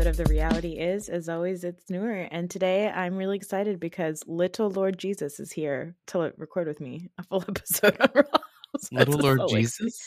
Episode 0.00 0.18
of 0.18 0.28
The 0.28 0.32
Reality 0.32 0.78
Is. 0.78 1.10
As 1.10 1.28
always, 1.28 1.62
it's 1.62 1.90
newer. 1.90 2.26
And 2.30 2.50
today 2.50 2.88
I'm 2.88 3.16
really 3.16 3.36
excited 3.36 3.78
because 3.78 4.24
little 4.26 4.70
Lord 4.70 4.98
Jesus 4.98 5.38
is 5.38 5.52
here 5.52 5.94
to 6.06 6.32
record 6.38 6.68
with 6.68 6.80
me 6.80 7.10
a 7.18 7.22
full 7.22 7.44
episode 7.48 7.98
on 8.00 8.24
Little 8.92 9.18
Lord 9.18 9.40
Salt 9.40 9.50
Jesus? 9.50 10.00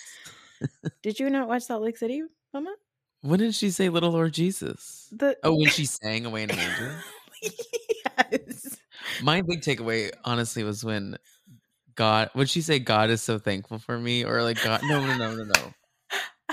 Did 1.04 1.20
you 1.20 1.30
not 1.30 1.48
watch 1.48 1.64
Salt 1.64 1.84
Lake 1.84 1.98
City, 1.98 2.24
Mama? 2.56 2.74
When 3.22 3.38
did 3.38 3.54
she 3.54 3.70
say 3.70 3.90
Little 3.90 4.10
Lord 4.10 4.34
Jesus? 4.34 5.10
The 5.12 5.38
Oh, 5.44 5.54
when 5.56 5.70
she 5.70 5.86
sang 6.02 6.26
Away 6.26 6.44
in 6.44 6.50
a 6.50 6.56
Manger? 6.56 7.04
yes. 8.32 8.76
My 9.22 9.42
big 9.42 9.62
takeaway, 9.62 10.12
honestly, 10.26 10.64
was 10.64 10.84
when 10.84 11.18
God, 11.94 12.32
would 12.34 12.50
she 12.50 12.62
say 12.62 12.80
God 12.80 13.12
is 13.12 13.22
so 13.22 13.38
thankful 13.38 13.78
for 13.78 14.00
me? 14.00 14.26
Or 14.26 14.42
like, 14.42 14.64
God, 14.64 14.82
no, 14.86 15.06
no, 15.06 15.18
no, 15.18 15.36
no, 15.36 15.44
no. 15.44 15.74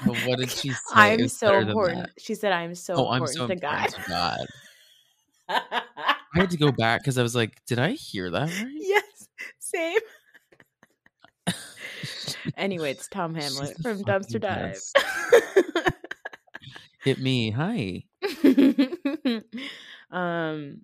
But 0.07 0.17
what 0.27 0.39
did 0.39 0.51
she 0.51 0.71
say? 0.71 0.77
I'm 0.95 1.29
so 1.29 1.59
important. 1.59 2.11
She 2.19 2.35
said, 2.35 2.53
I'm 2.53 2.75
so 2.75 2.95
Oh, 2.95 3.09
I'm 3.09 3.23
important 3.23 3.39
so 3.39 3.47
to 3.47 3.53
important 3.53 3.91
to 3.91 4.01
God. 4.09 4.39
God. 5.48 5.62
I 6.34 6.41
had 6.41 6.51
to 6.51 6.57
go 6.57 6.70
back 6.73 7.01
because 7.01 7.19
I 7.19 7.23
was 7.23 7.34
like, 7.34 7.57
did 7.67 7.79
I 7.79 7.91
hear 7.92 8.31
that 8.31 8.48
right? 8.48 8.73
yes, 8.73 9.29
same. 9.59 9.98
anyway, 12.57 12.92
it's 12.92 13.09
Tom 13.09 13.34
Hamlett 13.34 13.83
from 13.83 14.05
Dumpster 14.05 14.41
Dive. 14.41 14.81
Hit 17.03 17.19
me. 17.19 17.51
Hi. 17.51 18.05
um 20.11 20.83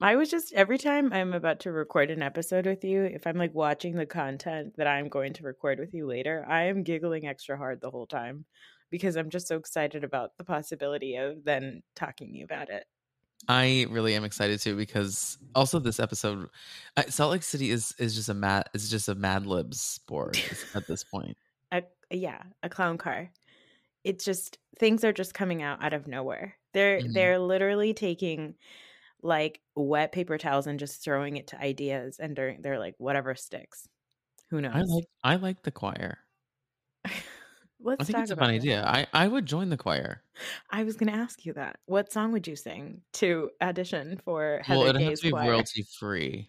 I 0.00 0.16
was 0.16 0.30
just 0.30 0.52
every 0.52 0.78
time 0.78 1.12
I'm 1.12 1.32
about 1.32 1.60
to 1.60 1.72
record 1.72 2.10
an 2.10 2.22
episode 2.22 2.66
with 2.66 2.84
you, 2.84 3.04
if 3.04 3.26
I'm 3.26 3.36
like 3.36 3.54
watching 3.54 3.94
the 3.96 4.06
content 4.06 4.74
that 4.76 4.86
I'm 4.86 5.08
going 5.08 5.32
to 5.34 5.42
record 5.44 5.78
with 5.78 5.94
you 5.94 6.06
later, 6.06 6.44
I 6.46 6.64
am 6.64 6.82
giggling 6.82 7.26
extra 7.26 7.56
hard 7.56 7.80
the 7.80 7.90
whole 7.90 8.06
time 8.06 8.44
because 8.90 9.16
I'm 9.16 9.30
just 9.30 9.48
so 9.48 9.56
excited 9.56 10.04
about 10.04 10.36
the 10.36 10.44
possibility 10.44 11.16
of 11.16 11.44
then 11.44 11.82
talking 11.94 12.32
to 12.32 12.38
you 12.38 12.44
about 12.44 12.68
it. 12.68 12.86
I 13.48 13.86
really 13.90 14.14
am 14.14 14.24
excited 14.24 14.60
too 14.60 14.76
because 14.76 15.38
also 15.54 15.78
this 15.78 16.00
episode, 16.00 16.48
uh, 16.96 17.02
Salt 17.08 17.32
Lake 17.32 17.42
City 17.42 17.70
is 17.70 17.94
is 17.98 18.14
just 18.14 18.28
a 18.28 18.34
mad 18.34 18.68
is 18.74 18.90
just 18.90 19.08
a 19.08 19.14
Mad 19.14 19.46
Libs 19.46 19.98
board 20.06 20.38
at 20.74 20.86
this 20.86 21.04
point. 21.04 21.36
A, 21.72 21.82
yeah, 22.10 22.42
a 22.62 22.68
clown 22.68 22.96
car. 22.98 23.32
It's 24.04 24.24
just 24.24 24.58
things 24.78 25.04
are 25.04 25.12
just 25.12 25.34
coming 25.34 25.62
out 25.62 25.82
out 25.82 25.92
of 25.94 26.06
nowhere. 26.06 26.56
They're 26.74 27.02
Mhm. 27.02 27.12
they're 27.14 27.38
literally 27.38 27.94
taking 27.94 28.56
like 29.22 29.60
wet 29.74 30.12
paper 30.12 30.38
towels 30.38 30.66
and 30.66 30.78
just 30.78 31.02
throwing 31.02 31.36
it 31.36 31.48
to 31.48 31.60
ideas 31.60 32.18
and 32.18 32.36
they're, 32.36 32.56
they're 32.60 32.78
like 32.78 32.94
whatever 32.98 33.34
sticks. 33.34 33.88
Who 34.50 34.60
knows? 34.60 34.74
I 34.74 34.82
like 34.82 35.04
I 35.24 35.36
like 35.36 35.62
the 35.62 35.70
choir. 35.72 36.18
Let's 37.80 38.00
I 38.00 38.04
think 38.04 38.18
it's 38.18 38.30
a 38.30 38.36
fun 38.36 38.50
it. 38.50 38.56
idea. 38.58 38.84
I 38.84 39.06
I 39.12 39.28
would 39.28 39.46
join 39.46 39.70
the 39.70 39.76
choir. 39.76 40.22
I 40.70 40.84
was 40.84 40.96
going 40.96 41.12
to 41.12 41.18
ask 41.18 41.44
you 41.44 41.52
that. 41.54 41.78
What 41.86 42.12
song 42.12 42.32
would 42.32 42.46
you 42.46 42.56
sing 42.56 43.02
to 43.14 43.50
audition 43.60 44.20
for 44.24 44.60
Heather 44.64 44.78
well, 44.80 44.88
it'd 44.88 45.02
have 45.02 45.14
to 45.14 45.22
be 45.22 45.30
choir? 45.30 45.46
royalty 45.46 45.84
free. 45.98 46.48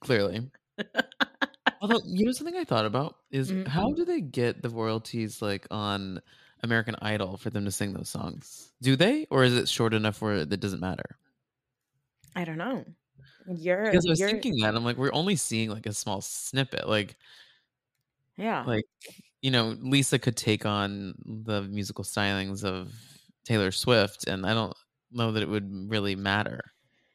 Clearly. 0.00 0.50
Although 1.80 2.00
you 2.06 2.26
know 2.26 2.32
something 2.32 2.56
I 2.56 2.64
thought 2.64 2.86
about 2.86 3.16
is 3.30 3.52
Mhm. 3.52 3.66
how 3.68 3.92
do 3.94 4.04
they 4.04 4.20
get 4.20 4.62
the 4.62 4.68
royalties 4.68 5.40
like 5.40 5.66
on 5.70 6.20
American 6.62 6.96
Idol 7.02 7.36
for 7.36 7.50
them 7.50 7.64
to 7.64 7.70
sing 7.70 7.92
those 7.92 8.08
songs? 8.08 8.72
Do 8.82 8.96
they, 8.96 9.26
or 9.30 9.44
is 9.44 9.56
it 9.56 9.68
short 9.68 9.94
enough 9.94 10.20
where 10.20 10.36
it 10.36 10.60
doesn't 10.60 10.80
matter? 10.80 11.16
I 12.36 12.44
don't 12.44 12.58
know. 12.58 12.84
You're 13.46 13.84
Because 13.84 14.06
I 14.06 14.10
was 14.10 14.20
you're 14.20 14.28
thinking 14.28 14.60
that 14.60 14.74
I'm 14.74 14.84
like, 14.84 14.96
we're 14.96 15.12
only 15.12 15.36
seeing 15.36 15.70
like 15.70 15.86
a 15.86 15.92
small 15.92 16.20
snippet. 16.20 16.88
Like, 16.88 17.16
yeah. 18.36 18.64
like 18.66 18.84
you 19.42 19.50
know, 19.50 19.76
Lisa 19.80 20.18
could 20.18 20.36
take 20.36 20.66
on 20.66 21.14
the 21.24 21.62
musical 21.62 22.04
stylings 22.04 22.64
of 22.64 22.92
Taylor 23.44 23.70
Swift, 23.70 24.26
and 24.28 24.46
I 24.46 24.54
don't 24.54 24.76
know 25.10 25.32
that 25.32 25.42
it 25.42 25.48
would 25.48 25.90
really 25.90 26.14
matter. 26.14 26.60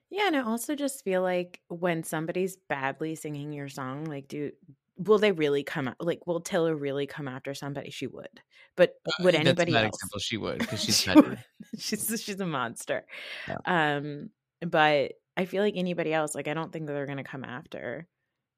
Yeah, 0.10 0.28
and 0.28 0.36
I 0.36 0.42
also 0.42 0.76
just 0.76 1.04
feel 1.04 1.22
like 1.22 1.62
when 1.68 2.04
somebody's 2.04 2.58
badly 2.70 3.16
singing 3.16 3.52
your 3.54 3.70
song, 3.70 4.06
like, 4.06 4.28
do 4.28 4.52
will 4.98 5.20
they 5.20 5.32
really 5.32 5.64
come 5.64 5.88
out? 5.88 5.98
Like, 6.00 6.26
will 6.28 6.42
Taylor 6.42 6.76
really 6.76 7.08
come 7.08 7.28
after 7.28 7.54
somebody? 7.54 7.90
She 7.92 8.08
would, 8.08 8.42
but 8.78 8.94
would 9.20 9.36
Uh, 9.46 9.54
anybody 9.54 9.78
That's 9.82 9.88
else? 9.88 9.98
example. 10.02 10.20
She 10.20 10.38
would 10.38 10.60
because 10.60 10.80
she's 10.84 10.98
She 10.98 11.18
she's 11.78 12.24
she's 12.24 12.40
a 12.40 12.46
monster. 12.46 13.06
Yeah. 13.48 13.58
Um, 13.66 14.32
but 14.62 15.14
I 15.38 15.46
feel 15.46 15.64
like 15.64 15.76
anybody 15.78 16.14
else, 16.14 16.36
like, 16.36 16.48
I 16.50 16.54
don't 16.56 16.72
think 16.74 16.88
that 16.88 16.94
they're 16.94 17.08
gonna 17.08 17.24
come 17.26 17.46
after 17.46 18.10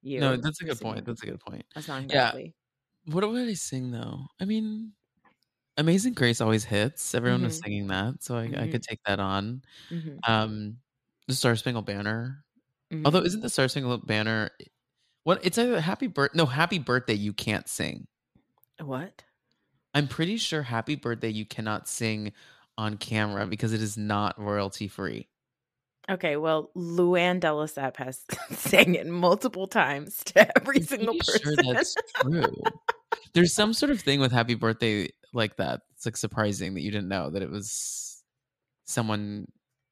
you. 0.03 0.21
No, 0.21 0.37
that's 0.37 0.61
a 0.61 0.65
good 0.65 0.81
point. 0.81 1.05
That's 1.05 1.21
a 1.23 1.27
good 1.27 1.39
point. 1.39 1.65
a 1.75 1.81
song 1.81 2.07
Yeah. 2.11 2.33
What 3.05 3.29
would 3.29 3.49
I 3.49 3.53
sing 3.55 3.91
though? 3.91 4.27
I 4.39 4.45
mean, 4.45 4.93
Amazing 5.77 6.15
Grace 6.15 6.41
always 6.41 6.65
hits. 6.65 7.15
Everyone 7.15 7.43
was 7.43 7.57
Mhm. 7.57 7.63
singing 7.63 7.87
that, 7.87 8.23
so 8.23 8.37
I, 8.37 8.51
I 8.57 8.67
Mhm. 8.67 8.69
could 8.69 8.83
take 8.83 8.99
that 9.05 9.19
on. 9.19 9.63
Mhm, 9.89 10.25
Um, 10.27 10.79
the 11.27 11.35
Star 11.35 11.55
Spangled 11.57 11.85
Banner. 11.87 12.45
Although, 13.05 13.21
mhm. 13.21 13.25
isn't 13.25 13.41
the 13.41 13.49
Star 13.49 13.67
Spangled 13.69 14.07
Banner? 14.07 14.51
What 15.27 15.41
it's 15.43 15.57
a 15.57 15.81
Happy 15.81 16.07
Birth. 16.07 16.35
No, 16.35 16.45
Happy 16.45 16.79
Birthday. 16.79 17.15
You 17.15 17.33
can't 17.33 17.67
sing. 17.67 18.07
what? 18.79 19.25
I'm 19.93 20.07
pretty 20.07 20.38
sure 20.38 20.61
Happy 20.61 20.95
Birthday 20.95 21.27
you 21.27 21.45
cannot 21.45 21.89
sing 21.89 22.31
on 22.77 22.95
camera 22.95 23.45
because 23.45 23.73
it 23.73 23.81
is 23.81 23.97
not 23.97 24.39
royalty 24.39 24.88
free. 24.88 25.27
Okay, 26.09 26.38
well, 26.38 26.71
Luann 26.77 27.41
de 27.41 27.47
Lesseps 27.47 27.97
has 27.97 28.21
sang 28.57 28.95
it 28.95 29.05
multiple 29.05 29.67
times 29.67 30.23
to 30.27 30.49
every 30.57 30.77
I'm 30.77 30.83
single 30.83 31.15
person. 31.15 31.41
sure 31.41 31.55
that's 31.57 31.94
true. 32.21 32.63
There's 33.33 33.53
some 33.53 33.73
sort 33.73 33.89
of 33.89 33.99
thing 33.99 34.21
with 34.21 34.31
Happy 34.31 34.55
Birthday 34.55 35.09
like 35.33 35.57
that. 35.57 35.81
It's 35.97 36.05
like 36.05 36.15
surprising 36.15 36.73
that 36.75 36.83
you 36.83 36.91
didn't 36.91 37.09
know 37.09 37.31
that 37.31 37.41
it 37.41 37.51
was 37.51 38.23
someone 38.85 39.47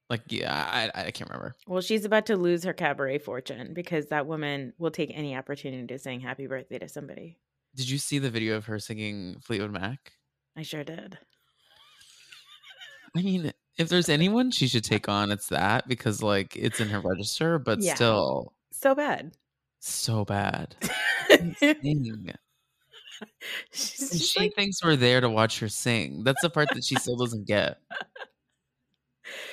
like 0.10 0.22
yeah, 0.28 0.92
I 0.96 1.06
I 1.08 1.12
can't 1.12 1.30
remember. 1.30 1.56
well, 1.68 1.82
she's 1.82 2.06
about 2.06 2.26
to 2.28 2.38
lose 2.38 2.64
her 2.64 2.74
cabaret 2.74 3.20
fortune 3.20 3.74
because 3.74 4.08
that 4.08 4.28
woman 4.28 4.74
will 4.78 4.92
take 4.92 5.12
any 5.14 5.36
opportunity 5.36 5.88
to 5.88 5.98
sing 6.00 6.20
happy 6.20 6.48
birthday 6.48 6.80
to 6.80 6.88
somebody. 6.88 7.38
Did 7.76 7.90
you 7.90 7.98
see 7.98 8.20
the 8.20 8.30
video 8.30 8.56
of 8.56 8.66
her 8.68 8.80
singing 8.80 9.38
Fleetwood 9.42 9.72
Mac? 9.72 10.14
I 10.56 10.62
sure 10.62 10.84
did. 10.84 11.18
I 13.18 13.22
mean, 13.22 13.52
if 13.78 13.90
there's 13.90 14.10
anyone 14.10 14.52
she 14.52 14.68
should 14.68 14.84
take 14.84 15.10
on, 15.10 15.32
it's 15.32 15.48
that 15.48 15.88
because 15.88 16.22
like 16.22 16.56
it's 16.56 16.80
in 16.80 16.90
her 16.90 17.00
register, 17.00 17.60
but 17.60 17.82
Yeah. 17.82 17.96
still 17.96 18.54
So 18.72 18.94
bad. 18.96 19.36
so 19.80 20.26
bad. 20.26 20.76
she's 21.60 21.70
Sing. 21.70 22.34
And 23.22 24.20
just 24.20 24.34
she 24.34 24.40
like, 24.42 24.54
thinks 24.56 24.84
we're 24.84 24.96
there 24.96 25.22
to 25.22 25.30
watch 25.30 25.60
her 25.60 25.70
sing. 25.70 26.24
That's 26.24 26.42
the 26.42 26.50
part 26.50 26.70
that 26.74 26.84
she 26.84 26.96
still 26.96 27.16
doesn't 27.18 27.48
get. 27.48 27.80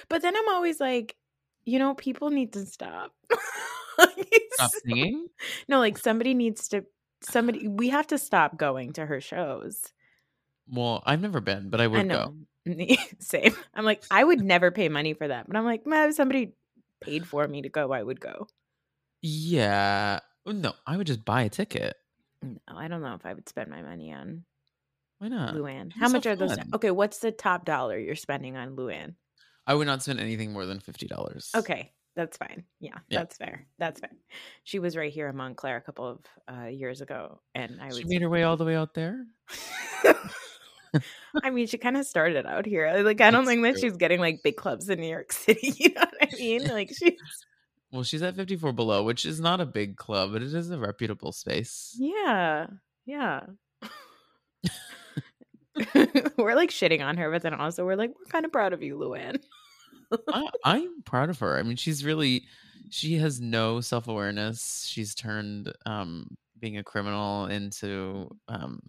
but 0.09 0.23
then 0.23 0.37
I'm 0.37 0.49
always 0.49 0.81
like, 0.81 1.17
you 1.65 1.79
know, 1.79 1.95
people 1.95 2.31
need 2.31 2.53
to 2.55 2.67
stop. 2.67 3.13
Stop 4.55 4.71
singing. 4.85 5.29
no, 5.69 5.79
like 5.79 5.99
somebody 5.99 6.35
needs 6.35 6.69
to. 6.69 6.85
Somebody, 7.23 7.69
we 7.69 7.89
have 7.91 8.09
to 8.09 8.19
stop 8.19 8.57
going 8.57 8.95
to 8.95 9.07
her 9.07 9.21
shows. 9.21 9.93
Well, 10.69 11.03
I've 11.07 11.21
never 11.21 11.41
been, 11.41 11.71
but 11.71 11.81
I 11.81 11.85
I 11.85 11.87
would 11.87 12.07
know. 12.07 12.35
go. 12.67 12.85
Same. 13.21 13.55
I'm 13.75 13.85
like, 13.85 14.03
I 14.11 14.25
would 14.25 14.41
never 14.41 14.71
pay 14.71 14.89
money 14.89 15.15
for 15.15 15.29
that. 15.29 15.47
But 15.47 15.57
I'm 15.57 15.65
like, 15.65 15.87
man, 15.87 16.09
if 16.09 16.17
somebody 16.17 16.53
paid 17.01 17.27
for 17.27 17.47
me 17.47 17.63
to 17.63 17.69
go, 17.69 17.93
I 17.93 18.03
would 18.03 18.21
go. 18.21 18.49
Yeah. 19.23 20.21
No, 20.47 20.73
I 20.87 20.97
would 20.97 21.07
just 21.07 21.25
buy 21.25 21.43
a 21.43 21.49
ticket. 21.49 21.95
No, 22.43 22.57
I 22.69 22.89
don't 22.89 23.03
know 23.03 23.15
if 23.15 23.25
I 23.25 23.35
would 23.35 23.49
spend 23.49 23.71
my 23.71 23.83
money 23.83 24.13
on 24.13 24.45
Why 25.19 25.29
not? 25.29 25.55
Luann. 25.55 25.93
How 25.93 26.09
so 26.09 26.13
much 26.15 26.27
are 26.27 26.35
those? 26.37 26.55
fun. 26.57 26.71
Okay, 26.75 26.91
what's 26.91 27.19
the 27.19 27.31
top 27.31 27.65
dollar 27.65 27.99
you're 27.99 28.17
spending 28.17 28.57
on 28.57 28.75
Luann? 28.77 29.15
I 29.67 29.75
would 29.75 29.87
not 29.87 30.03
spend 30.03 30.21
anything 30.21 30.53
more 30.53 30.67
than 30.67 30.81
fifty 30.81 31.07
dollars. 31.07 31.51
Okay, 31.55 31.93
that's 32.17 32.37
fine. 32.37 32.65
Yeah, 32.81 32.99
Yeah. 33.09 33.21
that's 33.21 33.37
fair. 33.37 33.67
That's 33.79 34.01
fair. 34.01 34.11
She 34.65 34.79
was 34.79 34.97
right 34.97 35.13
here 35.13 35.29
in 35.29 35.37
Montclair 35.37 35.77
a 35.77 35.81
couple 35.81 36.07
of 36.09 36.19
uh, 36.53 36.67
years 36.67 37.01
ago, 37.01 37.41
and 37.55 37.81
I 37.81 37.91
She 37.91 38.05
made 38.05 38.23
her 38.23 38.29
way 38.31 38.43
all 38.43 38.57
the 38.57 38.65
way 38.65 38.75
out 38.77 38.95
there. 38.95 39.25
I 41.43 41.49
mean, 41.51 41.67
she 41.67 41.79
kind 41.79 41.97
of 41.97 42.05
started 42.05 42.45
out 42.45 42.67
here. 42.67 43.03
Like, 43.03 43.21
I 43.23 43.31
don't 43.31 43.45
That's 43.47 43.53
think 43.55 43.63
that 43.63 43.73
true. 43.81 43.81
she's 43.89 43.97
getting 43.97 44.21
like 44.21 44.43
big 44.45 44.57
clubs 44.57 44.89
in 44.91 45.01
New 45.01 45.09
York 45.09 45.33
City. 45.45 45.73
You 45.79 45.95
know 45.95 46.01
what 46.03 46.29
I 46.33 46.37
mean? 46.37 46.67
Like, 46.69 46.91
she's 46.95 47.15
Well, 47.91 48.03
she's 48.03 48.23
at 48.23 48.37
54 48.37 48.73
Below, 48.73 49.03
which 49.05 49.25
is 49.25 49.41
not 49.41 49.61
a 49.63 49.67
big 49.67 49.97
club, 49.97 50.33
but 50.33 50.43
it 50.43 50.53
is 50.53 50.71
a 50.71 50.79
reputable 50.79 51.33
space. 51.33 51.97
yeah, 51.99 52.67
yeah. 53.07 53.41
we're 56.37 56.55
like 56.55 56.71
shitting 56.71 57.03
on 57.05 57.17
her, 57.17 57.31
but 57.31 57.43
then 57.43 57.55
also 57.55 57.85
we're 57.85 57.97
like, 57.97 58.11
we're 58.11 58.31
kind 58.31 58.45
of 58.45 58.53
proud 58.53 58.73
of 58.73 58.83
you, 58.83 58.97
Luann. 58.97 59.43
I, 60.29 60.49
I'm 60.65 61.03
proud 61.05 61.31
of 61.31 61.39
her. 61.39 61.59
I 61.59 61.63
mean, 61.63 61.77
she's 61.77 62.05
really 62.05 62.45
she 62.91 63.15
has 63.17 63.41
no 63.41 63.81
self 63.81 64.09
awareness. 64.09 64.85
She's 64.87 65.15
turned 65.15 65.73
um, 65.87 66.37
being 66.59 66.77
a 66.77 66.85
criminal 66.85 67.47
into 67.47 68.29
um, 68.49 68.81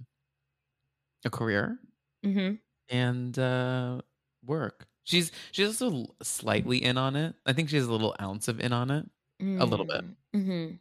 a 1.25 1.29
career 1.29 1.77
Mm-hmm. 2.25 2.55
and 2.95 3.39
uh, 3.39 4.01
work. 4.45 4.85
She's 5.05 5.31
she's 5.51 5.67
also 5.81 6.05
slightly 6.21 6.81
in 6.83 6.97
on 6.97 7.15
it. 7.17 7.35
I 7.45 7.51
think 7.53 7.67
she 7.69 7.75
has 7.77 7.85
a 7.85 7.91
little 7.91 8.15
ounce 8.21 8.47
of 8.47 8.59
in 8.61 8.71
on 8.73 8.91
it. 8.91 9.05
A 9.41 9.65
little 9.65 9.85
bit. 9.85 10.05
Mm-hmm. 10.33 10.75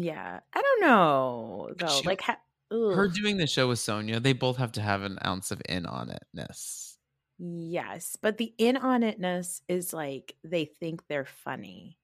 Yeah, 0.00 0.40
I 0.54 0.62
don't 0.62 0.80
know 0.80 1.70
though. 1.76 1.86
she- 1.88 2.06
like, 2.06 2.22
ha- 2.22 2.38
Her 2.72 3.08
doing 3.08 3.36
the 3.36 3.46
show 3.46 3.68
with 3.68 3.78
Sonja, 3.78 4.22
they 4.22 4.32
both 4.32 4.56
have 4.56 4.72
to 4.72 4.80
have 4.82 5.02
an 5.02 5.18
ounce 5.24 5.50
of 5.50 5.60
in 5.68 5.86
on 5.86 6.08
itness. 6.34 6.96
yes, 7.38 8.16
but 8.20 8.38
the 8.38 8.52
in 8.58 8.76
on 8.76 9.02
itness 9.02 9.60
is 9.68 9.92
like 9.92 10.34
they 10.44 10.64
think 10.64 11.02
they're 11.08 11.24
funny. 11.26 11.98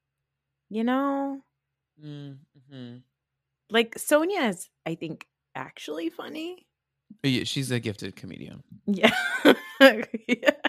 You 0.70 0.84
know, 0.84 1.40
Mm-hmm. 2.04 2.96
like 3.70 3.94
Sonja 3.96 4.50
is, 4.50 4.68
I 4.86 4.94
think, 4.94 5.26
actually 5.56 6.10
funny. 6.10 6.66
Yeah, 7.24 7.42
she's 7.44 7.70
a 7.72 7.80
gifted 7.80 8.14
comedian. 8.14 8.62
Yeah. 8.86 9.10
Yeah. 10.28 10.50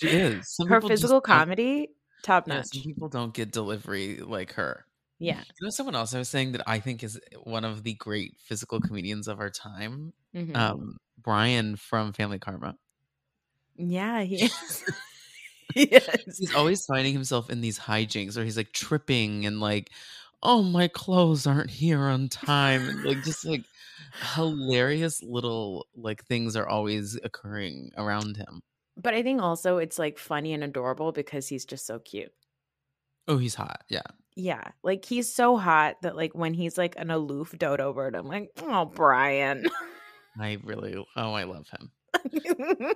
She 0.00 0.08
is. 0.08 0.54
Some 0.54 0.68
Her 0.68 0.80
physical 0.80 1.20
comedy, 1.20 1.88
top 2.22 2.46
notch. 2.46 2.66
some 2.72 2.82
people 2.82 3.08
don't 3.08 3.32
get 3.34 3.50
delivery 3.50 4.18
like 4.18 4.52
her. 4.54 4.85
Yeah. 5.18 5.38
You 5.38 5.66
know, 5.66 5.70
someone 5.70 5.94
else 5.94 6.14
I 6.14 6.18
was 6.18 6.28
saying 6.28 6.52
that 6.52 6.62
I 6.66 6.78
think 6.80 7.02
is 7.02 7.18
one 7.44 7.64
of 7.64 7.82
the 7.82 7.94
great 7.94 8.34
physical 8.38 8.80
comedians 8.80 9.28
of 9.28 9.40
our 9.40 9.50
time. 9.50 10.12
Mhm. 10.34 10.54
Um, 10.56 10.98
Brian 11.18 11.76
from 11.76 12.12
Family 12.12 12.38
Karma. 12.38 12.76
yeah, 13.76 14.22
he 14.22 14.36
is. 14.44 14.84
yes. 15.74 16.38
He's 16.38 16.54
always 16.54 16.84
finding 16.84 17.12
himself 17.12 17.50
in 17.50 17.60
these 17.60 17.78
hijinks, 17.78 18.36
or 18.36 18.44
he's 18.44 18.56
like 18.56 18.72
tripping 18.72 19.46
and 19.46 19.60
like, 19.60 19.90
oh, 20.42 20.62
my 20.62 20.88
clothes 20.88 21.46
aren't 21.46 21.70
here 21.70 22.02
on 22.02 22.28
time, 22.28 22.88
and 22.88 23.04
like 23.04 23.22
just 23.24 23.44
like 23.44 23.64
hilarious 24.34 25.22
little 25.22 25.86
like 25.94 26.24
things 26.24 26.56
are 26.56 26.68
always 26.68 27.18
occurring 27.24 27.90
around 27.96 28.36
him. 28.36 28.62
But 28.96 29.14
I 29.14 29.22
think 29.22 29.42
also 29.42 29.78
it's 29.78 29.98
like 29.98 30.18
funny 30.18 30.52
and 30.52 30.64
adorable 30.64 31.12
because 31.12 31.48
he's 31.48 31.64
just 31.64 31.86
so 31.86 31.98
cute. 31.98 32.32
Oh, 33.28 33.38
he's 33.38 33.54
hot. 33.54 33.82
Yeah. 33.88 34.02
Yeah. 34.36 34.62
Like 34.82 35.04
he's 35.04 35.34
so 35.34 35.56
hot 35.56 35.96
that 36.02 36.14
like 36.14 36.34
when 36.34 36.54
he's 36.54 36.76
like 36.78 36.94
an 36.98 37.10
aloof 37.10 37.54
dodo 37.58 37.92
bird, 37.92 38.14
I'm 38.14 38.28
like, 38.28 38.50
oh 38.62 38.84
Brian. 38.84 39.66
I 40.38 40.58
really, 40.62 40.94
oh, 41.16 41.32
I 41.32 41.44
love 41.44 41.66
him. 41.70 41.90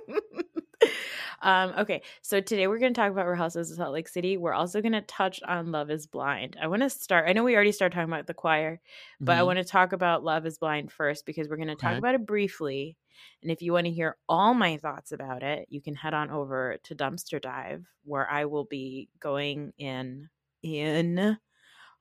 um, 1.42 1.72
okay, 1.78 2.02
so 2.20 2.40
today 2.40 2.66
we're 2.66 2.78
going 2.78 2.92
to 2.92 3.00
talk 3.00 3.10
about 3.10 3.26
Real 3.26 3.36
Housewives 3.36 3.70
of 3.70 3.76
Salt 3.78 3.92
Lake 3.94 4.08
City. 4.08 4.36
We're 4.36 4.52
also 4.52 4.82
going 4.82 4.92
to 4.92 5.00
touch 5.02 5.40
on 5.42 5.72
Love 5.72 5.90
Is 5.90 6.06
Blind. 6.06 6.56
I 6.60 6.66
want 6.66 6.82
to 6.82 6.90
start. 6.90 7.28
I 7.28 7.32
know 7.32 7.42
we 7.44 7.54
already 7.54 7.72
started 7.72 7.94
talking 7.94 8.12
about 8.12 8.26
the 8.26 8.34
choir, 8.34 8.80
but 9.20 9.36
I 9.36 9.40
Mhm. 9.40 9.46
want 9.46 9.58
to 9.58 9.64
talk 9.64 9.92
about 9.92 10.22
Love 10.24 10.44
Is 10.46 10.58
Blind 10.58 10.92
first 10.92 11.24
because 11.24 11.48
we're 11.48 11.56
going 11.56 11.68
to 11.68 11.74
talk 11.76 11.92
Okay. 11.92 11.98
about 11.98 12.14
it 12.14 12.26
briefly. 12.26 12.96
And 13.42 13.50
if 13.50 13.62
you 13.62 13.72
want 13.72 13.86
to 13.86 13.90
hear 13.92 14.16
all 14.28 14.52
my 14.52 14.76
thoughts 14.76 15.12
about 15.12 15.42
it, 15.42 15.66
you 15.70 15.80
can 15.80 15.94
head 15.94 16.12
on 16.14 16.30
over 16.30 16.76
to 16.84 16.94
Dumpster 16.94 17.40
Dive, 17.40 17.86
where 18.04 18.30
I 18.30 18.44
will 18.46 18.64
be 18.64 19.08
going 19.18 19.72
in 19.78 20.28
in 20.62 21.38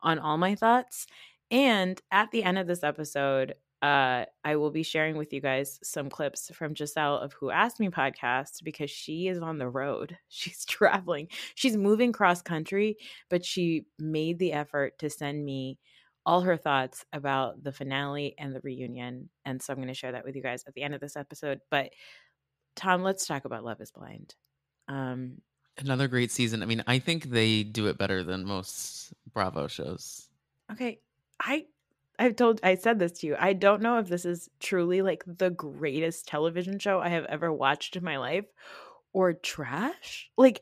on 0.02 0.20
all 0.20 0.38
my 0.38 0.56
thoughts. 0.56 1.08
And 1.52 2.00
at 2.12 2.32
the 2.32 2.44
end 2.44 2.58
of 2.58 2.68
this 2.68 2.84
episode, 2.84 3.56
uh, 3.82 4.26
I 4.44 4.58
will 4.58 4.72
be 4.72 4.84
sharing 4.84 5.16
with 5.18 5.32
you 5.32 5.40
guys 5.40 5.80
some 5.84 6.10
clips 6.10 6.52
from 6.54 6.76
Giselle 6.76 7.18
of 7.18 7.34
Who 7.34 7.50
Asked 7.50 7.80
Me 7.80 7.88
podcast 7.88 8.64
because 8.64 8.92
she 8.92 9.28
is 9.28 9.40
on 9.40 9.58
the 9.58 9.70
road. 9.70 10.18
She's 10.28 10.66
traveling. 10.66 11.30
She's 11.56 11.78
moving 11.78 12.12
cross 12.12 12.42
country, 12.42 12.98
but 13.30 13.46
she 13.46 13.86
made 13.98 14.38
the 14.38 14.52
effort 14.52 15.00
to 15.00 15.10
send 15.10 15.46
me 15.46 15.80
all 16.26 16.42
her 16.42 16.58
thoughts 16.58 17.06
about 17.14 17.64
the 17.64 17.72
finale 17.72 18.36
and 18.38 18.54
the 18.54 18.62
reunion. 18.64 19.30
And 19.46 19.62
so 19.62 19.72
I'm 19.72 19.78
going 19.78 19.88
to 19.88 19.94
share 19.94 20.12
that 20.12 20.26
with 20.26 20.36
you 20.36 20.44
guys 20.44 20.64
at 20.68 20.74
the 20.74 20.84
end 20.84 20.94
of 20.94 21.02
this 21.02 21.16
episode. 21.16 21.62
But 21.72 21.92
Tom, 22.76 23.02
let's 23.02 23.26
talk 23.26 23.46
about 23.46 23.64
Love 23.64 23.80
is 23.80 23.92
Blind. 23.92 24.36
Um, 24.90 25.38
Another 25.80 26.08
great 26.08 26.32
season. 26.32 26.62
I 26.62 26.66
mean, 26.66 26.84
I 26.88 27.00
think 27.00 27.26
they 27.26 27.64
do 27.64 27.88
it 27.88 27.98
better 27.98 28.24
than 28.24 28.46
most 28.46 29.14
Bravo 29.34 29.68
shows. 29.68 30.28
Okay, 30.72 31.00
I 31.40 31.66
I've 32.18 32.36
told 32.36 32.60
I 32.64 32.76
said 32.76 33.00
this 33.00 33.14
to 33.20 33.28
you. 33.28 33.36
I 33.40 33.54
don't 33.54 33.82
know 33.82 33.98
if 33.98 34.08
this 34.08 34.26
is 34.26 34.50
truly 34.60 35.02
like 35.02 35.24
the 35.26 35.50
greatest 35.50 36.28
television 36.28 36.78
show 36.78 37.00
I 37.00 37.10
have 37.10 37.26
ever 37.26 37.52
watched 37.52 37.96
in 37.96 38.04
my 38.04 38.18
life 38.18 38.46
or 39.14 39.34
trash. 39.34 40.30
Like 40.38 40.62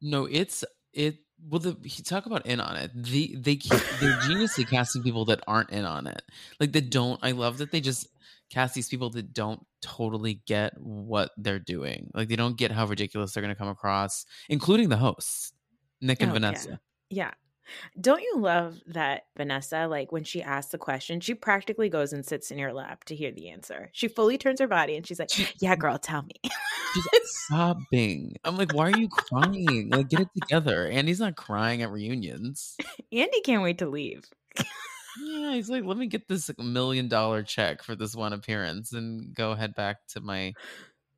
No, 0.00 0.24
it's 0.24 0.64
it. 0.92 1.18
Well, 1.46 1.60
the 1.60 1.76
he 1.84 2.02
talk 2.02 2.24
about 2.24 2.46
in 2.46 2.58
on 2.58 2.76
it. 2.76 2.90
The 2.94 3.36
they 3.36 3.56
keep 3.56 3.78
they're 4.00 4.16
geniusly 4.22 4.68
casting 4.68 5.02
people 5.02 5.26
that 5.26 5.42
aren't 5.46 5.70
in 5.70 5.84
on 5.84 6.06
it. 6.06 6.22
Like 6.58 6.72
they 6.72 6.80
don't. 6.80 7.20
I 7.22 7.32
love 7.32 7.58
that 7.58 7.70
they 7.70 7.80
just 7.80 8.08
cast 8.50 8.74
these 8.74 8.88
people 8.88 9.10
that 9.10 9.32
don't 9.32 9.64
totally 9.82 10.40
get 10.46 10.72
what 10.78 11.30
they're 11.36 11.58
doing. 11.58 12.10
Like 12.14 12.28
they 12.28 12.36
don't 12.36 12.56
get 12.56 12.70
how 12.70 12.86
ridiculous 12.86 13.32
they're 13.32 13.42
going 13.42 13.54
to 13.54 13.58
come 13.58 13.68
across, 13.68 14.24
including 14.48 14.88
the 14.88 14.96
hosts, 14.96 15.52
Nick 16.00 16.20
and 16.22 16.30
Oh. 16.30 16.34
Vanessa. 16.34 16.80
yeah. 17.10 17.32
Don't 17.98 18.20
you 18.20 18.34
love 18.36 18.78
that 18.88 19.22
Vanessa 19.38 19.86
like 19.88 20.12
when 20.12 20.22
she 20.22 20.42
asks 20.42 20.70
the 20.70 20.76
question, 20.76 21.20
she 21.20 21.32
practically 21.34 21.88
goes 21.88 22.12
and 22.12 22.22
sits 22.24 22.50
in 22.50 22.58
your 22.58 22.74
lap 22.74 23.04
to 23.04 23.16
hear 23.16 23.32
the 23.32 23.48
answer. 23.48 23.88
She 23.94 24.06
fully 24.06 24.36
turns 24.36 24.60
her 24.60 24.66
body 24.68 24.96
and 24.96 25.06
she's 25.06 25.18
like, 25.18 25.30
"Yeah, 25.62 25.74
girl, 25.74 25.96
tell 25.96 26.24
me." 26.24 26.34
She's 26.92 27.46
sobbing. 27.48 28.36
I'm 28.44 28.58
like, 28.58 28.74
why 28.74 28.90
are 28.90 28.98
you 28.98 29.08
crying? 29.08 29.88
Like, 29.90 30.10
get 30.10 30.20
it 30.20 30.28
together. 30.38 30.86
And 30.88 31.08
he's 31.08 31.20
not 31.20 31.36
crying 31.36 31.80
at 31.80 31.90
reunions. 31.90 32.76
Andy 33.12 33.40
can't 33.40 33.62
wait 33.62 33.78
to 33.78 33.88
leave. 33.88 34.24
Yeah, 35.20 35.52
he's 35.54 35.70
like, 35.70 35.84
let 35.84 35.96
me 35.96 36.06
get 36.06 36.28
this 36.28 36.50
million 36.58 37.08
dollar 37.08 37.42
check 37.42 37.82
for 37.82 37.94
this 37.94 38.14
one 38.14 38.32
appearance 38.32 38.92
and 38.92 39.34
go 39.34 39.54
head 39.54 39.74
back 39.74 39.98
to 40.08 40.20
my 40.20 40.52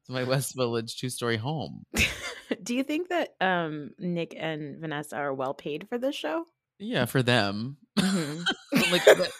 to 0.07 0.13
my 0.13 0.25
West 0.25 0.55
Village 0.57 0.97
two 0.97 1.09
story 1.11 1.37
home. 1.37 1.85
Do 2.63 2.75
you 2.75 2.83
think 2.85 3.09
that 3.09 3.35
um 3.41 3.91
Nick 3.99 4.35
and 4.37 4.79
Vanessa 4.79 5.17
are 5.17 5.33
well 5.35 5.55
paid 5.55 5.89
for 5.89 5.99
this 5.99 6.15
show? 6.15 6.45
Yeah, 6.79 7.07
for 7.07 7.23
them. 7.23 7.79
Mhm. 7.99 8.45
like, 8.93 9.05
but, 9.07 9.33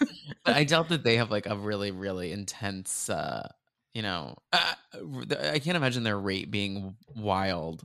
but 0.43 0.55
I 0.55 0.63
doubt 0.63 0.89
that 0.89 1.03
they 1.03 1.17
have 1.17 1.29
like 1.29 1.45
a 1.45 1.55
really 1.55 1.91
really 1.91 2.31
intense. 2.31 3.09
uh 3.09 3.47
You 3.93 4.01
know, 4.01 4.35
uh, 4.51 4.73
I 4.93 5.59
can't 5.59 5.77
imagine 5.77 6.03
their 6.03 6.19
rate 6.19 6.49
being 6.51 6.95
wild. 7.15 7.83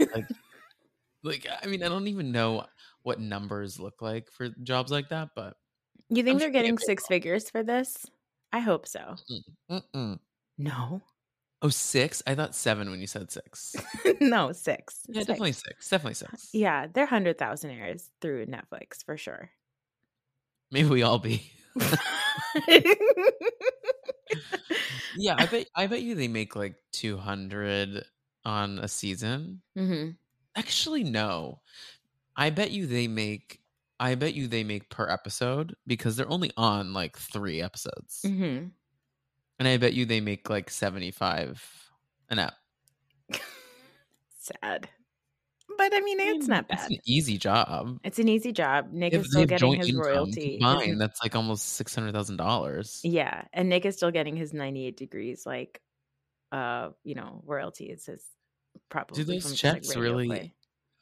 Like, 0.00 0.24
like 1.22 1.46
I 1.62 1.66
mean, 1.66 1.82
I 1.82 1.88
don't 1.88 2.08
even 2.08 2.32
know 2.32 2.66
what 3.02 3.20
numbers 3.20 3.78
look 3.78 4.00
like 4.02 4.30
for 4.30 4.48
jobs 4.62 4.90
like 4.90 5.10
that, 5.10 5.30
but 5.36 5.54
You 6.10 6.22
think 6.22 6.34
I'm 6.34 6.38
they're 6.38 6.50
getting 6.50 6.78
six 6.78 7.06
figures 7.06 7.50
for 7.50 7.62
this? 7.62 8.06
I 8.52 8.60
hope 8.60 8.86
so. 8.86 9.16
Mm-mm. 9.70 10.18
No. 10.58 11.02
oh 11.62 11.68
six. 11.68 12.22
I 12.26 12.34
thought 12.34 12.54
seven 12.54 12.90
when 12.90 13.00
you 13.00 13.06
said 13.06 13.30
six. 13.32 13.74
no, 14.20 14.52
six. 14.52 15.00
Yeah, 15.08 15.20
Six. 15.20 15.26
definitely 15.26 15.52
six. 15.52 15.88
Definitely 15.88 16.14
six. 16.14 16.50
Yeah, 16.52 16.86
they're 16.92 17.06
hundred 17.06 17.38
thousandaires 17.38 18.10
through 18.20 18.46
Netflix 18.46 19.04
for 19.04 19.16
sure. 19.16 19.50
Maybe 20.70 20.88
we 20.88 21.02
all 21.02 21.18
be. 21.18 21.50
Yeah, 25.16 25.36
I 25.38 25.46
bet 25.46 25.68
I 25.76 25.86
bet 25.86 26.02
you 26.02 26.14
they 26.14 26.28
make 26.28 26.56
like 26.56 26.74
200 26.92 28.04
on 28.44 28.78
a 28.78 28.88
season. 28.88 29.62
hmm 29.76 30.10
Actually 30.56 31.04
no. 31.04 31.60
I 32.36 32.50
bet 32.50 32.70
you 32.70 32.86
they 32.86 33.06
make 33.08 33.60
I 34.04 34.14
bet 34.16 34.34
you 34.34 34.48
they 34.48 34.64
make 34.64 34.90
per 34.90 35.08
episode 35.08 35.74
because 35.86 36.16
they're 36.16 36.28
only 36.30 36.50
on 36.56 36.92
like 36.92 37.16
3 37.16 37.62
episodes. 37.62 38.20
hmm 38.22 38.66
And 39.58 39.68
I 39.68 39.76
bet 39.78 39.94
you 39.94 40.04
they 40.04 40.20
make 40.20 40.50
like 40.50 40.68
75 40.70 41.90
an 42.28 42.38
app. 42.40 42.54
Sad, 44.40 44.88
but 45.78 45.94
I 45.94 46.00
mean, 46.00 46.20
it's 46.20 46.48
not 46.48 46.68
bad. 46.68 46.80
It's 46.80 46.90
an 46.90 46.98
easy 47.06 47.38
job. 47.38 47.98
It's 48.04 48.18
an 48.18 48.28
easy 48.28 48.52
job. 48.52 48.92
Nick 48.92 49.14
If 49.14 49.22
is 49.22 49.30
still 49.30 49.46
getting 49.46 49.74
his 49.76 49.94
royalty. 49.94 50.58
His- 50.60 50.98
that's 50.98 51.22
like 51.22 51.34
almost 51.34 51.80
$600,000. 51.82 53.00
yeah, 53.04 53.44
and 53.54 53.70
Nick 53.70 53.86
is 53.86 53.96
still 53.96 54.10
getting 54.10 54.36
his 54.36 54.52
ninety-eight 54.52 54.98
degrees, 54.98 55.46
like, 55.46 55.80
uh, 56.52 56.90
you 57.04 57.14
know, 57.14 57.42
royalties. 57.46 58.04
His 58.04 58.22
probably 58.90 59.24
Do 59.24 59.32
those 59.32 59.58
checks 59.58 59.88
radio 59.96 60.02
really- 60.02 60.26
play. 60.26 60.54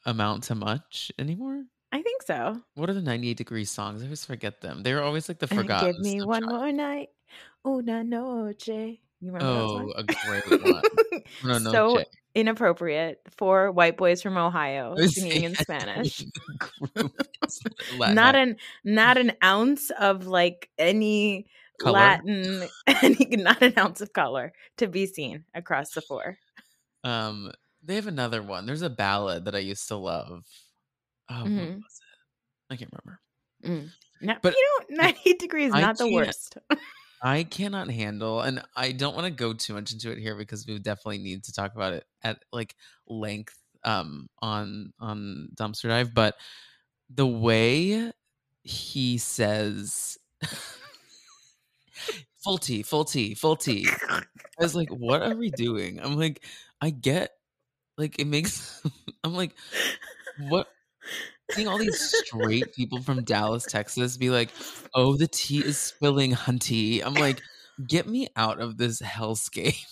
Amount 0.04 0.44
to 0.44 0.54
much 0.56 1.10
anymore? 1.18 1.64
I 1.92 2.00
think 2.02 2.22
so. 2.22 2.60
What 2.74 2.88
are 2.88 2.94
the 2.94 3.02
98 3.02 3.36
degree 3.36 3.64
songs? 3.64 4.02
I 4.02 4.06
always 4.06 4.24
forget 4.24 4.60
them. 4.62 4.82
They 4.82 4.94
were 4.94 5.02
always 5.02 5.28
like 5.28 5.38
the 5.38 5.46
Uh, 5.52 5.56
forgotten. 5.56 5.92
Give 5.92 6.00
me 6.00 6.22
one 6.22 6.44
more 6.44 6.72
night, 6.72 7.10
una 7.66 8.02
noche. 8.02 8.68
You 8.68 8.98
remember 9.20 9.44
that 9.44 9.64
Oh, 9.64 9.92
a 9.96 10.04
great 10.04 10.62
one. 10.62 10.82
No, 11.44 11.58
no, 11.58 11.72
so 11.72 11.96
Jay. 11.98 12.04
inappropriate 12.34 13.20
for 13.36 13.70
white 13.70 13.96
boys 13.96 14.22
from 14.22 14.36
Ohio 14.36 14.96
singing 15.06 15.44
in 15.44 15.54
Spanish. 15.54 16.24
not 17.98 18.34
an 18.34 18.56
not 18.84 19.18
an 19.18 19.32
ounce 19.44 19.90
of 19.90 20.26
like 20.26 20.70
any 20.78 21.46
Color? 21.80 21.98
Latin, 21.98 22.68
and 22.86 23.42
not 23.42 23.60
an 23.60 23.74
ounce 23.76 24.00
of 24.00 24.12
color 24.12 24.52
to 24.76 24.86
be 24.86 25.06
seen 25.06 25.44
across 25.54 25.90
the 25.90 26.00
four. 26.00 26.38
Um, 27.02 27.50
they 27.82 27.96
have 27.96 28.06
another 28.06 28.42
one. 28.42 28.66
There's 28.66 28.82
a 28.82 28.90
ballad 28.90 29.46
that 29.46 29.56
I 29.56 29.60
used 29.60 29.88
to 29.88 29.96
love. 29.96 30.44
Oh, 31.34 31.44
what 31.44 31.50
Mhm. 31.50 31.76
was 31.82 32.00
it? 32.00 32.72
I 32.72 32.76
can't 32.76 32.90
remember. 32.92 33.20
Mm. 33.64 33.90
No, 34.20 34.36
But 34.42 34.54
you 34.54 34.80
know, 34.90 34.96
98 35.04 35.38
degrees 35.38 35.72
not 35.72 35.96
the 35.96 36.08
worst. 36.08 36.58
I 37.22 37.44
cannot 37.44 37.88
handle, 37.88 38.40
and 38.40 38.62
I 38.76 38.92
don't 38.92 39.14
want 39.14 39.26
to 39.26 39.30
go 39.30 39.52
too 39.52 39.74
much 39.74 39.92
into 39.92 40.10
it 40.10 40.18
here 40.18 40.34
because 40.34 40.66
we 40.66 40.78
definitely 40.78 41.18
need 41.18 41.44
to 41.44 41.52
talk 41.52 41.74
about 41.74 41.92
it 41.94 42.04
at 42.22 42.44
like 42.52 42.74
length 43.06 43.56
um 43.84 44.28
on 44.40 44.92
on 44.98 45.48
dumpster 45.54 45.88
dive. 45.88 46.14
But 46.14 46.36
the 47.08 47.26
way 47.26 48.12
he 48.64 49.18
says 49.18 50.18
full 52.42 52.58
tea, 52.58 52.82
full 52.82 53.04
tea, 53.04 53.34
full 53.34 53.56
tea. 53.56 53.86
I 54.10 54.24
was 54.58 54.74
like, 54.74 54.90
what 54.90 55.22
are 55.22 55.34
we 55.36 55.50
doing? 55.50 56.00
I'm 56.00 56.16
like, 56.16 56.44
I 56.80 56.90
get 56.90 57.30
like 57.96 58.18
it 58.18 58.26
makes 58.26 58.82
I'm 59.24 59.34
like, 59.34 59.54
what 60.48 60.66
seeing 61.52 61.68
all 61.68 61.78
these 61.78 62.00
straight 62.24 62.74
people 62.74 63.00
from 63.02 63.24
Dallas, 63.24 63.64
Texas 63.64 64.16
be 64.16 64.30
like, 64.30 64.50
oh, 64.94 65.16
the 65.16 65.26
tea 65.28 65.58
is 65.58 65.78
spilling, 65.78 66.32
hunty. 66.32 67.02
I'm 67.04 67.14
like, 67.14 67.40
get 67.86 68.06
me 68.08 68.28
out 68.36 68.60
of 68.60 68.76
this 68.78 69.00
hellscape. 69.00 69.84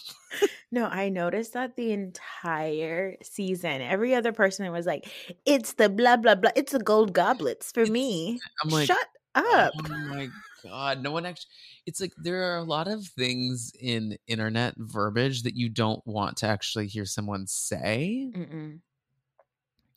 No, 0.71 0.85
I 0.87 1.09
noticed 1.09 1.55
that 1.55 1.75
the 1.75 1.90
entire 1.90 3.17
season, 3.23 3.83
every 3.83 4.14
other 4.14 4.31
person 4.33 4.71
was 4.71 4.87
like, 4.87 5.11
"It's 5.45 5.73
the 5.73 5.88
blah 5.88 6.17
blah 6.17 6.37
blah. 6.37 6.52
It's 6.55 6.71
the 6.71 6.79
gold 6.79 7.12
goblets 7.12 7.73
for 7.73 7.81
It's- 7.81 7.93
me." 7.93 8.38
I'm 8.62 8.71
like, 8.71 8.87
Shut 8.87 9.09
up. 9.35 9.73
Oh 9.76 9.88
my 10.09 10.29
god, 10.62 11.02
no 11.02 11.11
one 11.11 11.26
actually. 11.26 11.49
It's 11.87 12.00
like 12.00 12.12
there 12.17 12.52
are 12.52 12.59
a 12.59 12.62
lot 12.62 12.87
of 12.87 13.05
things 13.05 13.73
in 13.81 14.17
internet 14.29 14.75
verbiage 14.76 15.43
that 15.43 15.57
you 15.57 15.69
don't 15.69 16.07
want 16.07 16.37
to 16.38 16.47
actually 16.47 16.87
hear 16.87 17.05
someone 17.07 17.49
say. 17.49 18.31
Mm-mm. 18.33 18.79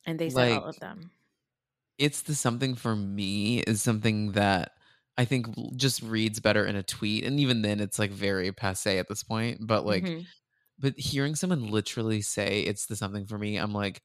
And 0.05 0.19
they 0.19 0.29
said 0.29 0.51
all 0.51 0.65
of 0.65 0.79
them. 0.79 1.11
It's 1.97 2.21
the 2.21 2.35
something 2.35 2.75
for 2.75 2.95
me 2.95 3.59
is 3.59 3.81
something 3.81 4.31
that 4.33 4.71
I 5.17 5.25
think 5.25 5.47
just 5.77 6.01
reads 6.01 6.39
better 6.39 6.65
in 6.65 6.75
a 6.75 6.83
tweet, 6.83 7.23
and 7.23 7.39
even 7.39 7.61
then, 7.61 7.79
it's 7.79 7.99
like 7.99 8.11
very 8.11 8.51
passe 8.51 8.97
at 8.97 9.07
this 9.07 9.23
point. 9.23 9.59
But 9.65 9.85
like, 9.85 10.03
Mhm. 10.03 10.25
but 10.79 10.97
hearing 10.97 11.35
someone 11.35 11.69
literally 11.69 12.21
say 12.21 12.61
it's 12.61 12.87
the 12.87 12.95
something 12.95 13.27
for 13.27 13.37
me, 13.37 13.57
I'm 13.57 13.73
like, 13.73 14.01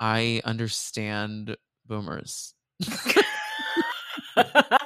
I 0.00 0.42
understand 0.44 1.56
boomers. 1.86 2.54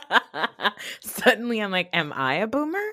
Suddenly, 1.01 1.61
I'm 1.61 1.71
like, 1.71 1.89
"Am 1.93 2.13
I 2.13 2.37
a 2.37 2.47
boomer?" 2.47 2.85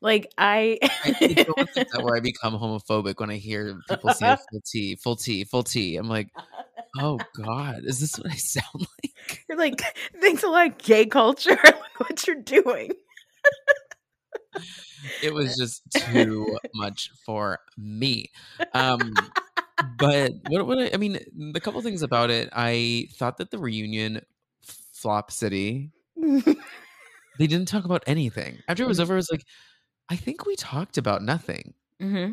Like 0.00 0.32
I. 0.38 0.78
I, 0.82 1.46
almost 1.56 1.76
like 1.76 1.90
that 1.90 2.02
where 2.02 2.16
I 2.16 2.20
become 2.22 2.54
homophobic 2.54 3.18
when 3.18 3.30
I 3.30 3.36
hear 3.36 3.78
people 3.88 4.10
say 4.10 4.36
full 4.50 4.60
tea, 4.64 4.96
full 4.96 5.16
tea, 5.16 5.44
full 5.44 5.62
tea. 5.62 5.96
I'm 5.96 6.08
like, 6.08 6.28
oh 6.98 7.18
god, 7.36 7.82
is 7.84 8.00
this 8.00 8.18
what 8.18 8.30
I 8.30 8.36
sound 8.36 8.86
like? 9.02 9.44
You're 9.48 9.58
like, 9.58 9.82
thanks 10.20 10.42
a 10.42 10.48
lot, 10.48 10.78
gay 10.78 11.06
culture. 11.06 11.58
What 11.98 12.26
you're 12.26 12.42
doing. 12.42 12.90
It 15.22 15.32
was 15.32 15.56
just 15.56 15.82
too 15.90 16.58
much 16.74 17.10
for 17.24 17.60
me. 17.76 18.30
Um, 18.72 19.14
but 19.98 20.32
what 20.48 20.66
what 20.66 20.78
I, 20.78 20.90
I 20.94 20.96
mean, 20.96 21.18
the 21.52 21.60
couple 21.60 21.80
things 21.82 22.02
about 22.02 22.30
it, 22.30 22.48
I 22.52 23.08
thought 23.14 23.38
that 23.38 23.50
the 23.50 23.58
reunion 23.58 24.22
flop 25.04 25.30
city. 25.30 25.90
They 27.38 27.46
didn't 27.46 27.68
talk 27.68 27.84
about 27.84 28.04
anything 28.06 28.58
after 28.68 28.82
it 28.84 28.88
was 28.88 28.98
Mm. 28.98 29.02
over. 29.02 29.14
I 29.14 29.16
was 29.16 29.30
like, 29.30 29.44
I 30.08 30.16
think 30.16 30.46
we 30.46 30.56
talked 30.56 30.98
about 30.98 31.22
nothing. 31.22 31.74
mm-hmm. 32.00 32.32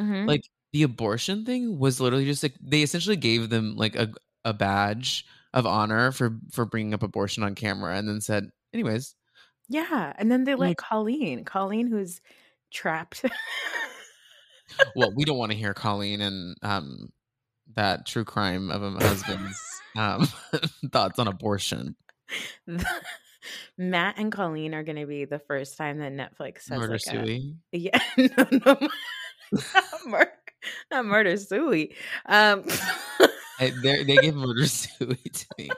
Mm-hmm. 0.00 0.26
like 0.26 0.42
the 0.72 0.84
abortion 0.84 1.44
thing 1.44 1.78
was 1.78 2.00
literally 2.00 2.24
just 2.24 2.42
like 2.42 2.54
they 2.62 2.82
essentially 2.82 3.16
gave 3.16 3.50
them 3.50 3.76
like 3.76 3.94
a 3.94 4.10
a 4.44 4.54
badge 4.54 5.26
of 5.52 5.66
honor 5.66 6.12
for 6.12 6.38
for 6.50 6.64
bringing 6.64 6.94
up 6.94 7.02
abortion 7.02 7.42
on 7.42 7.54
camera 7.54 7.96
and 7.96 8.08
then 8.08 8.20
said 8.22 8.50
anyways 8.72 9.14
yeah, 9.68 10.12
and 10.18 10.30
then 10.30 10.44
they 10.44 10.54
let 10.54 10.68
like- 10.68 10.76
Colleen, 10.78 11.44
Colleen, 11.44 11.86
who's 11.88 12.20
trapped. 12.70 13.24
well 14.96 15.12
we 15.14 15.24
don't 15.24 15.36
want 15.38 15.52
to 15.52 15.58
hear 15.58 15.74
colleen 15.74 16.20
and 16.22 16.56
um 16.62 17.12
that 17.74 18.06
true 18.06 18.24
crime 18.24 18.70
of 18.70 18.82
a 18.82 18.90
husband's 18.92 19.60
um 19.96 20.26
thoughts 20.92 21.18
on 21.18 21.28
abortion 21.28 21.96
Matt 23.78 24.18
and 24.18 24.32
Colleen 24.32 24.74
are 24.74 24.82
going 24.82 24.96
to 24.96 25.06
be 25.06 25.24
the 25.24 25.38
first 25.38 25.76
time 25.76 25.98
that 25.98 26.12
Netflix 26.12 26.62
says 26.62 26.78
murder 26.78 26.98
like 27.06 27.16
a, 27.16 27.52
yeah, 27.72 27.98
no, 28.16 28.46
no, 28.50 28.88
not 29.52 30.06
murder, 30.06 30.32
not 30.90 31.04
murder 31.04 31.36
suey. 31.36 31.94
Um, 32.26 32.64
I, 33.60 33.72
they 33.82 34.04
they 34.04 34.16
gave 34.16 34.34
murder 34.34 34.66
suey 34.66 35.16
to 35.32 35.46
me 35.58 35.70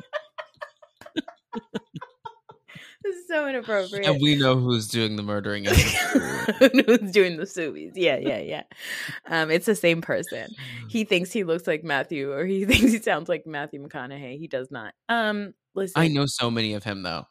this 3.05 3.17
is 3.17 3.29
so 3.29 3.47
inappropriate. 3.47 4.07
and 4.07 4.21
we 4.21 4.35
know 4.35 4.57
who's 4.57 4.89
doing 4.89 5.17
the 5.17 5.23
murdering 5.23 5.67
in 5.67 5.75
Who's 5.75 7.13
doing 7.13 7.37
the 7.37 7.45
sueys? 7.45 7.93
Yeah, 7.95 8.17
yeah, 8.17 8.39
yeah. 8.39 8.63
Um, 9.27 9.51
it's 9.51 9.67
the 9.67 9.75
same 9.75 10.01
person. 10.01 10.49
He 10.89 11.05
thinks 11.05 11.31
he 11.31 11.45
looks 11.45 11.67
like 11.67 11.85
Matthew, 11.85 12.33
or 12.33 12.47
he 12.47 12.65
thinks 12.65 12.93
he 12.93 13.01
sounds 13.01 13.29
like 13.29 13.47
Matthew 13.47 13.87
McConaughey. 13.87 14.39
He 14.39 14.49
does 14.49 14.71
not. 14.71 14.95
Um, 15.09 15.53
listen, 15.75 16.01
i 16.01 16.09
know 16.09 16.25
so 16.27 16.51
many 16.51 16.75
of 16.75 16.85
him 16.85 17.03
though 17.03 17.27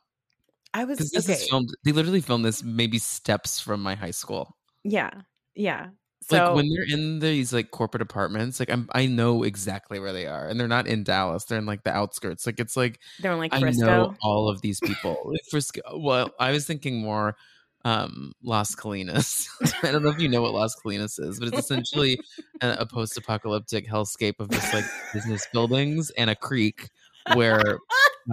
I 0.74 0.86
was 0.86 0.98
this 0.98 1.16
okay. 1.26 1.34
is 1.34 1.48
filmed 1.48 1.70
they 1.84 1.92
literally 1.92 2.22
filmed 2.22 2.46
this 2.46 2.64
maybe 2.64 2.98
steps 2.98 3.60
from 3.60 3.82
my 3.82 3.96
high 3.96 4.12
school 4.12 4.56
Yeah, 4.84 5.12
yeah. 5.56 5.88
So 6.30 6.38
like 6.38 6.56
when 6.56 6.70
they're 6.70 6.98
in 6.98 7.20
these 7.20 7.52
like 7.52 7.72
corporate 7.72 8.02
apartments, 8.02 8.60
like 8.60 8.70
I'm 8.70 8.88
I 8.94 9.06
know 9.08 9.44
exactly 9.44 10.00
where 10.00 10.14
they 10.14 10.26
are, 10.26 10.48
and 10.48 10.60
they're 10.60 10.68
not 10.68 10.88
in 10.88 11.04
Dallas. 11.04 11.44
They're 11.44 11.58
in 11.58 11.66
like 11.66 11.84
the 11.84 11.92
outskirts. 11.92 12.46
Like 12.46 12.60
it's 12.60 12.78
like 12.78 13.00
they're 13.20 13.34
in 13.34 13.40
like 13.40 13.54
I 13.54 13.60
Frisco. 13.60 13.86
know 13.86 14.16
all 14.22 14.48
of 14.48 14.62
these 14.62 14.80
people. 14.80 15.34
Frisco. 15.52 15.82
Well, 15.98 16.32
I 16.40 16.52
was 16.52 16.66
thinking 16.66 17.02
more 17.02 17.36
um 17.84 18.32
Las 18.42 18.74
Colinas. 18.74 19.48
I 19.84 19.92
don't 19.92 20.04
know 20.04 20.10
if 20.10 20.20
you 20.20 20.30
know 20.30 20.42
what 20.42 20.54
Las 20.54 20.76
Colinas 20.76 21.20
is, 21.20 21.40
but 21.40 21.50
it's 21.50 21.60
essentially 21.60 22.18
a, 22.62 22.78
a 22.80 22.86
post-apocalyptic 22.86 23.88
hellscape 23.88 24.40
of 24.40 24.50
just 24.50 24.74
like 24.74 24.86
business 25.14 25.46
buildings 25.52 26.10
and 26.12 26.30
a 26.30 26.36
creek 26.36 26.90
where 27.34 27.80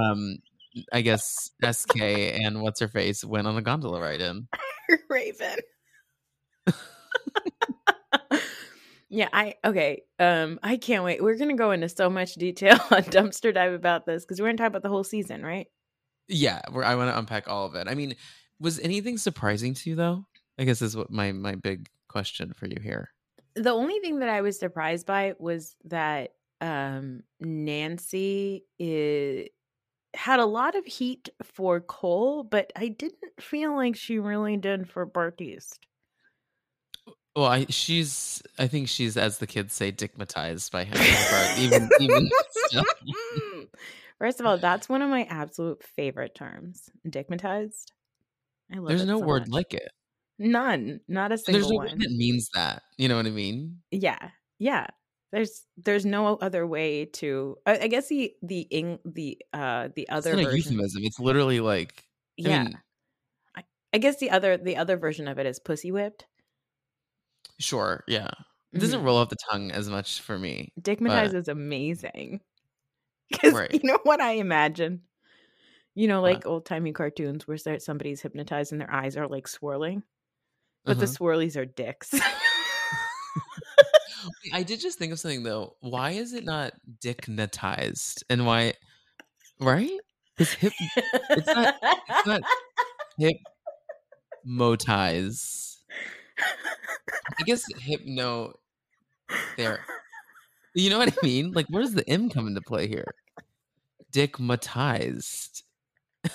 um 0.00 0.38
I 0.92 1.00
guess 1.00 1.50
SK 1.68 2.00
and 2.00 2.62
what's 2.62 2.80
her 2.80 2.88
face 2.88 3.24
went 3.24 3.46
on 3.46 3.56
a 3.56 3.62
gondola 3.62 4.00
ride 4.00 4.20
in. 4.20 4.48
Raven. 5.08 5.56
yeah, 9.08 9.28
I 9.32 9.54
okay. 9.64 10.02
Um, 10.18 10.58
I 10.62 10.76
can't 10.76 11.04
wait. 11.04 11.22
We're 11.22 11.36
gonna 11.36 11.56
go 11.56 11.72
into 11.72 11.88
so 11.88 12.08
much 12.08 12.34
detail 12.34 12.78
on 12.90 13.02
dumpster 13.04 13.52
dive 13.52 13.72
about 13.72 14.06
this 14.06 14.24
because 14.24 14.40
we're 14.40 14.48
gonna 14.48 14.58
talk 14.58 14.68
about 14.68 14.82
the 14.82 14.88
whole 14.88 15.04
season, 15.04 15.44
right? 15.44 15.66
Yeah, 16.28 16.60
where 16.70 16.84
I 16.84 16.94
want 16.94 17.12
to 17.12 17.18
unpack 17.18 17.48
all 17.48 17.66
of 17.66 17.74
it. 17.74 17.88
I 17.88 17.94
mean, 17.94 18.14
was 18.60 18.78
anything 18.78 19.18
surprising 19.18 19.74
to 19.74 19.90
you 19.90 19.96
though? 19.96 20.26
I 20.58 20.64
guess 20.64 20.82
is 20.82 20.96
what 20.96 21.10
my 21.10 21.32
my 21.32 21.54
big 21.54 21.88
question 22.08 22.52
for 22.52 22.66
you 22.66 22.76
here. 22.80 23.10
The 23.56 23.70
only 23.70 23.98
thing 23.98 24.20
that 24.20 24.28
I 24.28 24.42
was 24.42 24.58
surprised 24.58 25.06
by 25.06 25.34
was 25.38 25.74
that 25.84 26.34
um 26.60 27.22
Nancy 27.40 28.64
is, 28.78 29.48
had 30.14 30.40
a 30.40 30.46
lot 30.46 30.74
of 30.74 30.84
heat 30.84 31.28
for 31.42 31.80
Cole, 31.80 32.42
but 32.42 32.72
I 32.76 32.88
didn't 32.88 33.40
feel 33.40 33.74
like 33.76 33.96
she 33.96 34.18
really 34.18 34.56
did 34.56 34.88
for 34.88 35.06
Bartise. 35.06 35.78
Well, 37.36 37.46
I 37.46 37.66
she's 37.68 38.42
I 38.58 38.66
think 38.66 38.88
she's 38.88 39.16
as 39.16 39.38
the 39.38 39.46
kids 39.46 39.72
say 39.72 39.92
dickmatized 39.92 40.70
by 40.72 40.84
him. 40.84 40.96
even 41.58 41.88
even 42.00 42.28
still. 42.66 42.84
First 44.18 44.40
of 44.40 44.46
all, 44.46 44.58
that's 44.58 44.88
one 44.88 45.00
of 45.00 45.08
my 45.08 45.24
absolute 45.30 45.82
favorite 45.96 46.34
terms. 46.34 46.90
Dickmatized. 47.08 47.92
I 48.72 48.78
love 48.78 48.88
there's 48.88 49.06
no 49.06 49.18
so 49.20 49.24
word 49.26 49.42
much. 49.42 49.50
like 49.50 49.74
it. 49.74 49.90
None. 50.38 51.00
Not 51.08 51.32
a 51.32 51.38
single 51.38 51.60
There's 51.60 51.70
no 51.70 51.76
one. 51.76 51.86
word 51.88 52.00
that 52.00 52.10
means 52.10 52.48
that. 52.54 52.82
You 52.98 53.08
know 53.08 53.16
what 53.16 53.26
I 53.26 53.30
mean? 53.30 53.78
Yeah. 53.90 54.30
Yeah. 54.58 54.86
There's 55.32 55.62
there's 55.76 56.04
no 56.04 56.36
other 56.36 56.66
way 56.66 57.04
to 57.06 57.56
I, 57.66 57.78
I 57.82 57.86
guess 57.88 58.08
the 58.08 58.34
the 58.42 58.60
ing, 58.62 58.98
the 59.04 59.38
uh 59.52 59.88
the 59.94 60.02
It's 60.02 60.10
other 60.10 60.32
a 60.34 60.54
euphemism. 60.56 61.02
It's 61.04 61.20
literally 61.20 61.60
like 61.60 62.04
I 62.44 62.48
Yeah. 62.48 62.62
mean, 62.64 62.78
I, 63.56 63.64
I 63.94 63.98
guess 63.98 64.16
the 64.18 64.30
other 64.30 64.56
the 64.56 64.76
other 64.76 64.96
version 64.96 65.28
of 65.28 65.38
it 65.38 65.46
is 65.46 65.60
pussy 65.60 65.92
whipped. 65.92 66.26
sure, 67.58 68.04
yeah. 68.08 68.30
It 68.72 68.78
doesn't 68.78 69.00
Mhm. 69.00 69.04
roll 69.04 69.16
off 69.18 69.28
the 69.30 69.36
tongue 69.50 69.70
as 69.72 69.88
much 69.90 70.20
for 70.20 70.38
me. 70.38 70.72
Dickmatized 70.80 71.32
but- 71.32 71.34
is 71.36 71.48
amazing. 71.48 72.40
Because 73.30 73.54
Right. 73.54 73.72
you 73.72 73.80
know 73.84 73.98
what 74.02 74.20
I 74.20 74.32
imagine? 74.32 75.02
You 75.94 76.08
know, 76.08 76.20
like 76.20 76.46
old 76.46 76.66
timey 76.66 76.92
cartoons 76.92 77.46
where 77.46 77.58
somebody's 77.78 78.20
hypnotized 78.22 78.72
and 78.72 78.80
their 78.80 78.92
eyes 78.92 79.16
are 79.16 79.28
like 79.28 79.46
swirling. 79.46 80.02
But 80.84 80.98
the 80.98 81.04
Uh-huh. 81.04 81.14
swirlies 81.14 81.56
are 81.56 81.64
dicks. 81.66 82.10
I 84.52 84.62
did 84.62 84.80
just 84.80 84.98
think 84.98 85.12
of 85.12 85.20
something 85.20 85.42
though. 85.42 85.76
Why 85.80 86.12
is 86.12 86.32
it 86.32 86.44
not 86.44 86.72
dicknatized? 87.00 88.22
And 88.30 88.46
why 88.46 88.74
right? 89.60 89.98
Because 90.36 90.52
hip 90.54 90.72
it's 91.36 91.46
not 91.48 91.74
it's 91.82 92.26
not 92.26 92.42
hip 93.18 93.36
Motize. 94.44 95.80
I 97.38 97.42
guess 97.44 97.64
hypno 97.80 98.54
there. 99.56 99.84
You 100.74 100.90
know 100.90 100.98
what 100.98 101.12
I 101.12 101.16
mean? 101.26 101.52
Like, 101.52 101.66
where 101.68 101.82
does 101.82 101.94
the 101.94 102.08
M 102.08 102.30
come 102.30 102.46
into 102.48 102.60
play 102.62 102.88
here? 102.88 103.14
Dickmatized. 104.12 105.62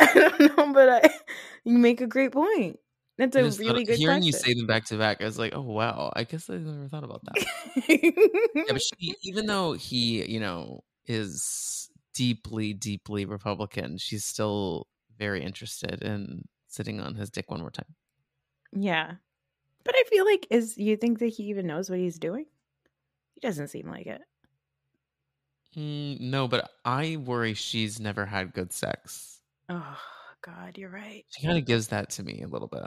I 0.00 0.12
don't 0.14 0.40
know, 0.56 0.72
but 0.72 0.88
I 1.04 1.10
you 1.64 1.78
make 1.78 2.00
a 2.00 2.06
great 2.06 2.32
point. 2.32 2.78
That's 3.18 3.34
a 3.36 3.42
just 3.42 3.58
thought- 3.58 3.66
really 3.66 3.84
good 3.84 3.98
hearing 3.98 4.16
question. 4.18 4.26
you 4.26 4.32
say 4.32 4.54
them 4.54 4.66
back 4.66 4.84
to 4.86 4.98
back, 4.98 5.22
I 5.22 5.24
was 5.24 5.38
like, 5.38 5.54
oh 5.54 5.62
wow, 5.62 6.12
I 6.14 6.24
guess 6.24 6.50
I 6.50 6.56
never 6.58 6.88
thought 6.88 7.04
about 7.04 7.22
that. 7.24 7.46
yeah, 7.88 8.62
but 8.68 8.82
she, 8.82 9.14
even 9.24 9.46
though 9.52 9.72
he, 9.72 10.24
you 10.30 10.40
know, 10.40 10.84
is 11.06 11.88
deeply, 12.14 12.72
deeply 12.74 13.24
Republican, 13.24 13.96
she's 13.98 14.24
still 14.24 14.86
very 15.18 15.42
interested 15.42 16.02
in 16.02 16.46
sitting 16.68 17.00
on 17.00 17.14
his 17.14 17.30
dick 17.30 17.50
one 17.50 17.60
more 17.60 17.70
time. 17.70 17.94
yeah. 18.72 19.12
But 19.84 19.94
I 19.96 20.02
feel 20.10 20.24
like 20.24 20.46
is 20.50 20.76
you 20.76 20.96
think 20.96 21.20
that 21.20 21.28
he 21.28 21.44
even 21.44 21.66
knows 21.68 21.88
what 21.88 22.00
he's 22.00 22.18
doing? 22.18 22.46
He 23.34 23.40
doesn't 23.40 23.68
seem 23.68 23.88
like 23.88 24.06
it. 24.06 24.20
Mm, 25.76 26.20
no, 26.20 26.48
but 26.48 26.70
I 26.84 27.16
worry 27.18 27.54
she's 27.54 28.00
never 28.00 28.26
had 28.26 28.52
good 28.52 28.72
sex. 28.72 29.40
Oh 29.68 29.96
God, 30.42 30.76
you're 30.76 30.90
right. 30.90 31.24
She 31.28 31.46
kind 31.46 31.56
of 31.58 31.64
gives 31.66 31.88
that 31.88 32.10
to 32.10 32.22
me 32.24 32.42
a 32.42 32.48
little 32.48 32.66
bit. 32.68 32.86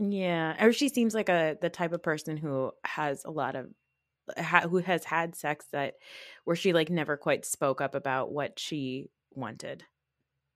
Yeah, 0.00 0.64
or 0.64 0.72
she 0.72 0.88
seems 0.88 1.14
like 1.14 1.28
a 1.28 1.58
the 1.60 1.68
type 1.68 1.92
of 1.92 2.02
person 2.02 2.38
who 2.38 2.72
has 2.84 3.22
a 3.24 3.30
lot 3.30 3.54
of 3.54 3.66
ha, 4.38 4.60
who 4.60 4.78
has 4.78 5.04
had 5.04 5.36
sex 5.36 5.66
that 5.72 5.94
where 6.44 6.56
she 6.56 6.72
like 6.72 6.88
never 6.88 7.18
quite 7.18 7.44
spoke 7.44 7.82
up 7.82 7.94
about 7.94 8.32
what 8.32 8.58
she 8.58 9.10
wanted. 9.32 9.84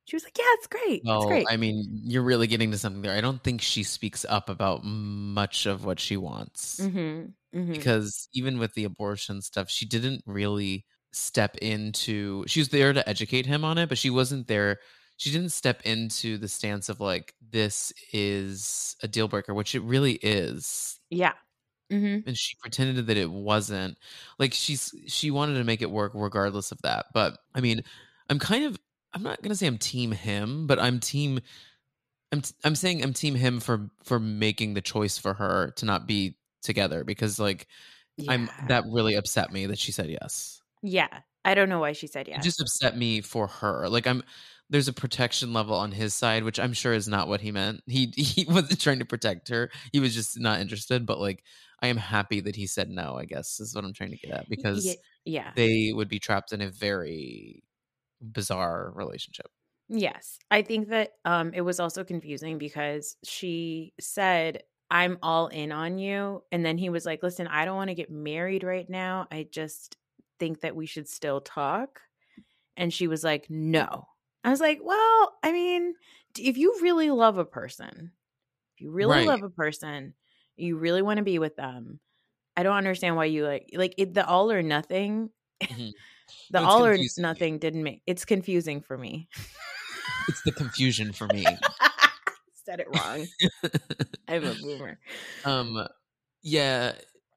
She 0.07 0.17
was 0.17 0.25
like, 0.25 0.37
"Yeah, 0.39 0.45
it's 0.53 0.67
great. 0.67 1.03
it's 1.05 1.27
great." 1.27 1.47
I 1.51 1.59
mean, 1.59 1.85
you're 2.05 2.23
really 2.23 2.47
getting 2.47 2.71
to 2.71 2.79
something 2.79 3.03
there. 3.03 3.17
I 3.17 3.21
don't 3.21 3.43
think 3.43 3.61
she 3.61 3.83
speaks 3.83 4.25
up 4.27 4.49
about 4.49 4.83
much 4.83 5.67
of 5.67 5.85
what 5.85 6.01
she 6.01 6.17
wants. 6.17 6.81
mm-hmm, 6.81 7.59
mm-hmm. 7.59 7.73
because 7.73 8.29
even 8.33 8.59
with 8.59 8.73
the 8.75 8.85
abortion 8.85 9.43
stuff, 9.43 9.69
she 9.69 9.85
didn't 9.85 10.23
really 10.27 10.87
step 11.13 11.57
into. 11.57 12.45
She 12.47 12.61
was 12.61 12.71
there 12.71 12.95
to 12.95 13.07
educate 13.07 13.45
him 13.45 13.63
on 13.63 13.77
it, 13.77 13.91
but 13.91 13.99
she 13.99 14.11
wasn't 14.11 14.47
there. 14.47 14.79
She 15.17 15.31
didn't 15.31 15.53
step 15.53 15.83
into 15.85 16.39
the 16.39 16.49
stance 16.49 16.89
of 16.89 17.01
like 17.01 17.35
this 17.51 17.93
is 18.13 18.97
a 19.03 19.09
deal 19.09 19.29
breaker, 19.29 19.55
which 19.55 19.75
it 19.75 19.83
really 19.83 20.15
is. 20.15 20.99
Yeah. 21.11 21.35
Mm-hmm. 21.93 22.27
And 22.27 22.37
she 22.37 22.57
pretended 22.61 23.07
that 23.07 23.17
it 23.17 23.31
wasn't. 23.31 23.99
Like 24.39 24.53
she's 24.55 24.93
she 25.07 25.31
wanted 25.31 25.55
to 25.59 25.65
make 25.65 25.83
it 25.83 25.91
work 25.91 26.13
regardless 26.15 26.73
of 26.73 26.81
that. 26.83 27.07
But 27.13 27.39
I 27.55 27.61
mean, 27.61 27.83
I'm 28.29 28.39
kind 28.39 28.65
of 28.65 28.79
I'm 29.13 29.23
not 29.23 29.43
gonna 29.43 29.55
say 29.55 29.67
I'm 29.67 29.79
team 29.79 30.11
him, 30.11 30.67
but 30.67 30.79
I'm 30.79 30.99
team. 30.99 31.41
I'm 32.33 32.41
t- 32.41 32.55
I'm 32.65 32.75
saying 32.75 33.03
I'm 33.03 33.13
team 33.13 33.35
him 33.37 33.61
for 33.61 33.91
for 34.03 34.19
making 34.19 34.75
the 34.75 34.81
choice 34.81 35.19
for 35.19 35.35
her 35.35 35.73
to 35.77 35.87
not 35.87 36.09
be 36.09 36.37
together 36.63 37.05
because 37.05 37.39
like 37.39 37.69
I'm 38.29 38.51
that 38.69 38.85
really 38.91 39.15
upset 39.15 39.53
me 39.53 39.67
that 39.67 39.79
she 39.79 39.93
said 39.93 40.09
yes. 40.09 40.61
Yeah. 40.83 41.21
I 41.45 41.55
don't 41.55 41.69
know 41.69 41.81
why 41.81 41.93
she 41.93 42.07
said 42.07 42.27
It 42.27 42.33
yes. 42.33 42.45
just 42.45 42.61
upset 42.61 42.97
me 42.97 43.21
for 43.21 43.47
her. 43.47 43.89
Like 43.89 44.07
I'm 44.07 44.23
there's 44.71 44.89
a 44.89 44.93
protection 44.93 45.53
level 45.53 45.77
on 45.77 45.93
his 45.93 46.15
side, 46.15 46.45
which 46.45 46.59
I'm 46.59 46.73
sure 46.73 46.93
is 46.93 47.09
not 47.09 47.29
what 47.29 47.41
he 47.41 47.53
meant. 47.53 47.83
He 47.87 48.07
he 48.17 48.45
wasn't 48.45 48.81
trying 48.81 48.99
to 49.01 49.05
protect 49.05 49.49
her. 49.49 49.71
He 49.93 50.01
was 50.01 50.15
just 50.15 50.39
not 50.41 50.61
interested. 50.61 51.07
But 51.07 51.21
like 51.21 51.45
I 51.83 51.89
am 51.89 51.97
happy 51.97 52.41
that 52.41 52.57
he 52.57 52.67
said 52.67 52.89
no, 52.89 53.17
I 53.17 53.25
guess 53.25 53.61
is 53.61 53.75
what 53.75 53.85
I'm 53.85 53.93
trying 53.93 54.13
to 54.13 54.17
get 54.17 54.31
at. 54.31 54.49
Because 54.49 54.85
Ye- 54.85 54.97
yeah. 55.25 55.53
they 55.55 55.93
would 55.95 56.09
be 56.09 56.19
trapped 56.19 56.53
in 56.53 56.61
a 56.61 56.71
very 56.71 57.63
bizarre 58.21 58.91
relationship. 58.95 59.47
Yes. 59.89 60.39
I 60.51 60.63
think 60.63 60.89
that 60.89 61.13
um 61.25 61.53
it 61.55 61.61
was 61.61 61.79
also 61.79 62.05
confusing 62.05 62.59
because 62.59 63.17
she 63.25 63.93
said 64.01 64.63
I'm 64.91 65.19
all 65.23 65.49
in 65.49 65.73
on 65.73 65.99
you 65.99 66.43
and 66.53 66.65
then 66.65 66.79
he 66.79 66.89
was 66.89 67.05
like, 67.05 67.23
"Listen, 67.23 67.49
I 67.49 67.65
don't 67.65 67.77
want 67.77 67.89
to 67.89 67.95
get 67.95 68.11
married 68.11 68.65
right 68.65 68.89
now. 68.89 69.27
I 69.31 69.47
just 69.51 69.97
think 70.39 70.61
that 70.61 70.77
we 70.77 70.87
should 70.87 71.09
still 71.09 71.41
talk." 71.41 72.01
And 72.77 72.93
she 72.93 73.07
was 73.07 73.23
like, 73.23 73.47
"No." 73.51 74.07
I 74.45 74.51
was 74.51 74.61
like, 74.61 74.81
"Well, 74.83 75.39
I 75.43 75.53
mean, 75.53 75.95
if 76.39 76.57
you 76.59 76.79
really 76.83 77.11
love 77.11 77.39
a 77.39 77.45
person, 77.47 78.13
if 78.77 78.83
you 78.83 78.91
really 78.93 79.21
Right. 79.21 79.27
love 79.27 79.43
a 79.45 79.51
person, 79.51 80.15
you 80.57 80.77
really 80.79 81.03
want 81.03 81.19
to 81.19 81.25
be 81.25 81.39
with 81.41 81.57
them. 81.57 82.01
I 82.57 82.63
don't 82.65 82.77
understand 82.77 83.17
why 83.17 83.27
you 83.27 83.47
like 83.47 83.71
like 83.75 83.95
it, 83.99 84.15
the 84.15 84.27
all 84.27 84.53
or 84.53 84.63
nothing. 84.63 85.31
Mhm. 85.71 85.93
The 86.51 86.63
it's 86.63 86.79
all 86.79 86.85
or 86.85 86.99
nothing 87.17 87.59
didn't 87.59 87.83
make 87.83 88.03
it's 88.07 88.25
confusing 88.25 88.81
for 88.81 88.97
me. 88.97 89.29
It's 90.27 90.43
the 90.43 90.53
confusion 90.53 91.13
for 91.13 91.29
me. 91.29 91.59
Said 92.55 92.81
it 92.81 92.89
wrong. 92.89 93.29
I'm 94.29 94.45
a 94.47 94.55
boomer. 94.55 94.99
um 95.45 95.87
yeah 96.43 96.95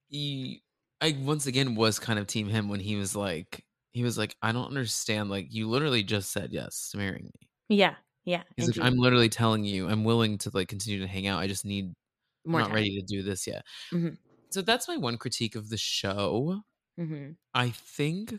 he 0.09 0.63
i 1.01 1.17
once 1.21 1.47
again 1.47 1.75
was 1.75 1.99
kind 1.99 2.19
of 2.19 2.27
team 2.27 2.49
him 2.49 2.69
when 2.69 2.81
he 2.81 2.95
was 2.95 3.15
like 3.15 3.65
he 3.97 4.03
was 4.03 4.17
like 4.17 4.35
i 4.43 4.51
don't 4.51 4.67
understand 4.67 5.29
like 5.29 5.47
you 5.51 5.67
literally 5.67 6.03
just 6.03 6.31
said 6.31 6.49
yes 6.53 6.89
to 6.91 6.97
marrying 6.97 7.25
me 7.25 7.49
Yeah, 7.67 7.95
yeah. 8.25 8.43
he's 8.55 8.67
and 8.67 8.77
like 8.77 8.85
i'm 8.85 8.97
literally 8.97 9.27
telling 9.29 9.63
you 9.63 9.89
i'm 9.89 10.03
willing 10.03 10.37
to 10.39 10.51
like 10.53 10.67
continue 10.67 10.99
to 10.99 11.07
hang 11.07 11.25
out 11.27 11.39
i 11.39 11.47
just 11.47 11.65
need 11.65 11.93
i'm 12.45 12.51
not 12.51 12.65
time. 12.67 12.75
ready 12.75 12.99
to 12.99 13.05
do 13.05 13.23
this 13.23 13.47
yet 13.47 13.63
Mhm. 13.91 14.17
so 14.51 14.61
that's 14.61 14.87
my 14.87 14.97
one 14.97 15.17
critique 15.17 15.55
of 15.55 15.69
the 15.69 15.77
show 15.77 16.61
Mhm. 16.99 17.35
i 17.55 17.69
think 17.71 18.35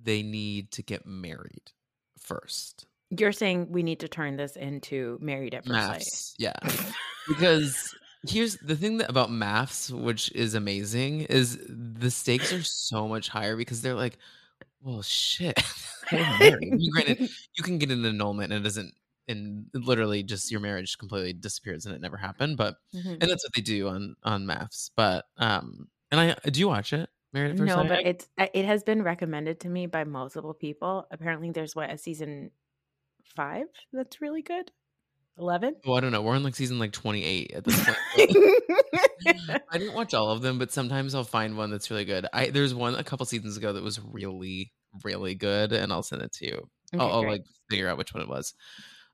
they 0.00 0.22
need 0.22 0.70
to 0.72 0.82
get 0.82 1.04
married 1.06 1.72
first 2.18 2.86
You're 3.10 3.32
saying 3.32 3.72
we 3.72 3.82
need 3.82 3.98
to 4.00 4.08
turn 4.08 4.36
this 4.36 4.54
into 4.56 5.18
married 5.20 5.54
at 5.54 5.64
first 5.66 5.86
sight. 5.86 6.34
yeah 6.38 6.54
because 7.28 7.94
here's 8.28 8.56
the 8.58 8.76
thing 8.76 8.98
that 8.98 9.08
about 9.10 9.30
MAFS 9.30 9.90
which 9.90 10.30
is 10.32 10.54
amazing 10.54 11.22
is 11.22 11.58
the 11.68 12.10
stakes 12.10 12.52
are 12.52 12.62
so 12.62 13.08
much 13.08 13.28
higher 13.28 13.56
because 13.56 13.80
they're 13.82 13.94
like 13.94 14.18
well 14.82 15.02
shit 15.02 15.58
we're 16.12 16.18
married. 16.38 16.72
I 16.72 16.76
mean, 16.76 16.90
granted 16.92 17.20
you 17.56 17.62
can 17.64 17.78
get 17.78 17.90
an 17.90 18.04
annulment 18.04 18.52
and 18.52 18.60
it 18.60 18.64
doesn't 18.64 18.94
and 19.28 19.66
literally 19.74 20.22
just 20.22 20.50
your 20.50 20.60
marriage 20.60 20.98
completely 20.98 21.32
disappears 21.32 21.86
and 21.86 21.94
it 21.94 22.00
never 22.00 22.16
happened 22.16 22.56
but 22.56 22.76
Mhm. 22.94 23.12
and 23.20 23.22
that's 23.22 23.44
what 23.44 23.52
they 23.54 23.60
do 23.62 23.88
on 23.88 24.16
on 24.24 24.44
MAFS 24.46 24.90
but 24.96 25.26
um 25.36 25.88
and 26.10 26.20
i 26.20 26.34
do 26.50 26.58
you 26.60 26.68
watch 26.68 26.92
it 26.92 27.08
married 27.32 27.52
at 27.52 27.58
first 27.58 27.68
No, 27.76 27.84
but 27.84 28.04
it's 28.04 28.28
uh, 28.38 28.48
it 28.54 28.64
has 28.64 28.82
been 28.82 29.02
recommended 29.02 29.60
to 29.60 29.68
me 29.68 29.86
by 29.86 30.02
multiple 30.04 30.52
people. 30.54 31.06
Apparently, 31.12 31.50
there's 31.52 31.76
what 31.76 31.88
a 31.90 31.96
season 31.96 32.50
five 33.36 33.66
that's 33.92 34.20
really 34.20 34.42
good. 34.42 34.72
Eleven. 35.40 35.74
well 35.86 35.96
i 35.96 36.00
don't 36.00 36.12
know 36.12 36.20
we're 36.22 36.36
on 36.36 36.42
like 36.42 36.54
season 36.54 36.78
like 36.78 36.92
28 36.92 37.52
at 37.54 37.64
this 37.64 37.84
point 37.84 37.98
I 39.72 39.78
didn't 39.78 39.94
watch 39.94 40.14
all 40.14 40.30
of 40.30 40.42
them, 40.42 40.58
but 40.58 40.72
sometimes 40.72 41.14
I'll 41.14 41.24
find 41.24 41.56
one 41.56 41.70
that's 41.70 41.90
really 41.90 42.04
good. 42.04 42.26
I 42.32 42.46
there's 42.50 42.74
one 42.74 42.94
a 42.94 43.04
couple 43.04 43.24
seasons 43.26 43.56
ago 43.56 43.72
that 43.72 43.82
was 43.82 44.00
really, 44.00 44.72
really 45.04 45.34
good, 45.34 45.72
and 45.72 45.92
I'll 45.92 46.02
send 46.02 46.22
it 46.22 46.32
to 46.34 46.46
you. 46.46 46.68
I'll, 46.98 47.12
I'll 47.12 47.26
like 47.26 47.42
figure 47.70 47.88
out 47.88 47.98
which 47.98 48.12
one 48.14 48.22
it 48.22 48.28
was. 48.28 48.54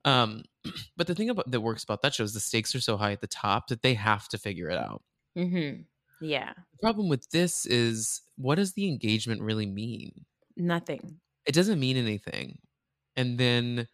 Um, 0.05 0.45
but 0.97 1.07
the 1.07 1.15
thing 1.15 1.29
about 1.31 1.51
that 1.51 1.61
works 1.61 1.85
about 1.85 2.03
that 2.03 2.15
show 2.15 2.25
is 2.25 2.33
the 2.35 2.41
stakes 2.41 2.75
are 2.75 2.81
so 2.81 2.97
high 2.97 3.12
at 3.12 3.21
the 3.21 3.27
top 3.27 3.69
that 3.69 3.83
they 3.83 3.95
have 3.95 4.29
to 4.29 4.39
figure 4.39 4.69
it 4.71 4.79
out. 4.79 5.03
hmm 5.37 5.83
Yeah, 6.21 6.53
The 6.73 6.79
problem 6.81 7.09
with 7.09 7.29
this 7.31 7.67
is 7.67 8.23
what 8.37 8.55
does 8.57 8.73
the 8.73 8.89
engagement 8.89 9.43
really 9.43 9.67
mean? 9.67 10.12
nothing. 10.57 11.21
It 11.47 11.55
doesn't 11.55 11.79
mean 11.81 11.97
anything. 11.97 12.59
And 13.17 13.39
then 13.39 13.87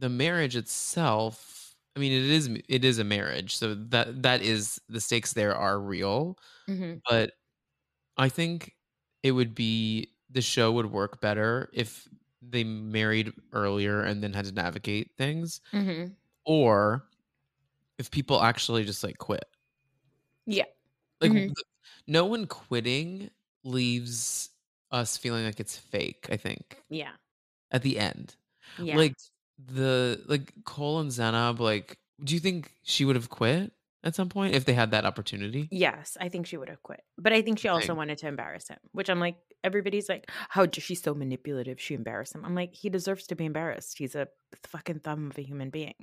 the 0.00 0.10
marriage 0.10 0.56
itself, 0.56 1.76
I 1.96 2.00
mean, 2.00 2.12
it 2.12 2.24
is 2.30 2.48
it 2.68 2.84
is 2.86 2.98
a 3.00 3.04
marriage, 3.04 3.56
so 3.56 3.74
that 3.76 4.22
that 4.24 4.42
is 4.42 4.80
the 4.90 5.00
stakes 5.00 5.34
there 5.34 5.56
are 5.56 5.80
real. 5.80 6.38
hmm 6.68 7.02
but 7.10 7.32
I 8.18 8.28
think 8.30 8.76
it 9.24 9.32
would 9.32 9.54
be 9.54 10.14
the 10.30 10.42
show 10.42 10.72
would 10.72 10.86
work 10.92 11.20
better 11.22 11.70
if 11.74 12.08
they 12.42 12.64
married 12.64 13.32
earlier 13.52 14.02
and 14.04 14.22
then 14.22 14.32
had 14.34 14.46
to 14.46 14.52
navigate 14.52 15.12
things, 15.18 15.60
hmm 15.72 16.16
or 16.46 17.08
if 17.98 18.10
people 18.10 18.42
actually 18.42 18.84
just 18.84 19.04
like 19.04 19.18
quit. 19.18 19.44
Yeah. 20.46 20.66
Like 21.20 21.32
Mhm. 21.32 21.54
no 22.06 22.26
one 22.26 22.46
quitting 22.46 23.30
leaves 23.64 24.50
us 24.90 25.16
feeling 25.16 25.44
like 25.44 25.60
it's 25.60 25.76
fake. 25.78 26.28
I 26.30 26.36
think 26.36 26.84
Yeah. 26.90 27.16
at 27.72 27.82
the 27.82 27.98
end, 27.98 28.36
Yeah. 28.76 29.02
like 29.02 29.14
the 29.66 30.22
like 30.26 30.52
Cole 30.64 31.00
and 31.00 31.10
Zanab, 31.10 31.58
like, 31.58 31.98
do 32.22 32.34
you 32.34 32.40
think 32.40 32.72
she 32.82 33.04
would 33.04 33.16
have 33.16 33.28
quit 33.28 33.72
at 34.02 34.14
some 34.14 34.28
point 34.28 34.54
if 34.54 34.64
they 34.64 34.72
had 34.72 34.90
that 34.92 35.04
opportunity? 35.04 35.68
Yes, 35.70 36.16
I 36.20 36.28
think 36.28 36.46
she 36.46 36.56
would 36.56 36.68
have 36.68 36.82
quit. 36.82 37.02
But 37.18 37.32
I 37.32 37.42
think 37.42 37.58
she 37.58 37.68
also 37.68 37.94
wanted 37.94 38.18
to 38.18 38.28
embarrass 38.28 38.68
him, 38.68 38.78
which 38.92 39.10
I'm 39.10 39.20
like, 39.20 39.36
everybody's 39.64 40.08
like, 40.08 40.30
how 40.48 40.66
she's 40.72 41.02
so 41.02 41.14
manipulative. 41.14 41.80
She 41.80 41.94
embarrassed 41.94 42.34
him. 42.34 42.44
I'm 42.44 42.54
like, 42.54 42.74
he 42.74 42.88
deserves 42.88 43.26
to 43.28 43.34
be 43.34 43.44
embarrassed. 43.44 43.98
He's 43.98 44.14
a 44.14 44.28
fucking 44.64 45.00
thumb 45.00 45.30
of 45.30 45.38
a 45.38 45.42
human 45.42 45.70
being 45.70 45.94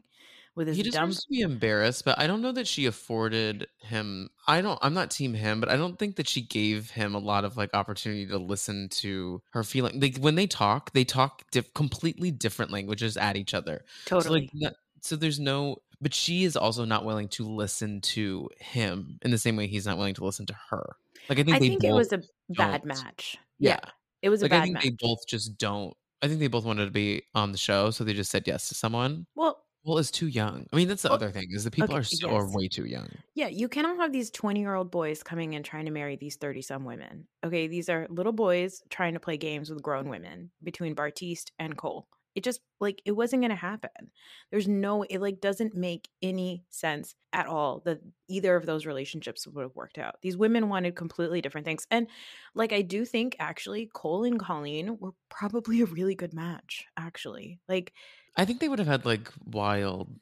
with 0.57 0.67
his 0.67 0.77
he 0.77 0.83
dumb. 0.83 1.09
deserves 1.09 1.23
to 1.23 1.29
be 1.29 1.41
embarrassed, 1.41 2.03
but 2.03 2.19
I 2.19 2.27
don't 2.27 2.41
know 2.41 2.51
that 2.51 2.67
she 2.67 2.87
afforded 2.87 3.67
him. 3.79 4.29
I 4.47 4.61
don't. 4.61 4.79
I'm 4.81 4.93
not 4.93 5.11
team 5.11 5.33
him, 5.35 5.59
but 5.59 5.69
I 5.69 5.77
don't 5.77 5.97
think 5.97 6.15
that 6.15 6.27
she 6.27 6.41
gave 6.41 6.89
him 6.89 7.15
a 7.15 7.19
lot 7.19 7.45
of 7.45 7.55
like 7.55 7.69
opportunity 7.73 8.25
to 8.27 8.37
listen 8.37 8.89
to 8.89 9.41
her 9.51 9.63
feeling. 9.63 9.99
Like 10.01 10.17
when 10.17 10.35
they 10.35 10.47
talk, 10.47 10.91
they 10.93 11.05
talk 11.05 11.43
diff- 11.51 11.73
completely 11.73 12.31
different 12.31 12.71
languages 12.71 13.15
at 13.17 13.37
each 13.37 13.53
other. 13.53 13.85
So 14.07 14.19
Totally. 14.19 14.49
like, 14.53 14.73
so 15.01 15.15
there's 15.15 15.39
no. 15.39 15.77
But 16.01 16.13
she 16.13 16.43
is 16.43 16.55
also 16.55 16.85
not 16.85 17.05
willing 17.05 17.27
to 17.29 17.43
listen 17.47 18.01
to 18.01 18.49
him 18.59 19.19
in 19.23 19.31
the 19.31 19.37
same 19.37 19.55
way 19.55 19.65
he's 19.67 19.85
not 19.85 19.97
willing 19.97 20.13
to 20.15 20.25
listen 20.25 20.45
to 20.47 20.55
her. 20.69 20.95
Like 21.29 21.39
I 21.39 21.43
think 21.43 21.55
I 21.55 21.59
think 21.59 21.81
both 21.81 21.89
it 21.89 21.93
was 21.93 22.13
a 22.13 22.21
bad 22.49 22.85
match. 22.85 23.37
Yeah. 23.59 23.79
It 24.21 24.29
was 24.29 24.41
a 24.43 24.45
Like 24.45 24.53
I 24.53 24.61
think 24.61 24.73
match. 24.75 24.83
they 24.83 24.91
both 24.99 25.19
just 25.27 25.57
don't. 25.57 25.93
I 26.21 26.27
think 26.27 26.39
they 26.39 26.47
both 26.47 26.65
wanted 26.65 26.85
to 26.85 26.91
be 26.91 27.23
on 27.35 27.51
the 27.51 27.57
show, 27.57 27.91
so 27.91 28.03
they 28.03 28.13
just 28.13 28.31
said 28.31 28.47
yes 28.47 28.69
to 28.69 28.75
someone. 28.75 29.27
well, 29.35 29.63
Well, 29.83 29.99
it's 29.99 30.11
too 30.11 30.27
young. 30.27 30.65
I 30.73 30.75
mean, 30.75 30.87
that's 30.87 31.03
the 31.03 31.09
Well, 31.09 31.15
other 31.15 31.31
thing 31.31 31.47
is 31.51 31.63
the 31.63 31.71
people 31.71 31.95
okay, 31.95 31.99
are 31.99 32.03
so 32.03 32.29
are 32.31 32.43
yes. 32.43 32.53
way 32.53 32.67
too 32.67 32.85
young. 32.85 33.09
Yeah, 33.35 33.47
you 33.47 33.69
cannot 33.69 33.97
have 33.97 34.11
these 34.11 34.31
20 34.31 34.59
year 34.59 34.73
old 34.75 34.91
boys 34.91 35.23
coming 35.23 35.55
and 35.55 35.63
trying 35.63 35.85
to 35.85 35.91
marry 35.91 36.15
these 36.17 36.35
30 36.35 36.61
some 36.61 36.83
women. 36.85 37.27
Okay, 37.45 37.67
these 37.67 37.87
are 37.89 38.07
little 38.09 38.33
boys 38.33 38.81
trying 38.89 39.13
to 39.13 39.19
play 39.19 39.37
games 39.37 39.69
with 39.69 39.81
grown 39.83 40.09
women 40.09 40.51
between 40.63 40.95
Bartise 40.95 41.45
and 41.59 41.77
Cole. 41.77 42.07
It 42.37 42.43
just 42.43 42.61
like 42.79 43.01
it 43.03 43.13
wasn't 43.13 43.41
going 43.41 43.49
to 43.49 43.55
happen. 43.55 44.11
There's 44.51 44.67
no, 44.67 45.01
it 45.01 45.19
like 45.19 45.41
doesn't 45.41 45.75
make 45.75 46.07
any 46.21 46.63
sense 46.69 47.15
at 47.33 47.47
all 47.47 47.81
that 47.85 47.99
either 48.27 48.55
of 48.55 48.67
those 48.67 48.85
relationships 48.85 49.47
would 49.47 49.63
have 49.63 49.75
worked 49.75 49.97
out. 49.97 50.21
These 50.21 50.37
women 50.37 50.69
wanted 50.69 50.95
completely 50.95 51.41
different 51.41 51.65
things. 51.65 51.87
And 51.89 52.07
like, 52.53 52.73
I 52.73 52.83
do 52.83 53.05
think 53.05 53.35
actually 53.39 53.89
Cole 53.91 54.23
and 54.23 54.39
Colleen 54.39 54.99
were 54.99 55.13
probably 55.29 55.81
a 55.81 55.87
really 55.87 56.13
good 56.13 56.31
match, 56.31 56.85
actually. 56.95 57.59
Like, 57.67 57.91
I 58.35 58.45
think 58.45 58.59
they 58.59 58.69
would 58.69 58.77
have 58.77 58.87
had 58.87 59.03
like 59.03 59.31
wild 59.43 60.15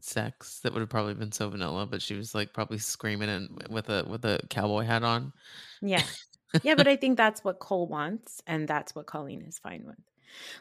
sex 0.00 0.60
that 0.60 0.72
would 0.72 0.80
have 0.80 0.88
probably 0.88 1.12
been 1.12 1.30
so 1.30 1.50
vanilla, 1.50 1.84
but 1.84 2.00
she 2.00 2.14
was 2.14 2.34
like 2.34 2.54
probably 2.54 2.78
screaming 2.78 3.28
and 3.28 3.68
with 3.68 3.90
a 3.90 4.06
with 4.08 4.24
a 4.24 4.40
cowboy 4.48 4.84
hat 4.84 5.04
on. 5.04 5.30
Yeah. 5.82 6.02
Yeah, 6.62 6.76
but 6.76 6.86
I 6.86 6.94
think 6.94 7.16
that's 7.16 7.42
what 7.42 7.58
Cole 7.58 7.88
wants, 7.88 8.40
and 8.46 8.68
that's 8.68 8.94
what 8.94 9.06
Colleen 9.06 9.42
is 9.42 9.58
fine 9.58 9.82
with. 9.84 9.98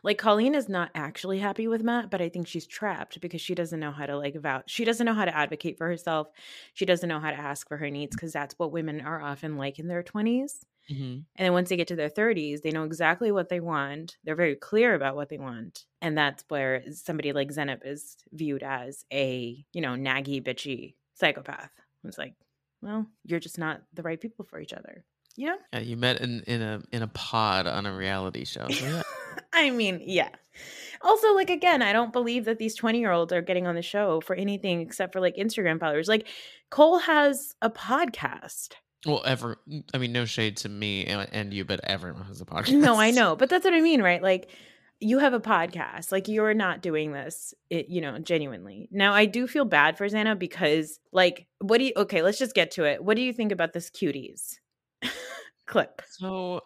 Like 0.04 0.18
Colleen 0.18 0.56
is 0.56 0.70
not 0.70 0.92
actually 0.96 1.40
happy 1.40 1.68
with 1.68 1.84
Matt, 1.84 2.10
but 2.10 2.22
I 2.22 2.30
think 2.30 2.48
she's 2.48 2.68
trapped 2.68 3.20
because 3.22 3.42
she 3.42 3.56
doesn't 3.56 3.80
know 3.80 3.92
how 3.92 4.06
to 4.06 4.18
like 4.18 4.36
vouch. 4.36 4.70
She 4.70 4.86
doesn't 4.86 5.06
know 5.06 5.14
how 5.14 5.26
to 5.26 5.36
advocate 5.36 5.78
for 5.78 5.88
herself. 5.88 6.30
She 6.74 6.86
doesn't 6.86 7.10
know 7.10 7.20
how 7.20 7.32
to 7.32 7.38
ask 7.38 7.68
for 7.68 7.78
her 7.78 7.90
needs 7.90 8.16
because 8.16 8.34
that's 8.34 8.58
what 8.60 8.72
women 8.72 9.02
are 9.02 9.22
often 9.22 9.58
like 9.58 9.80
in 9.80 9.88
their 9.88 10.04
twenties. 10.04 10.66
hmm 10.90 11.20
And 11.36 11.46
then 11.46 11.54
once 11.54 11.70
they 11.70 11.78
get 11.78 11.88
to 11.90 11.96
their 11.96 12.10
thirties, 12.10 12.62
they 12.62 12.72
know 12.72 12.84
exactly 12.84 13.32
what 13.32 13.50
they 13.50 13.60
want. 13.60 14.18
They're 14.24 14.36
very 14.36 14.56
clear 14.56 14.94
about 14.96 15.16
what 15.16 15.30
they 15.30 15.38
want, 15.38 15.86
and 16.02 16.18
that's 16.18 16.44
where 16.50 16.84
somebody 16.92 17.34
like 17.34 17.50
Zanab 17.52 17.82
is 17.86 18.18
viewed 18.32 18.64
as 18.64 19.06
a 19.12 19.66
you 19.74 19.82
know 19.82 19.94
naggy, 19.96 20.44
bitchy 20.44 20.96
psychopath. 21.14 21.72
It's 22.04 22.18
like, 22.18 22.36
well, 22.82 23.08
you're 23.24 23.40
just 23.40 23.58
not 23.58 23.84
the 23.94 24.04
right 24.04 24.20
people 24.20 24.46
for 24.46 24.60
each 24.60 24.74
other. 24.74 25.06
You 25.36 25.48
know. 25.48 25.58
Yeah, 25.74 25.80
you 25.80 25.98
met 25.98 26.22
in 26.22 26.42
in 26.42 26.62
a 26.62 26.82
in 26.92 27.02
a 27.02 27.08
pod 27.08 27.68
on 27.68 27.86
a 27.86 27.96
reality 27.96 28.46
show. 28.46 28.68
So 28.70 28.86
yeah. 28.86 29.02
I 29.54 29.70
mean, 29.72 30.02
yeah. 30.04 30.30
Also, 31.02 31.34
like 31.34 31.50
again, 31.50 31.82
I 31.82 31.92
don't 31.92 32.14
believe 32.14 32.46
that 32.46 32.60
these 32.60 32.76
20 32.76 33.00
year 33.00 33.12
olds 33.12 33.34
are 33.34 33.42
getting 33.42 33.68
on 33.68 33.76
the 33.76 33.82
show 33.82 34.22
for 34.22 34.36
anything 34.36 34.82
except 34.82 35.14
for 35.14 35.20
like 35.20 35.36
Instagram 35.36 35.80
followers. 35.80 36.08
Like 36.08 36.28
Cole 36.70 37.00
has 37.00 37.56
a 37.62 37.70
podcast. 37.70 38.74
well, 39.06 39.22
ever. 39.26 39.58
I 39.94 39.98
mean, 39.98 40.12
no 40.12 40.26
shade 40.26 40.58
to 40.58 40.70
me 40.70 41.06
and, 41.06 41.28
and 41.32 41.54
you, 41.54 41.66
but 41.66 41.82
everyone 41.84 42.26
has 42.26 42.42
a 42.42 42.46
podcast. 42.46 42.72
No, 42.80 42.96
I 43.00 43.12
know, 43.12 43.36
but 43.36 43.50
that's 43.50 43.66
what 43.66 43.74
I 43.74 43.82
mean, 43.82 44.02
right? 44.02 44.22
Like 44.22 44.50
you 45.00 45.20
have 45.20 45.34
a 45.34 45.40
podcast. 45.40 46.12
Like 46.12 46.28
you're 46.28 46.54
not 46.54 46.82
doing 46.82 47.12
this, 47.12 47.54
it, 47.70 47.90
you 47.90 48.00
know, 48.00 48.20
genuinely. 48.20 48.88
Now, 48.92 49.14
I 49.14 49.26
do 49.26 49.48
feel 49.48 49.66
bad 49.66 49.98
for 49.98 50.08
Xana 50.08 50.38
because, 50.40 51.00
like, 51.12 51.48
what 51.60 51.80
do 51.80 51.86
you? 51.86 51.94
Okay, 51.98 52.22
let's 52.22 52.38
just 52.40 52.56
get 52.56 52.72
to 52.72 52.86
it. 52.86 53.04
What 53.04 53.18
do 53.18 53.24
you 53.24 53.34
think 53.34 53.52
about 53.52 53.74
this 53.74 53.90
cuties 53.90 54.60
clip? 55.66 56.02
So 56.10 56.62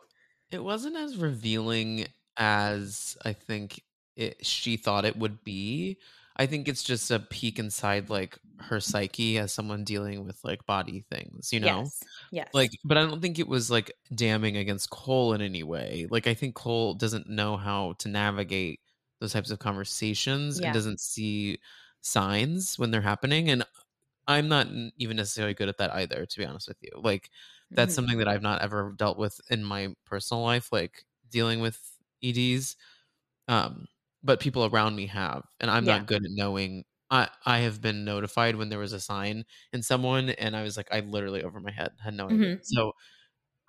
it 0.51 0.63
wasn't 0.63 0.95
as 0.95 1.17
revealing 1.17 2.07
as 2.37 3.17
I 3.25 3.33
think 3.33 3.81
it, 4.15 4.45
she 4.45 4.77
thought 4.77 5.05
it 5.05 5.17
would 5.17 5.43
be. 5.43 5.97
I 6.39 6.45
think 6.45 6.67
it's 6.67 6.83
just 6.83 7.09
a 7.09 7.19
peek 7.19 7.57
inside 7.57 8.09
like 8.09 8.37
her 8.59 8.79
psyche 8.79 9.39
as 9.39 9.51
someone 9.51 9.83
dealing 9.83 10.25
with 10.25 10.39
like 10.43 10.65
body 10.65 11.03
things, 11.11 11.51
you 11.51 11.59
know? 11.59 11.81
Yes. 11.81 12.03
Yes. 12.31 12.49
Like, 12.53 12.71
but 12.83 12.97
I 12.97 13.01
don't 13.01 13.21
think 13.21 13.39
it 13.39 13.47
was 13.47 13.71
like 13.71 13.91
damning 14.13 14.57
against 14.57 14.89
Cole 14.89 15.33
in 15.33 15.41
any 15.41 15.63
way. 15.63 16.07
Like, 16.09 16.27
I 16.27 16.33
think 16.33 16.55
Cole 16.55 16.93
doesn't 16.93 17.27
know 17.27 17.57
how 17.57 17.93
to 17.99 18.07
navigate 18.07 18.79
those 19.19 19.33
types 19.33 19.49
of 19.49 19.59
conversations 19.59 20.59
Yeah. 20.59 20.67
and 20.67 20.73
doesn't 20.75 20.99
see 20.99 21.59
signs 22.01 22.77
when 22.77 22.91
they're 22.91 23.01
happening. 23.01 23.49
And 23.49 23.63
I'm 24.27 24.47
not 24.47 24.67
even 24.97 25.17
necessarily 25.17 25.55
good 25.55 25.69
at 25.69 25.77
that 25.79 25.93
either, 25.93 26.25
to 26.25 26.37
be 26.37 26.45
honest 26.45 26.67
with 26.67 26.77
you. 26.81 26.91
Like, 27.01 27.31
that's 27.71 27.93
Mhm. 27.93 27.95
something 27.95 28.17
that 28.19 28.27
I've 28.27 28.41
not 28.41 28.61
ever 28.61 28.93
dealt 28.97 29.17
with 29.17 29.39
in 29.49 29.63
my 29.63 29.95
personal 30.05 30.43
life, 30.43 30.71
like 30.71 31.05
dealing 31.29 31.59
with 31.61 31.79
EDs. 32.21 32.75
Um, 33.47 33.87
but 34.23 34.39
people 34.39 34.65
around 34.65 34.95
me 34.95 35.07
have, 35.07 35.45
and 35.59 35.71
I'm 35.71 35.85
Yeah. 35.85 35.99
not 35.99 36.07
good 36.07 36.23
at 36.25 36.31
knowing. 36.31 36.85
I 37.11 37.29
I 37.45 37.59
have 37.59 37.81
been 37.81 38.05
notified 38.05 38.55
when 38.57 38.69
there 38.69 38.79
was 38.79 38.93
a 38.93 38.99
sign 38.99 39.45
in 39.73 39.83
someone, 39.83 40.31
and 40.31 40.55
I 40.57 40.63
was 40.63 40.77
like, 40.77 40.89
I 40.91 41.01
literally 41.01 41.43
over 41.43 41.59
my 41.61 41.71
head 41.71 41.91
had 42.03 42.13
no 42.15 42.27
idea. 42.29 42.57
Mhm. 42.57 42.59
So 42.63 42.93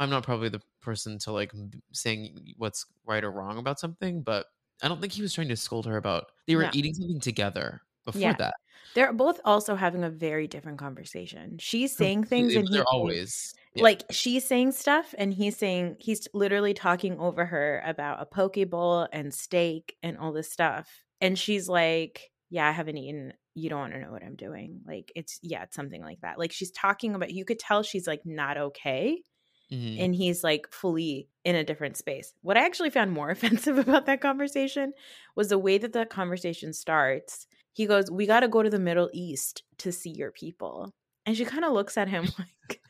I'm 0.00 0.10
not 0.10 0.24
probably 0.24 0.48
the 0.50 0.62
person 0.80 1.18
to 1.20 1.32
like 1.32 1.52
saying 1.92 2.54
what's 2.58 2.86
right 3.06 3.24
or 3.24 3.32
wrong 3.32 3.58
about 3.58 3.80
something, 3.80 4.22
but 4.22 4.46
I 4.82 4.88
don't 4.88 5.00
think 5.00 5.12
he 5.14 5.22
was 5.22 5.34
trying 5.34 5.48
to 5.50 5.56
scold 5.56 5.86
her 5.86 5.96
about. 5.98 6.32
They 6.46 6.56
were 6.56 6.64
No. 6.64 6.70
eating 6.74 6.94
something 6.94 7.20
together 7.20 7.82
before 8.04 8.20
Yeah. 8.22 8.34
that. 8.34 8.54
They're 8.94 9.12
both 9.12 9.40
also 9.44 9.74
having 9.76 10.04
a 10.04 10.10
very 10.10 10.46
different 10.48 10.78
conversation. 10.78 11.58
She's 11.58 11.96
saying 11.96 12.24
things 12.24 12.54
and 12.56 12.66
they're 12.68 12.84
saying- 12.84 12.86
always 12.92 13.54
yeah. 13.74 13.82
like 13.82 14.04
she's 14.10 14.44
saying 14.46 14.72
stuff 14.72 15.14
and 15.18 15.32
he's 15.32 15.56
saying 15.56 15.96
he's 15.98 16.26
literally 16.34 16.74
talking 16.74 17.18
over 17.18 17.44
her 17.46 17.82
about 17.84 18.20
a 18.22 18.26
poke 18.26 18.56
bowl 18.70 19.06
and 19.12 19.32
steak 19.32 19.96
and 20.02 20.18
all 20.18 20.32
this 20.32 20.50
stuff. 20.50 20.88
And 21.20 21.38
she's 21.38 21.68
like 21.68 22.30
yeah 22.50 22.66
i 22.68 22.72
haven't 22.72 22.96
eaten. 22.96 23.32
You 23.54 23.68
don't 23.70 23.80
want 23.80 23.92
to 23.94 24.00
know 24.00 24.12
what 24.12 24.22
i'm 24.22 24.36
doing. 24.36 24.80
Like 24.86 25.12
it's 25.14 25.38
yeah 25.42 25.64
it's 25.64 25.76
something 25.76 26.02
like 26.02 26.20
that. 26.22 26.38
Like 26.38 26.52
she's 26.52 26.70
talking 26.70 27.14
about 27.14 27.32
you 27.32 27.44
could 27.44 27.58
tell 27.58 27.82
she's 27.82 28.06
like 28.06 28.22
not 28.24 28.56
okay 28.58 29.22
Mhm. 29.70 30.00
and 30.02 30.14
he's 30.14 30.42
like 30.42 30.66
fully 30.72 31.28
in 31.44 31.54
a 31.54 31.62
different 31.62 31.98
space. 31.98 32.32
What 32.40 32.56
i 32.56 32.64
actually 32.64 32.88
found 32.88 33.12
more 33.12 33.28
offensive 33.36 33.76
about 33.76 34.06
that 34.06 34.22
conversation 34.22 34.94
was 35.36 35.48
the 35.50 35.58
way 35.58 35.76
that 35.76 35.92
the 35.92 36.06
conversation 36.06 36.72
starts. 36.72 37.46
He 37.74 37.84
goes 37.84 38.10
we 38.10 38.24
got 38.26 38.40
to 38.40 38.48
go 38.48 38.62
to 38.62 38.70
the 38.70 38.78
middle 38.78 39.10
east 39.12 39.62
to 39.78 39.92
see 39.92 40.08
your 40.10 40.30
people. 40.32 40.94
And 41.26 41.36
she 41.36 41.44
kind 41.44 41.66
of 41.66 41.72
looks 41.72 41.98
at 41.98 42.08
him 42.08 42.24
like 42.38 42.80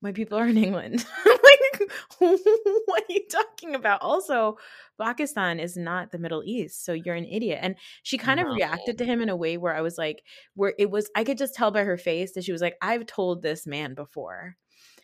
my 0.00 0.12
people 0.12 0.38
are 0.38 0.46
in 0.46 0.56
England. 0.56 1.04
like, 1.26 1.90
what 2.18 3.02
are 3.08 3.12
you 3.12 3.26
talking 3.30 3.74
about? 3.74 4.02
Also, 4.02 4.56
Pakistan 5.00 5.60
is 5.60 5.76
not 5.76 6.10
the 6.10 6.18
Middle 6.18 6.42
East, 6.44 6.84
so 6.84 6.92
you're 6.92 7.14
an 7.14 7.24
idiot. 7.24 7.58
And 7.62 7.76
she 8.02 8.18
kind 8.18 8.40
of 8.40 8.46
No. 8.46 8.58
reacted 8.58 8.98
to 8.98 9.04
him 9.04 9.20
in 9.20 9.28
a 9.28 9.36
way 9.36 9.56
where 9.58 9.74
I 9.74 9.80
was 9.80 9.98
like, 9.98 10.24
where 10.54 10.74
it 10.78 10.90
was, 10.90 11.10
I 11.16 11.24
could 11.24 11.38
just 11.38 11.54
tell 11.54 11.70
by 11.70 11.84
her 11.84 11.96
face 11.98 12.32
that 12.34 12.44
she 12.44 12.52
was 12.52 12.62
like, 12.62 12.76
I've 12.82 13.06
told 13.06 13.42
this 13.42 13.66
man 13.66 13.94
before 13.94 14.56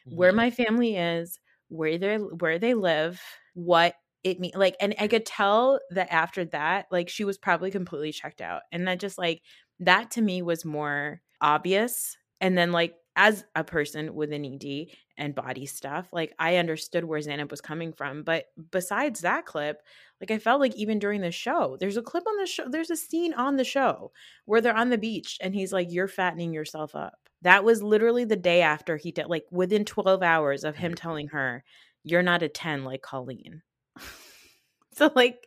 where 0.08 0.32
Mhm. 0.32 0.34
my 0.34 0.50
family 0.50 0.96
is, 0.96 1.38
where 1.68 1.98
they 1.98 2.16
where 2.16 2.58
they 2.58 2.74
live, 2.74 3.22
what 3.54 3.94
it 4.22 4.40
mean 4.40 4.52
like 4.54 4.76
and 4.80 4.94
I 4.98 5.08
could 5.08 5.26
tell 5.26 5.80
that 5.90 6.12
after 6.12 6.44
that, 6.46 6.86
like 6.90 7.08
she 7.08 7.24
was 7.24 7.38
probably 7.38 7.70
completely 7.70 8.12
checked 8.12 8.40
out. 8.40 8.62
And 8.72 8.86
that 8.88 9.00
just 9.00 9.18
like 9.18 9.42
that 9.80 10.10
to 10.12 10.22
me 10.22 10.42
was 10.42 10.64
more 10.64 11.20
obvious. 11.40 12.16
And 12.40 12.56
then 12.56 12.72
like 12.72 12.94
as 13.16 13.44
a 13.54 13.62
person 13.62 14.14
with 14.14 14.32
an 14.32 14.44
ED 14.44 14.88
and 15.16 15.34
body 15.34 15.66
stuff, 15.66 16.08
like 16.12 16.34
I 16.38 16.56
understood 16.56 17.04
where 17.04 17.20
Zanab 17.20 17.50
was 17.50 17.60
coming 17.60 17.92
from. 17.92 18.22
But 18.22 18.46
besides 18.70 19.20
that 19.20 19.46
clip, 19.46 19.82
like 20.20 20.30
I 20.30 20.38
felt 20.38 20.60
like 20.60 20.74
even 20.74 20.98
during 20.98 21.20
the 21.20 21.30
show, 21.30 21.76
there's 21.78 21.96
a 21.96 22.02
clip 22.02 22.24
on 22.26 22.36
the 22.38 22.46
show, 22.46 22.68
there's 22.68 22.90
a 22.90 22.96
scene 22.96 23.34
on 23.34 23.56
the 23.56 23.64
show 23.64 24.12
where 24.46 24.60
they're 24.60 24.76
on 24.76 24.90
the 24.90 24.98
beach 24.98 25.38
and 25.40 25.54
he's 25.54 25.72
like, 25.72 25.92
You're 25.92 26.08
fattening 26.08 26.52
yourself 26.52 26.94
up. 26.94 27.18
That 27.42 27.64
was 27.64 27.82
literally 27.82 28.24
the 28.24 28.36
day 28.36 28.62
after 28.62 28.96
he 28.96 29.12
did, 29.12 29.26
like 29.26 29.44
within 29.50 29.84
12 29.84 30.22
hours 30.22 30.64
of 30.64 30.76
him 30.76 30.94
telling 30.94 31.28
her, 31.28 31.62
You're 32.02 32.22
not 32.22 32.42
a 32.42 32.48
10 32.48 32.84
like 32.84 33.02
Colleen. 33.02 33.62
so, 34.94 35.10
like, 35.14 35.46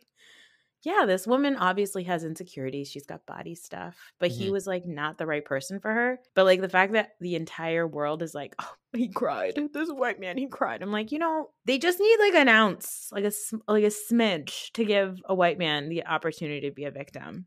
yeah, 0.82 1.04
this 1.06 1.26
woman 1.26 1.56
obviously 1.56 2.04
has 2.04 2.24
insecurities. 2.24 2.88
She's 2.88 3.06
got 3.06 3.26
body 3.26 3.54
stuff, 3.54 3.96
but 4.18 4.30
he 4.30 4.48
Mhm. 4.48 4.52
was 4.52 4.66
like 4.66 4.86
not 4.86 5.18
the 5.18 5.26
right 5.26 5.44
person 5.44 5.80
for 5.80 5.92
her. 5.92 6.20
But 6.34 6.44
like 6.44 6.60
the 6.60 6.68
fact 6.68 6.92
that 6.92 7.16
the 7.20 7.34
entire 7.34 7.86
world 7.86 8.22
is 8.22 8.34
like, 8.34 8.54
oh, 8.60 8.74
he 8.94 9.08
cried. 9.08 9.58
This 9.72 9.90
white 9.90 10.20
man, 10.20 10.38
he 10.38 10.46
cried. 10.46 10.82
I'm 10.82 10.92
like, 10.92 11.10
you 11.12 11.18
know, 11.18 11.50
they 11.64 11.78
just 11.78 11.98
need 12.00 12.18
like 12.20 12.34
an 12.34 12.48
ounce, 12.48 13.08
like 13.12 13.24
a 13.24 13.32
like 13.66 13.84
a 13.84 13.88
smidge 13.88 14.72
to 14.72 14.84
give 14.84 15.20
a 15.24 15.34
white 15.34 15.58
man 15.58 15.88
the 15.88 16.06
opportunity 16.06 16.68
to 16.68 16.74
be 16.74 16.84
a 16.84 16.90
victim. 16.90 17.46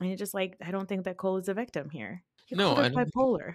And 0.00 0.10
it's 0.10 0.18
just 0.18 0.34
like, 0.34 0.56
I 0.64 0.70
don't 0.70 0.88
think 0.88 1.04
that 1.04 1.16
Cole 1.16 1.36
is 1.36 1.48
a 1.48 1.54
victim 1.54 1.90
here. 1.90 2.24
He 2.46 2.56
No, 2.56 2.74
I 2.76 2.88
bipolar. 2.88 3.54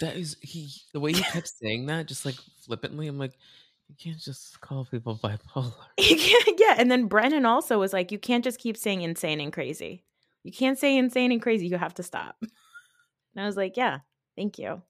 That 0.00 0.16
is 0.16 0.36
he 0.40 0.70
the 0.92 1.00
way 1.00 1.12
he 1.12 1.22
kept 1.22 1.48
saying 1.48 1.86
that, 1.86 2.06
just 2.06 2.24
like 2.24 2.36
flippantly. 2.62 3.08
I'm 3.08 3.18
like, 3.18 3.38
You 3.88 3.94
can't 3.98 4.20
just 4.20 4.60
call 4.60 4.84
people 4.84 5.18
bipolar. 5.22 5.72
yeah, 5.98 6.74
and 6.78 6.90
then 6.90 7.06
Brennon 7.06 7.46
also 7.46 7.78
was 7.78 7.92
like, 7.92 8.10
you 8.12 8.18
can't 8.18 8.44
just 8.44 8.58
keep 8.58 8.76
saying 8.76 9.02
insane 9.02 9.40
and 9.40 9.52
crazy. 9.52 10.04
You 10.42 10.52
can't 10.52 10.78
say 10.78 10.96
insane 10.96 11.32
and 11.32 11.42
crazy. 11.42 11.66
You 11.66 11.76
have 11.78 11.94
to 11.94 12.02
stop. 12.02 12.36
And 13.34 13.42
I 13.42 13.46
was 13.46 13.56
like, 13.58 13.76
yeah, 13.76 13.98
thank 14.34 14.58
you. 14.58 14.80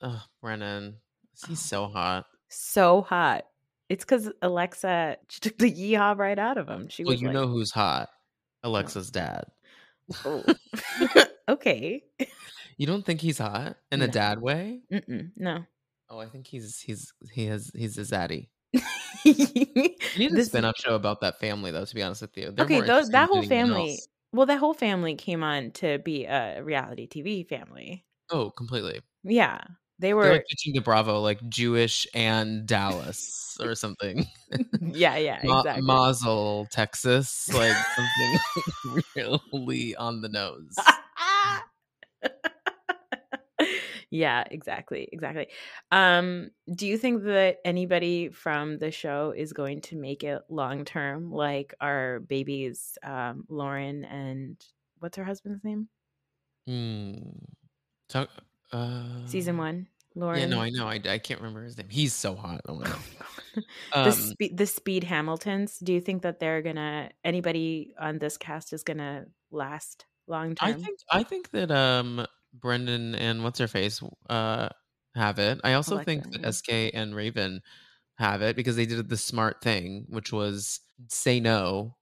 Oh, 0.00 0.20
Brennon. 0.40 0.96
He's 1.46 1.60
so 1.60 1.86
hot. 1.86 2.26
So 2.48 3.02
hot. 3.02 3.44
It's 3.88 4.04
because 4.04 4.32
Alexa 4.42 5.18
she 5.28 5.38
took 5.38 5.58
the 5.58 5.72
yeehaw 5.72 6.18
right 6.18 6.40
out 6.40 6.58
of 6.58 6.68
him. 6.68 6.88
She 6.88 7.04
Well, 7.04 7.14
you 7.14 7.28
like, 7.28 7.34
know 7.34 7.46
who's 7.46 7.70
hot? 7.70 8.08
Alexa's 8.64 9.12
dad. 9.12 9.44
oh. 10.24 10.42
okay. 11.48 12.02
You 12.78 12.86
don't 12.88 13.06
think 13.06 13.20
he's 13.20 13.38
hot 13.38 13.76
in 13.92 14.02
a 14.02 14.08
dad 14.08 14.40
way? 14.42 14.80
Mm-mm, 14.92 15.30
no. 15.36 15.64
Oh, 16.14 16.18
I 16.18 16.26
think 16.26 16.46
he's 16.46 16.78
he's 16.78 17.10
he 17.32 17.46
has 17.46 17.70
he's 17.74 17.96
a 17.96 18.02
zaddy. 18.02 18.48
Need 19.24 20.32
a 20.32 20.34
This- 20.34 20.48
spin-off 20.48 20.76
show 20.76 20.94
about 20.94 21.22
that 21.22 21.38
family, 21.40 21.70
though. 21.70 21.86
To 21.86 21.94
be 21.94 22.02
honest 22.02 22.20
with 22.20 22.36
you, 22.36 22.50
They're 22.50 22.66
okay, 22.66 22.76
more 22.78 22.86
those 22.86 23.08
that 23.10 23.28
whole 23.30 23.42
family. 23.42 23.92
else. 23.92 24.08
Well, 24.34 24.46
that 24.46 24.58
whole 24.58 24.74
family 24.74 25.14
came 25.14 25.42
on 25.42 25.70
to 25.72 25.98
be 25.98 26.24
a 26.26 26.62
reality 26.62 27.08
TV 27.08 27.48
family. 27.48 28.04
Oh, 28.30 28.50
completely. 28.50 29.00
Yeah, 29.24 29.58
they 29.98 30.08
They're 30.08 30.16
were. 30.16 30.32
like 30.32 30.44
pitching 30.50 30.74
to 30.74 30.80
Bravo, 30.82 31.20
like 31.20 31.40
Jewish 31.48 32.06
and 32.14 32.66
Dallas 32.66 33.56
or 33.60 33.74
something. 33.74 34.26
yeah, 34.80 35.16
yeah, 35.16 35.40
Ma- 35.44 35.60
exactly. 35.60 35.82
Mazel, 35.86 36.66
Texas, 36.70 37.48
like 37.54 37.76
something 37.96 39.02
really 39.54 39.96
on 39.96 40.20
the 40.20 40.28
nose. 40.28 40.74
yeah, 44.12 44.44
exactly, 44.50 45.08
exactly. 45.10 45.48
Um, 45.90 46.50
do 46.74 46.86
you 46.86 46.98
think 46.98 47.24
that 47.24 47.56
anybody 47.64 48.28
from 48.28 48.76
the 48.76 48.90
show 48.90 49.32
is 49.34 49.54
going 49.54 49.80
to 49.82 49.96
make 49.96 50.22
it 50.22 50.42
long 50.50 50.84
term, 50.84 51.32
like 51.32 51.72
our 51.80 52.20
babies, 52.20 52.98
um, 53.02 53.44
Lauren 53.48 54.04
and 54.04 54.62
what's 54.98 55.16
her 55.16 55.24
husband's 55.24 55.64
name? 55.64 55.88
Hmm. 56.66 57.14
Talk, 58.10 58.28
uh, 58.70 59.24
Season 59.24 59.56
one, 59.56 59.86
Lauren. 60.14 60.40
Yeah, 60.40 60.46
no, 60.46 60.60
I 60.60 60.68
know. 60.68 60.86
I, 60.86 61.00
I 61.08 61.16
can't 61.16 61.40
remember 61.40 61.64
his 61.64 61.78
name. 61.78 61.88
He's 61.88 62.12
so 62.12 62.34
hot. 62.34 62.60
Oh 62.68 62.74
my 62.74 62.84
god. 62.84 63.64
the 63.94 64.10
Um, 64.10 64.12
speed 64.12 64.56
the 64.58 64.66
speed 64.66 65.04
hamiltons 65.04 65.78
do 65.78 65.92
you 65.92 66.00
think 66.00 66.22
that 66.22 66.38
they're 66.38 66.62
gonna 66.62 67.10
anybody 67.24 67.94
on 67.98 68.18
this 68.18 68.36
cast 68.36 68.72
is 68.72 68.82
gonna 68.82 69.26
last 69.50 70.06
long 70.26 70.54
term 70.54 70.70
I 70.70 70.72
think 70.72 70.98
I 71.10 71.22
think 71.22 71.50
that 71.50 71.70
um 71.70 72.26
Brendan 72.52 73.14
and 73.14 73.42
what's 73.44 73.58
her 73.58 73.68
face 73.68 74.02
uh 74.28 74.68
have 75.14 75.38
it. 75.38 75.60
I 75.64 75.74
also 75.74 76.02
think 76.02 76.30
that 76.32 76.40
yeah. 76.42 76.50
SK 76.50 76.70
and 76.94 77.14
Raven 77.14 77.60
have 78.18 78.42
it 78.42 78.56
because 78.56 78.76
they 78.76 78.86
did 78.86 79.08
the 79.08 79.16
smart 79.16 79.60
thing, 79.62 80.06
which 80.08 80.32
was 80.32 80.80
say 81.08 81.40
no, 81.40 81.96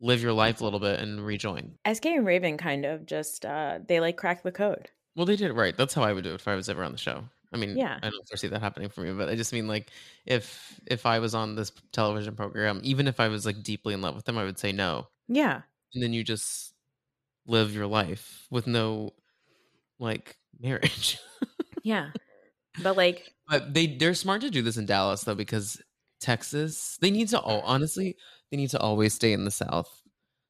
live 0.00 0.22
your 0.22 0.32
life 0.32 0.60
a 0.60 0.64
little 0.64 0.80
bit 0.80 1.00
and 1.00 1.24
rejoin. 1.24 1.78
sk 1.92 2.06
and 2.06 2.24
raven 2.26 2.56
kind 2.56 2.84
of 2.84 3.06
just 3.06 3.44
uh 3.44 3.78
they 3.86 4.00
like 4.00 4.16
crack 4.16 4.42
the 4.42 4.52
code 4.52 4.90
Well, 5.16 5.26
they 5.26 5.36
did 5.36 5.50
it 5.50 5.54
right. 5.54 5.76
That's 5.76 5.94
how 5.94 6.02
I 6.02 6.12
would 6.12 6.24
do 6.24 6.30
it 6.30 6.34
if 6.36 6.48
I 6.48 6.54
was 6.54 6.68
ever 6.68 6.84
on 6.84 6.92
the 6.92 6.98
show. 6.98 7.24
I 7.52 7.56
mean, 7.56 7.76
Yeah. 7.76 7.98
I 8.02 8.10
don't 8.10 8.28
foresee 8.28 8.48
that 8.48 8.60
happening 8.60 8.88
for 8.90 9.00
me, 9.02 9.12
but 9.12 9.28
I 9.28 9.34
just 9.34 9.52
mean 9.52 9.66
like 9.68 9.90
if 10.26 10.80
if 10.86 11.06
I 11.06 11.18
was 11.18 11.34
on 11.34 11.54
this 11.56 11.72
television 11.92 12.36
program, 12.36 12.80
even 12.84 13.08
if 13.08 13.20
I 13.20 13.28
was 13.28 13.46
like 13.46 13.62
deeply 13.62 13.94
in 13.94 14.00
love 14.02 14.14
with 14.16 14.24
them, 14.26 14.36
I 14.38 14.44
would 14.44 14.58
say 14.58 14.72
no. 14.72 15.08
yeah 15.28 15.62
And 15.94 16.02
then 16.02 16.12
you 16.12 16.24
just 16.24 16.74
live 17.46 17.74
your 17.74 17.86
life 17.86 18.46
with 18.50 18.66
no 18.66 19.12
like 19.98 20.36
marriage. 20.60 21.18
yeah 21.82 22.10
but 22.82 22.96
like 22.96 23.32
But 23.48 23.74
they 23.74 23.86
they're 23.96 24.14
smart 24.14 24.40
to 24.42 24.50
do 24.50 24.62
this 24.62 24.76
in 24.76 24.86
Dallas 24.86 25.22
though 25.22 25.34
because 25.34 25.80
Texas 26.20 26.98
they 27.00 27.10
need 27.10 27.28
to 27.28 27.40
all 27.40 27.60
honestly 27.62 28.16
they 28.50 28.56
need 28.56 28.70
to 28.70 28.80
always 28.80 29.14
stay 29.14 29.32
in 29.32 29.44
the 29.44 29.50
South. 29.50 30.02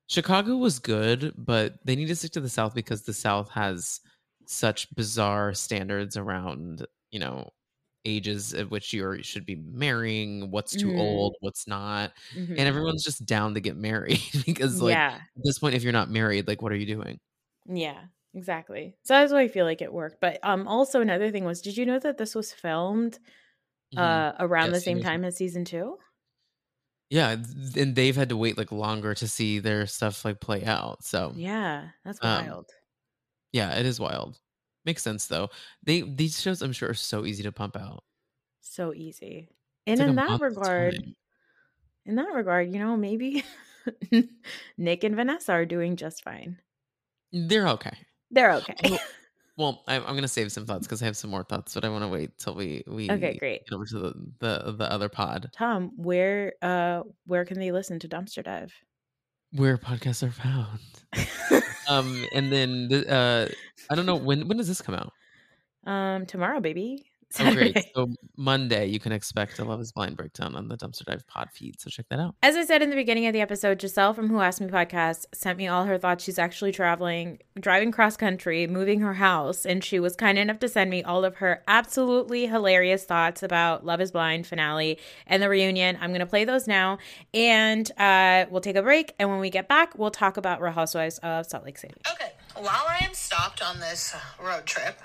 Chicago 0.09 0.57
was 0.57 0.79
good, 0.79 1.35
but 1.37 1.75
they 1.85 1.95
need 1.97 2.09
to 2.09 2.17
stick 2.17 2.33
to 2.33 2.41
the 2.41 2.49
South 2.49 2.75
because 2.75 3.03
the 3.03 3.13
South 3.13 3.51
has 3.51 4.01
such 4.47 4.95
bizarre 4.95 5.53
standards 5.55 6.17
around 6.17 6.87
you 7.11 7.19
know 7.21 7.51
ages 8.05 8.55
at 8.55 8.71
which 8.71 8.93
you 8.95 9.23
should 9.23 9.45
be 9.45 9.57
marrying, 9.57 10.51
what's 10.51 10.75
too 10.75 10.89
Mhm. 10.89 10.99
old, 10.99 11.37
what's 11.41 11.67
not, 11.67 12.13
mhm. 12.35 12.51
and 12.51 12.61
everyone's 12.61 13.05
just 13.05 13.27
down 13.27 13.53
to 13.55 13.61
get 13.61 13.77
married 13.77 14.21
because 14.47 14.81
like 14.81 14.93
yeah 14.93 15.17
at 15.17 15.43
this 15.45 15.59
point 15.59 15.75
if 15.75 15.83
you're 15.83 15.93
not 15.93 16.11
married, 16.11 16.49
like 16.49 16.63
what 16.63 16.73
are 16.73 16.77
you 16.77 16.87
doing? 16.87 17.19
yeah 17.67 18.05
exactly 18.35 18.97
so 19.03 19.15
that's 19.15 19.33
why 19.33 19.41
i 19.41 19.49
feel 19.49 19.65
like 19.65 19.81
it 19.83 19.93
worked 19.93 20.21
but 20.21 20.39
um 20.43 20.69
also 20.69 21.01
another 21.01 21.31
thing 21.31 21.45
was 21.45 21.63
did 21.63 21.77
you 21.77 21.87
know 21.87 21.99
that 21.99 22.19
this 22.19 22.35
was 22.35 22.53
filmed 22.53 23.19
Mhm. 23.93 24.25
uh 24.25 24.33
around 24.41 24.71
Yeah, 24.71 24.73
the 24.73 24.81
same 24.81 25.01
time 25.01 25.25
as 25.25 25.37
season 25.37 25.65
two 25.65 25.99
Yeah, 27.11 27.31
and 27.77 27.95
they've 27.97 28.15
had 28.17 28.29
to 28.29 28.37
wait 28.37 28.59
like 28.59 28.71
longer 28.71 29.15
to 29.15 29.29
see 29.29 29.59
their 29.61 29.87
stuff 29.87 30.25
like 30.25 30.41
play 30.41 30.65
out. 30.65 31.05
So 31.05 31.37
yeah 31.37 31.91
that's 32.05 32.23
Um, 32.23 32.59
wild 32.63 32.71
yeah, 33.53 33.77
it 33.79 33.87
is 33.87 34.01
wild. 34.01 34.41
Makes 34.85 35.03
sense 35.03 35.27
though. 35.29 35.51
They 35.85 36.03
these 36.03 36.41
shows 36.41 36.63
I'm 36.63 36.73
sure 36.73 36.91
are 36.91 36.95
so 36.95 37.25
easy 37.27 37.43
to 37.45 37.53
pump 37.53 37.77
out. 37.77 38.05
so 38.61 38.93
easy 38.95 39.51
and 39.87 40.01
like 40.01 40.09
in 40.09 40.15
that 40.17 40.39
regard 40.41 40.97
time. 40.97 41.15
in 42.05 42.17
that 42.17 42.33
regard 42.35 42.73
you 42.73 42.79
know 42.79 42.97
maybe 42.97 43.45
nick 44.79 45.05
and 45.05 45.17
vanessa 45.17 45.53
are 45.53 45.67
doing 45.67 45.97
just 45.97 46.23
fine 46.25 46.61
they're 47.33 47.69
okay. 47.69 48.07
They're 48.31 48.53
okay. 48.55 48.75
Well, 48.85 49.01
Well, 49.57 49.83
I, 49.89 49.97
I'm 49.97 50.15
gonna 50.15 50.29
save 50.29 50.53
some 50.53 50.67
thoughts 50.67 50.87
because 50.87 51.03
I 51.03 51.07
have 51.07 51.17
some 51.17 51.31
more 51.31 51.43
thoughts, 51.43 51.75
but 51.75 51.85
I 51.85 51.89
want 51.89 52.05
to 52.05 52.09
wait 52.09 52.39
till 52.39 52.55
we 52.55 52.85
we 52.87 53.11
okay 53.11 53.37
great. 53.39 53.65
get 53.67 53.75
over 53.75 53.85
to 53.87 53.99
the, 53.99 54.15
the 54.39 54.73
the 54.73 54.93
other 54.93 55.09
pod. 55.09 55.51
Tom 55.53 55.91
where 55.97 56.55
uh 56.63 57.03
where 57.27 57.45
can 57.45 57.59
they 57.59 57.73
listen 57.73 57.99
to 57.99 58.09
dumpster 58.09 58.45
dive? 58.45 58.73
Where 59.53 59.77
podcasts 59.77 60.23
are 60.23 60.31
found. 60.31 60.81
Um, 61.89 62.23
and 62.35 62.53
then 62.53 62.89
the, 62.89 63.11
uh, 63.11 63.49
I 63.91 63.95
don't 63.95 64.05
know 64.05 64.15
when 64.17 64.47
when 64.47 64.59
does 64.59 64.69
this 64.69 64.83
come 64.83 64.95
out? 64.95 65.11
um 65.87 66.27
tomorrow 66.27 66.61
baby 66.61 67.08
Oh, 67.39 67.53
great! 67.53 67.77
So 67.95 68.11
Monday 68.37 68.87
you 68.87 68.99
can 68.99 69.13
expect 69.13 69.59
a 69.59 69.65
Love 69.65 69.81
Is 69.81 69.93
Blind 69.93 70.17
breakdown 70.17 70.57
on 70.57 70.69
the 70.69 70.77
Dumpster 70.77 71.05
Dive 71.05 71.27
pod 71.27 71.51
feed. 71.53 71.81
So 71.81 71.91
check 71.91 72.07
that 72.09 72.19
out. 72.19 72.35
As 72.43 72.57
I 72.57 72.65
said 72.65 72.81
in 72.81 72.91
the 72.91 72.97
beginning 72.97 73.27
of 73.27 73.33
the 73.33 73.41
episode, 73.41 73.81
Giselle 73.81 74.15
from 74.15 74.29
Who 74.29 74.41
Asked 74.41 74.61
Me 74.61 74.69
podcast 74.69 75.27
sent 75.35 75.59
me 75.59 75.69
all 75.69 75.85
her 75.85 75.99
thoughts. 75.99 76.25
She's 76.25 76.39
actually 76.39 76.73
traveling, 76.73 77.39
driving 77.61 77.93
cross 77.93 78.17
country, 78.17 78.67
moving 78.67 79.01
her 79.01 79.15
house, 79.15 79.67
and 79.67 79.85
she 79.85 80.01
was 80.01 80.17
kind 80.17 80.39
enough 80.39 80.59
to 80.61 80.69
send 80.69 80.91
me 80.91 81.03
all 81.03 81.25
of 81.25 81.37
her 81.37 81.63
absolutely 81.69 82.47
hilarious 82.47 83.05
thoughts 83.05 83.43
about 83.43 83.85
Love 83.85 84.01
is 84.01 84.11
Blind 84.11 84.47
finale 84.47 84.99
and 85.27 85.43
the 85.43 85.49
reunion. 85.49 85.99
I'm 86.01 86.11
going 86.11 86.21
to 86.21 86.27
play 86.27 86.45
those 86.45 86.67
now, 86.67 86.99
and 87.35 87.91
uh, 87.99 88.47
we'll 88.51 88.61
take 88.63 88.77
a 88.77 88.83
break. 88.83 89.15
And 89.19 89.29
when 89.29 89.41
we 89.41 89.51
get 89.51 89.69
back, 89.69 89.99
we'll 89.99 90.11
talk 90.11 90.37
about 90.37 90.61
Real 90.61 90.73
Housewives 90.73 91.19
of 91.19 91.47
Salt 91.47 91.65
Lake 91.65 91.79
City. 91.79 91.95
Okay, 92.13 92.33
while 92.55 92.87
I 92.89 93.05
am 93.05 93.15
stopped 93.15 93.63
on 93.63 93.81
this 93.81 94.15
road 94.43 94.65
trip, 94.67 94.99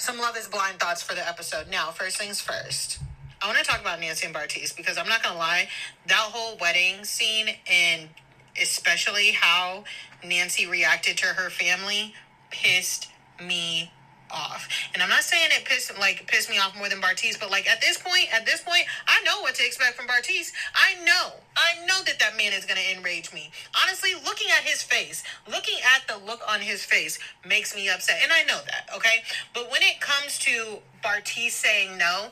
some 0.00 0.18
Love 0.18 0.34
is 0.36 0.48
Blind 0.48 0.80
thoughts 0.80 1.02
for 1.02 1.14
the 1.14 1.28
episode. 1.28 1.68
Now, 1.70 1.90
first 1.90 2.16
things 2.16 2.40
first. 2.40 2.98
I 3.42 3.46
want 3.46 3.58
to 3.58 3.64
talk 3.64 3.82
about 3.82 4.00
Nancy 4.00 4.26
and 4.26 4.34
Bartise 4.34 4.74
because 4.74 4.96
I'm 4.96 5.06
not 5.06 5.22
to 5.24 5.34
lie, 5.34 5.68
that 6.06 6.16
whole 6.16 6.56
wedding 6.58 7.04
scene 7.04 7.48
and 7.70 8.08
especially 8.60 9.32
how 9.32 9.84
Nancy 10.24 10.66
reacted 10.66 11.18
to 11.18 11.26
her 11.26 11.50
family 11.50 12.14
pissed 12.50 13.08
me 13.44 13.92
off. 14.32 14.68
And 14.94 15.02
I'm 15.02 15.08
not 15.08 15.22
saying 15.22 15.48
it 15.50 15.64
pissed 15.64 15.96
like 15.98 16.26
pissed 16.26 16.50
me 16.50 16.58
off 16.58 16.76
more 16.76 16.88
than 16.88 17.00
Bartise, 17.00 17.38
but 17.38 17.50
like 17.50 17.68
at 17.68 17.80
this 17.80 17.98
point, 17.98 18.26
at 18.32 18.46
this 18.46 18.60
point, 18.62 18.84
I 19.06 19.22
know 19.24 19.40
what 19.40 19.54
to 19.56 19.66
expect 19.66 19.96
from 19.96 20.06
Bartise. 20.06 20.52
I 20.74 21.02
know, 21.04 21.32
I 21.56 21.84
know 21.86 22.02
that 22.06 22.18
that 22.18 22.36
man 22.36 22.52
is 22.52 22.64
gonna 22.64 22.80
enrage 22.96 23.32
me. 23.32 23.50
Honestly, 23.82 24.10
looking 24.24 24.48
at 24.50 24.64
his 24.64 24.82
face, 24.82 25.22
looking 25.48 25.78
at 25.94 26.06
the 26.08 26.24
look 26.24 26.40
on 26.48 26.60
his 26.60 26.84
face 26.84 27.18
makes 27.46 27.74
me 27.74 27.88
upset, 27.88 28.20
and 28.22 28.32
I 28.32 28.42
know 28.44 28.60
that. 28.66 28.94
Okay, 28.96 29.22
but 29.54 29.70
when 29.70 29.82
it 29.82 30.00
comes 30.00 30.38
to 30.40 30.78
Bartise 31.04 31.52
saying 31.52 31.98
no. 31.98 32.30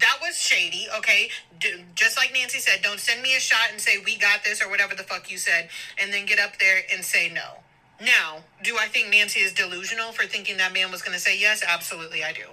That 0.00 0.18
was 0.20 0.36
shady, 0.36 0.88
okay? 0.98 1.30
D- 1.60 1.84
just 1.94 2.16
like 2.18 2.32
Nancy 2.32 2.58
said, 2.58 2.82
don't 2.82 2.98
send 2.98 3.22
me 3.22 3.36
a 3.36 3.40
shot 3.40 3.68
and 3.70 3.80
say 3.80 3.98
we 4.04 4.18
got 4.18 4.42
this 4.42 4.60
or 4.60 4.68
whatever 4.68 4.96
the 4.96 5.04
fuck 5.04 5.30
you 5.30 5.38
said, 5.38 5.68
and 5.98 6.12
then 6.12 6.26
get 6.26 6.40
up 6.40 6.58
there 6.58 6.82
and 6.92 7.04
say 7.04 7.30
no. 7.32 7.62
Now, 8.00 8.38
do 8.62 8.76
I 8.78 8.86
think 8.86 9.10
Nancy 9.10 9.40
is 9.40 9.52
delusional 9.52 10.12
for 10.12 10.24
thinking 10.24 10.56
that 10.58 10.72
man 10.72 10.90
was 10.90 11.02
going 11.02 11.14
to 11.14 11.20
say 11.20 11.38
yes? 11.38 11.62
Absolutely, 11.66 12.24
I 12.24 12.32
do. 12.32 12.46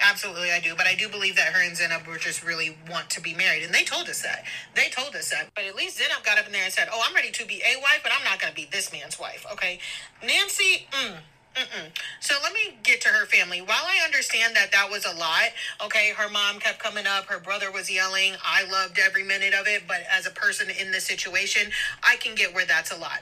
Absolutely, 0.00 0.50
I 0.50 0.60
do. 0.60 0.74
But 0.76 0.86
I 0.86 0.94
do 0.94 1.08
believe 1.08 1.36
that 1.36 1.52
her 1.52 1.62
and 1.62 1.76
Zanab 1.76 2.06
were 2.06 2.18
just 2.18 2.44
really 2.44 2.76
want 2.90 3.08
to 3.10 3.20
be 3.20 3.34
married. 3.34 3.62
And 3.62 3.72
they 3.72 3.84
told 3.84 4.08
us 4.08 4.22
that. 4.22 4.44
They 4.74 4.88
told 4.90 5.14
us 5.14 5.30
that. 5.30 5.48
But 5.54 5.64
at 5.64 5.76
least 5.76 6.00
Zanab 6.00 6.24
got 6.24 6.38
up 6.38 6.46
in 6.46 6.52
there 6.52 6.64
and 6.64 6.72
said, 6.72 6.88
Oh, 6.92 7.02
I'm 7.06 7.14
ready 7.14 7.30
to 7.30 7.46
be 7.46 7.62
a 7.62 7.80
wife, 7.80 8.00
but 8.02 8.12
I'm 8.16 8.24
not 8.24 8.40
going 8.40 8.52
to 8.52 8.56
be 8.56 8.68
this 8.70 8.92
man's 8.92 9.18
wife. 9.18 9.46
Okay. 9.52 9.78
Nancy, 10.22 10.86
mm, 10.90 11.16
Mm-mm. 11.54 11.90
So 12.20 12.34
let 12.42 12.54
me 12.54 12.78
get 12.82 13.02
to 13.02 13.08
her 13.08 13.26
family. 13.26 13.60
While 13.60 13.84
I 13.84 14.04
understand 14.04 14.56
that 14.56 14.72
that 14.72 14.88
was 14.90 15.04
a 15.04 15.14
lot, 15.14 15.50
okay, 15.84 16.12
her 16.16 16.30
mom 16.30 16.58
kept 16.60 16.78
coming 16.78 17.06
up, 17.06 17.26
her 17.26 17.38
brother 17.38 17.70
was 17.70 17.90
yelling. 17.90 18.34
I 18.42 18.64
loved 18.70 18.98
every 18.98 19.22
minute 19.22 19.52
of 19.52 19.66
it, 19.66 19.82
but 19.86 19.98
as 20.10 20.26
a 20.26 20.30
person 20.30 20.68
in 20.70 20.92
this 20.92 21.04
situation, 21.04 21.70
I 22.02 22.16
can 22.16 22.34
get 22.34 22.54
where 22.54 22.64
that's 22.64 22.90
a 22.90 22.96
lot. 22.96 23.20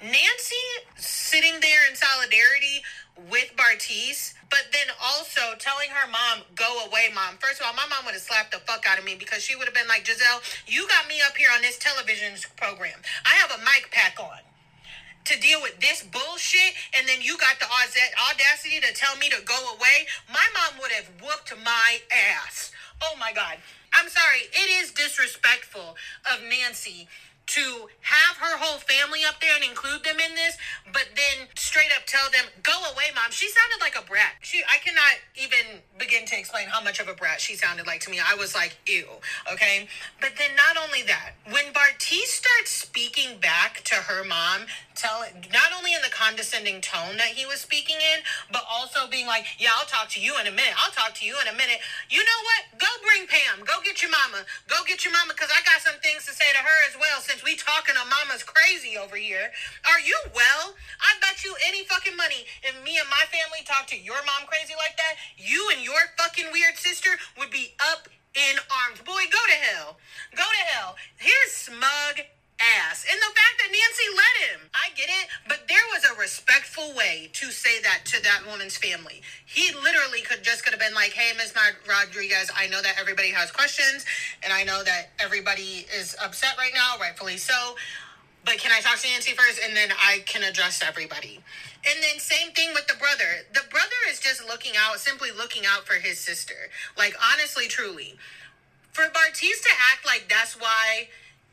Nancy 0.00 0.66
sitting 0.96 1.54
there 1.60 1.88
in 1.90 1.96
solidarity 1.96 2.82
with 3.30 3.50
Bartise, 3.56 4.34
but 4.50 4.70
then 4.72 4.86
also 5.02 5.58
telling 5.58 5.90
her 5.90 6.06
mom, 6.06 6.46
go 6.54 6.86
away, 6.86 7.10
mom. 7.12 7.36
First 7.40 7.60
of 7.60 7.66
all, 7.66 7.74
my 7.74 7.86
mom 7.90 8.04
would 8.06 8.14
have 8.14 8.22
slapped 8.22 8.52
the 8.52 8.62
fuck 8.62 8.86
out 8.86 8.98
of 8.98 9.04
me 9.04 9.16
because 9.18 9.42
she 9.42 9.56
would 9.56 9.66
have 9.66 9.74
been 9.74 9.88
like, 9.88 10.06
Giselle, 10.06 10.40
you 10.66 10.86
got 10.86 11.08
me 11.08 11.20
up 11.26 11.36
here 11.36 11.50
on 11.54 11.62
this 11.62 11.78
television 11.78 12.34
program. 12.56 12.98
I 13.26 13.34
have 13.42 13.50
a 13.50 13.58
mic 13.64 13.90
pack 13.90 14.18
on 14.20 14.38
to 15.24 15.38
deal 15.40 15.60
with 15.60 15.78
this 15.80 16.02
bullshit, 16.02 16.72
and 16.96 17.06
then 17.06 17.20
you 17.20 17.36
got 17.36 17.58
the 17.60 17.66
audacity 17.66 18.80
to 18.80 18.94
tell 18.94 19.16
me 19.16 19.28
to 19.28 19.42
go 19.44 19.58
away. 19.74 20.06
My 20.32 20.46
mom 20.54 20.80
would 20.80 20.92
have 20.92 21.10
whooped 21.20 21.52
my 21.64 21.98
ass. 22.10 22.70
Oh 23.02 23.14
my 23.18 23.32
God. 23.32 23.58
I'm 23.92 24.08
sorry. 24.08 24.48
It 24.52 24.82
is 24.82 24.92
disrespectful 24.92 25.96
of 26.32 26.42
Nancy 26.48 27.08
to 27.48 27.88
have 28.00 28.36
her 28.36 28.58
whole 28.58 28.78
family 28.78 29.24
up 29.26 29.40
there 29.40 29.54
and 29.54 29.64
include 29.64 30.04
them 30.04 30.20
in 30.20 30.34
this, 30.34 30.56
but 30.92 31.08
then 31.16 31.48
straight 31.56 31.90
up 31.96 32.04
tell 32.06 32.30
them, 32.30 32.44
go 32.62 32.76
away, 32.92 33.08
mom. 33.14 33.30
She 33.30 33.48
sounded 33.48 33.80
like 33.80 33.96
a 33.96 34.04
brat. 34.06 34.32
She 34.40 34.62
I 34.68 34.78
cannot 34.84 35.16
even 35.34 35.80
begin 35.98 36.26
to 36.26 36.38
explain 36.38 36.68
how 36.68 36.82
much 36.82 37.00
of 37.00 37.08
a 37.08 37.14
brat 37.14 37.40
she 37.40 37.54
sounded 37.56 37.86
like 37.86 38.00
to 38.02 38.10
me. 38.10 38.20
I 38.20 38.34
was 38.34 38.54
like, 38.54 38.76
ew, 38.86 39.06
okay? 39.52 39.88
But 40.20 40.32
then 40.38 40.50
not 40.56 40.76
only 40.76 41.02
that, 41.04 41.32
when 41.50 41.72
Bartise 41.72 42.28
starts 42.28 42.70
speaking 42.70 43.40
back 43.40 43.82
to 43.84 43.94
her 43.94 44.24
mom, 44.24 44.66
tell 44.98 45.22
not 45.54 45.70
only 45.70 45.94
in 45.94 46.02
the 46.02 46.10
condescending 46.10 46.82
tone 46.82 47.14
that 47.22 47.38
he 47.38 47.46
was 47.46 47.62
speaking 47.62 47.96
in, 47.96 48.18
but 48.50 48.66
also 48.66 49.06
being 49.06 49.30
like, 49.30 49.46
yeah, 49.56 49.70
I'll 49.78 49.86
talk 49.86 50.10
to 50.18 50.20
you 50.20 50.34
in 50.42 50.50
a 50.50 50.54
minute. 50.54 50.74
I'll 50.74 50.90
talk 50.90 51.14
to 51.22 51.24
you 51.24 51.38
in 51.38 51.46
a 51.46 51.54
minute. 51.54 51.78
You 52.10 52.18
know 52.18 52.40
what? 52.42 52.82
Go 52.82 52.90
bring 53.06 53.30
Pam. 53.30 53.62
Go 53.62 53.78
get 53.86 54.02
your 54.02 54.10
mama. 54.10 54.42
Go 54.66 54.82
get 54.82 55.06
your 55.06 55.14
mama 55.14 55.38
because 55.38 55.54
I 55.54 55.62
got 55.62 55.78
some 55.80 55.96
things 56.02 56.26
to 56.26 56.34
say 56.34 56.50
to 56.50 56.60
her 56.60 56.78
as 56.90 56.98
well 56.98 57.22
since 57.22 57.46
we 57.46 57.54
talking 57.54 57.94
to 57.94 58.04
mama's 58.10 58.42
crazy 58.42 58.98
over 58.98 59.14
here. 59.14 59.54
Are 59.86 60.02
you 60.02 60.18
well? 60.34 60.74
I 60.98 61.14
bet 61.22 61.46
you 61.46 61.54
any 61.70 61.86
fucking 61.86 62.18
money 62.18 62.50
if 62.66 62.74
me 62.82 62.98
and 62.98 63.08
my 63.08 63.22
family 63.30 63.62
talk 63.62 63.86
to 63.94 63.98
your 63.98 64.18
mom 64.26 64.50
crazy 64.50 64.74
like 64.74 64.98
that, 64.98 65.14
you 65.38 65.62
and 65.70 65.80
your 65.80 66.10
fucking 66.18 66.50
weird 66.50 66.74
sister 66.74 67.14
would 67.38 67.54
be 67.54 67.78
up 67.78 68.10
in 68.34 68.58
arms. 68.66 69.00
Boy, 69.06 69.24
go 69.30 69.42
to 69.46 69.58
hell. 69.70 69.98
Go 70.34 70.42
to 70.42 70.62
hell. 70.74 70.96
Here's 71.16 71.52
smug 71.52 72.26
ass. 72.60 73.06
And 73.10 73.18
the 73.20 73.32
fact 73.32 73.56
that 73.62 73.70
Nancy 73.70 74.08
let 74.14 74.34
him. 74.50 74.70
I 74.74 74.90
get 74.94 75.08
it, 75.08 75.28
but 75.48 75.68
there 75.68 75.82
was 75.94 76.04
a 76.04 76.20
respectful 76.20 76.94
way 76.94 77.30
to 77.34 77.50
say 77.50 77.80
that 77.82 78.04
to 78.06 78.22
that 78.22 78.42
woman's 78.46 78.76
family. 78.76 79.22
He 79.46 79.72
literally 79.74 80.22
could 80.22 80.42
just 80.42 80.64
could 80.64 80.72
have 80.72 80.80
been 80.80 80.94
like, 80.94 81.12
hey, 81.12 81.36
Ms. 81.36 81.54
Rodriguez, 81.88 82.50
I 82.54 82.66
know 82.68 82.82
that 82.82 82.96
everybody 82.98 83.30
has 83.30 83.50
questions, 83.50 84.04
and 84.42 84.52
I 84.52 84.64
know 84.64 84.82
that 84.84 85.10
everybody 85.18 85.86
is 85.94 86.16
upset 86.22 86.56
right 86.58 86.72
now, 86.74 86.98
rightfully 87.00 87.36
so. 87.36 87.76
But 88.44 88.58
can 88.58 88.72
I 88.72 88.80
talk 88.80 88.98
to 89.00 89.08
Nancy 89.08 89.32
first 89.32 89.60
and 89.62 89.76
then 89.76 89.90
I 90.00 90.22
can 90.24 90.42
address 90.42 90.80
everybody? 90.86 91.40
And 91.84 92.02
then 92.02 92.18
same 92.18 92.52
thing 92.52 92.70
with 92.72 92.86
the 92.86 92.94
brother. 92.94 93.44
The 93.52 93.68
brother 93.70 94.00
is 94.08 94.20
just 94.20 94.46
looking 94.46 94.72
out, 94.78 94.98
simply 95.00 95.30
looking 95.36 95.64
out 95.66 95.86
for 95.86 95.94
his 95.94 96.18
sister. 96.18 96.70
Like 96.96 97.14
honestly, 97.32 97.68
truly. 97.68 98.16
For 98.92 99.04
Bartise 99.04 99.62
to 99.62 99.70
act 99.92 100.06
like 100.06 100.26
that's 100.28 100.58
why 100.58 101.08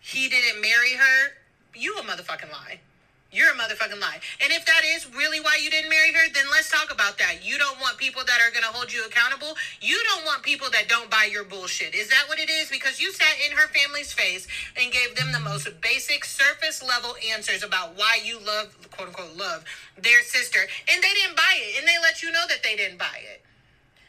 he 0.06 0.30
didn't 0.30 0.62
marry 0.62 0.94
her, 0.94 1.34
you 1.74 1.98
a 1.98 2.02
motherfucking 2.02 2.52
lie. 2.52 2.80
You're 3.32 3.50
a 3.50 3.58
motherfucking 3.58 4.00
lie. 4.00 4.20
And 4.40 4.54
if 4.54 4.64
that 4.68 4.82
is 4.86 5.12
really 5.16 5.40
why 5.40 5.58
you 5.62 5.72
didn't 5.72 5.90
marry 5.90 6.14
her, 6.14 6.32
then 6.32 6.46
let's 6.52 6.70
talk 6.70 6.94
about 6.94 7.18
that. 7.18 7.44
You 7.44 7.58
don't 7.58 7.82
want 7.82 7.98
people 7.98 8.22
that 8.28 8.40
are 8.40 8.52
going 8.52 8.64
to 8.64 8.70
hold 8.70 8.94
you 8.94 9.04
accountable. 9.04 9.58
You 9.82 10.00
don't 10.14 10.24
want 10.24 10.44
people 10.44 10.68
that 10.74 10.88
don't 10.88 11.10
buy 11.10 11.28
your 11.32 11.44
bullshit. 11.44 11.96
Is 11.96 12.08
that 12.10 12.26
what 12.28 12.38
it 12.38 12.52
is? 12.52 12.70
Because 12.70 13.02
you 13.02 13.12
sat 13.12 13.36
in 13.50 13.58
her 13.58 13.68
family's 13.70 14.14
face 14.14 14.48
and 14.80 14.94
gave 14.94 15.16
them 15.16 15.32
the 15.34 15.40
most 15.40 15.68
basic 15.82 16.24
surface 16.24 16.84
level 16.84 17.16
answers 17.34 17.64
about 17.64 17.98
why 17.98 18.20
you 18.24 18.38
love, 18.46 18.78
quote 18.92 19.08
unquote, 19.08 19.36
love 19.36 19.66
their 19.98 20.22
sister. 20.22 20.60
And 20.94 21.04
they 21.04 21.14
didn't 21.18 21.36
buy 21.36 21.58
it. 21.58 21.80
And 21.80 21.88
they 21.88 21.98
let 22.04 22.22
you 22.22 22.32
know 22.32 22.46
that 22.48 22.62
they 22.62 22.76
didn't 22.76 23.00
buy 23.00 23.20
it. 23.34 23.42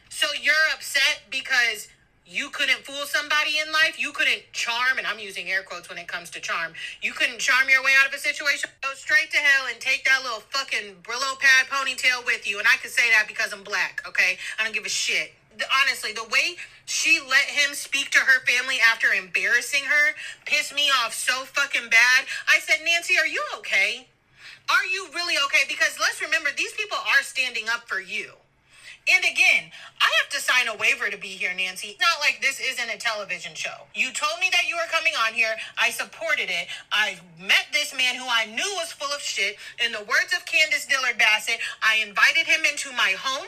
So 0.09 0.27
you're 0.39 0.53
upset 0.75 1.23
because 1.31 1.87
you 2.27 2.49
couldn't 2.49 2.83
fool 2.83 3.05
somebody 3.05 3.59
in 3.65 3.71
life. 3.71 3.95
You 3.97 4.11
couldn't 4.11 4.43
charm, 4.51 4.97
and 4.97 5.07
I'm 5.07 5.17
using 5.17 5.49
air 5.49 5.63
quotes 5.63 5.87
when 5.87 5.97
it 5.97 6.07
comes 6.07 6.29
to 6.31 6.41
charm. 6.41 6.73
You 7.01 7.13
couldn't 7.13 7.39
charm 7.39 7.69
your 7.69 7.81
way 7.83 7.91
out 7.99 8.07
of 8.07 8.13
a 8.13 8.17
situation. 8.17 8.69
Go 8.81 8.89
straight 8.95 9.31
to 9.31 9.37
hell 9.37 9.67
and 9.71 9.79
take 9.79 10.03
that 10.03 10.23
little 10.23 10.41
fucking 10.51 10.95
Brillo 11.03 11.39
pad 11.39 11.67
ponytail 11.71 12.25
with 12.25 12.45
you. 12.45 12.59
And 12.59 12.67
I 12.67 12.75
can 12.77 12.91
say 12.91 13.09
that 13.11 13.25
because 13.27 13.53
I'm 13.53 13.63
black, 13.63 14.01
okay? 14.05 14.37
I 14.59 14.65
don't 14.65 14.73
give 14.73 14.85
a 14.85 14.89
shit. 14.89 15.33
The, 15.57 15.65
honestly, 15.81 16.11
the 16.11 16.27
way 16.29 16.57
she 16.85 17.19
let 17.21 17.47
him 17.47 17.73
speak 17.73 18.11
to 18.11 18.19
her 18.19 18.45
family 18.45 18.77
after 18.91 19.07
embarrassing 19.07 19.85
her 19.85 20.13
pissed 20.45 20.75
me 20.75 20.91
off 21.03 21.13
so 21.13 21.45
fucking 21.45 21.89
bad. 21.89 22.25
I 22.47 22.59
said, 22.59 22.83
Nancy, 22.83 23.15
are 23.17 23.27
you 23.27 23.41
okay? 23.59 24.07
Are 24.69 24.85
you 24.85 25.07
really 25.15 25.35
okay? 25.45 25.63
Because 25.67 25.97
let's 25.99 26.21
remember, 26.21 26.49
these 26.55 26.73
people 26.73 26.97
are 26.97 27.23
standing 27.23 27.69
up 27.69 27.87
for 27.87 28.01
you. 28.01 28.33
And 29.07 29.23
again, 29.23 29.71
I 30.01 30.11
have 30.21 30.29
to 30.35 30.39
sign 30.39 30.67
a 30.67 30.75
waiver 30.75 31.09
to 31.09 31.17
be 31.17 31.31
here, 31.39 31.53
Nancy. 31.55 31.95
Not 31.99 32.19
like 32.19 32.41
this 32.41 32.59
isn't 32.59 32.89
a 32.89 32.97
television 32.97 33.55
show. 33.55 33.87
You 33.95 34.11
told 34.11 34.39
me 34.39 34.49
that 34.51 34.67
you 34.67 34.75
were 34.75 34.89
coming 34.91 35.13
on 35.25 35.33
here. 35.33 35.55
I 35.79 35.91
supported 35.91 36.49
it. 36.51 36.67
I 36.91 37.17
met 37.39 37.71
this 37.71 37.95
man 37.95 38.15
who 38.15 38.27
I 38.27 38.45
knew 38.45 38.67
was 38.75 38.91
full 38.91 39.11
of 39.15 39.21
shit. 39.21 39.55
In 39.83 39.93
the 39.93 40.03
words 40.03 40.35
of 40.35 40.45
Candiace 40.45 40.85
Dillard 40.85 41.17
Bassett, 41.17 41.59
I 41.81 42.03
invited 42.05 42.47
him 42.47 42.65
into 42.69 42.91
my 42.91 43.15
home. 43.17 43.47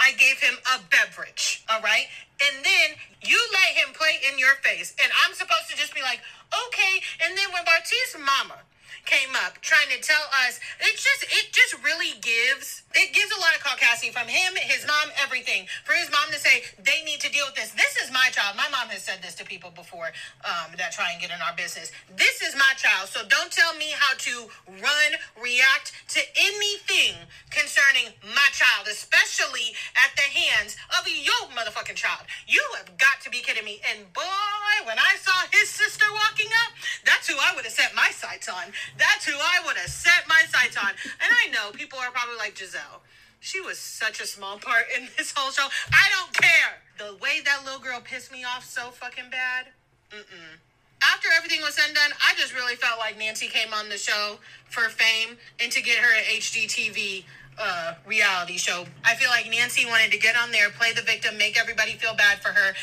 I 0.00 0.12
gave 0.12 0.40
him 0.40 0.56
a 0.74 0.80
beverage, 0.90 1.64
all 1.70 1.80
right? 1.82 2.06
And 2.40 2.64
then 2.64 2.96
you 3.22 3.38
let 3.52 3.76
him 3.76 3.94
play 3.94 4.18
in 4.30 4.38
your 4.38 4.56
face. 4.62 4.94
And 5.02 5.12
I'm 5.24 5.34
supposed 5.34 5.68
to 5.70 5.76
just 5.76 5.94
be 5.94 6.02
like, 6.02 6.20
okay. 6.50 7.02
And 7.22 7.36
then 7.36 7.52
when 7.52 7.62
Bartise 7.62 8.18
mama 8.18 8.62
came 9.08 9.32
up 9.48 9.56
trying 9.64 9.88
to 9.88 9.96
tell 10.04 10.20
us 10.44 10.60
it 10.84 10.92
just 11.00 11.24
it 11.24 11.48
just 11.48 11.72
really 11.80 12.12
gives 12.20 12.84
it 12.92 13.12
gives 13.16 13.32
a 13.32 13.40
lot 13.40 13.56
of 13.56 13.64
caucasity 13.64 14.12
from 14.12 14.28
him 14.28 14.52
his 14.68 14.84
mom 14.84 15.08
everything. 15.16 15.64
For 15.84 15.96
his 15.96 16.12
mom 16.12 16.28
to 16.28 16.38
say 16.38 16.62
they 16.76 17.00
need 17.08 17.20
to 17.24 17.32
deal 17.32 17.48
with 17.48 17.56
this. 17.56 17.72
This 17.72 17.96
is 18.04 18.12
my 18.12 18.28
child. 18.32 18.56
My 18.56 18.68
mom 18.68 18.92
has 18.92 19.02
said 19.02 19.24
this 19.24 19.34
to 19.40 19.44
people 19.48 19.72
before 19.72 20.12
um, 20.44 20.76
that 20.76 20.92
try 20.92 21.12
and 21.12 21.20
get 21.20 21.32
in 21.32 21.40
our 21.40 21.56
business. 21.56 21.88
This 22.16 22.44
is 22.44 22.52
my 22.52 22.76
child 22.76 23.08
so 23.08 23.24
don't 23.28 23.48
tell 23.48 23.72
me 23.80 23.96
how 23.96 24.12
to 24.28 24.52
run 24.84 25.10
react 25.40 25.96
to 26.12 26.20
anything 26.36 27.16
concerning 27.48 28.12
my 28.28 28.48
child 28.52 28.92
especially 28.92 29.72
at 29.96 30.12
the 30.20 30.28
hands 30.28 30.76
of 31.00 31.08
your 31.08 31.48
motherfucking 31.56 31.96
child. 31.96 32.28
You 32.44 32.60
have 32.76 32.92
got 33.00 33.24
to 33.24 33.30
be 33.32 33.40
kidding 33.40 33.64
me. 33.64 33.80
And 33.88 34.04
boy 34.12 34.76
when 34.84 34.98
i 35.00 35.16
saw 35.20 35.36
his 35.52 35.68
sister 35.68 36.04
walking 36.12 36.50
up 36.66 36.76
that's 37.04 37.28
who 37.28 37.37
would 37.58 37.64
have 37.64 37.74
set 37.74 37.90
my 37.96 38.10
sights 38.14 38.48
on 38.48 38.70
that's 38.98 39.24
who 39.26 39.34
I 39.34 39.66
would 39.66 39.76
have 39.76 39.90
set 39.90 40.28
my 40.28 40.42
sights 40.48 40.76
on. 40.76 40.90
And 40.90 41.30
I 41.32 41.50
know 41.50 41.72
people 41.72 41.98
are 41.98 42.10
probably 42.10 42.36
like, 42.36 42.56
Giselle, 42.56 43.02
she 43.40 43.60
was 43.60 43.78
such 43.78 44.20
a 44.20 44.26
small 44.26 44.58
part 44.58 44.84
in 44.96 45.08
this 45.16 45.32
whole 45.34 45.50
show. 45.50 45.66
I 45.90 46.06
don't 46.14 46.32
care. 46.34 46.78
The 46.98 47.16
way 47.16 47.40
that 47.44 47.64
little 47.64 47.80
girl 47.80 48.00
pissed 48.00 48.30
me 48.30 48.44
off 48.44 48.64
so 48.64 48.90
fucking 48.90 49.30
bad. 49.30 49.66
Mm-mm. 50.10 50.58
After 51.02 51.28
everything 51.36 51.60
was 51.62 51.74
said 51.74 51.86
and 51.86 51.94
done, 51.94 52.10
I 52.26 52.34
just 52.36 52.54
really 52.54 52.74
felt 52.74 52.98
like 52.98 53.18
Nancy 53.18 53.46
came 53.46 53.72
on 53.72 53.88
the 53.88 53.98
show 53.98 54.38
for 54.68 54.88
fame 54.88 55.36
and 55.60 55.70
to 55.70 55.82
get 55.82 55.98
her 55.98 56.14
an 56.16 56.24
HGTV 56.38 57.24
uh, 57.58 57.94
reality 58.06 58.56
show. 58.56 58.84
I 59.04 59.14
feel 59.14 59.30
like 59.30 59.48
Nancy 59.48 59.86
wanted 59.86 60.10
to 60.12 60.18
get 60.18 60.36
on 60.36 60.50
there, 60.50 60.70
play 60.70 60.92
the 60.92 61.02
victim, 61.02 61.38
make 61.38 61.58
everybody 61.58 61.92
feel 61.92 62.14
bad 62.14 62.38
for 62.38 62.50
her, 62.50 62.74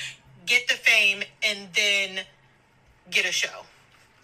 get 0.46 0.68
the 0.68 0.76
fame, 0.76 1.24
and 1.44 1.70
then 1.74 2.26
get 3.12 3.26
a 3.26 3.32
show 3.32 3.66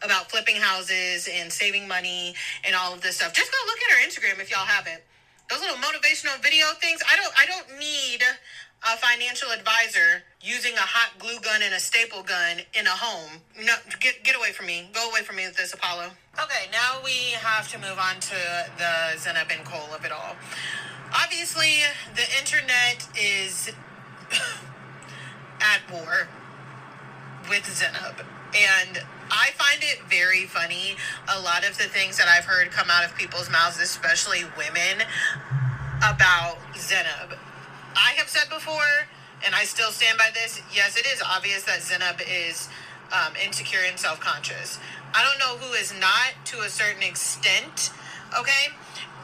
about 0.04 0.32
flipping 0.32 0.56
houses 0.56 1.30
and 1.32 1.52
saving 1.52 1.88
money 1.88 2.34
and 2.64 2.76
all 2.76 2.94
of 2.94 3.02
this 3.02 3.18
stuff. 3.18 3.34
Just 3.34 3.52
go 3.52 3.58
look 3.68 3.78
at 3.78 3.92
her 3.98 4.08
Instagram 4.08 4.42
if 4.42 4.52
y'all 4.52 4.66
haven't. 4.66 5.02
Those 5.50 5.62
little 5.62 5.78
motivational 5.78 6.42
video 6.42 6.66
things. 6.80 7.02
I 7.12 7.18
don't 7.18 7.34
I 7.38 7.46
don't 7.46 7.80
need 7.80 8.24
a 8.84 8.98
financial 8.98 9.52
advisor 9.52 10.24
using 10.42 10.74
a 10.74 10.82
hot 10.82 11.20
glue 11.20 11.40
gun 11.42 11.62
and 11.62 11.74
a 11.74 11.80
staple 11.80 12.24
gun 12.24 12.58
in 12.74 12.88
a 12.88 12.96
home. 12.96 13.42
No, 13.60 13.76
get 14.00 14.24
get 14.24 14.36
away 14.36 14.52
from 14.52 14.66
me. 14.66 14.90
Go 14.94 15.10
away 15.10 15.22
from 15.22 15.36
me 15.36 15.46
with 15.46 15.58
this, 15.58 15.74
Apollo. 15.74 16.12
Okay, 16.42 16.72
now 16.72 17.00
we 17.04 17.36
have 17.38 17.70
to 17.72 17.78
move 17.78 18.00
on 18.00 18.20
to 18.22 18.36
the 18.78 19.20
Zanab 19.20 19.56
and 19.56 19.66
Cole 19.66 19.94
of 19.94 20.06
it 20.06 20.12
all. 20.12 20.36
Obviously, 21.14 21.84
the 22.16 22.26
internet 22.40 23.06
is 23.20 23.70
at 25.62 25.82
war 25.92 26.30
with 27.50 27.64
Zanab, 27.64 28.24
and 28.56 29.04
I 29.32 29.52
find 29.56 29.82
it 29.82 30.04
very 30.10 30.46
funny. 30.46 30.96
A 31.30 31.40
lot 31.40 31.68
of 31.68 31.78
the 31.78 31.86
things 31.86 32.18
that 32.18 32.28
I've 32.28 32.46
heard 32.46 32.70
come 32.72 32.90
out 32.92 33.06
of 33.06 33.16
people's 33.16 33.50
mouths, 33.50 33.80
especially 33.80 34.44
women, 34.58 35.08
about 36.04 36.58
Zanab. 36.76 37.38
I 37.96 38.12
have 38.18 38.28
said 38.28 38.50
before, 38.50 39.08
and 39.46 39.56
I 39.56 39.64
still 39.64 39.92
stand 39.92 40.18
by 40.18 40.30
this. 40.34 40.62
Yes, 40.74 40.98
it 40.98 41.06
is 41.08 41.22
obvious 41.22 41.64
that 41.64 41.80
Zanab 41.80 42.22
is 42.28 42.68
um, 43.12 43.34
insecure 43.44 43.80
and 43.88 43.98
self 43.98 44.20
conscious. 44.20 44.80
I 45.14 45.24
don't 45.24 45.40
know 45.40 45.58
who 45.66 45.74
is 45.74 45.94
not 45.94 46.34
to 46.46 46.62
a 46.62 46.70
certain 46.70 47.04
extent, 47.04 47.92
okay? 48.38 48.76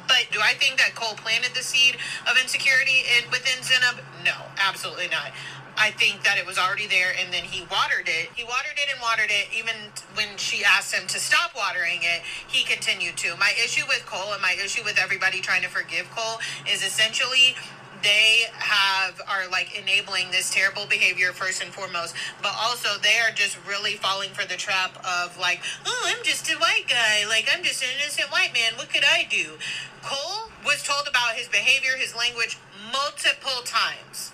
But 0.07 0.27
do 0.31 0.39
I 0.41 0.53
think 0.53 0.77
that 0.79 0.95
Cole 0.95 1.15
planted 1.15 1.53
the 1.53 1.63
seed 1.63 1.97
of 2.29 2.37
insecurity 2.41 3.03
in, 3.11 3.29
within 3.29 3.59
Zanab? 3.59 3.99
No, 4.23 4.35
absolutely 4.57 5.07
not. 5.09 5.31
I 5.77 5.91
think 5.91 6.23
that 6.23 6.37
it 6.37 6.45
was 6.45 6.57
already 6.57 6.87
there 6.87 7.13
and 7.19 7.31
then 7.31 7.43
he 7.43 7.61
watered 7.69 8.09
it. 8.09 8.29
He 8.35 8.43
watered 8.43 8.77
it 8.77 8.89
and 8.91 8.99
watered 8.99 9.29
it. 9.29 9.47
Even 9.55 9.75
when 10.15 10.35
she 10.37 10.63
asked 10.65 10.93
him 10.93 11.07
to 11.07 11.19
stop 11.19 11.51
watering 11.55 12.01
it, 12.01 12.23
he 12.47 12.65
continued 12.65 13.15
to. 13.17 13.35
My 13.37 13.53
issue 13.63 13.85
with 13.87 14.05
Cole 14.05 14.33
and 14.33 14.41
my 14.41 14.57
issue 14.57 14.83
with 14.83 14.97
everybody 14.97 15.39
trying 15.39 15.61
to 15.61 15.69
forgive 15.69 16.09
Cole 16.11 16.39
is 16.69 16.83
essentially 16.83 17.55
they 18.03 18.45
have 18.53 19.19
are 19.27 19.49
like 19.49 19.77
enabling 19.77 20.29
this 20.31 20.53
terrible 20.53 20.85
behavior 20.85 21.31
first 21.31 21.63
and 21.63 21.73
foremost 21.73 22.13
but 22.43 22.53
also 22.55 22.99
they 23.01 23.17
are 23.19 23.33
just 23.33 23.57
really 23.67 23.93
falling 23.95 24.29
for 24.29 24.45
the 24.47 24.55
trap 24.55 24.95
of 25.03 25.37
like 25.39 25.61
oh 25.85 26.03
i'm 26.05 26.23
just 26.23 26.47
a 26.51 26.55
white 26.57 26.85
guy 26.87 27.25
like 27.27 27.49
i'm 27.51 27.63
just 27.63 27.81
an 27.81 27.89
innocent 27.99 28.29
white 28.31 28.53
man 28.53 28.73
what 28.75 28.89
could 28.89 29.03
i 29.03 29.25
do 29.29 29.57
cole 30.03 30.49
was 30.63 30.83
told 30.83 31.07
about 31.07 31.33
his 31.33 31.47
behavior 31.47 31.97
his 31.97 32.15
language 32.15 32.57
multiple 32.93 33.63
times 33.65 34.31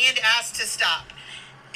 and 0.00 0.18
asked 0.38 0.56
to 0.56 0.66
stop 0.66 1.12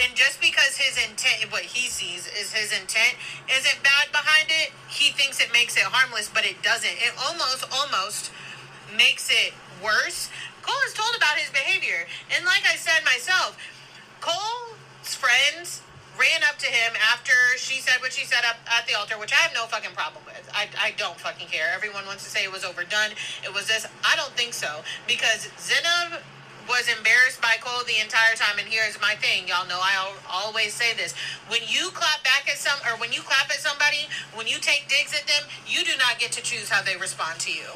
and 0.02 0.14
just 0.14 0.40
because 0.40 0.76
his 0.76 0.96
intent 0.96 1.50
what 1.52 1.62
he 1.62 1.88
sees 1.88 2.26
is 2.28 2.52
his 2.52 2.72
intent 2.72 3.16
isn't 3.50 3.82
bad 3.82 4.10
behind 4.12 4.48
it 4.48 4.72
he 4.88 5.12
thinks 5.12 5.40
it 5.40 5.52
makes 5.52 5.76
it 5.76 5.84
harmless 5.84 6.30
but 6.32 6.44
it 6.44 6.62
doesn't 6.62 6.96
it 6.98 7.12
almost 7.18 7.64
almost 7.72 8.30
makes 8.96 9.30
it 9.30 9.52
worse 9.82 10.30
Cole 10.62 10.86
is 10.86 10.94
told 10.94 11.16
about 11.16 11.36
his 11.36 11.50
behavior. 11.50 12.06
And 12.34 12.44
like 12.44 12.62
I 12.68 12.76
said 12.76 13.04
myself, 13.04 13.56
Cole's 14.20 15.14
friends 15.14 15.82
ran 16.18 16.44
up 16.44 16.58
to 16.58 16.66
him 16.66 16.92
after 17.10 17.32
she 17.56 17.80
said 17.80 18.00
what 18.00 18.12
she 18.12 18.26
said 18.26 18.44
up 18.46 18.56
at 18.68 18.86
the 18.86 18.94
altar, 18.94 19.18
which 19.18 19.32
I 19.32 19.36
have 19.36 19.54
no 19.54 19.64
fucking 19.66 19.92
problem 19.96 20.22
with. 20.26 20.48
I, 20.52 20.68
I 20.78 20.92
don't 20.96 21.18
fucking 21.18 21.48
care. 21.48 21.72
Everyone 21.74 22.04
wants 22.04 22.24
to 22.24 22.30
say 22.30 22.44
it 22.44 22.52
was 22.52 22.64
overdone. 22.64 23.16
It 23.42 23.52
was 23.54 23.68
this. 23.68 23.86
I 24.04 24.16
don't 24.16 24.32
think 24.36 24.52
so. 24.52 24.84
Because 25.08 25.48
Zanab 25.56 26.20
was 26.70 26.86
embarrassed 26.86 27.42
by 27.42 27.58
Cole 27.58 27.82
the 27.84 27.98
entire 27.98 28.38
time. 28.38 28.62
And 28.62 28.70
here's 28.70 28.94
my 29.02 29.18
thing, 29.18 29.50
y'all 29.50 29.66
know 29.66 29.82
I 29.82 29.98
always 30.30 30.72
say 30.72 30.94
this: 30.94 31.12
when 31.50 31.60
you 31.66 31.90
clap 31.90 32.22
back 32.22 32.46
at 32.46 32.56
some, 32.56 32.78
or 32.86 32.94
when 33.02 33.12
you 33.12 33.20
clap 33.26 33.50
at 33.50 33.58
somebody, 33.58 34.06
when 34.32 34.46
you 34.46 34.62
take 34.62 34.86
digs 34.86 35.12
at 35.12 35.26
them, 35.26 35.50
you 35.66 35.84
do 35.84 35.98
not 35.98 36.22
get 36.22 36.30
to 36.38 36.42
choose 36.42 36.70
how 36.70 36.80
they 36.80 36.96
respond 36.96 37.42
to 37.44 37.52
you. 37.52 37.74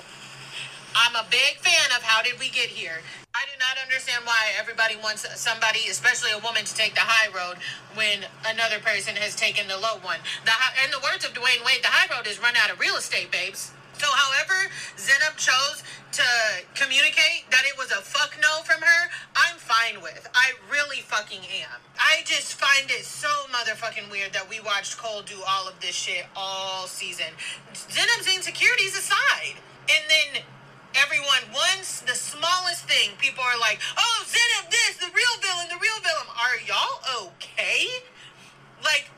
I'm 0.94 1.18
a 1.18 1.26
big 1.28 1.58
fan 1.58 1.90
of 1.90 2.06
how 2.06 2.22
did 2.22 2.38
we 2.38 2.48
get 2.48 2.70
here. 2.70 3.02
I 3.34 3.42
do 3.50 3.58
not 3.58 3.82
understand 3.82 4.22
why 4.22 4.54
everybody 4.54 4.94
wants 4.94 5.26
somebody, 5.34 5.90
especially 5.90 6.30
a 6.30 6.38
woman, 6.38 6.64
to 6.64 6.74
take 6.74 6.94
the 6.94 7.02
high 7.02 7.26
road 7.34 7.58
when 7.98 8.22
another 8.46 8.78
person 8.78 9.16
has 9.18 9.34
taken 9.34 9.66
the 9.66 9.76
low 9.76 9.98
one. 10.06 10.22
The 10.46 10.54
high, 10.54 10.86
in 10.86 10.94
the 10.94 11.02
words 11.02 11.26
of 11.26 11.34
Dwyane 11.34 11.66
Wade, 11.66 11.82
the 11.82 11.90
high 11.90 12.06
road 12.14 12.30
is 12.30 12.38
run 12.38 12.54
out 12.54 12.70
of 12.70 12.78
real 12.78 12.94
estate, 12.94 13.32
babes. 13.34 13.74
So, 14.04 14.10
however, 14.12 14.68
Zanab 15.00 15.40
chose 15.40 15.82
to 16.12 16.28
communicate 16.74 17.48
that 17.48 17.64
it 17.64 17.72
was 17.78 17.90
a 17.90 18.04
fuck 18.04 18.36
no 18.36 18.60
from 18.60 18.82
her, 18.82 19.02
I'm 19.34 19.56
fine 19.56 20.02
with. 20.02 20.28
I 20.34 20.52
really 20.70 21.00
fucking 21.00 21.40
am. 21.40 21.80
I 21.96 22.20
just 22.26 22.52
find 22.52 22.90
it 22.90 23.06
so 23.06 23.32
motherfucking 23.48 24.10
weird 24.12 24.34
that 24.34 24.44
we 24.44 24.60
watched 24.60 24.98
Cole 24.98 25.22
do 25.22 25.40
all 25.48 25.66
of 25.66 25.80
this 25.80 25.94
shit 25.96 26.26
all 26.36 26.84
season. 26.84 27.32
Zanab's 27.72 28.28
insecurities 28.28 28.92
aside. 28.92 29.56
And 29.88 30.04
then 30.12 30.44
everyone 31.00 31.48
once 31.54 32.00
the 32.04 32.14
smallest 32.14 32.84
thing 32.84 33.10
people 33.18 33.42
are 33.42 33.58
like 33.58 33.80
oh 33.98 34.24
zanab 34.30 34.70
this 34.70 34.96
the 34.98 35.10
real 35.10 35.34
villain 35.42 35.66
the 35.68 35.80
real 35.82 35.98
villain 36.06 36.30
are 36.38 36.54
y'all 36.68 37.26
okay 37.26 37.88
like 38.84 39.10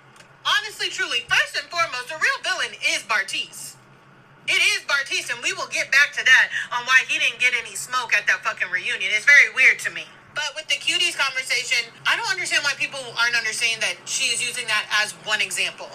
honestly 0.46 0.88
truly 0.88 1.18
first 1.28 1.54
and 1.60 1.68
foremost 1.70 2.08
the 2.08 2.14
real 2.14 2.40
villain 2.42 2.72
is 2.94 3.02
bartise 3.02 3.65
it 4.48 4.60
is 4.74 4.82
bartise 4.86 5.30
and 5.32 5.42
we 5.42 5.52
will 5.52 5.68
get 5.68 5.90
back 5.90 6.14
to 6.14 6.22
that 6.24 6.46
on 6.72 6.86
why 6.86 7.02
he 7.08 7.18
didn't 7.18 7.38
get 7.38 7.52
any 7.54 7.74
smoke 7.74 8.14
at 8.14 8.26
that 8.26 8.42
fucking 8.46 8.70
reunion. 8.70 9.10
It's 9.14 9.26
very 9.26 9.50
weird 9.54 9.78
to 9.86 9.90
me. 9.90 10.06
But 10.36 10.52
with 10.52 10.68
the 10.68 10.76
cuties 10.76 11.16
conversation, 11.16 11.88
I 12.04 12.14
don't 12.14 12.28
understand 12.28 12.60
why 12.62 12.76
people 12.76 13.00
aren't 13.16 13.34
understanding 13.34 13.80
that 13.80 13.96
she 14.04 14.28
is 14.30 14.44
using 14.44 14.68
that 14.68 14.84
as 15.00 15.16
one 15.24 15.40
example. 15.40 15.88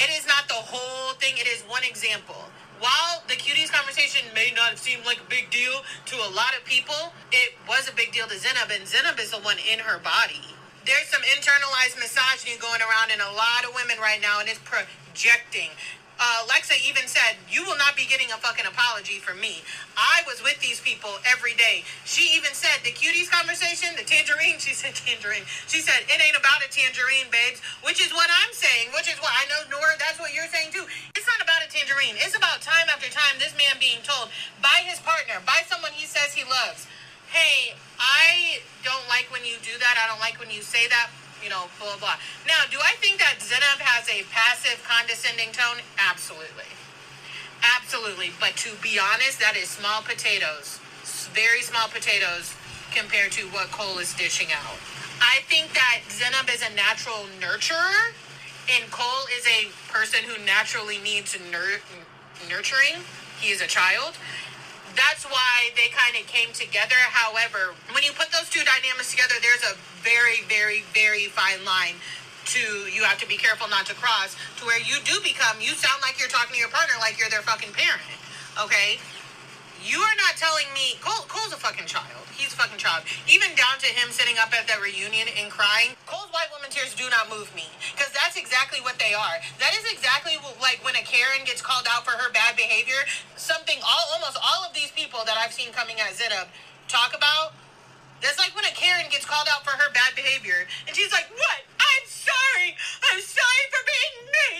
It 0.00 0.08
is 0.08 0.26
not 0.26 0.48
the 0.48 0.56
whole 0.56 1.12
thing, 1.20 1.36
it 1.36 1.46
is 1.46 1.60
one 1.68 1.84
example. 1.84 2.48
While 2.80 3.22
the 3.28 3.36
cuties 3.36 3.70
conversation 3.70 4.26
may 4.34 4.50
not 4.56 4.80
seem 4.80 5.04
like 5.04 5.20
a 5.20 5.28
big 5.28 5.52
deal 5.52 5.84
to 6.08 6.16
a 6.16 6.30
lot 6.32 6.56
of 6.56 6.64
people, 6.64 7.12
it 7.30 7.54
was 7.68 7.86
a 7.86 7.94
big 7.94 8.10
deal 8.10 8.26
to 8.26 8.34
Zanab, 8.34 8.74
and 8.74 8.88
Zanab 8.88 9.20
is 9.20 9.30
the 9.30 9.38
one 9.38 9.60
in 9.60 9.78
her 9.78 10.00
body. 10.00 10.56
There's 10.82 11.06
some 11.06 11.22
internalized 11.22 12.00
misogyny 12.00 12.58
going 12.58 12.80
around 12.80 13.12
in 13.12 13.20
a 13.20 13.30
lot 13.30 13.62
of 13.68 13.76
women 13.76 14.02
right 14.02 14.18
now, 14.18 14.40
and 14.40 14.48
it's 14.48 14.58
projecting 14.58 15.70
uh, 16.20 16.46
Lexa 16.46 16.76
even 16.84 17.08
said, 17.08 17.40
You 17.48 17.64
will 17.64 17.78
not 17.78 17.96
be 17.96 18.04
getting 18.06 18.28
a 18.30 18.38
fucking 18.38 18.66
apology 18.66 19.18
from 19.18 19.40
me. 19.40 19.64
I 19.96 20.22
was 20.26 20.42
with 20.42 20.60
these 20.60 20.80
people 20.80 21.10
every 21.24 21.54
day. 21.54 21.84
She 22.04 22.36
even 22.36 22.52
said, 22.52 22.84
The 22.84 22.92
cuties 22.92 23.30
conversation, 23.30 23.96
the 23.96 24.04
tangerine, 24.04 24.58
she 24.64 24.74
said 24.76 24.94
tangerine. 24.94 25.44
She 25.66 25.80
said, 25.80 26.04
It 26.06 26.18
ain't 26.20 26.36
about 26.36 26.62
a 26.62 26.68
tangerine, 26.68 27.32
babes, 27.32 27.64
which 27.82 27.98
is 27.98 28.12
what 28.12 28.28
I'm 28.28 28.52
saying, 28.52 28.92
which 28.94 29.08
is 29.08 29.18
what 29.18 29.32
I 29.32 29.48
know, 29.48 29.66
Nora, 29.72 29.96
that's 29.98 30.20
what 30.20 30.34
you're 30.34 30.50
saying 30.52 30.72
too. 30.72 30.84
It's 31.16 31.26
not 31.26 31.40
about 31.40 31.64
a 31.64 31.68
tangerine. 31.70 32.18
It's 32.20 32.36
about 32.36 32.60
time 32.60 32.86
after 32.92 33.08
time 33.10 33.40
this 33.40 33.56
man 33.56 33.80
being 33.80 34.04
told 34.04 34.28
by 34.60 34.84
his 34.84 35.00
partner, 35.00 35.40
by 35.42 35.64
someone 35.66 35.92
he 35.96 36.06
says 36.06 36.36
he 36.36 36.44
loves, 36.44 36.86
Hey, 37.32 37.72
I 37.96 38.60
don't 38.84 39.08
like 39.08 39.32
when 39.32 39.40
you 39.40 39.56
do 39.64 39.72
that. 39.80 39.96
I 39.96 40.04
don't 40.04 40.20
like 40.20 40.36
when 40.36 40.52
you 40.52 40.60
say 40.60 40.84
that 40.92 41.08
you 41.42 41.50
know, 41.50 41.66
blah, 41.78 41.96
blah. 41.98 42.16
Now, 42.46 42.64
do 42.70 42.78
I 42.78 42.94
think 43.02 43.18
that 43.18 43.42
Zanab 43.42 43.82
has 43.82 44.08
a 44.08 44.22
passive, 44.30 44.82
condescending 44.86 45.50
tone? 45.52 45.82
Absolutely. 45.98 46.70
Absolutely. 47.62 48.30
But 48.38 48.56
to 48.62 48.70
be 48.82 48.98
honest, 48.98 49.38
that 49.40 49.56
is 49.56 49.68
small 49.68 50.02
potatoes. 50.02 50.78
Very 51.34 51.62
small 51.62 51.88
potatoes 51.88 52.54
compared 52.94 53.32
to 53.32 53.46
what 53.50 53.70
Cole 53.70 53.98
is 53.98 54.14
dishing 54.14 54.48
out. 54.52 54.76
I 55.20 55.42
think 55.46 55.72
that 55.74 56.02
Zanab 56.08 56.52
is 56.52 56.62
a 56.62 56.74
natural 56.74 57.26
nurturer, 57.40 58.12
and 58.70 58.90
Cole 58.90 59.26
is 59.38 59.46
a 59.46 59.70
person 59.90 60.24
who 60.24 60.42
naturally 60.44 60.98
needs 60.98 61.36
nur- 61.50 61.82
nurturing. 62.50 63.02
He 63.40 63.50
is 63.50 63.60
a 63.60 63.66
child 63.66 64.14
that's 64.96 65.24
why 65.24 65.70
they 65.76 65.88
kind 65.92 66.16
of 66.16 66.26
came 66.26 66.52
together. 66.52 66.98
However, 67.10 67.74
when 67.92 68.02
you 68.02 68.12
put 68.12 68.32
those 68.32 68.48
two 68.48 68.64
dynamics 68.64 69.10
together, 69.10 69.34
there's 69.40 69.64
a 69.64 69.76
very, 70.04 70.42
very, 70.48 70.84
very 70.92 71.26
fine 71.32 71.64
line 71.64 71.96
to 72.44 72.90
you 72.90 73.04
have 73.04 73.18
to 73.18 73.28
be 73.28 73.36
careful 73.36 73.68
not 73.68 73.86
to 73.86 73.94
cross 73.94 74.34
to 74.58 74.66
where 74.66 74.80
you 74.80 74.98
do 75.06 75.14
become 75.22 75.62
you 75.62 75.78
sound 75.78 76.02
like 76.02 76.18
you're 76.18 76.28
talking 76.28 76.52
to 76.54 76.58
your 76.58 76.68
partner 76.74 76.94
like 76.98 77.14
you're 77.18 77.30
their 77.30 77.42
fucking 77.42 77.70
parent. 77.72 78.02
Okay? 78.58 78.98
You 79.82 79.98
are 79.98 80.14
not 80.14 80.38
telling 80.38 80.70
me 80.70 80.94
Cole, 81.02 81.26
Cole's 81.26 81.50
a 81.50 81.58
fucking 81.58 81.90
child. 81.90 82.22
He's 82.30 82.54
a 82.54 82.56
fucking 82.56 82.78
child. 82.78 83.02
Even 83.26 83.50
down 83.58 83.82
to 83.82 83.90
him 83.90 84.14
sitting 84.14 84.38
up 84.38 84.54
at 84.54 84.70
that 84.70 84.78
reunion 84.78 85.26
and 85.34 85.50
crying. 85.50 85.98
Cole's 86.06 86.30
white 86.30 86.46
woman 86.54 86.70
tears 86.70 86.94
do 86.94 87.10
not 87.10 87.26
move 87.26 87.50
me 87.58 87.66
because 87.90 88.14
that's 88.14 88.38
exactly 88.38 88.78
what 88.78 89.02
they 89.02 89.10
are. 89.10 89.42
That 89.58 89.74
is 89.74 89.82
exactly 89.90 90.38
what, 90.38 90.54
like 90.62 90.78
when 90.86 90.94
a 90.94 91.02
Karen 91.02 91.42
gets 91.42 91.58
called 91.58 91.90
out 91.90 92.06
for 92.06 92.14
her 92.14 92.30
bad 92.30 92.54
behavior. 92.54 93.02
Something 93.34 93.82
all 93.82 94.06
almost 94.14 94.38
all 94.38 94.62
of 94.62 94.70
these 94.70 94.94
people 94.94 95.26
that 95.26 95.34
I've 95.34 95.52
seen 95.52 95.74
coming 95.74 95.98
at 95.98 96.14
Zanab 96.14 96.46
talk 96.86 97.10
about 97.10 97.58
that's 98.22 98.38
like 98.38 98.54
when 98.54 98.64
a 98.64 98.70
Karen 98.70 99.10
gets 99.10 99.26
called 99.26 99.50
out 99.50 99.66
for 99.66 99.74
her 99.74 99.90
bad 99.90 100.14
behavior, 100.14 100.70
and 100.86 100.94
she's 100.94 101.10
like, 101.10 101.26
"What? 101.34 101.66
I'm 101.92 102.06
sorry. 102.08 102.68
I'm 103.12 103.20
sorry 103.20 103.64
for 103.72 103.82
being 103.84 104.16
me." 104.36 104.50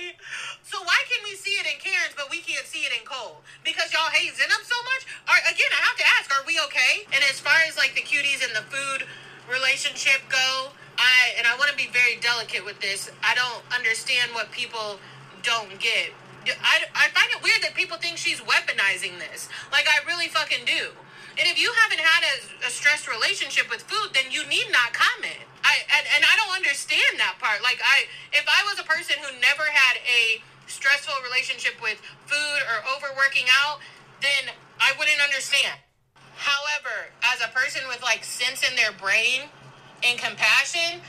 So 0.62 0.80
why 0.82 0.96
can 1.08 1.20
we 1.24 1.36
see 1.36 1.56
it 1.60 1.66
in 1.68 1.76
Karen's, 1.80 2.16
but 2.16 2.30
we 2.30 2.40
can't 2.40 2.64
see 2.64 2.88
it 2.88 2.92
in 2.96 3.04
Cole? 3.04 3.44
Because 3.64 3.92
y'all 3.92 4.08
hate 4.08 4.32
Zanab 4.32 4.64
so 4.64 4.78
much? 4.88 5.04
Are, 5.28 5.42
again, 5.52 5.72
I 5.72 5.80
have 5.84 5.98
to 6.00 6.06
ask: 6.18 6.26
Are 6.32 6.44
we 6.46 6.58
okay? 6.68 7.04
And 7.12 7.20
as 7.28 7.40
far 7.40 7.56
as 7.68 7.76
like 7.76 7.94
the 7.94 8.02
cuties 8.02 8.40
and 8.40 8.56
the 8.56 8.64
food 8.72 9.04
relationship 9.50 10.24
go, 10.28 10.72
I 10.98 11.36
and 11.38 11.46
I 11.46 11.56
want 11.58 11.70
to 11.70 11.76
be 11.76 11.88
very 11.92 12.16
delicate 12.20 12.64
with 12.64 12.80
this. 12.80 13.10
I 13.22 13.34
don't 13.34 13.62
understand 13.74 14.32
what 14.32 14.50
people 14.52 14.98
don't 15.42 15.78
get. 15.78 16.12
I, 16.46 16.82
I 16.94 17.08
find 17.14 17.30
it 17.30 17.42
weird 17.42 17.62
that 17.62 17.74
people 17.74 17.98
think 17.98 18.16
she's 18.16 18.40
weaponizing 18.40 19.18
this. 19.18 19.48
Like 19.70 19.86
I 19.86 20.04
really 20.06 20.28
fucking 20.28 20.64
do. 20.64 20.90
And 21.38 21.48
if 21.48 21.56
you 21.56 21.72
haven't 21.84 22.00
had 22.00 22.22
a, 22.28 22.68
a 22.68 22.70
stressed 22.70 23.08
relationship 23.08 23.70
with 23.70 23.82
food, 23.88 24.12
then 24.12 24.28
you 24.30 24.44
need 24.48 24.68
not 24.70 24.92
comment. 24.92 25.40
I 25.64 25.80
and, 25.96 26.04
and 26.16 26.22
I 26.24 26.34
don't 26.36 26.54
understand 26.54 27.16
that 27.18 27.40
part. 27.40 27.62
Like 27.62 27.80
I 27.80 28.04
if 28.32 28.44
I 28.44 28.60
was 28.68 28.78
a 28.78 28.86
person 28.86 29.16
who 29.22 29.32
never 29.40 29.64
had 29.64 29.96
a 30.04 30.42
stressful 30.66 31.14
relationship 31.24 31.80
with 31.80 32.00
food 32.26 32.60
or 32.68 32.84
overworking 32.96 33.48
out, 33.64 33.80
then 34.20 34.52
I 34.80 34.92
wouldn't 34.98 35.20
understand. 35.20 35.80
However, 36.36 37.12
as 37.32 37.40
a 37.40 37.48
person 37.54 37.82
with 37.88 38.02
like 38.02 38.24
sense 38.24 38.66
in 38.68 38.76
their 38.76 38.92
brain 38.92 39.48
and 40.04 40.18
compassion, 40.18 41.00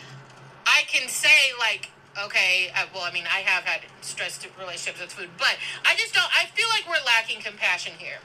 I 0.66 0.84
can 0.88 1.10
say 1.10 1.52
like 1.60 1.90
okay 2.14 2.72
uh, 2.78 2.86
well 2.94 3.02
i 3.02 3.12
mean 3.12 3.24
i 3.26 3.40
have 3.40 3.64
had 3.64 3.82
stressed 4.02 4.48
relationships 4.60 5.02
with 5.02 5.12
food 5.12 5.30
but 5.40 5.58
i 5.84 5.96
just 5.96 6.14
don't 6.14 6.30
i 6.38 6.46
feel 6.54 6.68
like 6.70 6.86
we're 6.88 7.04
lacking 7.06 7.42
compassion 7.42 7.92
here 7.98 8.20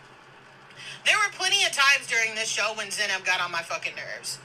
there 1.08 1.16
were 1.16 1.32
plenty 1.32 1.64
of 1.64 1.72
times 1.72 2.06
during 2.06 2.34
this 2.34 2.50
show 2.50 2.74
when 2.76 2.88
Zanab 2.88 3.24
got 3.24 3.40
on 3.40 3.50
my 3.50 3.62
fucking 3.62 3.94
nerves. 3.96 4.38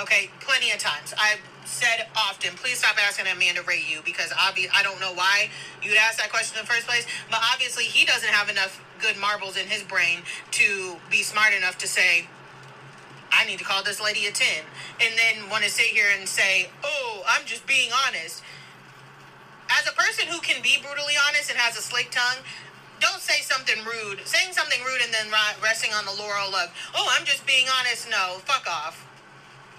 Okay, 0.00 0.30
plenty 0.40 0.72
of 0.72 0.78
times. 0.78 1.14
I've 1.16 1.38
said 1.64 2.08
often, 2.16 2.56
please 2.56 2.78
stop 2.78 2.96
asking 2.98 3.26
Amanda 3.30 3.62
rate 3.62 3.88
you 3.88 4.00
because 4.04 4.30
obvi- 4.30 4.66
I 4.74 4.82
don't 4.82 4.98
know 4.98 5.14
why 5.14 5.48
you'd 5.80 5.96
ask 5.96 6.18
that 6.18 6.30
question 6.30 6.58
in 6.58 6.66
the 6.66 6.72
first 6.72 6.88
place. 6.88 7.06
But 7.30 7.38
obviously, 7.54 7.84
he 7.84 8.04
doesn't 8.04 8.30
have 8.30 8.48
enough 8.50 8.82
good 9.00 9.16
marbles 9.16 9.56
in 9.56 9.66
his 9.68 9.84
brain 9.84 10.20
to 10.52 10.96
be 11.08 11.22
smart 11.22 11.54
enough 11.54 11.78
to 11.78 11.86
say, 11.86 12.26
I 13.30 13.46
need 13.46 13.58
to 13.60 13.64
call 13.64 13.84
this 13.84 14.00
lady 14.02 14.26
a 14.26 14.32
10. 14.32 14.46
And 15.00 15.14
then 15.16 15.48
want 15.50 15.62
to 15.62 15.70
sit 15.70 15.86
here 15.86 16.08
and 16.18 16.28
say, 16.28 16.68
oh, 16.82 17.22
I'm 17.28 17.46
just 17.46 17.64
being 17.66 17.90
honest. 18.06 18.42
As 19.70 19.86
a 19.88 19.92
person 19.92 20.26
who 20.26 20.40
can 20.40 20.62
be 20.62 20.78
brutally 20.82 21.14
honest 21.28 21.48
and 21.48 21.58
has 21.58 21.76
a 21.78 21.82
slick 21.82 22.10
tongue, 22.10 22.42
don't 23.02 23.20
say 23.20 23.42
something 23.42 23.82
rude. 23.84 24.22
Saying 24.24 24.54
something 24.54 24.78
rude 24.86 25.02
and 25.02 25.12
then 25.12 25.26
resting 25.58 25.90
on 25.92 26.06
the 26.06 26.14
laurel 26.14 26.54
of, 26.54 26.70
oh, 26.94 27.10
I'm 27.12 27.26
just 27.26 27.44
being 27.46 27.66
honest. 27.66 28.08
No, 28.08 28.38
fuck 28.46 28.64
off. 28.70 29.02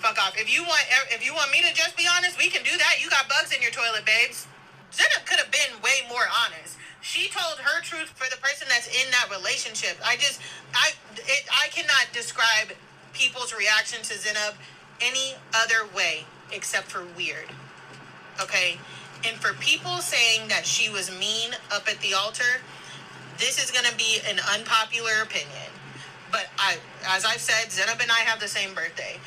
Fuck 0.04 0.20
off. 0.20 0.36
If 0.36 0.52
you 0.52 0.64
want, 0.68 0.84
if 1.10 1.24
you 1.24 1.34
want 1.34 1.50
me 1.56 1.64
to 1.64 1.72
just 1.74 1.96
be 1.96 2.04
honest, 2.04 2.38
we 2.38 2.52
can 2.52 2.62
do 2.62 2.76
that. 2.76 3.00
You 3.00 3.10
got 3.10 3.32
bugs 3.32 3.56
in 3.56 3.64
your 3.64 3.72
toilet, 3.72 4.04
babes. 4.06 4.46
Zanab 4.92 5.26
could 5.26 5.40
have 5.40 5.50
been 5.50 5.82
way 5.82 6.04
more 6.08 6.28
honest. 6.30 6.78
She 7.02 7.30
told 7.30 7.60
her 7.60 7.82
truth 7.82 8.10
for 8.16 8.30
the 8.30 8.38
person 8.38 8.68
that's 8.70 8.88
in 8.88 9.10
that 9.12 9.32
relationship. 9.32 9.98
I 10.06 10.16
just, 10.16 10.40
I, 10.74 10.92
it, 11.16 11.48
I 11.52 11.68
cannot 11.70 12.08
describe 12.14 12.76
people's 13.14 13.54
reaction 13.54 14.04
to 14.04 14.14
Zanab 14.14 14.54
any 15.02 15.34
other 15.56 15.88
way 15.96 16.26
except 16.52 16.88
for 16.88 17.04
weird. 17.18 17.48
Okay? 18.42 18.78
And 19.26 19.38
for 19.38 19.54
people 19.54 19.98
saying 19.98 20.48
that 20.50 20.66
she 20.66 20.90
was 20.90 21.10
mean 21.18 21.52
up 21.72 21.88
at 21.90 22.00
the 22.00 22.14
altar, 22.14 22.62
this 23.38 23.64
is 23.64 23.72
going 23.72 23.86
to 23.86 23.96
be 23.96 24.20
an 24.28 24.40
unpopular 24.54 25.22
opinion. 25.24 25.70
But 26.32 26.48
I, 26.58 26.78
as 27.06 27.26
I've 27.26 27.42
said, 27.42 27.70
Zanab 27.70 28.02
and 28.02 28.12
I 28.12 28.26
have 28.26 28.40
the 28.40 28.48
same 28.48 28.74
birthday. 28.74 29.20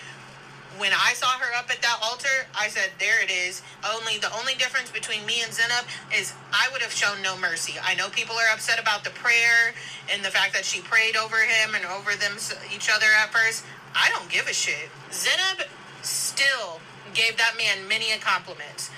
When 0.77 0.93
I 0.93 1.15
saw 1.15 1.29
her 1.39 1.57
up 1.57 1.71
at 1.71 1.81
that 1.81 1.99
altar, 2.03 2.47
I 2.59 2.69
said, 2.69 2.91
"There 2.99 3.23
it 3.23 3.31
is." 3.31 3.63
Only 3.83 4.19
the 4.19 4.31
only 4.37 4.55
difference 4.57 4.91
between 4.91 5.25
me 5.25 5.41
and 5.41 5.51
Zanab 5.51 5.87
is 6.13 6.35
I 6.53 6.69
would 6.73 6.83
have 6.83 6.93
shown 6.93 7.23
no 7.23 7.37
mercy. 7.39 7.75
I 7.83 7.95
know 7.95 8.11
people 8.11 8.37
are 8.37 8.53
upset 8.53 8.79
about 8.79 9.05
the 9.05 9.11
prayer 9.11 9.73
and 10.13 10.23
the 10.23 10.31
fact 10.31 10.53
that 10.53 10.67
she 10.67 10.81
prayed 10.81 11.17
over 11.17 11.39
him 11.39 11.75
and 11.75 11.87
over 11.87 12.15
them 12.15 12.37
each 12.75 12.91
other 12.91 13.07
at 13.23 13.33
first. 13.33 13.65
I 13.95 14.11
don't 14.11 14.29
give 14.29 14.49
a 14.49 14.53
shit. 14.53 14.91
Zanab 15.11 15.65
still 16.03 16.81
gave 17.15 17.39
that 17.39 17.57
man 17.57 17.89
many 17.89 18.13
a 18.13 18.19
compliments. 18.19 18.91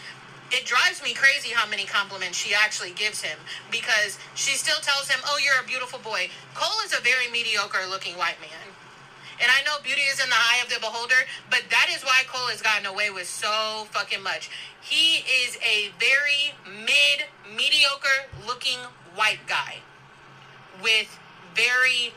It 0.50 0.64
drives 0.64 1.02
me 1.02 1.12
crazy 1.12 1.50
how 1.50 1.68
many 1.68 1.84
compliments 1.84 2.38
she 2.38 2.54
actually 2.54 2.92
gives 2.92 3.20
him 3.20 3.38
because 3.70 4.18
she 4.34 4.56
still 4.56 4.80
tells 4.80 5.08
him, 5.08 5.20
"Oh, 5.26 5.36
you're 5.36 5.60
a 5.60 5.64
beautiful 5.64 5.98
boy." 5.98 6.30
Cole 6.54 6.80
is 6.84 6.92
a 6.92 7.00
very 7.00 7.28
mediocre 7.28 7.86
looking 7.86 8.16
white 8.16 8.40
man. 8.40 8.74
And 9.40 9.52
I 9.52 9.62
know 9.62 9.78
beauty 9.80 10.02
is 10.02 10.18
in 10.18 10.28
the 10.28 10.36
eye 10.36 10.60
of 10.62 10.68
the 10.68 10.80
beholder, 10.80 11.26
but 11.48 11.70
that 11.70 11.88
is 11.90 12.02
why 12.02 12.24
Cole 12.26 12.48
has 12.48 12.60
gotten 12.60 12.86
away 12.86 13.10
with 13.10 13.28
so 13.28 13.86
fucking 13.92 14.22
much. 14.22 14.50
He 14.80 15.18
is 15.18 15.56
a 15.62 15.92
very 16.00 16.54
mid, 16.66 17.26
mediocre 17.54 18.26
looking 18.46 18.78
white 19.14 19.46
guy 19.46 19.78
with 20.82 21.18
very 21.54 22.14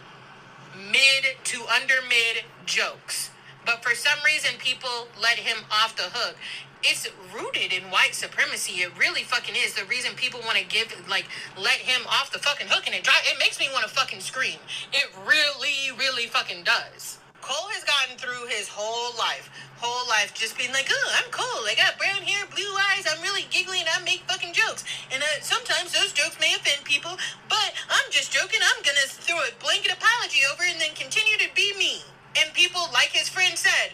mid 0.75 1.37
to 1.43 1.67
under 1.67 2.01
mid 2.01 2.45
jokes. 2.65 3.29
But 3.65 3.83
for 3.83 3.93
some 3.93 4.19
reason, 4.25 4.57
people 4.57 5.07
let 5.19 5.37
him 5.37 5.65
off 5.69 5.95
the 5.95 6.09
hook. 6.13 6.35
It's 6.83 7.07
rooted 7.33 7.73
in 7.73 7.83
white 7.91 8.15
supremacy. 8.15 8.81
It 8.81 8.97
really 8.97 9.23
fucking 9.23 9.55
is. 9.55 9.73
The 9.73 9.85
reason 9.85 10.15
people 10.15 10.41
want 10.45 10.57
to 10.57 10.65
give, 10.65 10.93
like, 11.09 11.27
let 11.57 11.77
him 11.77 12.01
off 12.07 12.31
the 12.31 12.39
fucking 12.39 12.67
hook 12.69 12.87
and 12.87 12.95
it 12.95 13.03
drive, 13.03 13.21
it 13.25 13.37
makes 13.39 13.59
me 13.59 13.69
want 13.71 13.87
to 13.87 13.93
fucking 13.93 14.19
scream. 14.19 14.59
It 14.91 15.09
really, 15.25 15.95
really 15.97 16.27
fucking 16.27 16.63
does. 16.63 17.17
Cole 17.41 17.73
has 17.73 17.83
gotten 17.83 18.21
through 18.21 18.45
his 18.53 18.69
whole 18.69 19.17
life, 19.17 19.49
whole 19.81 20.05
life, 20.05 20.29
just 20.33 20.57
being 20.57 20.69
like, 20.71 20.85
oh, 20.93 21.07
I'm 21.17 21.29
Cole. 21.33 21.65
I 21.65 21.73
got 21.73 21.97
brown 21.97 22.21
hair, 22.21 22.45
blue 22.53 22.69
eyes. 22.93 23.09
I'm 23.09 23.21
really 23.21 23.49
giggly 23.49 23.81
and 23.81 23.89
I 23.89 23.97
make 24.05 24.21
fucking 24.29 24.53
jokes. 24.53 24.85
And 25.09 25.25
uh, 25.25 25.41
sometimes 25.41 25.89
those 25.89 26.13
jokes 26.13 26.37
may 26.37 26.53
offend 26.53 26.85
people, 26.85 27.17
but 27.49 27.73
I'm 27.89 28.07
just 28.13 28.29
joking. 28.29 28.61
I'm 28.61 28.81
to 28.85 28.93
throw 29.09 29.41
a 29.41 29.49
blanket 29.57 29.93
apology 29.93 30.45
over 30.53 30.63
and 30.63 30.79
then 30.79 30.93
continue 30.93 31.37
to 31.41 31.49
be 31.55 31.73
me. 31.77 32.05
And 32.37 32.53
people, 32.53 32.81
like 32.93 33.09
his 33.09 33.27
friend 33.27 33.57
said, 33.57 33.91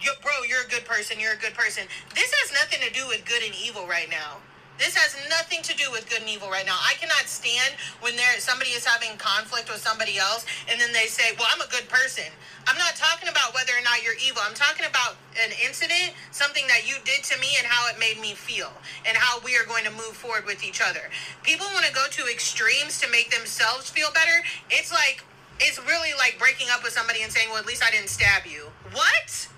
Yo, 0.00 0.12
bro, 0.22 0.32
you're 0.48 0.64
a 0.64 0.68
good 0.68 0.84
person. 0.84 1.20
You're 1.20 1.34
a 1.34 1.42
good 1.42 1.54
person. 1.54 1.84
This 2.14 2.32
has 2.32 2.52
nothing 2.52 2.80
to 2.80 2.92
do 2.92 3.06
with 3.08 3.24
good 3.24 3.42
and 3.42 3.54
evil 3.54 3.86
right 3.86 4.08
now. 4.08 4.40
This 4.80 4.96
has 4.96 5.12
nothing 5.28 5.60
to 5.60 5.76
do 5.76 5.92
with 5.92 6.08
good 6.08 6.24
and 6.24 6.30
evil 6.30 6.48
right 6.48 6.64
now. 6.64 6.80
I 6.80 6.96
cannot 6.96 7.28
stand 7.28 7.76
when 8.00 8.16
there 8.16 8.32
somebody 8.40 8.72
is 8.72 8.80
having 8.80 9.12
conflict 9.20 9.68
with 9.68 9.84
somebody 9.84 10.16
else 10.16 10.48
and 10.72 10.80
then 10.80 10.90
they 10.96 11.04
say, 11.04 11.36
"Well, 11.36 11.48
I'm 11.52 11.60
a 11.60 11.68
good 11.68 11.86
person." 11.92 12.32
I'm 12.66 12.78
not 12.78 12.96
talking 12.96 13.28
about 13.28 13.52
whether 13.52 13.76
or 13.76 13.82
not 13.84 14.02
you're 14.02 14.16
evil. 14.16 14.40
I'm 14.40 14.56
talking 14.56 14.86
about 14.86 15.16
an 15.36 15.52
incident, 15.60 16.16
something 16.32 16.66
that 16.68 16.88
you 16.88 16.96
did 17.04 17.24
to 17.24 17.36
me 17.38 17.56
and 17.58 17.66
how 17.66 17.88
it 17.92 17.98
made 17.98 18.20
me 18.20 18.32
feel 18.32 18.72
and 19.04 19.18
how 19.18 19.40
we 19.40 19.54
are 19.58 19.64
going 19.64 19.84
to 19.84 19.90
move 19.90 20.16
forward 20.16 20.46
with 20.46 20.64
each 20.64 20.80
other. 20.80 21.10
People 21.42 21.66
want 21.74 21.84
to 21.84 21.92
go 21.92 22.06
to 22.08 22.32
extremes 22.32 22.98
to 23.00 23.08
make 23.08 23.30
themselves 23.30 23.90
feel 23.90 24.10
better. 24.12 24.42
It's 24.70 24.90
like 24.90 25.22
it's 25.60 25.78
really 25.84 26.14
like 26.16 26.38
breaking 26.38 26.68
up 26.70 26.82
with 26.82 26.94
somebody 26.94 27.20
and 27.20 27.30
saying, 27.30 27.50
"Well, 27.50 27.58
at 27.58 27.66
least 27.66 27.84
I 27.84 27.90
didn't 27.90 28.08
stab 28.08 28.46
you." 28.46 28.72
What? 28.92 29.48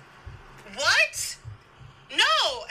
What? 0.75 1.37
No, 2.11 2.65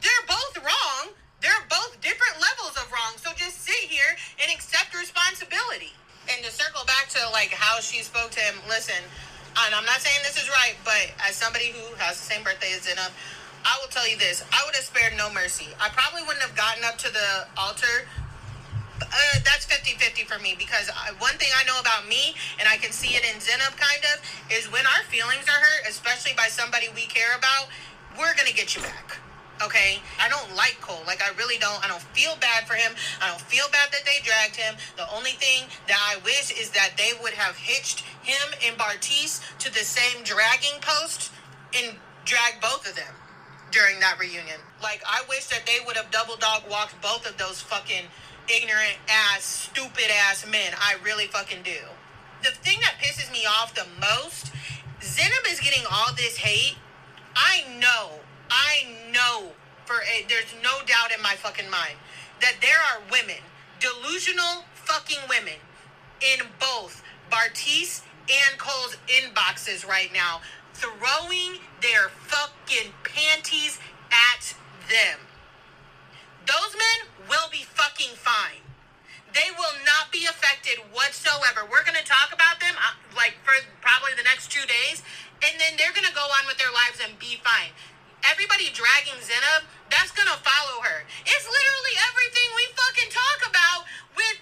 they're 0.00 0.26
both 0.28 0.56
wrong. 0.62 1.14
They're 1.40 1.66
both 1.68 2.00
different 2.00 2.40
levels 2.40 2.76
of 2.76 2.90
wrong. 2.92 3.16
So 3.16 3.30
just 3.36 3.62
sit 3.62 3.88
here 3.88 4.16
and 4.42 4.52
accept 4.52 4.94
responsibility. 4.98 5.92
And 6.32 6.44
to 6.44 6.50
circle 6.50 6.84
back 6.86 7.08
to 7.14 7.20
like 7.30 7.50
how 7.50 7.80
she 7.80 8.02
spoke 8.02 8.30
to 8.32 8.40
him, 8.40 8.56
listen, 8.68 8.98
and 9.56 9.74
I'm 9.74 9.84
not 9.86 10.00
saying 10.00 10.20
this 10.22 10.36
is 10.36 10.48
right, 10.50 10.74
but 10.84 11.12
as 11.26 11.36
somebody 11.36 11.72
who 11.72 11.94
has 11.96 12.18
the 12.18 12.26
same 12.26 12.42
birthday 12.44 12.72
as 12.74 12.84
Zanab, 12.84 13.10
I 13.64 13.78
will 13.80 13.88
tell 13.88 14.08
you 14.08 14.18
this: 14.18 14.44
I 14.52 14.62
would 14.66 14.74
have 14.74 14.84
spared 14.84 15.16
no 15.16 15.32
mercy. 15.32 15.68
I 15.80 15.88
probably 15.88 16.22
wouldn't 16.22 16.44
have 16.44 16.54
gotten 16.56 16.84
up 16.84 16.98
to 16.98 17.12
the 17.12 17.48
altar. 17.56 18.04
Uh, 19.02 19.38
that's 19.44 19.66
50-50 19.66 20.24
for 20.26 20.40
me 20.42 20.54
because 20.58 20.90
I, 20.90 21.12
one 21.18 21.34
thing 21.36 21.48
I 21.56 21.64
know 21.64 21.78
about 21.80 22.08
me, 22.08 22.34
and 22.58 22.68
I 22.68 22.76
can 22.76 22.92
see 22.92 23.14
it 23.14 23.24
in 23.24 23.40
Zanab 23.40 23.76
kind 23.76 24.02
of, 24.14 24.22
is 24.50 24.70
when 24.72 24.86
our 24.86 25.04
feelings 25.10 25.44
are 25.48 25.60
hurt, 25.60 25.88
especially 25.88 26.32
by 26.36 26.48
somebody 26.48 26.88
we 26.94 27.06
care 27.06 27.36
about, 27.36 27.68
we're 28.18 28.34
gonna 28.34 28.56
get 28.56 28.74
you 28.74 28.82
back 28.82 29.18
Okay, 29.64 30.00
I 30.20 30.28
don't 30.28 30.54
like 30.54 30.76
Cole. 30.82 31.00
Like 31.06 31.22
I 31.22 31.34
really 31.38 31.56
don't. 31.56 31.82
I 31.82 31.88
don't 31.88 32.02
feel 32.12 32.36
bad 32.40 32.66
for 32.66 32.74
him. 32.74 32.92
I 33.22 33.28
don't 33.28 33.40
feel 33.40 33.64
bad 33.72 33.88
that 33.90 34.04
they 34.04 34.20
dragged 34.22 34.56
him. 34.56 34.76
The 34.96 35.08
only 35.14 35.32
thing 35.32 35.64
that 35.88 35.96
I 35.96 36.20
wish 36.24 36.52
is 36.52 36.70
that 36.70 36.92
they 36.98 37.12
would 37.22 37.32
have 37.32 37.56
hitched 37.56 38.00
him 38.22 38.52
and 38.66 38.76
Bartise 38.76 39.40
to 39.60 39.72
the 39.72 39.80
same 39.80 40.22
dragging 40.24 40.78
post 40.82 41.32
and 41.74 41.96
dragged 42.26 42.60
both 42.60 42.86
of 42.88 42.96
them 42.96 43.14
during 43.70 43.98
that 44.00 44.18
reunion. 44.20 44.60
Like 44.82 45.02
I 45.08 45.22
wish 45.28 45.46
that 45.46 45.64
they 45.64 45.78
would 45.86 45.96
have 45.96 46.10
double 46.10 46.36
dog 46.36 46.64
walked 46.70 47.00
both 47.00 47.26
of 47.28 47.38
those 47.38 47.62
fucking 47.62 48.04
ignorant 48.48 48.96
ass, 49.08 49.42
stupid 49.42 50.10
ass 50.28 50.46
men. 50.46 50.72
I 50.78 50.96
really 51.04 51.26
fucking 51.26 51.62
do. 51.62 51.78
The 52.42 52.50
thing 52.50 52.78
that 52.80 52.94
pisses 53.00 53.30
me 53.32 53.46
off 53.46 53.74
the 53.74 53.86
most, 54.00 54.52
Zanab 55.00 55.50
is 55.50 55.60
getting 55.60 55.84
all 55.90 56.12
this 56.14 56.36
hate. 56.36 56.76
I 57.34 57.64
know 57.80 58.20
I 58.50 58.86
know 59.12 59.52
for 59.84 59.96
a, 59.96 60.26
there's 60.28 60.54
no 60.62 60.78
doubt 60.86 61.12
in 61.14 61.22
my 61.22 61.34
fucking 61.34 61.70
mind 61.70 61.94
that 62.40 62.54
there 62.60 62.78
are 62.92 63.02
women, 63.10 63.42
delusional 63.80 64.64
fucking 64.74 65.28
women, 65.28 65.58
in 66.20 66.46
both 66.58 67.02
Bartise 67.30 68.02
and 68.28 68.58
Cole's 68.58 68.96
inboxes 69.06 69.86
right 69.86 70.10
now, 70.12 70.40
throwing 70.74 71.60
their 71.82 72.08
fucking 72.08 72.92
panties 73.04 73.78
at 74.10 74.54
them. 74.88 75.25
Those 76.46 76.72
men 76.78 76.98
will 77.28 77.50
be 77.50 77.66
fucking 77.66 78.14
fine. 78.16 78.62
They 79.34 79.52
will 79.52 79.76
not 79.84 80.08
be 80.14 80.24
affected 80.24 80.80
whatsoever. 80.94 81.68
We're 81.68 81.84
going 81.84 81.98
to 81.98 82.06
talk 82.06 82.32
about 82.32 82.62
them 82.62 82.72
uh, 82.78 82.96
like 83.12 83.36
for 83.44 83.52
probably 83.84 84.16
the 84.16 84.24
next 84.24 84.48
two 84.48 84.64
days, 84.64 85.04
and 85.44 85.58
then 85.60 85.76
they're 85.76 85.92
going 85.92 86.08
to 86.08 86.16
go 86.16 86.24
on 86.40 86.48
with 86.48 86.56
their 86.56 86.72
lives 86.72 87.02
and 87.02 87.18
be 87.18 87.36
fine 87.44 87.74
everybody 88.24 88.70
dragging 88.74 89.18
Zanab, 89.22 89.62
that's 89.90 90.10
gonna 90.10 90.38
follow 90.42 90.82
her. 90.82 91.06
It's 91.22 91.46
literally 91.46 91.94
everything 92.10 92.48
we 92.58 92.64
fucking 92.74 93.10
talk 93.14 93.40
about 93.46 93.80
with 94.18 94.36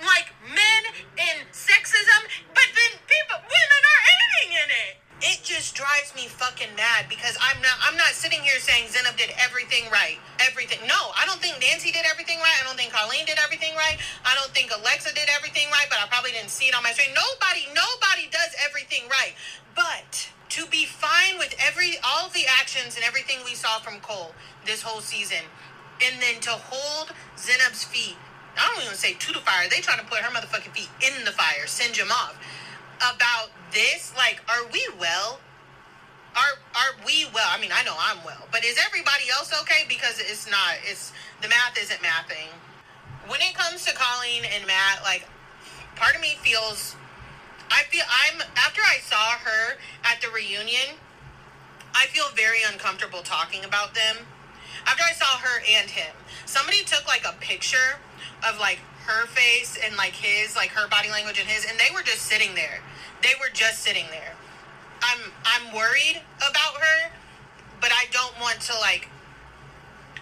like 0.00 0.32
men 0.48 0.82
and 1.18 1.44
sexism, 1.52 2.20
but 2.54 2.68
then 2.72 2.92
people 3.04 3.38
women 3.42 3.82
are 3.84 4.02
aiding 4.08 4.50
in 4.56 4.68
it. 4.88 5.07
It 5.20 5.42
just 5.42 5.74
drives 5.74 6.14
me 6.14 6.30
fucking 6.30 6.78
mad 6.78 7.10
because 7.10 7.34
I'm 7.42 7.58
not 7.60 7.74
I'm 7.82 7.96
not 7.98 8.14
sitting 8.14 8.38
here 8.38 8.62
saying 8.62 8.86
Zanab 8.94 9.18
did 9.18 9.34
everything 9.34 9.90
right. 9.90 10.18
Everything. 10.38 10.78
No, 10.86 11.10
I 11.18 11.26
don't 11.26 11.42
think 11.42 11.58
Nancy 11.58 11.90
did 11.90 12.06
everything 12.06 12.38
right. 12.38 12.54
I 12.62 12.62
don't 12.62 12.78
think 12.78 12.92
Colleen 12.94 13.26
did 13.26 13.38
everything 13.42 13.74
right. 13.74 13.98
I 14.22 14.38
don't 14.38 14.54
think 14.54 14.70
Alexa 14.70 15.10
did 15.18 15.26
everything 15.34 15.66
right, 15.74 15.90
but 15.90 15.98
I 15.98 16.06
probably 16.06 16.30
didn't 16.30 16.54
see 16.54 16.70
it 16.70 16.74
on 16.74 16.86
my 16.86 16.94
screen. 16.94 17.10
Nobody, 17.18 17.66
nobody 17.74 18.30
does 18.30 18.54
everything 18.62 19.10
right. 19.10 19.34
But 19.74 20.30
to 20.54 20.66
be 20.70 20.86
fine 20.86 21.34
with 21.38 21.50
every 21.58 21.98
all 22.06 22.30
the 22.30 22.46
actions 22.46 22.94
and 22.94 23.02
everything 23.02 23.42
we 23.44 23.58
saw 23.58 23.82
from 23.82 23.98
Cole 23.98 24.38
this 24.66 24.82
whole 24.82 25.02
season, 25.02 25.42
and 25.98 26.22
then 26.22 26.38
to 26.46 26.54
hold 26.54 27.10
Zanab's 27.34 27.82
feet. 27.82 28.14
I 28.54 28.70
don't 28.70 28.84
even 28.86 28.96
say 28.96 29.14
to 29.14 29.32
the 29.32 29.42
fire. 29.42 29.66
They 29.68 29.82
trying 29.82 29.98
to 29.98 30.06
put 30.06 30.18
her 30.18 30.30
motherfucking 30.30 30.74
feet 30.74 30.90
in 31.02 31.24
the 31.24 31.32
fire, 31.32 31.66
singe 31.66 31.98
him 31.98 32.10
off. 32.10 32.38
About 32.98 33.50
this, 33.72 34.12
like, 34.16 34.40
are 34.48 34.66
we 34.72 34.86
well? 34.98 35.40
Are 36.36 36.58
are 36.74 37.06
we 37.06 37.26
well? 37.34 37.48
I 37.50 37.60
mean, 37.60 37.70
I 37.72 37.82
know 37.84 37.94
I'm 37.98 38.18
well, 38.24 38.46
but 38.52 38.64
is 38.64 38.78
everybody 38.84 39.24
else 39.30 39.52
okay? 39.62 39.84
Because 39.88 40.20
it's 40.20 40.50
not. 40.50 40.78
It's 40.84 41.12
the 41.42 41.48
math 41.48 41.78
isn't 41.78 42.00
mathing. 42.00 42.50
When 43.26 43.40
it 43.40 43.54
comes 43.54 43.84
to 43.86 43.94
Colleen 43.94 44.44
and 44.44 44.66
Matt, 44.66 45.02
like 45.02 45.26
part 45.96 46.14
of 46.14 46.20
me 46.20 46.36
feels. 46.42 46.96
I 47.70 47.82
feel 47.90 48.04
I'm 48.08 48.40
after 48.56 48.80
I 48.80 48.98
saw 49.02 49.32
her 49.44 49.76
at 50.04 50.20
the 50.22 50.28
reunion. 50.30 50.96
I 51.94 52.06
feel 52.06 52.26
very 52.34 52.60
uncomfortable 52.70 53.20
talking 53.20 53.64
about 53.64 53.94
them. 53.94 54.26
After 54.86 55.02
I 55.02 55.12
saw 55.12 55.38
her 55.38 55.60
and 55.68 55.90
him, 55.90 56.14
somebody 56.46 56.82
took 56.84 57.06
like 57.06 57.24
a 57.26 57.34
picture 57.40 57.98
of 58.48 58.58
like 58.58 58.78
her 59.08 59.26
face 59.26 59.78
and 59.82 59.96
like 59.96 60.12
his, 60.12 60.54
like 60.54 60.68
her 60.70 60.86
body 60.88 61.10
language 61.10 61.40
and 61.40 61.48
his, 61.48 61.64
and 61.64 61.78
they 61.78 61.88
were 61.94 62.02
just 62.02 62.22
sitting 62.28 62.54
there. 62.54 62.80
They 63.22 63.32
were 63.40 63.48
just 63.52 63.80
sitting 63.80 64.04
there. 64.10 64.34
I'm 65.02 65.32
I'm 65.44 65.74
worried 65.74 66.20
about 66.36 66.74
her, 66.80 67.10
but 67.80 67.90
I 67.92 68.04
don't 68.12 68.38
want 68.40 68.60
to 68.68 68.74
like. 68.80 69.08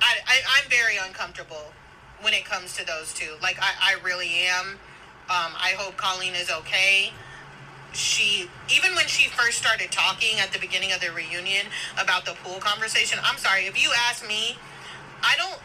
I, 0.01 0.14
I 0.26 0.37
I'm 0.57 0.70
very 0.70 0.97
uncomfortable 0.97 1.72
when 2.20 2.32
it 2.34 2.45
comes 2.45 2.76
to 2.76 2.87
those 2.87 3.12
two. 3.12 3.34
Like 3.43 3.59
I 3.61 3.97
I 3.97 4.05
really 4.05 4.30
am. 4.47 4.78
Um, 5.28 5.53
I 5.59 5.74
hope 5.76 5.97
Colleen 5.97 6.34
is 6.34 6.51
okay. 6.51 7.12
She 7.93 8.49
even 8.72 8.95
when 8.95 9.07
she 9.07 9.28
first 9.28 9.59
started 9.59 9.91
talking 9.91 10.39
at 10.39 10.53
the 10.53 10.59
beginning 10.61 10.93
of 10.93 11.01
the 11.01 11.11
reunion 11.11 11.66
about 12.01 12.24
the 12.24 12.34
pool 12.45 12.61
conversation. 12.61 13.18
I'm 13.24 13.39
sorry 13.39 13.66
if 13.66 13.82
you 13.82 13.91
ask 14.09 14.26
me, 14.26 14.57
I 15.22 15.34
don't. 15.37 15.59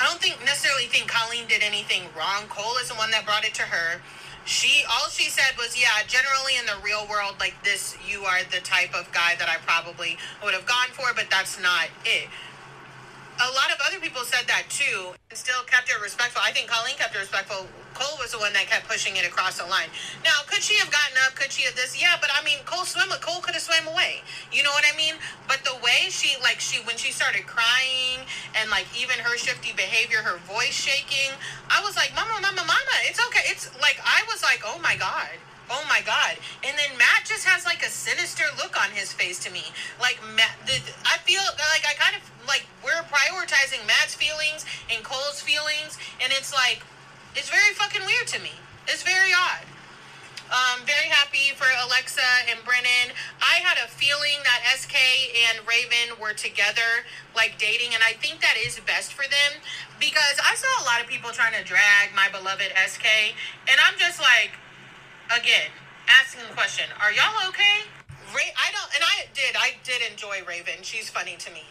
I 0.00 0.08
don't 0.08 0.20
think 0.20 0.40
necessarily 0.40 0.86
think 0.86 1.08
Colleen 1.08 1.46
did 1.46 1.62
anything 1.62 2.08
wrong. 2.16 2.48
Cole 2.48 2.80
is 2.80 2.88
the 2.88 2.94
one 2.94 3.10
that 3.10 3.26
brought 3.26 3.44
it 3.44 3.54
to 3.54 3.62
her 3.62 4.00
she 4.46 4.82
all 4.88 5.06
she 5.10 5.28
said 5.28 5.52
was 5.58 5.78
yeah 5.78 6.00
generally 6.08 6.56
in 6.58 6.64
the 6.64 6.72
real 6.82 7.06
world 7.10 7.36
like 7.38 7.52
this 7.62 7.94
you 8.08 8.24
are 8.24 8.40
the 8.50 8.58
type 8.64 8.88
of 8.96 9.04
guy 9.12 9.36
that 9.38 9.50
i 9.50 9.56
probably 9.68 10.16
would 10.42 10.54
have 10.54 10.64
gone 10.64 10.88
for 10.96 11.12
but 11.14 11.26
that's 11.28 11.60
not 11.60 11.88
it 12.06 12.26
a 13.40 13.48
lot 13.52 13.72
of 13.72 13.78
other 13.86 14.00
people 14.00 14.22
said 14.24 14.46
that 14.48 14.64
too 14.68 15.12
and 15.30 15.38
still 15.38 15.62
kept 15.64 15.88
it 15.88 16.00
respectful. 16.02 16.42
I 16.44 16.52
think 16.52 16.68
Colleen 16.68 16.96
kept 16.96 17.14
it 17.14 17.20
respectful. 17.20 17.66
Cole 17.94 18.18
was 18.18 18.32
the 18.32 18.38
one 18.38 18.52
that 18.54 18.66
kept 18.66 18.88
pushing 18.88 19.16
it 19.16 19.26
across 19.26 19.58
the 19.58 19.66
line. 19.66 19.88
Now, 20.24 20.46
could 20.46 20.62
she 20.62 20.78
have 20.78 20.90
gotten 20.90 21.16
up? 21.26 21.34
Could 21.34 21.52
she 21.52 21.62
have 21.64 21.74
this? 21.74 22.00
Yeah, 22.00 22.16
but 22.20 22.30
I 22.32 22.44
mean, 22.44 22.58
Cole 22.64 22.84
swim. 22.84 23.08
Cole 23.20 23.40
could 23.40 23.54
have 23.54 23.62
swam 23.62 23.86
away. 23.88 24.22
You 24.52 24.62
know 24.62 24.70
what 24.70 24.84
I 24.86 24.96
mean? 24.96 25.14
But 25.48 25.64
the 25.64 25.76
way 25.82 26.08
she, 26.08 26.40
like, 26.40 26.60
she 26.60 26.82
when 26.86 26.96
she 26.96 27.12
started 27.12 27.46
crying 27.46 28.24
and 28.54 28.70
like 28.70 28.86
even 28.94 29.18
her 29.20 29.36
shifty 29.36 29.72
behavior, 29.72 30.22
her 30.22 30.38
voice 30.46 30.74
shaking, 30.74 31.34
I 31.68 31.82
was 31.82 31.96
like, 31.96 32.14
Mama, 32.14 32.38
Mama, 32.40 32.62
Mama, 32.62 32.96
it's 33.04 33.20
okay. 33.28 33.44
It's 33.46 33.68
like 33.80 33.98
I 34.04 34.22
was 34.28 34.42
like, 34.42 34.62
oh 34.64 34.78
my 34.82 34.96
god 34.96 35.40
oh 35.70 35.84
my 35.88 36.02
god 36.02 36.34
and 36.66 36.76
then 36.76 36.90
matt 36.98 37.22
just 37.24 37.46
has 37.46 37.64
like 37.64 37.80
a 37.86 37.88
sinister 37.88 38.42
look 38.58 38.74
on 38.74 38.90
his 38.90 39.12
face 39.12 39.38
to 39.38 39.50
me 39.54 39.62
like 40.02 40.18
matt 40.34 40.58
the, 40.66 40.74
i 41.06 41.16
feel 41.22 41.40
like 41.70 41.86
i 41.86 41.94
kind 41.94 42.18
of 42.18 42.22
like 42.46 42.66
we're 42.82 43.06
prioritizing 43.06 43.78
matt's 43.86 44.14
feelings 44.14 44.66
and 44.90 45.04
cole's 45.04 45.40
feelings 45.40 45.96
and 46.18 46.32
it's 46.34 46.52
like 46.52 46.82
it's 47.34 47.50
very 47.50 47.74
fucking 47.74 48.04
weird 48.06 48.26
to 48.26 48.40
me 48.40 48.52
it's 48.88 49.02
very 49.02 49.32
odd 49.32 49.66
um, 50.50 50.82
very 50.82 51.06
happy 51.06 51.54
for 51.54 51.70
Alexa 51.86 52.50
and 52.50 52.58
Brennon. 52.66 53.14
I 53.38 53.62
had 53.62 53.78
a 53.78 53.86
feeling 53.86 54.42
that 54.42 54.66
SK 54.74 54.98
and 55.46 55.62
Raven 55.62 56.18
were 56.18 56.34
together, 56.34 57.06
like 57.38 57.54
dating, 57.54 57.94
and 57.94 58.02
I 58.02 58.18
think 58.18 58.42
that 58.42 58.58
is 58.58 58.74
best 58.82 59.14
for 59.14 59.22
them 59.30 59.62
because 60.02 60.42
I 60.42 60.58
saw 60.58 60.66
a 60.82 60.84
lot 60.90 60.98
of 60.98 61.06
people 61.06 61.30
trying 61.30 61.54
to 61.54 61.62
drag 61.62 62.10
my 62.18 62.26
beloved 62.34 62.66
SK, 62.74 63.06
and 63.70 63.78
I'm 63.78 63.94
just 63.94 64.18
like, 64.18 64.58
again, 65.30 65.70
asking 66.10 66.42
the 66.50 66.54
question, 66.58 66.90
are 66.98 67.14
y'all 67.14 67.46
okay? 67.54 67.86
Ray, 68.34 68.50
I 68.58 68.74
don't, 68.74 68.90
and 68.90 69.06
I 69.06 69.30
did, 69.30 69.54
I 69.54 69.78
did 69.86 70.02
enjoy 70.02 70.42
Raven. 70.42 70.82
She's 70.82 71.08
funny 71.08 71.38
to 71.38 71.50
me. 71.54 71.62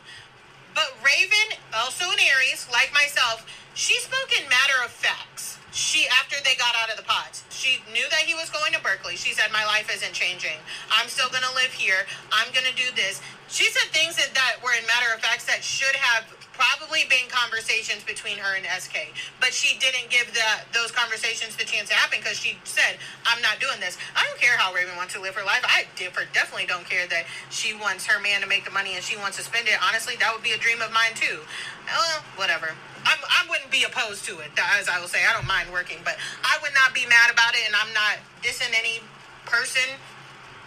But 0.80 0.96
Raven, 1.04 1.60
also 1.76 2.08
an 2.08 2.24
Aries, 2.24 2.66
like 2.72 2.94
myself, 2.94 3.44
she 3.76 4.00
spoke 4.00 4.32
in 4.32 4.48
matter 4.48 4.80
of 4.80 4.90
facts. 4.90 5.60
She, 5.76 6.08
after 6.08 6.38
they 6.40 6.56
got 6.56 6.72
out 6.80 6.90
of 6.90 6.96
the 6.96 7.04
pods, 7.04 7.44
she 7.52 7.84
knew 7.92 8.08
that 8.10 8.24
he 8.24 8.34
was 8.34 8.50
going 8.50 8.72
to 8.72 8.80
Berkeley. 8.80 9.18
She 9.18 9.34
said, 9.34 9.52
My 9.52 9.66
life 9.66 9.92
isn't 9.94 10.14
changing. 10.14 10.56
I'm 10.90 11.10
still 11.10 11.28
going 11.28 11.44
to 11.44 11.54
live 11.54 11.76
here. 11.76 12.08
I'm 12.32 12.48
going 12.54 12.64
to 12.64 12.74
do 12.80 12.96
this. 12.96 13.20
She 13.50 13.68
said 13.68 13.92
things 13.92 14.16
that, 14.16 14.32
that 14.40 14.64
were 14.64 14.72
in 14.72 14.88
matter 14.88 15.12
of 15.14 15.20
facts 15.20 15.44
that 15.52 15.68
should 15.68 16.00
have 16.00 16.24
probably 16.60 17.08
been 17.08 17.32
conversations 17.32 18.04
between 18.04 18.36
her 18.36 18.60
and 18.60 18.68
SK, 18.68 19.16
but 19.40 19.56
she 19.56 19.80
didn't 19.80 20.12
give 20.12 20.28
the 20.36 20.44
those 20.76 20.92
conversations 20.92 21.56
the 21.56 21.64
chance 21.64 21.88
to 21.88 21.96
happen 21.96 22.20
because 22.20 22.36
she 22.36 22.60
said, 22.68 23.00
"I'm 23.24 23.42
not 23.42 23.64
doing 23.64 23.80
this." 23.80 23.96
I 24.16 24.28
don't 24.28 24.40
care 24.40 24.60
how 24.60 24.76
Raven 24.76 25.00
wants 25.00 25.16
to 25.16 25.22
live 25.24 25.36
her 25.40 25.46
life. 25.48 25.64
I 25.64 25.88
definitely 25.96 26.68
don't 26.68 26.84
care 26.84 27.08
that 27.08 27.24
she 27.50 27.74
wants 27.74 28.06
her 28.08 28.20
man 28.20 28.42
to 28.42 28.48
make 28.48 28.66
the 28.66 28.76
money 28.76 28.96
and 28.96 29.04
she 29.04 29.16
wants 29.16 29.38
to 29.38 29.44
spend 29.44 29.68
it. 29.72 29.80
Honestly, 29.80 30.20
that 30.20 30.36
would 30.36 30.44
be 30.44 30.52
a 30.52 30.60
dream 30.60 30.82
of 30.82 30.92
mine 30.92 31.16
too. 31.16 31.40
Well, 31.88 32.24
whatever. 32.36 32.76
I'm, 33.06 33.20
I 33.24 33.48
wouldn't 33.50 33.72
be 33.72 33.86
opposed 33.88 34.26
to 34.26 34.40
it, 34.40 34.52
as 34.60 34.90
I 34.90 35.00
will 35.00 35.08
say. 35.08 35.24
I 35.24 35.32
don't 35.32 35.48
mind 35.48 35.72
working, 35.72 36.00
but 36.04 36.18
I 36.44 36.60
would 36.62 36.76
not 36.76 36.94
be 36.94 37.08
mad 37.08 37.32
about 37.32 37.56
it, 37.56 37.64
and 37.66 37.76
I'm 37.76 37.94
not 37.96 38.20
dissing 38.44 38.76
any 38.76 39.00
person 39.46 39.96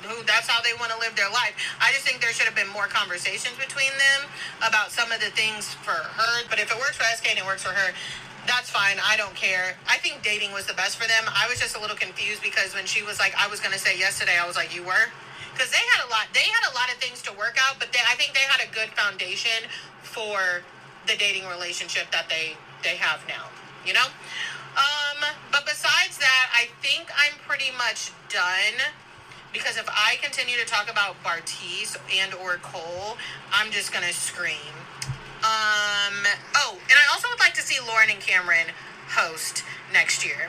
who 0.05 0.23
that's 0.25 0.49
how 0.49 0.63
they 0.63 0.75
want 0.79 0.93
to 0.93 0.99
live 0.99 1.15
their 1.17 1.31
life. 1.31 1.55
I 1.81 1.93
just 1.93 2.07
think 2.07 2.21
there 2.21 2.33
should 2.33 2.47
have 2.47 2.57
been 2.57 2.71
more 2.71 2.87
conversations 2.87 3.55
between 3.59 3.93
them 3.97 4.29
about 4.61 4.91
some 4.91 5.11
of 5.13 5.21
the 5.21 5.31
things 5.33 5.75
for 5.83 5.97
her. 5.97 6.45
But 6.51 6.59
if 6.59 6.71
it 6.71 6.79
works 6.79 6.97
for 6.97 7.05
SK 7.05 7.31
and 7.31 7.39
it 7.39 7.47
works 7.47 7.63
for 7.63 7.73
her, 7.75 7.95
that's 8.47 8.71
fine. 8.71 8.99
I 9.03 9.17
don't 9.17 9.35
care. 9.35 9.79
I 9.87 9.99
think 9.99 10.23
dating 10.23 10.53
was 10.53 10.67
the 10.67 10.75
best 10.75 10.99
for 10.99 11.07
them. 11.07 11.31
I 11.31 11.47
was 11.49 11.61
just 11.61 11.77
a 11.77 11.81
little 11.81 11.97
confused 11.97 12.43
because 12.43 12.75
when 12.75 12.87
she 12.87 13.03
was 13.03 13.19
like, 13.19 13.35
I 13.39 13.47
was 13.47 13.61
going 13.61 13.73
to 13.73 13.79
say 13.79 13.99
yesterday, 13.99 14.35
I 14.41 14.47
was 14.47 14.57
like, 14.57 14.75
you 14.75 14.83
were? 14.83 15.07
Because 15.55 15.71
they 15.71 15.85
had 15.95 16.07
a 16.07 16.11
lot. 16.11 16.27
They 16.35 16.49
had 16.49 16.65
a 16.71 16.75
lot 16.75 16.91
of 16.91 16.99
things 16.99 17.23
to 17.23 17.33
work 17.39 17.57
out, 17.61 17.79
but 17.79 17.93
they, 17.93 18.01
I 18.09 18.15
think 18.17 18.35
they 18.35 18.47
had 18.49 18.65
a 18.65 18.71
good 18.73 18.89
foundation 18.97 19.69
for 20.03 20.65
the 21.07 21.15
dating 21.17 21.47
relationship 21.47 22.11
that 22.11 22.29
they 22.29 22.57
they 22.83 22.97
have 22.97 23.23
now. 23.29 23.47
You 23.87 23.93
know. 23.93 24.09
Um, 24.73 25.21
but 25.53 25.67
besides 25.67 26.17
that, 26.19 26.49
I 26.57 26.73
think 26.81 27.13
I'm 27.13 27.37
pretty 27.47 27.71
much 27.77 28.11
done 28.33 28.81
because 29.53 29.77
if 29.77 29.89
I 29.89 30.17
continue 30.23 30.57
to 30.57 30.67
talk 30.67 30.91
about 30.91 31.23
Bartise 31.23 31.97
and 32.13 32.35
or 32.35 32.57
Cole, 32.63 33.17
I'm 33.53 33.71
just 33.71 33.93
gonna 33.93 34.13
scream. 34.13 34.75
Um. 35.43 36.25
Oh, 36.57 36.79
and 36.79 36.97
I 36.97 37.13
also 37.13 37.29
would 37.29 37.41
like 37.41 37.55
to 37.55 37.63
see 37.63 37.79
Lauren 37.87 38.11
and 38.11 38.21
Cameron 38.21 38.67
host 39.09 39.65
next 39.93 40.25
year. 40.25 40.49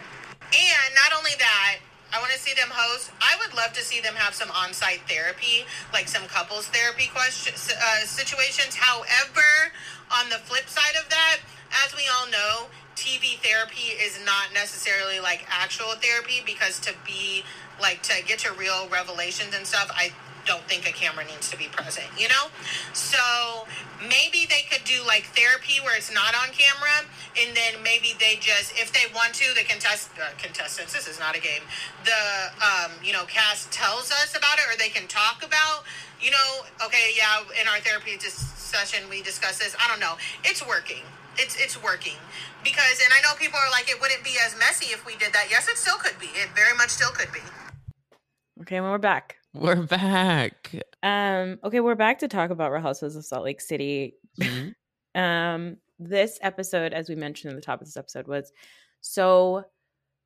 And 0.53 0.95
not 0.95 1.17
only 1.17 1.31
that, 1.39 1.77
I 2.13 2.19
want 2.19 2.31
to 2.31 2.37
see 2.37 2.53
them 2.53 2.69
host. 2.69 3.09
I 3.19 3.35
would 3.41 3.57
love 3.57 3.73
to 3.73 3.81
see 3.81 3.99
them 3.99 4.13
have 4.13 4.35
some 4.35 4.51
on-site 4.51 5.01
therapy, 5.09 5.65
like 5.91 6.07
some 6.07 6.27
couples 6.27 6.67
therapy 6.67 7.09
questions, 7.09 7.73
uh, 7.73 8.05
situations. 8.05 8.75
However, 8.75 9.73
on 10.13 10.29
the 10.29 10.37
flip 10.37 10.69
side 10.69 10.93
of 10.93 11.09
that, 11.09 11.37
as 11.83 11.95
we 11.95 12.03
all 12.13 12.29
know, 12.29 12.69
TV 12.95 13.41
therapy 13.41 13.97
is 13.97 14.19
not 14.23 14.53
necessarily 14.53 15.19
like 15.19 15.43
actual 15.49 15.97
therapy 15.97 16.43
because 16.45 16.79
to 16.81 16.93
be 17.03 17.43
like 17.81 18.01
to 18.03 18.23
get 18.25 18.39
to 18.39 18.53
real 18.53 18.87
revelations 18.89 19.55
and 19.55 19.65
stuff, 19.65 19.91
I 19.93 20.11
don't 20.45 20.63
think 20.67 20.87
a 20.87 20.91
camera 20.91 21.25
needs 21.25 21.49
to 21.49 21.57
be 21.57 21.67
present, 21.67 22.07
you 22.17 22.27
know? 22.27 22.51
So 22.93 23.65
maybe 24.01 24.45
they 24.49 24.67
could 24.69 24.83
do 24.83 24.99
like 25.05 25.23
therapy 25.35 25.79
where 25.83 25.95
it's 25.95 26.13
not 26.13 26.35
on 26.35 26.51
camera, 26.51 27.07
and 27.39 27.55
then 27.55 27.81
maybe 27.83 28.13
they 28.19 28.35
just, 28.39 28.73
if 28.75 28.91
they 28.91 29.11
want 29.13 29.33
to, 29.35 29.53
the 29.55 29.63
contest 29.63 30.09
uh, 30.19 30.31
contestants. 30.41 30.93
This 30.93 31.07
is 31.07 31.19
not 31.19 31.35
a 31.35 31.41
game. 31.41 31.63
The 32.03 32.51
um, 32.59 32.91
you 33.03 33.13
know 33.13 33.23
cast 33.25 33.71
tells 33.71 34.11
us 34.11 34.35
about 34.35 34.59
it, 34.59 34.65
or 34.67 34.77
they 34.77 34.89
can 34.89 35.07
talk 35.07 35.43
about, 35.43 35.83
you 36.21 36.31
know, 36.31 36.67
okay, 36.85 37.15
yeah, 37.15 37.43
in 37.59 37.67
our 37.67 37.79
therapy 37.79 38.17
dis- 38.19 38.33
session 38.33 39.09
we 39.09 39.21
discuss 39.21 39.59
this. 39.59 39.75
I 39.79 39.87
don't 39.87 39.99
know. 39.99 40.15
It's 40.43 40.65
working. 40.65 41.03
It's 41.37 41.55
it's 41.59 41.81
working 41.81 42.17
because, 42.63 43.01
and 43.03 43.11
I 43.13 43.21
know 43.21 43.35
people 43.39 43.59
are 43.59 43.71
like, 43.71 43.89
it 43.89 43.99
wouldn't 43.99 44.23
be 44.23 44.35
as 44.45 44.55
messy 44.59 44.93
if 44.93 45.05
we 45.05 45.15
did 45.17 45.33
that. 45.33 45.47
Yes, 45.49 45.67
it 45.67 45.77
still 45.77 45.97
could 45.97 46.19
be. 46.19 46.27
It 46.27 46.49
very 46.55 46.75
much 46.77 46.89
still 46.89 47.11
could 47.11 47.31
be. 47.31 47.39
Okay, 48.61 48.81
well, 48.81 48.91
we're 48.91 48.97
back. 48.99 49.37
We're 49.53 49.81
back. 49.83 50.73
Um, 51.01 51.59
okay, 51.63 51.79
we're 51.79 51.95
back 51.95 52.19
to 52.19 52.27
talk 52.27 52.49
about 52.49 52.71
Real 52.71 52.81
Housewives 52.81 53.15
of 53.15 53.25
Salt 53.25 53.43
Lake 53.43 53.61
City. 53.61 54.15
Mhm. 54.39 54.73
um, 55.15 55.77
this 55.99 56.37
episode, 56.41 56.93
as 56.93 57.09
we 57.09 57.15
mentioned 57.15 57.51
in 57.51 57.55
the 57.55 57.61
top 57.61 57.81
of 57.81 57.87
this 57.87 57.97
episode, 57.97 58.27
was 58.27 58.51
so 59.01 59.65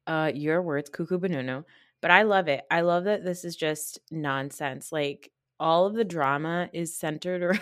uh 0.07 0.31
your 0.33 0.61
words, 0.61 0.89
cuckoo 0.89 1.19
banunu. 1.19 1.63
But 2.01 2.11
I 2.11 2.23
love 2.23 2.47
it. 2.47 2.63
I 2.69 2.81
love 2.81 3.05
that 3.05 3.23
this 3.23 3.43
is 3.43 3.55
just 3.55 3.99
nonsense. 4.11 4.91
Like 4.91 5.31
all 5.59 5.85
of 5.87 5.95
the 5.95 6.03
drama 6.03 6.69
is 6.73 6.97
centered 6.97 7.41
around 7.43 7.61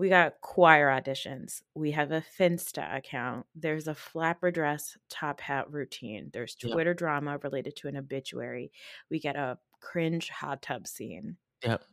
we 0.00 0.08
got 0.08 0.40
choir 0.40 0.88
auditions. 0.88 1.60
We 1.74 1.90
have 1.90 2.10
a 2.10 2.22
Finsta 2.38 2.96
account. 2.96 3.44
There's 3.54 3.86
a 3.86 3.94
flapper 3.94 4.50
dress 4.50 4.96
top 5.10 5.42
hat 5.42 5.70
routine. 5.70 6.30
There's 6.32 6.56
Yep. 6.62 6.72
Twitter 6.72 6.94
drama 6.94 7.38
related 7.42 7.76
to 7.76 7.88
an 7.88 7.98
obituary. 7.98 8.72
We 9.10 9.20
get 9.20 9.36
a 9.36 9.58
cringe 9.82 10.30
hot 10.30 10.62
tub 10.62 10.86
scene. 10.86 11.36
Yep. 11.64 11.84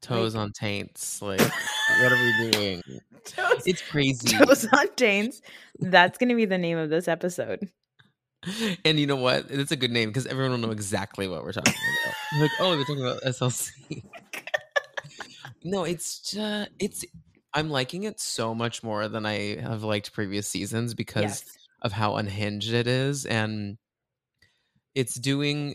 Toes 0.00 0.34
on 0.34 0.52
taints. 0.52 1.20
Like, 1.20 1.40
what 2.00 2.12
are 2.12 2.16
we 2.16 2.50
doing? 2.52 2.82
Toes, 3.26 3.62
It's 3.66 3.82
crazy. 3.82 4.38
toes 4.38 4.66
on 4.72 4.88
taints. 4.96 5.42
That's 5.80 6.16
going 6.16 6.30
to 6.30 6.36
be 6.36 6.46
the 6.46 6.56
name 6.56 6.78
of 6.78 6.88
this 6.88 7.06
episode. 7.06 7.68
And 8.84 8.98
you 8.98 9.06
know 9.06 9.16
what? 9.16 9.50
It's 9.50 9.72
a 9.72 9.76
good 9.76 9.90
name 9.90 10.08
because 10.08 10.24
everyone 10.26 10.52
will 10.52 10.68
know 10.68 10.72
exactly 10.72 11.28
what 11.28 11.42
we're 11.44 11.52
talking 11.52 11.74
about. 12.04 12.40
like, 12.40 12.50
oh, 12.60 12.76
they're 12.76 12.84
talking 12.84 13.02
about 13.04 13.20
SLC. 13.24 14.04
No, 15.64 15.84
it's 15.84 16.20
just 16.20 16.70
it's 16.78 17.04
I'm 17.54 17.70
liking 17.70 18.04
it 18.04 18.20
so 18.20 18.54
much 18.54 18.82
more 18.82 19.08
than 19.08 19.26
I 19.26 19.60
have 19.60 19.82
liked 19.82 20.12
previous 20.12 20.46
seasons 20.46 20.94
because 20.94 21.22
Yes. 21.22 21.44
of 21.82 21.92
how 21.92 22.16
unhinged 22.16 22.72
it 22.72 22.86
is 22.86 23.26
and 23.26 23.78
it's 24.94 25.14
doing 25.14 25.74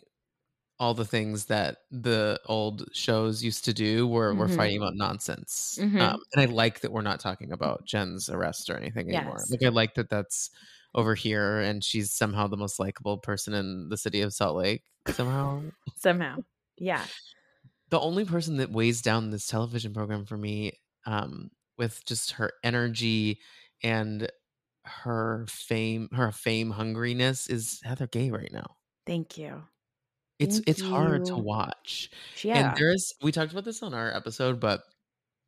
all 0.79 0.93
the 0.93 1.05
things 1.05 1.45
that 1.45 1.77
the 1.91 2.39
old 2.47 2.89
shows 2.93 3.43
used 3.43 3.63
to 3.65 3.73
do 3.73 4.07
where 4.07 4.33
we're 4.33 4.47
Mhm. 4.47 4.55
fighting 4.57 4.77
about 4.77 4.95
nonsense. 4.95 5.77
Mhm. 5.79 6.01
Um, 6.01 6.21
and 6.33 6.41
I 6.41 6.45
like 6.45 6.81
that 6.81 6.91
we're 6.91 7.01
not 7.01 7.19
talking 7.19 7.51
about 7.51 7.85
Jen's 7.85 8.29
arrest 8.29 8.69
or 8.69 8.77
anything 8.77 9.13
anymore. 9.13 9.37
Like 9.49 9.63
I 9.63 9.69
like 9.69 9.93
that 9.95 10.09
that's 10.09 10.49
over 10.95 11.15
here 11.15 11.59
and 11.59 11.83
she's 11.83 12.11
somehow 12.11 12.47
the 12.47 12.57
most 12.57 12.79
likable 12.79 13.17
person 13.17 13.53
in 13.53 13.89
the 13.89 13.97
city 13.97 14.21
of 14.21 14.33
Salt 14.33 14.57
Lake 14.57 14.83
somehow. 15.09 15.61
Somehow. 15.95 16.37
Yeah. 16.77 17.05
The 17.93 17.99
only 17.99 18.25
person 18.25 18.57
that 18.57 18.71
weighs 18.71 19.03
down 19.03 19.29
this 19.29 19.45
television 19.45 19.93
program 19.93 20.25
for 20.25 20.35
me 20.35 20.71
um, 21.05 21.51
with 21.77 22.03
just 22.07 22.31
her 22.31 22.51
energy 22.63 23.39
and 23.83 24.27
her 24.83 25.45
fame 25.47 26.09
her 26.11 26.31
fame 26.31 26.73
hungriness 26.73 27.47
is 27.47 27.79
heather 27.83 28.07
gay 28.07 28.31
right 28.31 28.49
now 28.51 28.65
Thank 29.05 29.37
you. 29.37 29.61
it's 30.39 30.55
Thank 30.55 30.69
it's 30.69 30.81
hard 30.81 31.25
to 31.25 31.35
watch 31.35 32.09
Yeah. 32.41 32.69
and 32.69 32.77
there's 32.77 33.13
we 33.21 33.31
talked 33.31 33.51
about 33.51 33.63
this 33.63 33.83
on 33.83 33.93
our 33.93 34.11
episode 34.11 34.59
but 34.59 34.81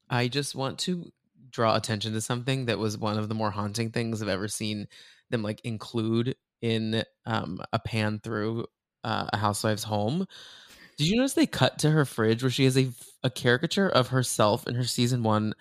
i 0.07 0.27
just 0.27 0.53
want 0.53 0.77
to 0.81 1.11
draw 1.49 1.75
attention 1.75 2.13
to 2.13 2.21
something 2.21 2.67
that 2.67 2.77
was 2.77 2.95
one 2.95 3.17
of 3.17 3.27
the 3.27 3.33
more 3.33 3.49
haunting 3.49 3.89
things 3.89 4.21
i've 4.21 4.27
ever 4.27 4.47
seen 4.47 4.87
them 5.31 5.41
like 5.41 5.61
include 5.65 6.35
in 6.61 7.03
um, 7.25 7.59
a 7.73 7.79
pan 7.79 8.19
through 8.23 8.67
uh, 9.03 9.27
a 9.33 9.37
housewife's 9.37 9.83
home 9.83 10.27
did 10.97 11.07
you 11.07 11.17
notice 11.17 11.33
they 11.33 11.45
cut 11.47 11.79
to 11.79 11.91
her 11.91 12.05
fridge 12.05 12.43
where 12.43 12.49
she 12.49 12.65
has 12.65 12.77
a, 12.77 12.89
a 13.23 13.29
caricature 13.29 13.89
of 13.89 14.09
herself 14.09 14.67
in 14.67 14.75
her 14.75 14.83
season 14.85 15.23
one 15.23 15.53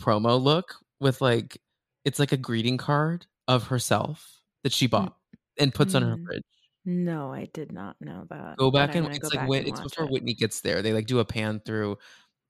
promo 0.00 0.40
look 0.42 0.76
with 1.00 1.20
like 1.20 1.58
it's 2.04 2.18
like 2.18 2.32
a 2.32 2.36
greeting 2.36 2.76
card 2.78 3.26
of 3.48 3.66
herself 3.68 4.40
that 4.64 4.72
she 4.72 4.86
bought 4.86 5.16
and 5.58 5.74
puts 5.74 5.94
on 5.94 6.02
her 6.02 6.16
Mm. 6.16 6.24
fridge 6.26 6.42
no, 6.84 7.32
I 7.34 7.46
did 7.52 7.70
not 7.72 7.96
know 8.00 8.26
that. 8.30 8.56
go 8.56 8.70
back 8.70 8.94
and 8.94 9.06
it's 9.14 9.34
like 9.34 9.46
when 9.46 9.66
it's 9.66 9.80
before 9.80 10.06
it. 10.06 10.10
Whitney 10.10 10.32
gets 10.34 10.62
there. 10.62 10.80
They 10.80 10.94
like 10.94 11.06
do 11.06 11.18
a 11.18 11.24
pan 11.24 11.60
through 11.66 11.98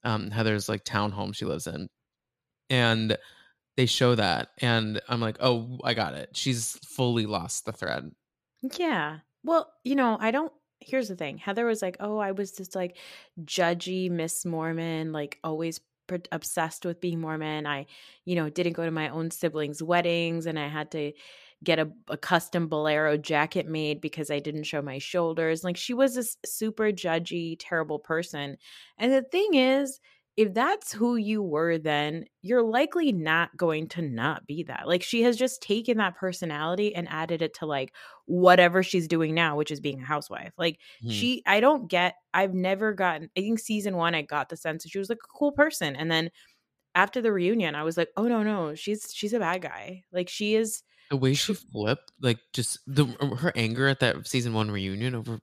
um 0.04 0.30
Heather's 0.30 0.68
like 0.68 0.84
townhome 0.84 1.34
she 1.34 1.44
lives 1.44 1.66
in. 1.66 1.88
And 2.70 3.16
they 3.76 3.86
show 3.86 4.14
that 4.16 4.50
and 4.58 5.00
I'm 5.08 5.20
like, 5.20 5.38
"Oh, 5.40 5.78
I 5.84 5.94
got 5.94 6.14
it. 6.14 6.36
She's 6.36 6.72
fully 6.84 7.26
lost 7.26 7.64
the 7.66 7.72
thread." 7.72 8.12
Yeah. 8.78 9.20
Well, 9.44 9.72
you 9.84 9.94
know, 9.96 10.16
I 10.20 10.30
don't. 10.30 10.52
Here's 10.88 11.08
the 11.08 11.16
thing 11.16 11.38
Heather 11.38 11.66
was 11.66 11.82
like, 11.82 11.96
oh, 12.00 12.18
I 12.18 12.32
was 12.32 12.52
just 12.52 12.74
like 12.74 12.96
judgy 13.44 14.10
Miss 14.10 14.44
Mormon, 14.44 15.12
like 15.12 15.38
always 15.44 15.80
obsessed 16.32 16.86
with 16.86 17.00
being 17.00 17.20
Mormon. 17.20 17.66
I, 17.66 17.86
you 18.24 18.34
know, 18.34 18.48
didn't 18.48 18.72
go 18.72 18.84
to 18.84 18.90
my 18.90 19.10
own 19.10 19.30
siblings' 19.30 19.82
weddings 19.82 20.46
and 20.46 20.58
I 20.58 20.68
had 20.68 20.90
to 20.92 21.12
get 21.64 21.78
a, 21.78 21.90
a 22.08 22.16
custom 22.16 22.68
bolero 22.68 23.16
jacket 23.16 23.66
made 23.66 24.00
because 24.00 24.30
I 24.30 24.38
didn't 24.38 24.62
show 24.64 24.80
my 24.80 24.98
shoulders. 24.98 25.64
Like 25.64 25.76
she 25.76 25.92
was 25.92 26.14
this 26.14 26.36
super 26.46 26.92
judgy, 26.92 27.56
terrible 27.58 27.98
person. 27.98 28.56
And 28.96 29.12
the 29.12 29.22
thing 29.22 29.54
is, 29.54 30.00
if 30.38 30.54
that's 30.54 30.92
who 30.92 31.16
you 31.16 31.42
were 31.42 31.78
then, 31.78 32.24
you're 32.42 32.62
likely 32.62 33.12
not 33.12 33.56
going 33.56 33.88
to 33.88 34.02
not 34.02 34.46
be 34.46 34.62
that. 34.64 34.86
Like 34.86 35.02
she 35.02 35.22
has 35.24 35.36
just 35.36 35.60
taken 35.62 35.98
that 35.98 36.16
personality 36.16 36.94
and 36.94 37.08
added 37.10 37.42
it 37.42 37.54
to 37.54 37.66
like 37.66 37.92
whatever 38.26 38.82
she's 38.84 39.08
doing 39.08 39.34
now, 39.34 39.56
which 39.56 39.72
is 39.72 39.80
being 39.80 40.00
a 40.00 40.06
housewife. 40.06 40.52
Like 40.56 40.80
Hmm. 41.02 41.10
she, 41.10 41.42
I 41.46 41.60
don't 41.60 41.88
get, 41.90 42.14
I've 42.34 42.54
never 42.54 42.94
gotten, 42.94 43.30
I 43.36 43.40
think 43.40 43.58
season 43.58 43.96
one, 43.96 44.14
I 44.14 44.22
got 44.22 44.48
the 44.48 44.56
sense 44.56 44.84
that 44.84 44.90
she 44.90 45.00
was 45.00 45.08
like 45.10 45.18
a 45.24 45.38
cool 45.38 45.52
person. 45.52 45.96
And 45.96 46.10
then 46.10 46.30
after 46.94 47.20
the 47.22 47.32
reunion, 47.32 47.74
I 47.74 47.84
was 47.84 47.96
like, 47.96 48.10
oh 48.16 48.28
no, 48.28 48.42
no, 48.42 48.74
she's, 48.74 49.12
she's 49.14 49.32
a 49.34 49.40
bad 49.40 49.62
guy. 49.62 50.04
Like 50.12 50.28
she 50.28 50.54
is, 50.56 50.82
The 51.10 51.16
way 51.16 51.34
she 51.34 51.54
flipped, 51.54 52.12
like 52.20 52.38
just 52.52 52.80
the 52.86 53.06
her 53.40 53.52
anger 53.56 53.88
at 53.88 54.00
that 54.00 54.26
season 54.28 54.52
1 54.54 54.70
reunion 54.70 55.14
over 55.14 55.40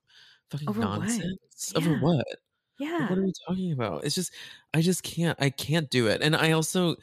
fucking 0.52 0.78
nonsense. 0.80 1.74
Over 1.76 1.96
what? 1.96 2.26
nonsense. 2.26 2.36
Over 2.36 2.45
Yeah. 2.78 2.92
what? 2.92 3.02
Like, 3.02 3.10
what 3.10 3.18
are 3.20 3.24
we 3.24 3.34
talking 3.48 3.72
about? 3.72 4.04
It's 4.06 4.16
just 4.16 4.34
I 4.74 4.82
just 4.82 5.04
can't 5.04 5.38
I 5.42 5.50
can't 5.50 5.90
do 5.90 6.08
it. 6.08 6.22
And 6.22 6.36
I 6.36 6.52
also 6.52 6.96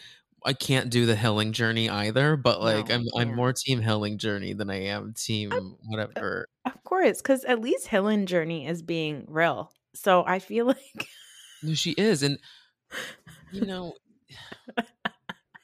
I 0.44 0.52
can't 0.54 0.90
do 0.90 1.06
the 1.06 1.14
Helling 1.16 1.52
journey 1.52 1.88
either, 1.88 2.36
but 2.36 2.60
like 2.60 2.88
No, 2.88 2.94
I 2.94 2.98
I'm 2.98 3.04
I'm 3.16 3.34
more 3.34 3.52
team 3.52 3.80
Helling 3.80 4.18
journey 4.18 4.52
than 4.52 4.70
I 4.70 4.82
am 4.84 5.14
team 5.14 5.76
whatever. 5.86 6.48
Of 6.64 6.82
course, 6.84 7.20
because 7.22 7.44
at 7.44 7.60
least 7.60 7.88
Helen 7.88 8.26
Journey 8.26 8.66
is 8.66 8.82
being 8.82 9.24
real. 9.28 9.72
So 9.94 10.24
I 10.26 10.38
feel 10.38 10.66
like 10.96 11.08
No, 11.62 11.74
she 11.74 11.92
is. 11.92 12.22
And 12.22 12.38
you 13.50 13.62
know 13.66 13.94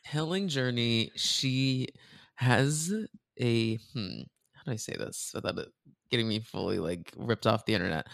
Helling 0.05 0.49
journey, 0.49 1.11
she 1.17 1.89
has 2.37 2.93
a 3.39 3.77
hmm, 3.93 4.21
how 4.53 4.63
do 4.65 4.73
I 4.73 4.77
say 4.77 4.95
this 4.97 5.33
without 5.35 5.59
it 5.59 5.69
getting 6.11 6.29
me 6.29 6.41
fully 6.41 6.79
like 6.79 7.13
ripped 7.17 7.47
off 7.47 7.67
the 7.67 7.75
internet? 7.75 8.07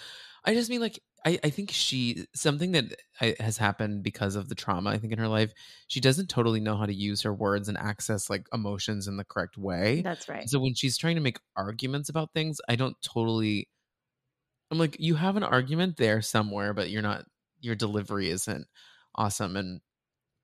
I 0.45 0.55
just 0.55 0.71
mean 0.71 0.81
like 0.81 0.99
I, 1.25 1.39
I 1.43 1.51
think 1.51 1.71
she 1.71 2.27
something 2.35 2.73
that 2.73 2.97
I, 3.21 3.35
has 3.41 3.57
happened 3.57 4.03
because 4.03 4.37
of 4.37 4.49
the 4.49 4.55
trauma 4.55 4.91
I 4.91 4.99
think 4.99 5.13
in 5.13 5.19
her 5.19 5.29
life. 5.29 5.53
She 5.87 6.01
doesn't 6.01 6.29
totally 6.29 6.61
know 6.61 6.77
how 6.77 6.87
to 6.87 6.95
use 6.95 7.23
her 7.23 7.33
words 7.33 7.69
and 7.69 7.79
access 7.79 8.29
like 8.29 8.47
emotions 8.53 9.09
in 9.09 9.17
the 9.17 9.25
correct 9.25 9.57
way. 9.57 10.03
that's 10.03 10.29
right. 10.29 10.49
So 10.49 10.61
when 10.61 10.75
she's 10.75 10.99
trying 10.99 11.15
to 11.15 11.23
make 11.23 11.39
arguments 11.57 12.09
about 12.09 12.33
things, 12.33 12.61
I 12.69 12.77
don't 12.77 12.97
totally. 13.03 13.69
I'm 14.71 14.79
like, 14.79 14.97
you 14.99 15.15
have 15.15 15.37
an 15.37 15.45
argument 15.45 15.97
there 15.97 16.21
somewhere, 16.21 16.75
but 16.75 16.91
you're 16.91 17.03
not. 17.03 17.25
Your 17.61 17.75
delivery 17.75 18.29
isn't 18.29 18.67
awesome, 19.15 19.57
and 19.57 19.81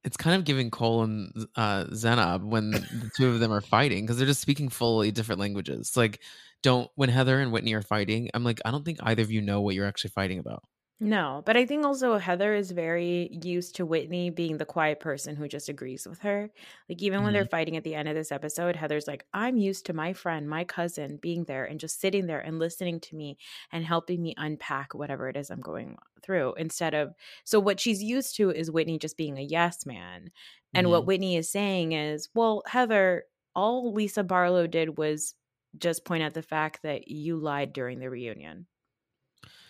it's 0.02 0.16
kind 0.16 0.36
of 0.36 0.44
giving 0.44 0.70
Cole 0.70 1.02
and 1.02 1.46
uh, 1.56 1.84
Zanab 1.86 2.42
when 2.42 2.70
the 2.70 3.10
two 3.16 3.28
of 3.28 3.40
them 3.40 3.52
are 3.52 3.60
fighting 3.60 4.04
because 4.04 4.16
they're 4.16 4.26
just 4.26 4.40
speaking 4.40 4.70
fully 4.70 5.10
different 5.10 5.40
languages. 5.40 5.96
Like, 5.96 6.20
don't 6.62 6.90
when 6.94 7.08
Heather 7.08 7.40
and 7.40 7.52
Whitney 7.52 7.74
are 7.74 7.82
fighting, 7.82 8.30
I'm 8.34 8.44
like, 8.44 8.60
I 8.64 8.70
don't 8.70 8.84
think 8.84 8.98
either 9.02 9.22
of 9.22 9.30
you 9.30 9.40
know 9.40 9.60
what 9.60 9.74
you're 9.74 9.86
actually 9.86 10.10
fighting 10.10 10.38
about. 10.38 10.62
No, 11.02 11.42
but 11.46 11.56
I 11.56 11.64
think 11.64 11.86
also 11.86 12.18
Heather 12.18 12.54
is 12.54 12.72
very 12.72 13.30
used 13.42 13.76
to 13.76 13.86
Whitney 13.86 14.28
being 14.28 14.58
the 14.58 14.66
quiet 14.66 15.00
person 15.00 15.34
who 15.34 15.48
just 15.48 15.70
agrees 15.70 16.06
with 16.06 16.18
her. 16.20 16.50
Like 16.90 17.00
even 17.00 17.22
when 17.22 17.32
they're 17.32 17.44
mm-hmm. 17.44 17.50
fighting 17.50 17.76
at 17.78 17.84
the 17.84 17.94
end 17.94 18.06
of 18.06 18.14
this 18.14 18.30
episode, 18.30 18.76
Heather's 18.76 19.06
like, 19.06 19.24
"I'm 19.32 19.56
used 19.56 19.86
to 19.86 19.94
my 19.94 20.12
friend, 20.12 20.46
my 20.46 20.64
cousin 20.64 21.16
being 21.16 21.44
there 21.44 21.64
and 21.64 21.80
just 21.80 22.02
sitting 22.02 22.26
there 22.26 22.40
and 22.40 22.58
listening 22.58 23.00
to 23.00 23.16
me 23.16 23.38
and 23.72 23.82
helping 23.82 24.20
me 24.20 24.34
unpack 24.36 24.92
whatever 24.92 25.30
it 25.30 25.38
is 25.38 25.48
I'm 25.48 25.62
going 25.62 25.96
through." 26.22 26.52
Instead 26.58 26.92
of 26.92 27.14
so 27.44 27.58
what 27.58 27.80
she's 27.80 28.02
used 28.02 28.36
to 28.36 28.50
is 28.50 28.70
Whitney 28.70 28.98
just 28.98 29.16
being 29.16 29.38
a 29.38 29.42
yes 29.42 29.86
man. 29.86 30.30
And 30.74 30.90
what 30.90 31.00
mm-hmm. 31.00 31.06
Whitney 31.06 31.36
is 31.36 31.50
saying 31.50 31.92
is, 31.92 32.28
"Well, 32.34 32.62
Heather, 32.66 33.24
all 33.54 33.94
Lisa 33.94 34.22
Barlow 34.22 34.66
did 34.66 34.98
was 34.98 35.34
just 35.78 36.04
point 36.04 36.22
out 36.22 36.34
the 36.34 36.42
fact 36.42 36.82
that 36.82 37.08
you 37.08 37.36
lied 37.38 37.72
during 37.72 37.98
the 37.98 38.10
reunion." 38.10 38.66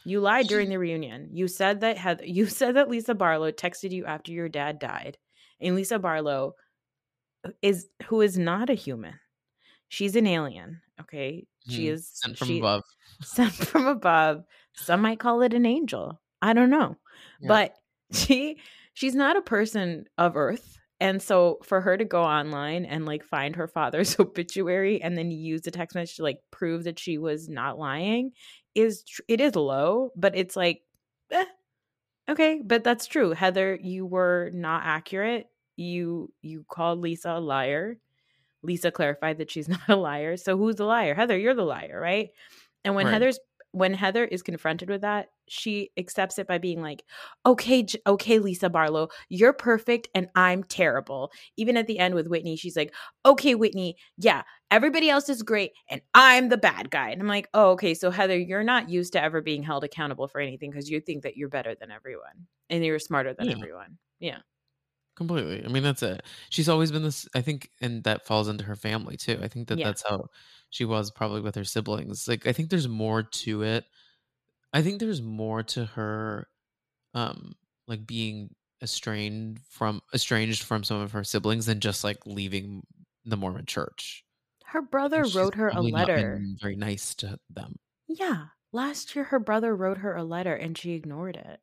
You 0.05 0.21
lied 0.21 0.47
during 0.49 0.71
the 0.71 0.79
reunion. 0.79 1.29
You 1.33 1.47
said 1.47 1.81
that 1.83 1.99
Heather, 1.99 2.25
you 2.27 2.47
said 2.47 2.77
that 2.77 2.89
Lisa 2.89 3.15
Barlow 3.15 3.53
texted 3.53 3.91
you 3.91 4.07
after 4.07 4.33
your 4.33 4.49
dad 4.49 4.79
died. 4.79 5.19
And 5.61 5.75
Lisa 5.77 5.99
Barlow 5.99 6.55
is 7.63 7.87
who 8.07 8.21
is 8.23 8.39
not 8.39 8.71
a 8.71 8.75
human. 8.75 9.15
She's 9.89 10.17
an 10.17 10.27
alien, 10.27 10.81
okay? 11.01 11.47
She 11.69 11.87
Mhm. 11.87 11.93
is 11.93 12.09
sent 12.15 12.39
from 12.39 12.49
she, 12.49 12.59
above. 12.59 12.85
sent 13.23 13.53
from 13.53 13.87
above. 13.87 14.45
Some 14.75 15.03
might 15.03 15.19
call 15.21 15.43
it 15.43 15.53
an 15.53 15.67
angel. 15.67 16.21
I 16.41 16.55
don't 16.55 16.71
know. 16.71 16.97
Yeah. 17.41 17.49
But 17.49 17.75
she 18.13 18.61
she's 18.95 19.15
not 19.15 19.37
a 19.37 19.43
person 19.43 20.07
of 20.17 20.37
earth. 20.37 20.79
And 21.01 21.23
so 21.23 21.59
for 21.65 21.81
her 21.81 21.97
to 21.97 22.05
go 22.05 22.23
online 22.23 22.85
and 22.85 23.07
like 23.07 23.25
find 23.25 23.57
her 23.57 23.67
father's 23.69 24.17
obituary 24.21 25.03
and 25.03 25.17
then 25.17 25.31
use 25.31 25.63
the 25.63 25.71
text 25.71 25.95
message 25.95 26.17
to 26.17 26.23
like 26.23 26.41
prove 26.51 26.85
that 26.85 26.99
she 26.99 27.19
was 27.19 27.49
not 27.49 27.79
lying 27.79 28.33
is 28.75 29.03
tr- 29.05 29.23
it 29.29 29.41
is 29.41 29.57
low, 29.57 30.11
but 30.17 30.37
it's 30.37 30.57
like 30.57 30.83
eh, 31.31 31.45
okay, 32.29 32.63
but 32.65 32.85
that's 32.85 33.07
true. 33.07 33.31
Heather, 33.33 33.79
you 33.81 34.07
were 34.07 34.51
not 34.55 34.83
accurate. 34.85 35.49
You 35.77 36.33
you 36.43 36.65
called 36.69 37.01
Lisa 37.01 37.33
a 37.33 37.41
liar. 37.41 37.99
Lisa 38.63 38.91
clarified 38.91 39.39
that 39.39 39.51
she's 39.51 39.69
not 39.71 39.89
a 39.89 39.97
liar. 39.97 40.37
So 40.37 40.57
who's 40.57 40.77
the 40.77 40.85
liar? 40.85 41.15
Heather, 41.15 41.39
you're 41.39 41.55
the 41.55 41.65
liar, 41.65 41.99
right? 42.01 42.31
And 42.85 42.95
when 42.95 43.07
Right. 43.07 43.13
Heather's 43.15 43.39
when 43.73 43.95
Heather 43.95 44.25
is 44.25 44.43
confronted 44.43 44.89
with 44.91 45.03
that, 45.03 45.29
she 45.49 45.91
accepts 45.97 46.39
it 46.39 46.47
by 46.47 46.59
being 46.59 46.81
like, 46.83 47.05
"Okay, 47.47 47.83
J- 47.83 47.99
okay, 48.07 48.39
Lisa 48.39 48.69
Barlow, 48.71 49.09
you're 49.29 49.53
perfect 49.53 50.09
and 50.15 50.29
I'm 50.35 50.65
terrible." 50.65 51.33
Even 51.57 51.77
at 51.77 51.87
the 51.87 51.99
end 51.99 52.15
with 52.15 52.29
Whitney, 52.29 52.57
she's 52.57 52.77
like, 52.77 52.95
"Okay, 53.27 53.55
Whitney, 53.55 53.97
yeah, 54.19 54.43
everybody 54.71 55.09
else 55.11 55.29
is 55.29 55.43
great 55.43 55.73
and 55.89 56.01
I'm 56.15 56.49
the 56.49 56.57
bad 56.59 56.91
guy." 56.91 57.11
And 57.11 57.21
I'm 57.21 57.29
like, 57.29 57.49
"Oh, 57.55 57.71
okay, 57.73 57.95
so 57.95 58.11
Heather, 58.11 58.39
you're 58.39 58.65
not 58.65 58.89
used 58.91 59.13
to 59.15 59.23
ever 59.23 59.41
being 59.41 59.63
held 59.63 59.85
accountable 59.85 60.29
for 60.29 60.41
anything 60.41 60.71
because 60.71 60.91
you 60.91 61.01
think 61.01 61.23
that 61.25 61.37
you're 61.37 61.49
better 61.49 61.75
than 61.75 61.91
everyone 61.91 62.47
and 62.69 62.85
you're 62.85 62.99
smarter 62.99 63.35
than 63.35 63.49
Yeah. 63.49 63.55
everyone." 63.57 63.99
Yeah. 64.21 64.39
Completely. 65.21 65.63
I 65.65 65.69
mean, 65.69 65.83
that's 65.83 66.03
it. 66.03 66.23
She's 66.49 66.69
always 66.69 66.91
been 66.91 67.03
this. 67.03 67.29
I 67.35 67.43
think, 67.43 67.71
and 67.83 68.03
that 68.05 68.25
falls 68.27 68.49
into 68.49 68.65
her 68.65 68.75
family 68.77 69.19
too. 69.19 69.39
I 69.43 69.49
think 69.49 69.69
that 69.69 69.79
Yeah. 69.79 69.85
that's 69.85 70.03
how 70.09 70.29
she 70.71 70.87
was 70.87 71.11
probably 71.11 71.43
with 71.43 71.55
her 71.57 71.65
siblings. 71.65 72.27
Like, 72.27 72.47
I 72.47 72.53
think 72.53 72.71
there's 72.71 72.89
more 72.89 73.23
to 73.23 73.63
it. 73.63 73.85
I 74.73 74.83
think 74.83 74.99
there's 75.01 75.21
more 75.21 75.63
to 75.65 75.85
her, 75.87 76.49
um, 77.15 77.55
like 77.87 78.07
being 78.07 78.55
estranged 78.83 79.61
from 79.69 80.01
estranged 80.15 80.63
from 80.63 80.85
some 80.85 81.01
of 81.03 81.13
her 81.13 81.25
siblings 81.25 81.69
and 81.69 81.83
just 81.83 82.03
like 82.05 82.25
leaving 82.27 82.87
the 83.27 83.37
Mormon 83.37 83.67
church. 83.67 84.25
Her 84.65 84.81
brother 84.83 85.25
wrote 85.35 85.55
her 85.57 85.69
a 85.69 85.73
probably 85.73 85.93
not 85.93 86.15
been 86.15 86.31
letter. 86.33 86.41
very 86.63 86.77
nice 86.77 87.15
to 87.17 87.39
them. 87.51 87.77
Yeah. 88.09 88.47
Last 88.73 89.15
year, 89.17 89.25
her 89.27 89.39
brother 89.41 89.75
wrote 89.77 89.99
her 89.99 90.15
a 90.17 90.25
letter 90.25 90.55
and 90.55 90.79
she 90.79 90.93
ignored 90.93 91.37
it. 91.37 91.61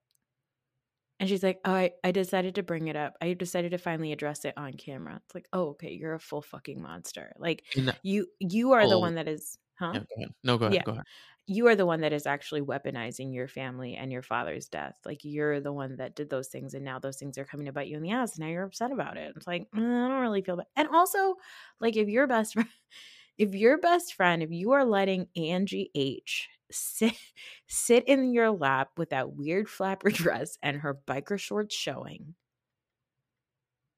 And 1.20 1.28
she's 1.30 1.44
like, 1.44 1.60
Oh, 1.66 1.74
I, 1.74 1.92
I 2.04 2.12
decided 2.12 2.56
to 2.56 2.64
bring 2.64 2.88
it 2.88 2.96
up. 2.96 3.16
I 3.22 3.34
decided 3.34 3.72
to 3.72 3.78
finally 3.78 4.12
address 4.12 4.46
it 4.46 4.54
on 4.58 4.74
camera. 4.74 5.22
It's 5.26 5.36
like, 5.36 5.48
Oh, 5.54 5.70
okay, 5.70 5.92
you're 5.94 6.14
a 6.14 6.20
full 6.20 6.42
fucking 6.42 6.82
monster. 6.82 7.34
Like, 7.38 7.66
And 7.76 7.98
you 8.04 8.28
you 8.40 8.74
are 8.74 8.88
the 8.88 9.00
one 9.00 9.16
that 9.16 9.28
is, 9.28 9.58
huh? 9.80 9.96
yeah, 9.96 10.00
go. 10.02 10.26
No, 10.44 10.58
go 10.58 10.66
ahead. 10.68 10.78
Yeah. 10.78 10.84
Go 10.84 10.92
ahead. 10.94 11.06
You 11.48 11.68
are 11.68 11.76
the 11.76 11.86
one 11.86 12.02
that 12.02 12.12
is 12.14 12.26
actually 12.26 12.62
weaponizing 12.62 13.34
your 13.34 13.48
family 13.48 13.96
and 13.96 14.12
your 14.12 14.22
father's 14.22 14.68
death. 14.68 15.00
Like, 15.06 15.20
you're 15.24 15.62
the 15.62 15.72
one 15.72 15.96
that 15.98 16.16
did 16.16 16.30
those 16.30 16.50
things. 16.50 16.74
And 16.74 16.84
now 16.84 17.00
those 17.00 17.18
things 17.18 17.38
are 17.38 17.46
coming 17.46 17.68
to 17.68 17.72
bite 17.72 17.88
you 17.88 17.96
in 17.98 18.04
the 18.04 18.12
ass. 18.12 18.38
And 18.38 18.46
now 18.46 18.52
you're 18.52 18.66
upset 18.66 18.92
about 18.92 19.16
it. 19.18 19.34
It's 19.36 19.48
like, 19.48 19.70
mm, 19.72 19.80
I 20.06 20.10
don't 20.10 20.22
really 20.22 20.42
feel 20.42 20.58
bad. 20.58 20.68
And 20.76 20.90
also, 20.90 21.36
like, 21.80 21.96
if 21.96 22.10
your 22.10 22.28
best 22.28 22.54
friend, 22.54 22.70
if 23.38 23.56
your 23.56 23.78
best 23.80 24.14
friend, 24.16 24.44
if 24.44 24.52
you 24.52 24.72
are 24.74 24.84
letting 24.86 25.30
Angie 25.38 25.92
H 25.96 26.50
sit 26.72 27.14
sit 27.68 28.06
in 28.08 28.34
your 28.34 28.52
lap 28.52 28.92
with 28.98 29.10
that 29.12 29.34
weird 29.34 29.70
flapper 29.70 30.10
dress 30.12 30.58
and 30.64 30.78
her 30.78 30.96
biker 30.96 31.40
shorts 31.40 31.76
showing, 31.76 32.36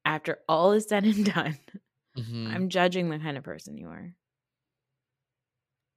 after 0.04 0.42
all 0.48 0.72
is 0.72 0.86
said 0.88 1.04
and 1.04 1.24
done, 1.34 1.58
Mhm. 2.16 2.56
I'm 2.56 2.68
judging 2.68 3.10
the 3.10 3.18
kind 3.18 3.38
of 3.38 3.44
person 3.44 3.76
you 3.78 3.88
are. 3.88 4.16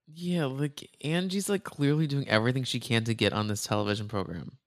Yeah, 0.07 0.45
like 0.45 0.95
Angie's 1.03 1.49
like 1.49 1.63
clearly 1.65 2.07
doing 2.07 2.27
everything 2.29 2.63
she 2.63 2.79
can 2.79 3.03
to 3.05 3.13
get 3.13 3.33
on 3.33 3.47
this 3.47 3.63
television 3.65 4.07
program. 4.07 4.57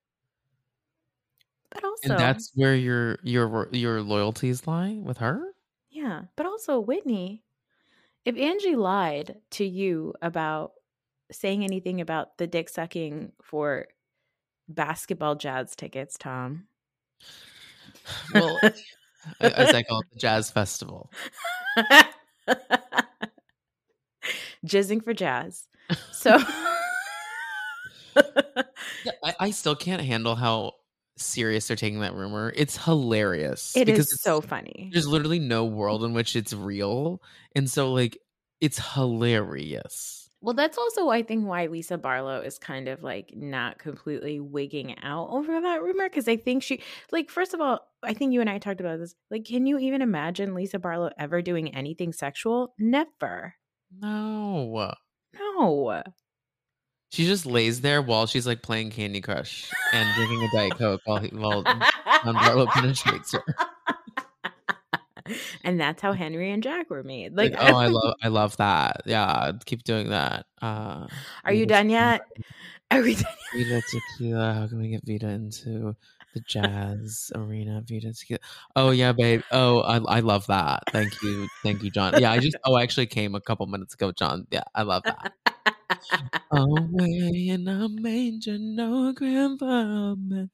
But 1.70 1.84
also, 1.84 2.02
And 2.02 2.16
that's 2.18 2.52
where 2.54 2.74
your 2.74 3.18
your 3.22 3.68
your 3.72 4.00
loyalties 4.02 4.66
lie 4.66 4.94
with 4.94 5.18
her? 5.18 5.52
yeah. 5.90 6.24
But 6.36 6.46
also, 6.46 6.80
Whitney, 6.80 7.44
if 8.26 8.36
Angie 8.36 8.76
lied 8.76 9.42
to 9.52 9.66
you 9.66 10.14
about 10.22 10.74
saying 11.32 11.64
anything 11.64 12.00
about 12.00 12.38
the 12.38 12.46
dick 12.46 12.68
sucking 12.68 13.32
for 13.42 13.86
basketball 14.68 15.34
jazz 15.34 15.74
tickets, 15.76 16.16
Tom. 16.18 16.66
Well, 18.34 18.58
as 19.40 19.74
I 19.74 19.82
call 19.82 20.00
it, 20.00 20.06
the 20.12 20.18
jazz 20.18 20.50
festival. 20.50 21.10
Jizzing 24.64 25.02
for 25.04 25.14
jazz. 25.14 25.68
So 26.12 26.36
I, 28.16 29.34
I 29.40 29.50
still 29.50 29.76
can't 29.76 30.02
handle 30.02 30.34
how 30.34 30.72
serious 31.16 31.68
they're 31.68 31.76
taking 31.76 32.00
that 32.00 32.14
rumor. 32.14 32.52
It's 32.56 32.76
hilarious. 32.84 33.76
it 33.76 33.84
because 33.86 34.06
is 34.06 34.12
it's- 34.14 34.22
so 34.22 34.40
funny. 34.40 34.90
There's 34.92 35.06
literally 35.06 35.38
no 35.38 35.64
world 35.64 36.02
in 36.04 36.12
which 36.12 36.34
it's 36.36 36.52
real, 36.52 37.22
and 37.54 37.70
so 37.70 37.92
like 37.92 38.18
it's 38.60 38.78
hilarious. 38.94 40.25
Well, 40.46 40.54
that's 40.54 40.78
also 40.78 41.08
I 41.08 41.24
think 41.24 41.44
why 41.44 41.66
Lisa 41.66 41.98
Barlow 41.98 42.38
is 42.40 42.56
kind 42.56 42.86
of 42.86 43.02
like 43.02 43.32
not 43.34 43.80
completely 43.80 44.38
wigging 44.38 44.96
out 45.02 45.26
over 45.32 45.60
that 45.60 45.82
rumor 45.82 46.08
because 46.08 46.28
I 46.28 46.36
think 46.36 46.62
she 46.62 46.82
like 47.10 47.30
first 47.30 47.52
of 47.52 47.60
all, 47.60 47.80
I 48.04 48.14
think 48.14 48.32
you 48.32 48.40
and 48.40 48.48
I 48.48 48.58
talked 48.58 48.78
about 48.80 49.00
this. 49.00 49.16
Like, 49.28 49.44
can 49.44 49.66
you 49.66 49.76
even 49.76 50.02
imagine 50.02 50.54
Lisa 50.54 50.78
Barlow 50.78 51.10
ever 51.18 51.42
doing 51.42 51.74
anything 51.74 52.12
sexual? 52.12 52.74
Never. 52.78 53.54
No, 54.00 54.94
No. 55.34 56.02
she 57.10 57.26
just 57.26 57.44
lays 57.44 57.80
there 57.80 58.00
while 58.00 58.28
she's 58.28 58.46
like 58.46 58.62
playing 58.62 58.90
Candy 58.90 59.20
Crush 59.20 59.68
and 59.92 60.08
drinking 60.14 60.42
a 60.44 60.56
Diet 60.56 60.78
Coke 60.78 61.00
while 61.06 61.18
he, 61.18 61.28
while 61.28 61.64
Barlow 62.24 62.66
penetrates 62.66 63.32
her. 63.32 63.42
and 65.64 65.80
that's 65.80 66.02
how 66.02 66.12
Henry 66.12 66.50
and 66.50 66.62
Jack 66.62 66.90
were 66.90 67.02
made. 67.02 67.36
Like, 67.36 67.52
Like, 67.52 67.60
oh, 67.62 67.76
I 67.76 67.86
love 67.88 68.14
I 68.22 68.28
love 68.28 68.56
that. 68.58 69.02
Yeah, 69.06 69.52
keep 69.64 69.84
doing 69.84 70.10
that. 70.10 70.46
Uh, 70.60 71.06
are 71.44 71.52
you 71.52 71.66
done 71.66 71.90
yet? 71.90 72.22
Are 72.92 73.02
we 73.02 73.16
done? 73.16 73.24
Vida 73.52 73.82
Tequila. 73.90 74.54
How 74.54 74.68
can 74.68 74.78
we 74.78 74.90
get 74.90 75.04
Vida 75.04 75.26
into 75.26 75.96
the 76.34 76.40
jazz 76.46 77.32
arena? 77.34 77.82
Vida 77.84 78.12
Tequila. 78.12 78.38
Oh 78.76 78.90
yeah, 78.90 79.10
babe. 79.10 79.42
Oh, 79.50 79.80
I 79.80 79.96
I 79.98 80.20
love 80.20 80.46
that. 80.46 80.84
Thank 80.92 81.20
you, 81.20 81.48
thank 81.64 81.82
you, 81.82 81.90
John. 81.90 82.20
Yeah, 82.20 82.30
I 82.30 82.38
just 82.38 82.56
oh 82.64 82.74
I 82.74 82.84
actually 82.84 83.06
came 83.06 83.34
a 83.34 83.40
couple 83.40 83.66
minutes 83.66 83.94
ago, 83.94 84.12
John. 84.12 84.46
Yeah, 84.52 84.62
I 84.72 84.82
love 84.82 85.02
that. 85.02 85.32
Away 86.52 87.48
in 87.48 87.66
a 87.66 87.88
manger, 87.88 88.56
no 88.58 89.12
grandfather. 89.12 90.48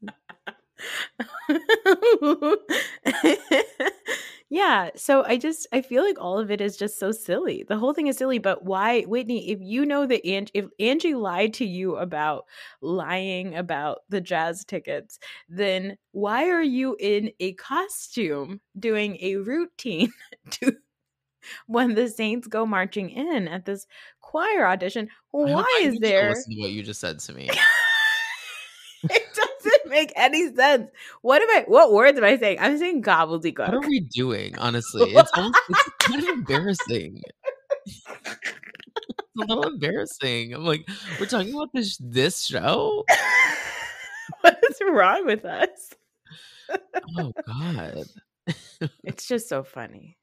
Yeah 4.52 4.90
so 4.94 5.24
i 5.24 5.38
just 5.38 5.66
i 5.72 5.80
feel 5.80 6.04
like 6.04 6.20
all 6.20 6.38
of 6.38 6.50
it 6.50 6.60
is 6.60 6.76
just 6.76 6.98
so 6.98 7.10
silly 7.10 7.64
the 7.68 7.78
whole 7.78 7.94
thing 7.94 8.06
is 8.06 8.18
silly 8.18 8.38
but 8.38 8.62
why 8.66 9.00
whitney 9.04 9.50
if 9.50 9.58
you 9.62 9.86
know 9.86 10.06
that 10.06 10.24
Angie, 10.26 10.50
if 10.52 10.66
angie 10.78 11.14
lied 11.14 11.54
to 11.54 11.64
you 11.64 11.96
about 11.96 12.44
lying 12.82 13.56
about 13.56 14.00
the 14.10 14.20
jazz 14.20 14.62
tickets 14.66 15.18
then 15.48 15.96
why 16.10 16.50
are 16.50 16.62
you 16.62 16.94
in 17.00 17.30
a 17.40 17.54
costume 17.54 18.60
doing 18.78 19.16
a 19.22 19.36
routine 19.36 20.12
to 20.50 20.76
when 21.66 21.94
the 21.94 22.06
saints 22.06 22.46
go 22.46 22.66
marching 22.66 23.08
in 23.08 23.48
at 23.48 23.64
this 23.64 23.86
choir 24.20 24.66
audition 24.66 25.08
why 25.30 25.64
is 25.80 25.94
need 25.94 25.94
you 25.94 26.00
to 26.00 26.06
there 26.06 26.28
Listen 26.28 26.56
to 26.56 26.60
what 26.60 26.70
you 26.72 26.82
just 26.82 27.00
said 27.00 27.18
to 27.20 27.32
me. 27.32 27.48
it 29.10 29.34
make 29.92 30.12
any 30.16 30.54
sense. 30.54 30.90
What 31.22 31.42
am 31.42 31.48
I? 31.50 31.64
What 31.68 31.92
words 31.92 32.18
am 32.18 32.24
I 32.24 32.36
saying? 32.38 32.58
I'm 32.60 32.78
saying 32.78 33.02
gobbledygook. 33.02 33.58
What 33.60 33.74
are 33.74 33.80
we 33.80 34.00
doing? 34.00 34.58
Honestly, 34.58 35.10
it's 35.14 35.30
almost 35.34 35.58
it's 35.68 35.82
kind 36.00 36.22
of 36.22 36.28
embarrassing. 36.28 37.22
it's 37.86 38.06
a 38.08 39.40
little 39.40 39.64
embarrassing. 39.64 40.54
I'm 40.54 40.64
like, 40.64 40.88
we're 41.20 41.26
talking 41.26 41.54
about 41.54 41.70
this 41.72 41.96
this 42.00 42.44
show. 42.44 43.04
what 44.40 44.58
is 44.70 44.78
wrong 44.90 45.26
with 45.26 45.44
us? 45.44 45.90
Oh 47.18 47.32
God. 47.46 48.04
It's 49.04 49.26
just 49.28 49.48
so 49.48 49.62
funny. 49.62 50.16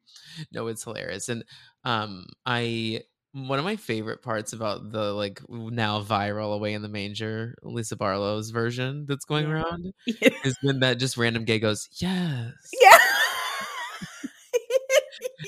no 0.52 0.68
it's 0.68 0.84
hilarious 0.84 1.30
and 1.30 1.44
um 1.86 2.26
i 2.46 3.02
one 3.34 3.60
of 3.60 3.66
my 3.66 3.76
favorite 3.76 4.22
parts 4.22 4.54
about 4.54 4.92
the 4.92 5.14
like 5.14 5.42
now 5.50 6.02
viral 6.02 6.54
away 6.56 6.74
in 6.74 6.82
the 6.82 6.90
manger 6.90 7.56
lisa 7.62 7.96
barlow's 7.96 8.50
version 8.50 9.06
that's 9.08 9.26
going 9.26 9.46
Yeah. 9.48 9.54
around 9.54 9.94
is 10.44 10.58
when 10.62 10.80
that 10.80 10.98
just 11.00 11.18
random 11.18 11.46
gay 11.46 11.60
goes 11.60 11.88
yes. 12.02 12.52
Yeah. 12.82 12.98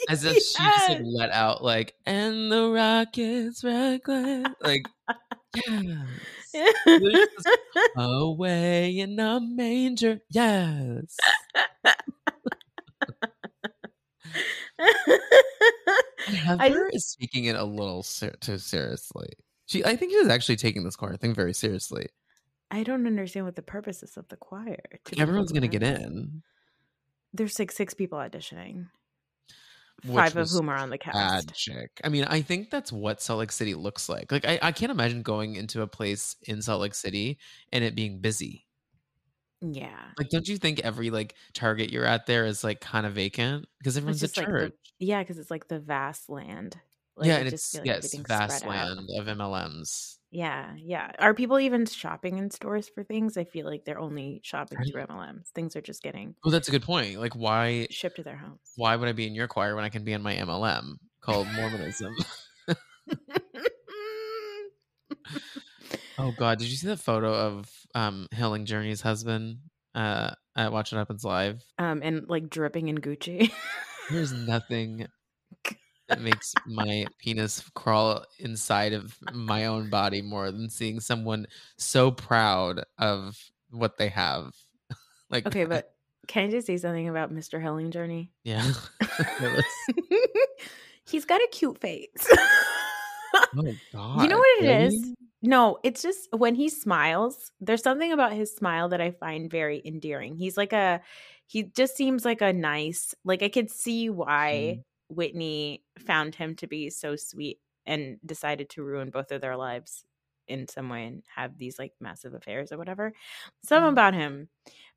as 0.10 0.24
if 0.24 0.36
she 0.36 0.64
just 0.64 0.90
like 0.90 1.02
let 1.04 1.32
out 1.32 1.64
like 1.64 1.96
and 2.06 2.52
the 2.52 2.70
rockets 2.70 3.64
reckless 3.64 4.46
like 4.62 4.86
yes. 5.68 6.08
Literally 6.86 7.26
away 7.98 9.00
in 9.00 9.20
a 9.20 9.40
manger 9.42 10.22
yes 10.30 11.18
heather 16.26 16.90
is 16.94 17.16
taking 17.20 17.46
it 17.46 17.56
a 17.56 17.64
little 17.64 18.04
ser- 18.04 18.36
too 18.42 18.58
seriously 18.58 19.30
she 19.66 19.84
i 19.86 19.96
think 19.96 20.12
she's 20.12 20.28
actually 20.28 20.56
taking 20.56 20.84
this 20.84 20.96
choir 20.96 21.18
thing 21.18 21.34
very 21.34 21.54
seriously 21.54 22.08
I 22.74 22.84
don't 22.84 23.06
understand 23.06 23.46
what 23.46 23.58
the 23.58 23.62
purpose 23.62 24.02
is 24.02 24.16
of 24.16 24.30
the 24.30 24.38
choir. 24.38 24.80
to 25.04 25.20
everyone's 25.20 25.52
gonna 25.52 25.68
get 25.68 25.84
in 25.84 26.42
There's 27.34 27.60
like 27.60 27.70
six 27.70 27.94
people 27.94 28.18
auditioning, 28.18 28.88
which 30.06 30.16
five 30.16 30.38
of 30.38 30.50
whom 30.50 30.70
are 30.70 30.78
on 30.78 30.90
the 30.90 30.98
cast. 30.98 31.54
chick. 31.54 31.92
I 32.02 32.08
mean, 32.08 32.24
I 32.24 32.42
think 32.42 32.70
that's 32.70 32.90
what 32.90 33.22
Salt 33.22 33.40
Lake 33.40 33.52
City 33.52 33.76
looks 33.76 34.08
like. 34.08 34.32
Like, 34.32 34.48
I, 34.48 34.58
I 34.62 34.72
can't 34.72 34.90
imagine 34.92 35.22
going 35.22 35.56
into 35.56 35.82
a 35.82 35.88
place 35.88 36.38
in 36.44 36.62
Salt 36.62 36.80
Lake 36.80 36.94
City 36.96 37.40
and 37.74 37.84
it 37.84 37.94
being 37.94 38.22
busy. 38.22 38.66
Yeah. 39.62 40.00
Like, 40.18 40.30
don't 40.30 40.48
you 40.48 40.58
think 40.58 40.80
every 40.80 41.10
like 41.10 41.36
Target 41.54 41.92
you're 41.92 42.06
at 42.06 42.26
there 42.26 42.46
is 42.46 42.64
like 42.64 42.82
kind 42.82 43.06
of 43.06 43.14
vacant 43.14 43.68
because 43.78 43.98
everyone's 43.98 44.24
at 44.24 44.36
like 44.36 44.46
the- 44.46 44.52
church? 44.52 44.74
Yeah, 45.00 45.22
because 45.22 45.38
it's 45.38 45.52
like 45.52 45.68
the 45.68 45.80
vast 45.80 46.30
land. 46.30 46.78
Like, 47.16 47.28
yeah, 47.28 47.38
and 47.38 47.50
just 47.50 47.76
it's 47.76 47.80
like 47.80 47.86
yes, 47.86 48.16
vast 48.28 48.60
spread 48.60 48.76
out. 48.76 48.98
land 48.98 49.10
of 49.18 49.38
MLMs. 49.38 50.18
Yeah, 50.32 50.74
yeah. 50.78 51.12
Are 51.20 51.34
people 51.34 51.60
even 51.60 51.86
shopping 51.86 52.38
in 52.38 52.50
stores 52.50 52.88
for 52.88 53.04
things? 53.04 53.36
I 53.36 53.44
feel 53.44 53.66
like 53.66 53.84
they're 53.84 54.00
only 54.00 54.40
shopping 54.44 54.78
through 54.90 55.04
MLMs. 55.04 55.50
Things 55.54 55.76
are 55.76 55.82
just 55.82 56.02
getting 56.02 56.36
Well, 56.44 56.54
that's 56.54 56.70
a 56.70 56.72
good 56.72 56.84
point. 56.84 57.20
Like, 57.20 57.36
why 57.36 57.88
shipped 57.92 58.16
to 58.16 58.24
their 58.24 58.38
homes. 58.38 58.60
why 58.78 58.96
would 58.96 59.10
I 59.10 59.12
be 59.12 59.28
in 59.28 59.36
your 59.36 59.48
choir 59.48 59.76
when 59.76 59.84
I 59.84 59.90
can 59.90 60.06
be 60.06 60.14
in 60.14 60.22
my 60.22 60.36
MLM 60.36 60.94
called 61.22 61.48
Mormonism? 61.54 62.16
oh 66.18 66.32
God, 66.38 66.60
did 66.60 66.70
you 66.70 66.78
see 66.78 66.88
the 66.88 66.96
photo 66.96 67.34
of 67.34 67.70
um 67.96 68.28
Hailing 68.32 68.66
Journey's 68.66 69.02
husband 69.02 69.58
uh 69.96 70.32
at 70.56 70.72
Watch 70.72 70.92
What 70.92 70.98
Happens 71.00 71.24
Live? 71.24 71.64
um, 71.80 72.02
and 72.04 72.28
like 72.28 72.50
dripping 72.50 72.88
in 72.90 72.98
Gucci. 72.98 73.52
There's 74.10 74.34
nothing 74.34 75.08
that 76.10 76.20
makes 76.20 76.54
my 76.66 77.06
penis 77.20 77.64
crawl 77.74 78.26
inside 78.38 78.92
of 78.92 79.16
my 79.32 79.68
own 79.68 79.90
body 79.90 80.22
more 80.22 80.52
than 80.52 80.70
seeing 80.70 81.00
someone 81.00 81.48
so 81.78 82.12
proud 82.12 82.84
of 82.98 83.38
what 83.70 83.98
they 83.98 84.10
have. 84.10 84.54
like 85.30 85.46
okay, 85.48 85.64
but 85.64 85.94
Can 86.28 86.48
I 86.50 86.52
just 86.52 86.68
say 86.68 86.76
something 86.76 87.08
about 87.08 87.34
Mr. 87.34 87.62
Helling 87.62 87.92
Journey? 87.92 88.32
Yeah. 88.44 88.74
He's 91.06 91.24
got 91.24 91.42
a 91.42 91.48
cute 91.52 91.80
face. 91.80 92.10
oh 93.34 93.48
my 93.54 93.76
God. 93.94 94.22
You 94.22 94.28
know 94.28 94.38
what 94.38 94.64
it 94.64 94.84
is? 94.84 95.14
No, 95.44 95.80
it's 95.84 96.02
just 96.04 96.30
when 96.32 96.54
he 96.56 96.70
smiles, 96.70 97.52
there's 97.60 97.82
something 97.82 98.12
about 98.12 98.34
his 98.34 98.56
smile 98.56 98.90
that 98.90 99.02
I 99.02 99.12
find 99.12 99.50
very 99.50 99.82
endearing. 99.86 100.36
He's 100.36 100.56
like 100.58 100.72
a 100.74 101.02
he 101.48 101.64
just 101.64 101.96
seems 101.98 102.24
like 102.26 102.42
a 102.42 102.54
nice, 102.54 103.14
like 103.26 103.42
I 103.44 103.50
could 103.50 103.70
see 103.72 104.10
why 104.10 104.80
Whitney 105.10 105.84
found 106.00 106.36
him 106.36 106.56
to 106.58 106.68
be 106.68 106.90
so 106.92 107.16
sweet 107.16 107.60
and 107.86 108.20
decided 108.26 108.70
to 108.72 108.84
ruin 108.84 109.10
both 109.10 109.32
of 109.32 109.42
their 109.42 109.58
lives 109.58 110.06
in 110.48 110.68
some 110.68 110.90
way 110.90 111.06
and 111.08 111.24
have 111.36 111.58
these 111.58 111.80
like 111.80 111.94
massive 112.00 112.34
affairs 112.36 112.72
or 112.72 112.78
whatever. 112.78 113.12
Some 113.64 113.84
Mm. 113.84 113.94
about 113.94 114.14
him. 114.14 114.50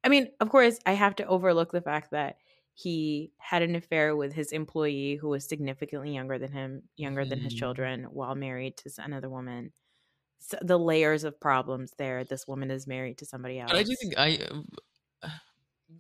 I 0.05 0.09
mean, 0.11 0.29
of 0.41 0.51
course, 0.51 0.79
I 0.87 0.93
have 0.93 1.17
to 1.17 1.27
overlook 1.27 1.73
the 1.73 1.81
fact 1.81 2.11
that 2.11 2.37
he 2.75 3.33
had 3.39 3.63
an 3.63 3.77
affair 3.77 4.15
with 4.17 4.33
his 4.35 4.53
employee 4.53 5.17
who 5.17 5.29
was 5.29 5.47
significantly 5.49 6.13
younger 6.13 6.39
than 6.39 6.53
him, 6.53 6.83
younger 6.97 7.25
than 7.25 7.41
his 7.41 7.55
Mhm. 7.55 7.55
children, 7.55 8.05
while 8.05 8.35
married 8.35 8.77
to 8.79 8.91
another 8.99 9.31
woman. 9.31 9.73
The 10.63 10.79
layers 10.79 11.25
of 11.25 11.41
problems 11.41 11.93
there. 11.99 12.25
This 12.25 12.47
woman 12.47 12.71
is 12.71 12.87
married 12.87 13.19
to 13.19 13.27
somebody 13.27 13.59
else. 13.61 13.71
But 13.71 13.79
I 13.79 13.83
do 13.83 13.95
think 14.01 14.15
I 14.19 14.39
uh, 15.23 15.29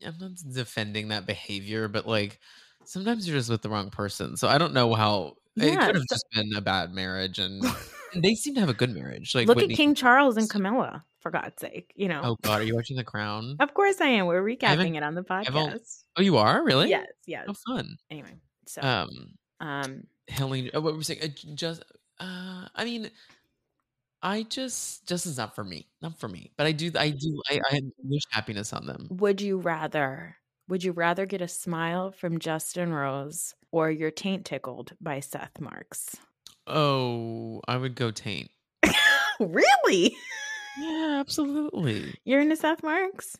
I'm 0.04 0.14
not 0.20 0.30
defending 0.52 1.08
that 1.08 1.26
behavior, 1.26 1.88
but 1.88 2.06
like 2.06 2.40
sometimes 2.84 3.26
you're 3.26 3.36
just 3.36 3.50
with 3.50 3.62
the 3.62 3.68
wrong 3.68 3.90
person. 3.90 4.36
So 4.36 4.48
I 4.48 4.58
don't 4.58 4.74
know 4.74 4.92
how 4.94 5.36
it 5.56 5.70
could 5.78 5.94
have 5.94 6.04
so- 6.08 6.14
just 6.14 6.26
been 6.32 6.50
a 6.56 6.60
bad 6.60 6.92
marriage 6.92 7.38
and, 7.38 7.64
and 8.12 8.22
they 8.24 8.34
seem 8.34 8.54
to 8.54 8.60
have 8.60 8.68
a 8.68 8.74
good 8.74 8.94
marriage. 8.94 9.34
Like 9.34 9.46
Look 9.48 9.56
Whitney- 9.56 9.74
at 9.74 9.76
King 9.76 9.94
Charles 9.94 10.36
and 10.36 10.50
Camilla, 10.50 11.04
for 11.20 11.30
God's 11.30 11.60
sake. 11.60 11.92
You 11.94 12.08
know, 12.08 12.20
Oh 12.24 12.36
God, 12.42 12.60
are 12.60 12.64
you 12.64 12.74
watching 12.74 12.96
The 12.96 13.04
Crown? 13.04 13.56
of 13.60 13.72
course 13.72 14.00
I 14.00 14.08
am. 14.08 14.26
We're 14.26 14.42
recapping 14.42 14.96
it 14.96 15.02
on 15.02 15.14
the 15.14 15.22
podcast. 15.22 16.04
Oh, 16.16 16.22
you 16.22 16.36
are 16.36 16.62
really? 16.64 16.90
Yes, 16.90 17.06
yes. 17.26 17.46
Oh, 17.48 17.54
fun. 17.66 17.96
Anyway, 18.10 18.34
so 18.66 18.82
Um, 18.82 19.08
um, 19.60 20.02
Helene, 20.28 20.70
oh, 20.74 20.80
what 20.80 20.92
were 20.92 20.98
we 20.98 21.04
saying? 21.04 21.20
Uh, 21.22 21.28
just, 21.54 21.82
uh, 22.20 22.66
I 22.74 22.84
mean, 22.84 23.10
I 24.24 24.42
just, 24.44 25.06
just 25.06 25.26
is 25.26 25.36
not 25.36 25.54
for 25.54 25.62
me, 25.62 25.86
not 26.00 26.18
for 26.18 26.28
me. 26.28 26.50
But 26.56 26.66
I 26.66 26.72
do, 26.72 26.90
I 26.98 27.10
do, 27.10 27.42
I, 27.50 27.60
I 27.70 27.80
wish 28.02 28.22
happiness 28.30 28.72
on 28.72 28.86
them. 28.86 29.06
would 29.10 29.40
you 29.40 29.58
rather? 29.58 30.36
Would 30.66 30.82
you 30.82 30.92
rather 30.92 31.26
get 31.26 31.42
a 31.42 31.48
smile 31.48 32.10
from 32.10 32.38
Justin 32.38 32.90
Rose 32.92 33.54
or 33.70 33.90
your 33.90 34.10
taint 34.10 34.46
tickled 34.46 34.94
by 34.98 35.20
Seth 35.20 35.60
Marks? 35.60 36.16
Oh, 36.66 37.60
I 37.68 37.76
would 37.76 37.94
go 37.94 38.10
Taint. 38.10 38.50
really? 39.40 40.16
Yeah, 40.78 41.18
absolutely. 41.20 42.14
You're 42.24 42.40
into 42.40 42.56
Seth 42.56 42.82
Marks? 42.82 43.36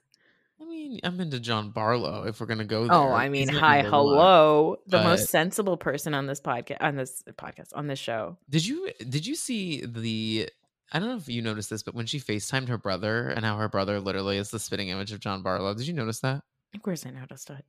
I 0.60 0.66
mean, 0.66 1.00
I'm 1.02 1.18
into 1.18 1.40
John 1.40 1.70
Barlow. 1.70 2.24
If 2.24 2.40
we're 2.40 2.46
gonna 2.46 2.64
go 2.64 2.82
oh, 2.82 2.86
there, 2.88 2.96
Oh, 2.96 3.12
I 3.12 3.28
mean, 3.30 3.48
He's 3.48 3.58
hi, 3.58 3.78
one. 3.78 3.86
hello, 3.86 4.76
the 4.86 4.98
but- 4.98 5.04
most 5.04 5.30
sensible 5.30 5.76
person 5.78 6.12
on 6.12 6.26
this 6.26 6.40
podcast, 6.40 6.76
on 6.80 6.96
this 6.96 7.22
podcast, 7.32 7.68
on 7.74 7.86
this 7.86 7.98
show. 7.98 8.36
Did 8.50 8.66
you 8.66 8.90
did 9.08 9.26
you 9.26 9.34
see 9.34 9.84
the? 9.84 10.50
I 10.92 10.98
don't 10.98 11.08
know 11.08 11.16
if 11.16 11.28
you 11.28 11.42
noticed 11.42 11.70
this, 11.70 11.82
but 11.82 11.94
when 11.94 12.06
she 12.06 12.20
Facetimed 12.20 12.68
her 12.68 12.78
brother 12.78 13.28
and 13.28 13.44
how 13.44 13.56
her 13.56 13.68
brother 13.68 14.00
literally 14.00 14.36
is 14.38 14.50
the 14.50 14.58
spitting 14.58 14.88
image 14.88 15.12
of 15.12 15.20
John 15.20 15.42
Barlow, 15.42 15.74
did 15.74 15.86
you 15.86 15.92
notice 15.94 16.20
that? 16.20 16.42
Of 16.74 16.82
course, 16.82 17.06
I 17.06 17.10
noticed 17.10 17.50
it. 17.50 17.64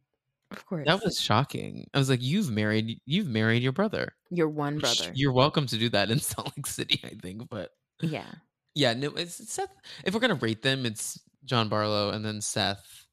Of 0.52 0.66
course, 0.66 0.86
That 0.86 1.04
was 1.04 1.20
shocking. 1.20 1.88
I 1.94 1.98
was 1.98 2.10
like, 2.10 2.22
"You've 2.22 2.52
married, 2.52 3.00
you've 3.06 3.28
married 3.28 3.64
your 3.64 3.72
brother. 3.72 4.14
your 4.30 4.48
one 4.50 4.78
brother. 4.80 5.12
You're 5.16 5.32
welcome 5.32 5.66
to 5.68 5.78
do 5.78 5.90
that 5.90 6.12
in 6.12 6.20
Salt 6.22 6.54
Lake 6.56 6.68
City, 6.68 7.02
I 7.04 7.16
think. 7.22 7.50
But 7.50 7.72
yeah, 8.02 8.26
yeah, 8.76 8.94
no, 8.94 9.10
it's, 9.16 9.40
it's 9.40 9.54
Seth. 9.54 9.74
If 10.04 10.14
we're 10.14 10.20
gonna 10.20 10.36
rate 10.36 10.62
them, 10.62 10.86
it's 10.86 11.20
John 11.46 11.68
Barlow 11.68 12.10
and 12.12 12.24
then 12.24 12.42
Seth, 12.42 13.08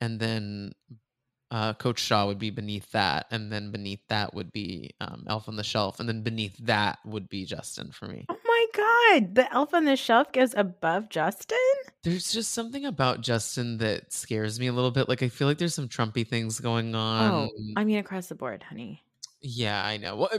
and 0.00 0.18
then 0.18 0.72
uh, 1.54 1.72
Coach 1.74 2.00
Shah 2.00 2.26
would 2.26 2.40
be 2.40 2.50
beneath 2.50 2.90
that, 2.90 3.26
and 3.30 3.52
then 3.52 3.70
beneath 3.70 4.00
that 4.08 4.34
would 4.34 4.50
be 4.50 4.90
um, 5.00 5.24
Elf 5.28 5.48
on 5.48 5.54
the 5.54 5.62
Shelf, 5.62 6.00
and 6.00 6.08
then 6.08 6.22
beneath 6.22 6.56
that 6.58 6.98
would 7.04 7.28
be 7.28 7.44
Justin 7.44 7.92
for 7.92 8.08
me. 8.08 8.26
Oh 8.28 8.36
my 8.44 8.66
god, 8.74 9.36
the 9.36 9.52
elf 9.52 9.72
on 9.72 9.84
the 9.84 9.94
shelf 9.94 10.32
goes 10.32 10.52
above 10.56 11.10
Justin? 11.10 11.58
There's 12.02 12.32
just 12.32 12.52
something 12.52 12.84
about 12.84 13.20
Justin 13.20 13.78
that 13.78 14.12
scares 14.12 14.58
me 14.58 14.66
a 14.66 14.72
little 14.72 14.90
bit. 14.90 15.08
Like 15.08 15.22
I 15.22 15.28
feel 15.28 15.46
like 15.46 15.58
there's 15.58 15.74
some 15.76 15.88
Trumpy 15.88 16.26
things 16.26 16.58
going 16.58 16.92
on. 16.96 17.30
oh, 17.30 17.50
I 17.76 17.84
mean 17.84 17.98
across 17.98 18.26
the 18.26 18.34
board, 18.34 18.64
honey. 18.64 19.04
yeah, 19.40 19.84
I 19.84 19.96
know. 19.96 20.16
Well, 20.16 20.30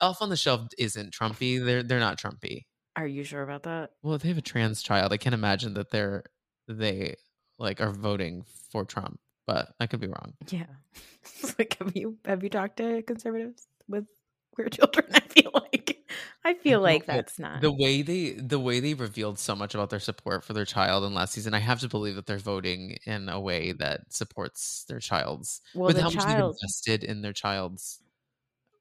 Elf 0.00 0.22
on 0.22 0.28
the 0.28 0.36
Shelf 0.36 0.68
isn't 0.78 1.12
Trumpy. 1.12 1.64
They're 1.64 1.82
they're 1.82 1.98
not 1.98 2.16
Trumpy. 2.16 2.66
Are 2.94 3.06
you 3.08 3.24
sure 3.24 3.42
about 3.42 3.64
that? 3.64 3.90
Well, 4.02 4.14
if 4.14 4.22
they 4.22 4.28
have 4.28 4.38
a 4.38 4.42
trans 4.42 4.82
child, 4.82 5.12
I 5.12 5.16
can't 5.16 5.34
imagine 5.34 5.74
that 5.74 5.90
they're 5.90 6.22
they 6.68 7.16
like 7.58 7.80
are 7.80 7.90
voting 7.92 8.44
for 8.70 8.84
Trump. 8.84 9.18
But 9.50 9.74
I 9.80 9.88
could 9.88 9.98
be 9.98 10.06
wrong. 10.06 10.34
Yeah. 10.48 10.66
Like 11.58 11.76
have 11.80 11.94
you 11.94 12.16
have 12.24 12.42
you 12.44 12.48
talked 12.48 12.76
to 12.78 13.02
conservatives 13.02 13.66
with 13.88 14.06
queer 14.54 14.68
children? 14.70 15.06
I 15.12 15.20
feel 15.20 15.50
like 15.52 15.98
I 16.44 16.54
feel 16.54 16.80
like 16.80 17.04
that's 17.04 17.38
not 17.38 17.60
The 17.60 17.72
way 17.72 18.02
they 18.02 18.30
the 18.30 18.60
way 18.60 18.78
they 18.80 18.94
revealed 18.94 19.38
so 19.38 19.54
much 19.56 19.74
about 19.74 19.90
their 19.90 20.00
support 20.00 20.44
for 20.44 20.52
their 20.52 20.64
child 20.64 21.04
in 21.04 21.12
last 21.12 21.34
season, 21.34 21.52
I 21.52 21.58
have 21.58 21.80
to 21.80 21.88
believe 21.88 22.14
that 22.14 22.26
they're 22.26 22.38
voting 22.38 22.96
in 23.04 23.28
a 23.28 23.38
way 23.40 23.72
that 23.72 24.12
supports 24.12 24.84
their 24.88 25.00
child's 25.00 25.60
well 25.74 25.88
with 25.88 25.96
the 25.96 26.02
how 26.02 26.08
much 26.08 26.14
they've 26.14 26.36
child 26.36 26.56
invested 26.62 27.04
in 27.04 27.20
their 27.20 27.32
child's. 27.34 28.00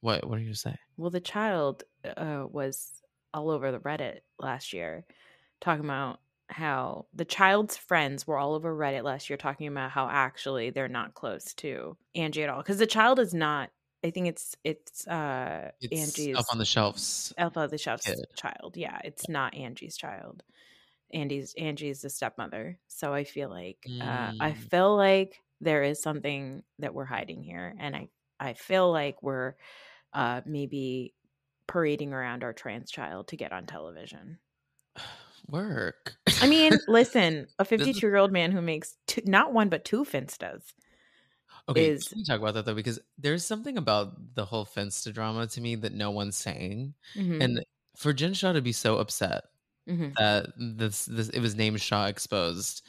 What 0.01 0.29
what 0.29 0.37
are 0.37 0.41
you 0.41 0.47
gonna 0.49 0.55
say? 0.55 0.75
well 0.97 1.09
the 1.09 1.19
child 1.19 1.83
uh, 2.05 2.45
was 2.49 2.91
all 3.33 3.49
over 3.49 3.71
the 3.71 3.79
Reddit 3.79 4.19
last 4.37 4.71
year 4.71 5.03
talking 5.59 5.83
about 5.83 6.19
how 6.49 7.05
the 7.13 7.25
child's 7.25 7.77
friends 7.77 8.25
were 8.27 8.37
all 8.37 8.55
over 8.55 8.75
Reddit 8.75 9.03
last 9.03 9.29
year 9.29 9.37
talking 9.37 9.67
about 9.67 9.91
how 9.91 10.07
actually 10.09 10.71
they're 10.71 10.87
not 10.87 11.13
close 11.13 11.53
to 11.55 11.97
Angie 12.15 12.43
at 12.43 12.49
all 12.49 12.61
because 12.61 12.79
the 12.79 12.87
child 12.87 13.19
is 13.19 13.33
not 13.33 13.69
I 14.03 14.11
think 14.11 14.27
it's 14.27 14.55
it's 14.63 15.07
uh 15.07 15.71
It's 15.81 15.91
Angie's 16.01 16.37
up 16.37 16.45
on 16.51 16.57
the 16.57 16.65
shelves. 16.65 17.33
Alpha 17.37 17.67
the 17.69 17.77
shelves 17.77 18.05
kid. 18.05 18.25
child. 18.35 18.77
Yeah, 18.77 18.99
it's 19.03 19.29
not 19.29 19.55
Angie's 19.55 19.97
child. 19.97 20.43
Andy's 21.13 21.53
Angie's 21.57 22.01
the 22.01 22.09
stepmother. 22.09 22.79
So 22.87 23.13
I 23.13 23.23
feel 23.23 23.49
like 23.49 23.91
uh, 24.01 24.31
I 24.39 24.51
Mm. 24.51 24.69
feel 24.69 24.95
like 24.95 25.39
there 25.61 25.83
is 25.83 26.01
something 26.01 26.63
that 26.79 26.93
we're 26.93 27.05
hiding 27.05 27.43
here, 27.43 27.75
and 27.79 27.95
I 27.95 28.09
I 28.39 28.53
feel 28.53 28.91
like 28.91 29.21
we're 29.23 29.55
uh, 30.13 30.41
maybe 30.45 31.13
parading 31.67 32.13
around 32.13 32.43
our 32.43 32.53
trans 32.53 32.91
child 32.91 33.29
to 33.29 33.37
get 33.37 33.51
on 33.53 33.65
television. 33.65 34.39
Work. 35.49 36.15
I 36.41 36.47
mean, 36.47 36.73
listen, 36.87 37.47
a 37.57 37.65
52 37.65 38.05
year 38.05 38.17
old 38.17 38.31
man 38.31 38.51
who 38.51 38.61
makes 38.61 38.95
two, 39.07 39.21
not 39.25 39.53
one 39.53 39.69
but 39.69 39.85
two 39.85 40.03
finstas. 40.05 40.61
Okay, 41.67 41.89
is- 41.89 42.07
can 42.07 42.19
we 42.19 42.23
talk 42.25 42.39
about 42.39 42.53
that 42.55 42.65
though? 42.65 42.73
Because 42.75 42.99
there's 43.17 43.45
something 43.45 43.77
about 43.77 44.35
the 44.35 44.45
whole 44.45 44.65
Finsta 44.65 45.13
drama 45.13 45.47
to 45.47 45.61
me 45.61 45.75
that 45.75 45.93
no 45.93 46.11
one's 46.11 46.35
saying, 46.37 46.93
Mhm, 47.15 47.43
and 47.43 47.65
for 47.95 48.13
Jen 48.13 48.33
Shah 48.33 48.53
to 48.53 48.61
be 48.61 48.71
so 48.71 48.97
upset 48.97 49.43
mhm. 49.87 50.13
that 50.17 50.47
this 50.57 51.05
this 51.05 51.29
it 51.29 51.39
was 51.41 51.55
named 51.55 51.81
Shah 51.81 52.05
exposed, 52.07 52.81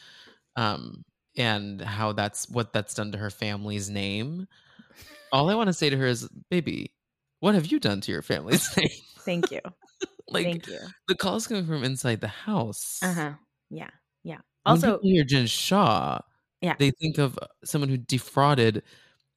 um, 0.56 1.04
and 1.36 1.80
how 1.80 2.12
that's 2.12 2.48
what 2.48 2.72
that's 2.72 2.94
done 2.94 3.12
to 3.12 3.18
her 3.18 3.30
family's 3.30 3.90
name. 3.90 4.46
All 5.32 5.50
I 5.50 5.54
want 5.54 5.68
to 5.68 5.72
say 5.74 5.90
to 5.90 5.96
her 5.96 6.06
is, 6.06 6.28
baby, 6.50 6.92
what 7.40 7.54
have 7.54 7.66
you 7.66 7.78
done 7.80 8.00
to 8.02 8.12
your 8.12 8.22
family's 8.22 8.74
name? 8.76 8.88
Thank 9.20 9.50
you, 9.50 9.60
like 10.30 10.66
the 11.08 11.14
calls 11.14 11.46
coming 11.46 11.66
from 11.66 11.84
inside 11.84 12.20
the 12.20 12.28
house. 12.28 12.98
Uh 13.02 13.12
huh. 13.12 13.32
Yeah, 13.70 13.90
yeah. 14.24 14.36
When 14.64 14.76
Also, 14.76 14.96
people 14.98 15.10
hear 15.10 15.24
Jen 15.24 15.46
Shah, 15.46 16.20
Yeah. 16.60 16.74
they 16.78 16.90
think 16.90 17.18
of 17.18 17.38
someone 17.64 17.88
who 17.88 17.96
defrauded 17.96 18.82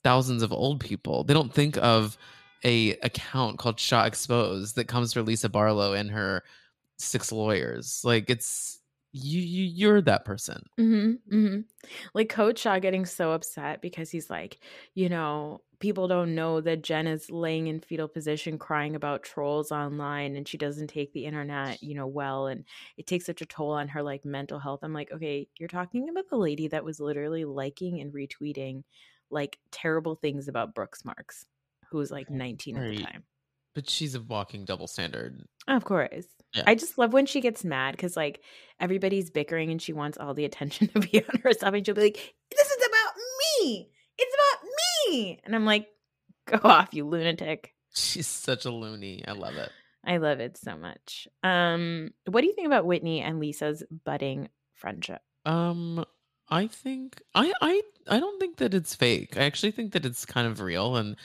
thousands 0.03 0.43
of 0.43 0.51
old 0.51 0.79
people. 0.79 1.23
They 1.23 1.33
don't 1.33 1.53
think 1.53 1.77
of 1.77 2.17
a 2.63 2.91
account 2.99 3.57
called 3.59 3.79
Shah 3.79 4.05
Exposed 4.05 4.75
that 4.75 4.87
comes 4.87 5.13
from 5.13 5.25
Lisa 5.25 5.49
Barlow 5.49 5.93
and 5.93 6.09
her 6.11 6.43
six 6.97 7.31
lawyers. 7.31 8.01
Like 8.03 8.29
it's 8.29 8.79
you, 9.13 9.39
you 9.39 9.63
you're 9.63 10.01
that 10.01 10.25
person. 10.25 10.63
Mm-hmm, 10.79 11.35
mm-hmm. 11.35 11.59
Like 12.13 12.29
Coach 12.29 12.59
Shah 12.59 12.79
getting 12.79 13.05
so 13.05 13.31
upset 13.31 13.81
because 13.81 14.09
he's 14.09 14.29
like, 14.29 14.59
you 14.95 15.07
know, 15.07 15.61
people 15.79 16.07
don't 16.07 16.33
know 16.33 16.61
that 16.61 16.81
Jen 16.81 17.05
is 17.05 17.29
laying 17.29 17.67
in 17.67 17.79
fetal 17.79 18.07
position 18.07 18.57
crying 18.57 18.95
about 18.95 19.21
trolls 19.21 19.71
online 19.71 20.35
and 20.35 20.47
she 20.47 20.57
doesn't 20.57 20.87
take 20.87 21.13
the 21.13 21.25
internet, 21.25 21.81
you 21.83 21.93
know, 21.93 22.07
well 22.07 22.47
and 22.47 22.65
it 22.97 23.05
takes 23.05 23.25
such 23.25 23.41
a 23.41 23.45
toll 23.45 23.71
on 23.71 23.87
her 23.87 24.01
like 24.01 24.25
mental 24.25 24.57
health. 24.57 24.79
I'm 24.81 24.93
like, 24.93 25.11
okay, 25.11 25.47
you're 25.59 25.69
talking 25.69 26.09
about 26.09 26.29
the 26.29 26.37
lady 26.37 26.67
that 26.69 26.83
was 26.83 26.99
literally 26.99 27.45
liking 27.45 28.01
and 28.01 28.11
retweeting 28.13 28.83
like 29.29 29.59
terrible 29.71 30.15
things 30.15 30.47
about 30.47 30.73
Brooks 30.73 31.05
Marks, 31.05 31.45
who 31.89 31.97
was 31.97 32.09
like 32.09 32.31
19 32.31 32.77
at 32.77 32.89
the 32.89 33.03
time. 33.03 33.23
But 33.73 33.89
she's 33.89 34.15
a 34.15 34.21
walking 34.21 34.65
double 34.65 34.87
standard. 34.87 35.43
Of 35.67 35.83
course. 35.83 36.25
Yeah. 36.53 36.63
I 36.67 36.75
just 36.75 36.97
love 36.97 37.13
when 37.13 37.25
she 37.25 37.41
gets 37.41 37.63
mad 37.63 37.93
because 37.95 38.15
like 38.15 38.41
everybody's 38.79 39.31
bickering 39.31 39.71
and 39.71 39.81
she 39.81 39.93
wants 39.93 40.17
all 40.17 40.33
the 40.33 40.45
attention 40.45 40.87
to 40.93 40.99
be 40.99 41.23
on 41.23 41.41
herself 41.41 41.73
and 41.73 41.85
she'll 41.85 41.95
be 41.95 42.01
like, 42.01 42.35
This 42.51 42.67
is 42.67 42.87
about 42.87 43.13
me. 43.63 43.89
It's 44.17 44.35
about 44.35 44.69
me. 45.09 45.39
And 45.43 45.55
I'm 45.55 45.65
like, 45.65 45.87
Go 46.45 46.59
off, 46.63 46.89
you 46.93 47.07
lunatic. 47.07 47.73
She's 47.95 48.27
such 48.27 48.65
a 48.65 48.71
loony. 48.71 49.23
I 49.27 49.31
love 49.31 49.55
it. 49.55 49.71
I 50.05 50.17
love 50.17 50.39
it 50.39 50.57
so 50.57 50.75
much. 50.75 51.27
Um, 51.43 52.11
what 52.25 52.41
do 52.41 52.47
you 52.47 52.53
think 52.53 52.67
about 52.67 52.85
Whitney 52.85 53.21
and 53.21 53.39
Lisa's 53.39 53.83
budding 54.03 54.49
friendship? 54.73 55.21
Um 55.45 56.05
I 56.49 56.67
think 56.67 57.21
I 57.33 57.53
I 57.61 57.81
I 58.07 58.19
don't 58.19 58.39
think 58.39 58.57
that 58.57 58.73
it's 58.73 58.93
fake. 58.95 59.37
I 59.37 59.43
actually 59.45 59.71
think 59.71 59.93
that 59.93 60.05
it's 60.05 60.25
kind 60.25 60.45
of 60.45 60.59
real, 60.59 60.97
and 60.97 61.15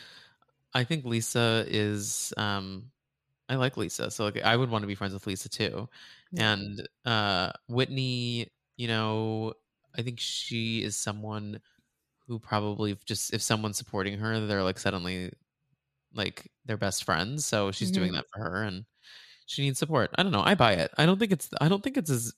I 0.78 0.84
think 0.84 1.04
Lisa 1.04 1.64
is. 1.68 2.32
um 2.36 2.90
I 3.50 3.54
like 3.56 3.76
Lisa, 3.78 4.10
so 4.10 4.24
like 4.24 4.42
I 4.42 4.54
would 4.56 4.70
want 4.70 4.82
to 4.82 4.86
be 4.86 4.94
friends 4.94 5.14
with 5.14 5.26
Lisa 5.26 5.48
too. 5.48 5.88
Yeah. 6.32 6.52
And 6.52 6.88
uh 7.04 7.52
Whitney, 7.68 8.48
you 8.76 8.88
know, 8.88 9.54
I 9.96 10.02
think 10.02 10.20
she 10.20 10.82
is 10.82 10.96
someone 10.96 11.60
who 12.26 12.38
probably 12.38 12.96
just 13.06 13.32
if 13.32 13.40
someone's 13.42 13.78
supporting 13.78 14.18
her, 14.18 14.38
they're 14.46 14.62
like 14.62 14.78
suddenly 14.78 15.32
like 16.14 16.50
they're 16.66 16.76
best 16.76 17.04
friends. 17.04 17.46
So 17.46 17.72
she's 17.72 17.90
doing 17.90 18.12
Mhm. 18.12 18.16
that 18.16 18.26
for 18.32 18.40
her, 18.40 18.62
and 18.64 18.84
she 19.46 19.62
needs 19.62 19.78
support. 19.78 20.10
I 20.18 20.22
don't 20.22 20.32
know. 20.32 20.42
I 20.44 20.54
buy 20.54 20.74
it. 20.74 20.90
I 20.98 21.06
don't 21.06 21.18
think 21.18 21.32
it's. 21.32 21.48
I 21.60 21.68
don't 21.68 21.82
think 21.82 21.96
it's 21.96 22.10
as 22.10 22.34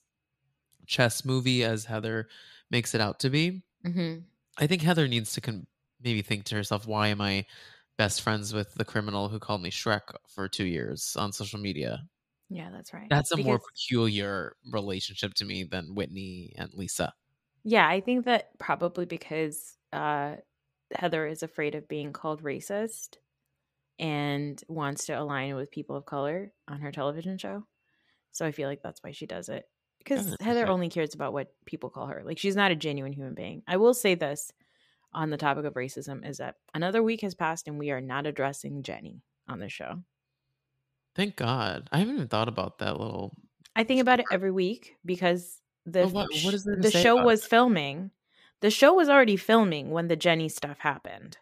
chess 0.87 1.25
movie 1.25 1.63
as 1.63 1.85
Heather 1.85 2.29
makes 2.69 2.95
it 2.95 3.01
out 3.01 3.19
to 3.19 3.29
be. 3.29 3.63
Mhm. 3.85 4.23
I 4.57 4.67
think 4.67 4.81
Heather 4.81 5.07
needs 5.09 5.33
to 5.33 5.41
con- 5.41 5.67
maybe 6.01 6.21
think 6.21 6.45
to 6.45 6.55
herself, 6.55 6.87
why 6.87 7.07
am 7.09 7.19
I 7.21 7.45
best 8.01 8.23
friends 8.23 8.51
with 8.51 8.73
the 8.73 8.83
criminal 8.83 9.29
who 9.29 9.37
called 9.37 9.61
me 9.61 9.69
Shrek 9.69 10.01
for 10.27 10.47
two 10.47 10.65
years 10.65 11.15
on 11.19 11.31
social 11.31 11.59
media? 11.59 12.01
Yeah, 12.49 12.71
that's 12.71 12.95
right. 12.95 13.05
That's 13.11 13.31
a 13.31 13.37
more 13.37 13.59
peculiar 13.59 14.55
relationship 14.71 15.35
to 15.35 15.45
me 15.45 15.65
than 15.65 15.93
Whitney 15.93 16.51
and 16.57 16.73
Lisa. 16.73 17.13
Yeah, 17.63 17.87
I 17.87 18.01
think 18.01 18.25
that 18.25 18.57
probably 18.57 19.05
because 19.05 19.77
uh, 19.93 20.37
Heather 20.95 21.27
is 21.27 21.43
afraid 21.43 21.75
of 21.75 21.87
being 21.87 22.11
called 22.11 22.41
racist 22.41 23.17
and 23.99 24.59
wants 24.67 25.05
to 25.05 25.13
align 25.13 25.53
with 25.55 25.69
people 25.69 25.95
of 25.95 26.07
color 26.07 26.53
on 26.67 26.79
her 26.79 26.91
television 26.91 27.37
show. 27.37 27.67
So 28.31 28.47
I 28.47 28.51
feel 28.51 28.67
like 28.67 28.81
that's 28.81 29.03
why 29.03 29.11
she 29.11 29.27
does 29.27 29.47
it. 29.47 29.65
Because 29.99 30.35
Heather 30.41 30.67
only 30.67 30.89
cares 30.89 31.13
about 31.13 31.33
what 31.33 31.53
people 31.67 31.91
call 31.91 32.07
her. 32.07 32.23
Like 32.25 32.39
she's 32.39 32.55
not 32.55 32.71
a 32.71 32.75
genuine 32.75 33.13
human 33.13 33.35
being. 33.35 33.61
I 33.67 33.77
will 33.77 33.93
say 33.93 34.15
this 34.15 34.51
on 35.13 35.29
the 35.29 35.37
topic 35.37 35.65
of 35.65 35.73
racism 35.73 36.27
is 36.27 36.37
that 36.37 36.55
another 36.73 37.03
week 37.03 37.21
has 37.21 37.35
passed 37.35 37.67
and 37.67 37.77
we 37.77 37.91
are 37.91 38.01
not 38.01 38.25
addressing 38.25 38.83
Jenny 38.83 39.21
on 39.47 39.59
the 39.59 39.69
show. 39.69 39.99
Thank 41.15 41.35
God. 41.35 41.89
I 41.91 41.99
haven't 41.99 42.15
even 42.15 42.27
thought 42.27 42.47
about 42.47 42.79
that 42.79 42.99
little. 42.99 43.35
I 43.75 43.83
think 43.83 44.01
about 44.01 44.19
it 44.19 44.25
every 44.31 44.51
week 44.51 44.95
because 45.05 45.59
the 45.85 46.07
what- 46.07 46.29
the 46.31 46.91
show 46.91 47.23
was 47.23 47.43
it? 47.43 47.49
filming. 47.49 48.11
The 48.61 48.69
show 48.71 48.93
was 48.93 49.09
already 49.09 49.37
filming 49.37 49.89
when 49.91 50.07
the 50.07 50.15
Jenny 50.15 50.47
stuff 50.47 50.77
happened. 50.79 51.37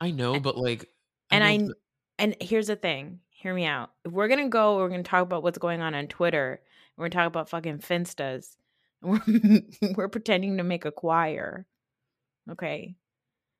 I 0.00 0.10
know, 0.10 0.38
but 0.40 0.56
like, 0.58 0.86
And 1.30 1.42
I, 1.42 1.56
know 1.56 1.68
that- 1.68 1.76
and 2.18 2.36
here's 2.40 2.66
the 2.68 2.76
thing. 2.76 3.20
Hear 3.30 3.54
me 3.54 3.64
out. 3.64 3.90
If 4.04 4.12
we're 4.12 4.28
gonna 4.28 4.48
go, 4.48 4.76
we're 4.76 4.88
gonna 4.88 5.02
talk 5.02 5.22
about 5.22 5.42
what's 5.42 5.58
going 5.58 5.80
on 5.80 5.94
on 5.94 6.06
Twitter. 6.06 6.60
We're 6.96 7.08
gonna 7.08 7.22
talk 7.22 7.26
about 7.28 7.48
fucking 7.50 7.78
finstas. 7.78 8.56
We're, 9.02 9.20
we're 9.96 10.08
pretending 10.08 10.56
to 10.56 10.62
make 10.64 10.84
a 10.84 10.90
choir. 10.92 11.66
Okay. 12.50 12.96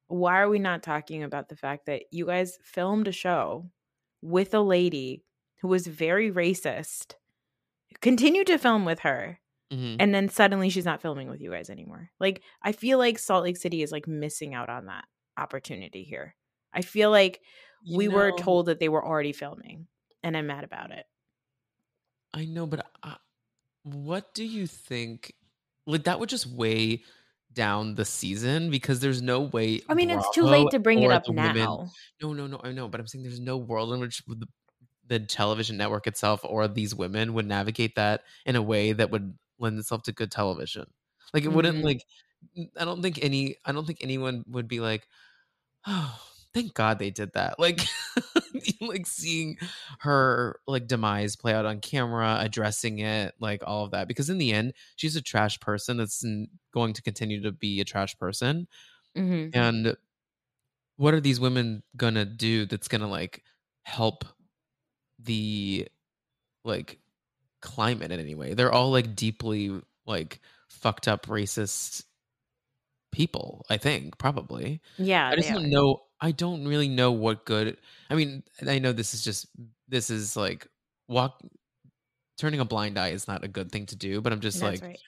Why 0.08 0.40
are 0.40 0.48
we 0.48 0.58
not 0.58 0.82
talking 0.82 1.22
about 1.22 1.48
the 1.48 1.56
fact 1.56 1.86
that 1.86 2.04
you 2.12 2.26
guys 2.26 2.58
filmed 2.62 3.08
a 3.08 3.12
show 3.12 3.70
with 4.22 4.54
a 4.54 4.60
lady 4.60 5.24
who 5.60 5.68
was 5.68 5.86
very 5.86 6.30
racist? 6.30 7.14
continued 8.00 8.46
to 8.48 8.58
film 8.58 8.84
with 8.84 9.00
her 9.00 9.40
Mhm. 9.72 9.96
and 9.98 10.14
then 10.14 10.28
suddenly 10.28 10.68
she's 10.68 10.84
not 10.84 11.00
filming 11.00 11.28
with 11.30 11.40
you 11.40 11.50
guys 11.50 11.70
anymore. 11.70 12.10
Like 12.20 12.42
I 12.62 12.72
feel 12.72 12.98
like 12.98 13.18
Salt 13.18 13.44
Lake 13.44 13.56
City 13.56 13.82
is 13.82 13.90
like 13.90 14.06
missing 14.06 14.52
out 14.54 14.68
on 14.68 14.86
that 14.86 15.06
opportunity 15.38 16.02
here. 16.04 16.36
I 16.74 16.82
feel 16.82 17.10
like 17.10 17.40
You 17.82 17.96
we 17.96 18.08
were 18.08 18.32
told 18.32 18.66
that 18.66 18.80
they 18.80 18.88
were 18.90 19.04
already 19.04 19.32
filming 19.32 19.88
and 20.22 20.36
I'm 20.36 20.46
mad 20.48 20.62
about 20.64 20.90
it. 20.90 21.06
I 22.34 22.44
know, 22.44 22.66
but 22.66 22.86
uh, 23.02 23.16
what 23.82 24.34
do 24.34 24.44
you 24.44 24.66
think? 24.66 25.34
Like 25.86 26.04
that 26.04 26.20
would 26.20 26.28
just 26.28 26.46
weigh 26.46 27.02
down 27.56 27.96
the 27.96 28.04
season 28.04 28.70
because 28.70 29.00
there's 29.00 29.20
no 29.20 29.40
way. 29.40 29.80
I 29.88 29.94
mean, 29.94 30.10
it's 30.10 30.30
too 30.30 30.44
late 30.44 30.70
to 30.70 30.78
bring 30.78 31.02
it 31.02 31.10
up 31.10 31.24
the 31.24 31.32
women- 31.32 31.56
now. 31.56 31.90
No, 32.22 32.32
no, 32.32 32.46
no. 32.46 32.60
I 32.62 32.70
know, 32.70 32.86
but 32.86 33.00
I'm 33.00 33.08
saying 33.08 33.24
there's 33.24 33.40
no 33.40 33.56
world 33.56 33.92
in 33.92 33.98
which 33.98 34.22
the, 34.26 34.46
the 35.08 35.18
television 35.18 35.76
network 35.76 36.06
itself 36.06 36.40
or 36.44 36.68
these 36.68 36.94
women 36.94 37.34
would 37.34 37.46
navigate 37.46 37.96
that 37.96 38.22
in 38.44 38.54
a 38.54 38.62
way 38.62 38.92
that 38.92 39.10
would 39.10 39.34
lend 39.58 39.78
itself 39.80 40.04
to 40.04 40.12
good 40.12 40.30
television. 40.30 40.86
Like 41.34 41.42
it 41.44 41.52
wouldn't 41.52 41.78
Mhm. 41.78 41.84
like. 41.84 42.02
I 42.78 42.84
don't 42.84 43.02
think 43.02 43.18
any. 43.22 43.56
I 43.64 43.72
don't 43.72 43.86
think 43.86 43.98
anyone 44.02 44.44
would 44.46 44.68
be 44.68 44.78
like, 44.78 45.08
oh. 45.86 46.20
Thank 46.54 46.72
God 46.72 46.98
they 46.98 47.10
did 47.10 47.34
that. 47.34 47.58
Like, 47.58 47.80
like 48.80 49.06
seeing 49.06 49.58
her 50.00 50.60
like 50.66 50.86
demise 50.86 51.36
play 51.36 51.54
out 51.54 51.66
on 51.66 51.80
camera, 51.80 52.38
addressing 52.40 52.98
it, 53.00 53.34
like 53.40 53.62
all 53.66 53.84
of 53.84 53.92
that. 53.92 54.08
Because 54.08 54.30
in 54.30 54.38
the 54.38 54.52
end, 54.52 54.74
she's 54.96 55.16
a 55.16 55.22
trash 55.22 55.58
person 55.60 55.96
that's 55.96 56.24
going 56.72 56.92
to 56.94 57.02
continue 57.02 57.42
to 57.42 57.52
be 57.52 57.80
a 57.80 57.84
trash 57.84 58.16
person. 58.18 58.66
hmm 59.16 59.54
And 59.54 59.96
what 60.96 61.14
are 61.14 61.20
these 61.20 61.40
women 61.40 61.82
gonna 61.96 62.24
do 62.24 62.66
that's 62.66 62.88
gonna 62.88 63.08
like 63.08 63.44
help 63.82 64.24
the 65.18 65.88
like 66.64 67.00
climate 67.62 68.12
in 68.12 68.20
any 68.20 68.34
way? 68.34 68.54
They're 68.54 68.72
all 68.72 68.90
like 68.92 69.16
deeply 69.16 69.80
like 70.06 70.40
fucked 70.68 71.08
up 71.08 71.26
racist 71.26 72.04
people, 73.16 73.64
I 73.70 73.78
think, 73.78 74.18
probably. 74.18 74.82
Yeah, 74.98 75.28
I 75.28 75.36
just 75.36 75.48
don't 75.48 75.64
are. 75.64 75.68
know. 75.68 76.02
I 76.20 76.32
don't 76.32 76.68
really 76.68 76.88
know 76.88 77.12
what 77.12 77.46
good. 77.46 77.78
I 78.10 78.14
mean, 78.14 78.42
I 78.66 78.78
know 78.78 78.92
this 78.92 79.14
is 79.14 79.24
just 79.24 79.46
this 79.88 80.10
is 80.10 80.36
like 80.36 80.66
walk 81.08 81.40
turning 82.36 82.60
a 82.60 82.64
blind 82.66 82.98
eye 82.98 83.08
is 83.08 83.26
not 83.26 83.42
a 83.42 83.48
good 83.48 83.72
thing 83.72 83.86
to 83.86 83.96
do, 83.96 84.20
but 84.20 84.34
I'm 84.34 84.40
just 84.40 84.60
That's 84.60 84.82
like 84.82 84.90
right. 84.90 85.00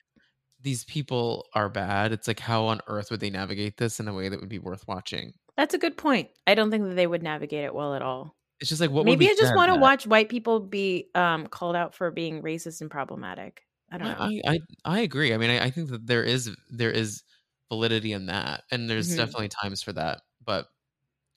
these 0.61 0.83
people 0.85 1.45
are 1.53 1.69
bad. 1.69 2.11
It's 2.11 2.27
like 2.27 2.39
how 2.39 2.65
on 2.65 2.81
earth 2.87 3.11
would 3.11 3.19
they 3.19 3.29
navigate 3.29 3.77
this 3.77 3.99
in 3.99 4.07
a 4.07 4.13
way 4.13 4.27
that 4.27 4.39
would 4.39 4.49
be 4.49 4.57
worth 4.57 4.87
watching? 4.87 5.33
That's 5.55 5.75
a 5.75 5.77
good 5.77 5.95
point. 5.95 6.29
I 6.47 6.55
don't 6.55 6.71
think 6.71 6.85
that 6.85 6.95
they 6.95 7.05
would 7.05 7.21
navigate 7.21 7.63
it 7.63 7.75
well 7.75 7.93
at 7.93 8.01
all. 8.01 8.35
It's 8.59 8.69
just 8.69 8.81
like 8.81 8.89
what 8.89 9.05
Maybe 9.05 9.29
I 9.29 9.35
just 9.35 9.55
want 9.55 9.71
to 9.71 9.79
watch 9.79 10.07
white 10.07 10.29
people 10.29 10.59
be 10.59 11.09
um, 11.13 11.45
called 11.45 11.75
out 11.75 11.93
for 11.93 12.09
being 12.09 12.41
racist 12.41 12.81
and 12.81 12.89
problematic. 12.89 13.61
I 13.91 13.97
don't 13.99 14.07
know. 14.07 14.15
I, 14.19 14.41
I 14.45 14.59
I 14.85 14.99
agree. 15.01 15.33
I 15.33 15.37
mean, 15.37 15.49
I, 15.49 15.65
I 15.65 15.69
think 15.69 15.89
that 15.91 16.07
there 16.07 16.23
is 16.23 16.49
there 16.71 16.91
is 16.91 17.23
validity 17.69 18.13
in 18.13 18.27
that, 18.27 18.63
and 18.71 18.89
there's 18.89 19.09
Mhm. 19.09 19.17
definitely 19.17 19.49
times 19.49 19.81
for 19.83 19.93
that. 19.93 20.21
But 20.43 20.67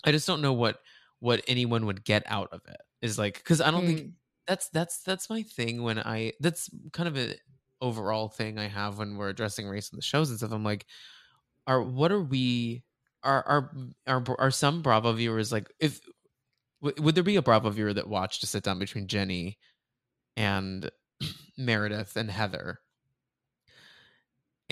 I 0.05 0.12
just 0.12 0.26
don't 0.26 0.43
know 0.43 0.53
what 0.55 0.80
what 1.20 1.45
anyone 1.49 1.87
would 1.87 2.05
get 2.05 2.24
out 2.26 2.49
of 2.53 2.62
it. 2.68 2.80
Is 3.03 3.18
like 3.18 3.35
because 3.37 3.61
I 3.61 3.70
don't 3.70 3.87
think 3.87 4.03
Mm. 4.03 4.14
that's 4.47 4.68
that's 4.70 5.03
that's 5.03 5.30
my 5.30 5.43
thing 5.43 5.83
when 5.83 5.99
I 6.01 6.35
that's 6.41 6.70
kind 6.93 7.09
of 7.09 7.16
a 7.18 7.37
overall 7.80 8.28
thing 8.28 8.59
I 8.59 8.68
have 8.68 8.99
when 8.99 9.16
we're 9.16 9.28
addressing 9.30 9.68
race 9.68 9.91
in 9.93 9.97
the 9.97 10.03
shows 10.03 10.30
and 10.30 10.39
stuff. 10.39 10.53
I'm 10.53 10.64
like, 10.64 10.87
are 11.66 11.83
what 11.83 12.12
are 12.12 12.22
we 12.22 12.85
are 13.24 13.45
are 13.47 13.76
are 14.07 14.41
are 14.41 14.51
some 14.51 14.83
Bravo 14.83 15.12
viewers 15.14 15.53
like 15.53 15.72
if 15.80 16.01
w- 16.83 17.03
would 17.03 17.14
there 17.14 17.24
be 17.24 17.37
a 17.37 17.43
Bravo 17.43 17.70
viewer 17.70 17.95
that 17.95 18.09
watched 18.09 18.43
a 18.45 18.47
sit 18.47 18.64
down 18.64 18.78
between 18.78 19.09
Jenny 19.09 19.59
and 20.37 20.91
Meredith 21.59 22.16
and 22.16 22.30
Heather? 22.30 22.80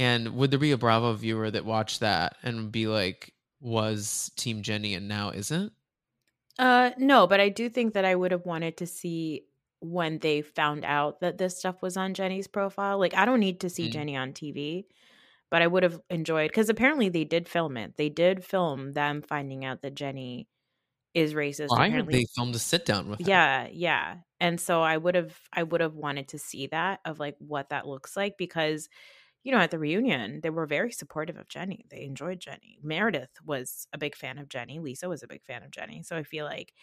And 0.01 0.35
would 0.37 0.51
there 0.51 0.59
be 0.59 0.73
a 0.73 0.79
Bravo 0.79 1.13
viewer 1.13 1.51
that 1.51 1.67
watched 1.67 2.01
that 2.01 2.37
and 2.43 2.73
be 2.73 2.87
like, 2.87 3.35
was 3.61 4.31
Team 4.37 4.63
Jenny 4.63 4.95
and 4.95 5.09
now 5.09 5.31
isn't? 5.31 5.75
Uh, 6.59 6.91
no, 6.97 7.27
but 7.27 7.39
I 7.39 7.51
do 7.51 7.69
think 7.69 7.93
that 7.93 8.07
I 8.07 8.15
would 8.15 8.33
have 8.33 8.47
wanted 8.47 8.79
to 8.79 8.87
see 8.87 9.43
when 9.81 10.19
they 10.19 10.41
found 10.41 10.87
out 10.87 11.21
that 11.21 11.37
this 11.37 11.59
stuff 11.59 11.83
was 11.83 11.99
on 11.99 12.15
Jenny's 12.15 12.47
profile. 12.47 12.99
Like, 12.99 13.15
I 13.15 13.27
don't 13.27 13.41
need 13.41 13.61
to 13.61 13.69
see 13.69 13.89
Mm. 13.89 13.93
Jenny 13.93 14.17
on 14.17 14.33
TV, 14.33 14.87
but 15.51 15.61
I 15.61 15.67
would 15.67 15.83
have 15.83 16.01
enjoyed 16.09 16.49
because 16.51 16.71
apparently 16.71 17.11
they 17.11 17.25
did 17.25 17.47
film 17.47 17.77
it. 17.77 17.99
They 17.99 18.09
did 18.09 18.43
film 18.43 18.95
them 18.95 19.21
finding 19.21 19.67
out 19.67 19.83
that 19.83 19.95
Jenny 19.95 20.49
is 21.13 21.35
racist. 21.35 21.69
Well, 21.71 21.83
apparently. 21.83 22.15
they 22.15 22.27
filmed 22.35 22.55
a 22.55 22.59
sit 22.59 22.87
down 22.87 23.11
with 23.11 23.21
her. 23.21 23.27
yeah, 23.29 23.69
yeah. 23.71 24.17
And 24.41 24.59
so 24.59 24.81
I 24.81 24.97
would 24.97 25.15
have, 25.15 25.39
I 25.53 25.63
would 25.63 25.83
have 25.83 25.95
wanted 25.95 26.29
to 26.29 26.39
see 26.39 26.69
that 26.69 27.01
of 27.05 27.19
like 27.21 27.37
what 27.39 27.69
that 27.69 27.87
looks 27.87 28.17
like 28.17 28.39
because, 28.39 28.89
you 29.43 29.53
know, 29.53 29.59
at 29.59 29.71
the 29.71 29.79
reunion 29.79 30.41
they 30.43 30.51
were 30.51 30.67
very 30.67 30.93
supportive 30.93 31.37
of 31.37 31.49
Jenny. 31.49 31.87
They 31.91 32.03
enjoyed 32.03 32.41
Jenny. 32.41 32.79
Meredith 32.83 33.31
was 33.45 33.87
a 33.93 33.99
big 33.99 34.17
fan 34.17 34.39
of 34.39 34.49
Jenny. 34.49 34.79
Lisa 34.81 35.09
was 35.09 35.23
a 35.23 35.29
big 35.29 35.45
fan 35.45 35.63
of 35.63 35.71
Jenny. 35.71 36.03
So 36.03 36.17
I 36.17 36.23
feel 36.23 36.45
like 36.47 36.75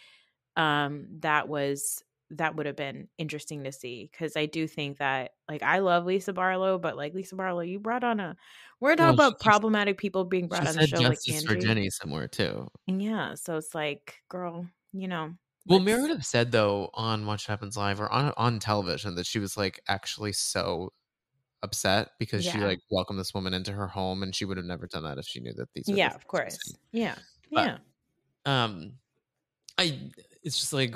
um 0.55 1.07
that 1.19 1.47
was 1.47 2.03
that 2.31 2.55
would 2.55 2.65
have 2.65 2.75
been 2.75 3.07
interesting 3.17 3.63
to 3.63 3.71
see 3.71 4.09
because 4.11 4.35
I 4.35 4.47
do 4.47 4.67
think 4.67 4.97
that 4.97 5.31
like 5.47 5.63
I 5.63 5.79
love 5.79 6.05
Lisa 6.05 6.33
Barlow, 6.33 6.77
but 6.77 6.97
like 6.97 7.13
Lisa 7.13 7.35
Barlow, 7.35 7.61
you 7.61 7.79
brought 7.79 8.03
on 8.03 8.19
a 8.19 8.35
we're 8.81 8.95
talking 8.95 9.15
Well, 9.17 9.27
about 9.27 9.39
problematic 9.39 9.97
people 9.97 10.25
being 10.25 10.47
brought 10.47 10.67
on 10.67 10.75
the 10.75 10.83
show 10.83 11.03
like 11.03 11.19
for 11.45 11.55
Jenny 11.55 11.89
somewhere 11.89 12.27
too. 12.27 12.67
Yeah, 12.87 13.35
so 13.35 13.57
it's 13.57 13.75
like, 13.75 14.21
girl, 14.29 14.67
you 14.93 15.07
know. 15.07 15.33
Well, 15.67 15.79
Meredith 15.79 16.25
said 16.25 16.51
though 16.51 16.89
on 16.93 17.25
Watch 17.25 17.47
What 17.47 17.53
Happens 17.53 17.75
Live 17.75 17.99
or 17.99 18.09
on 18.09 18.33
on 18.37 18.59
television 18.59 19.15
that 19.15 19.25
she 19.25 19.39
was 19.39 19.57
like 19.57 19.81
actually 19.87 20.31
so 20.33 20.93
upset 21.63 22.09
because 22.19 22.43
she 22.45 22.57
like 22.59 22.79
welcomed 22.91 23.19
this 23.19 23.33
woman 23.33 23.53
into 23.53 23.71
her 23.71 23.87
home 23.87 24.23
and 24.23 24.35
she 24.35 24.45
would 24.45 24.57
have 24.57 24.65
never 24.65 24.87
done 24.87 25.03
that 25.03 25.17
if 25.17 25.25
she 25.25 25.39
knew 25.39 25.53
that 25.53 25.67
these. 25.73 25.85
Were 25.87 25.95
Yeah, 25.95 26.09
the 26.09 26.15
of 26.15 26.21
things 26.21 26.23
she 26.31 26.45
was 26.45 26.57
course. 26.57 26.73
Yeah, 26.91 27.15
But- 27.51 27.65
yeah. 28.45 28.63
Um, 28.63 28.93
I 29.77 29.99
it's 30.43 30.57
just 30.57 30.71
like 30.73 30.95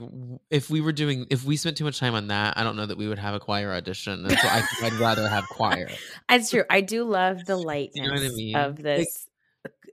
if 0.50 0.70
we 0.70 0.80
were 0.82 0.92
doing 0.94 1.28
if 1.30 1.44
we 1.44 1.58
spent 1.58 1.78
too 1.78 1.84
much 1.84 2.00
time 2.00 2.16
on 2.16 2.28
that, 2.28 2.58
I 2.58 2.64
don't 2.64 2.76
know 2.78 2.86
that 2.86 2.98
we 2.98 3.08
would 3.08 3.20
have 3.20 3.34
a 3.36 3.40
choir 3.40 3.74
audition. 3.74 4.26
And 4.26 4.38
so 4.40 4.48
I, 4.48 4.64
I'd 4.84 4.94
rather 4.94 5.28
have 5.28 5.46
choir. 5.50 5.90
It's 6.30 6.50
true. 6.50 6.64
I 6.70 6.82
do 6.82 7.04
love 7.04 7.46
the 7.46 7.58
lightness 7.58 8.06
You 8.06 8.12
know 8.12 8.26
I 8.32 8.36
mean? 8.36 8.56
of 8.56 8.76
Like- 8.78 8.84
this 8.84 9.28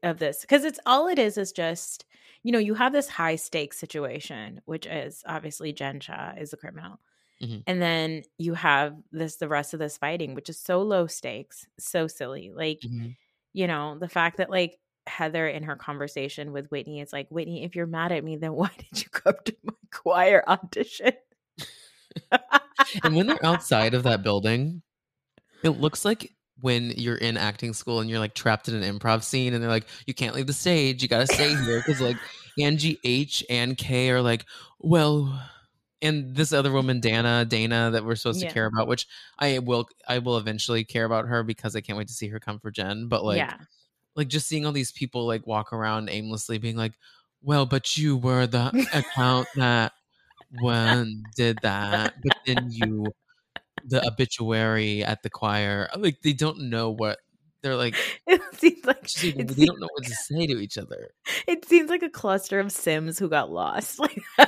of 0.04 0.18
this 0.18 0.42
because 0.42 0.64
it's 0.64 0.78
all 0.86 1.08
it 1.08 1.18
is 1.18 1.36
is 1.36 1.50
just 1.50 2.04
you 2.44 2.52
know 2.52 2.58
you 2.60 2.74
have 2.74 2.92
this 2.92 3.08
high 3.08 3.34
stakes 3.34 3.76
situation 3.78 4.60
which 4.64 4.86
is 4.86 5.24
obviously 5.26 5.72
Jen 5.72 5.98
Shah 5.98 6.34
is 6.38 6.52
a 6.52 6.56
criminal 6.56 7.00
Mhm. 7.42 7.62
and 7.66 7.80
then 7.82 8.22
you 8.38 8.54
have 8.54 8.96
this 9.12 9.36
the 9.36 9.48
rest 9.48 9.72
of 9.74 9.80
this 9.80 9.96
fighting 9.98 10.34
which 10.34 10.48
is 10.48 10.58
so 10.58 10.82
low 10.82 11.06
stakes 11.06 11.66
so 11.78 12.06
silly 12.06 12.50
like 12.54 12.80
Mhm. 12.80 13.16
you 13.52 13.66
know 13.66 13.98
the 13.98 14.08
fact 14.08 14.38
that 14.38 14.50
like 14.50 14.78
Heather 15.06 15.48
in 15.48 15.62
her 15.62 15.76
conversation 15.76 16.52
with 16.52 16.68
Whitney 16.70 17.00
is 17.00 17.12
like 17.12 17.28
Whitney 17.30 17.64
if 17.64 17.74
you're 17.76 17.86
mad 17.86 18.12
at 18.12 18.24
me 18.24 18.36
then 18.36 18.52
why 18.60 18.70
did 18.76 19.02
you 19.02 19.08
come 19.10 19.34
to 19.44 19.56
my 19.64 19.72
choir 19.92 20.42
audition 20.48 21.12
And 23.04 23.14
when 23.14 23.26
they're 23.26 23.44
outside 23.44 23.94
of 23.94 24.02
that 24.04 24.22
building, 24.22 24.82
it 25.62 25.70
looks 25.70 26.04
like 26.04 26.34
when 26.60 26.90
you're 26.96 27.16
in 27.16 27.36
acting 27.36 27.72
school 27.72 28.00
and 28.00 28.10
you're 28.10 28.18
like 28.18 28.34
trapped 28.34 28.68
in 28.68 28.74
an 28.74 28.98
improv 28.98 29.22
scene 29.22 29.54
and 29.54 29.62
they're 29.62 29.70
like, 29.70 29.88
you 30.06 30.14
can't 30.14 30.34
leave 30.34 30.46
the 30.46 30.52
stage, 30.52 31.02
you 31.02 31.08
gotta 31.08 31.26
stay 31.26 31.54
here. 31.54 31.78
Because 31.80 32.00
like 32.00 32.16
Angie 32.58 32.98
H 33.04 33.44
and 33.50 33.76
K 33.76 34.10
are 34.10 34.22
like, 34.22 34.44
well, 34.80 35.40
and 36.00 36.34
this 36.36 36.52
other 36.52 36.72
woman, 36.72 37.00
Dana, 37.00 37.44
Dana, 37.44 37.90
that 37.92 38.04
we're 38.04 38.14
supposed 38.14 38.42
Yeah. 38.42 38.48
to 38.48 38.54
care 38.54 38.66
about, 38.66 38.86
which 38.88 39.06
I 39.38 39.58
will 39.58 39.88
I 40.06 40.18
will 40.18 40.36
eventually 40.38 40.84
care 40.84 41.04
about 41.04 41.26
her 41.26 41.42
because 41.42 41.74
I 41.74 41.80
can't 41.80 41.98
wait 41.98 42.08
to 42.08 42.14
see 42.14 42.28
her 42.28 42.40
come 42.40 42.58
for 42.60 42.70
Jen. 42.70 43.08
But 43.08 43.24
like 43.24 43.38
yeah 43.38 43.56
like 44.18 44.28
just 44.28 44.48
seeing 44.48 44.66
all 44.66 44.72
these 44.72 44.90
people 44.90 45.26
like 45.26 45.46
walk 45.46 45.72
around 45.72 46.10
aimlessly 46.10 46.58
being 46.58 46.76
like, 46.76 46.92
well, 47.40 47.66
but 47.66 47.96
you 47.96 48.16
were 48.16 48.48
the 48.48 48.66
account 48.92 49.46
that 49.56 49.92
when 50.60 51.22
did 51.36 51.58
that, 51.62 52.14
but 52.22 52.36
then 52.44 52.68
you 52.70 53.06
the 53.84 54.04
obituary 54.06 55.04
at 55.04 55.22
the 55.22 55.30
choir. 55.30 55.88
Like 55.96 56.20
they 56.22 56.32
don't 56.32 56.68
know 56.68 56.90
what 56.90 57.18
they're 57.62 57.76
like. 57.76 57.94
it 58.26 58.42
seems 58.54 58.84
like 58.84 59.08
they 59.12 59.64
don't 59.64 59.80
know 59.80 59.88
what 59.92 60.04
to 60.04 60.14
say 60.14 60.46
to 60.48 60.58
each 60.58 60.78
other. 60.78 61.10
It 61.46 61.64
seems 61.64 61.88
like 61.88 62.02
a 62.02 62.10
cluster 62.10 62.58
of 62.58 62.72
Sims 62.72 63.18
who 63.20 63.28
got 63.28 63.50
lost. 63.52 64.00
Like 64.00 64.20
that's 64.36 64.38
what 64.38 64.47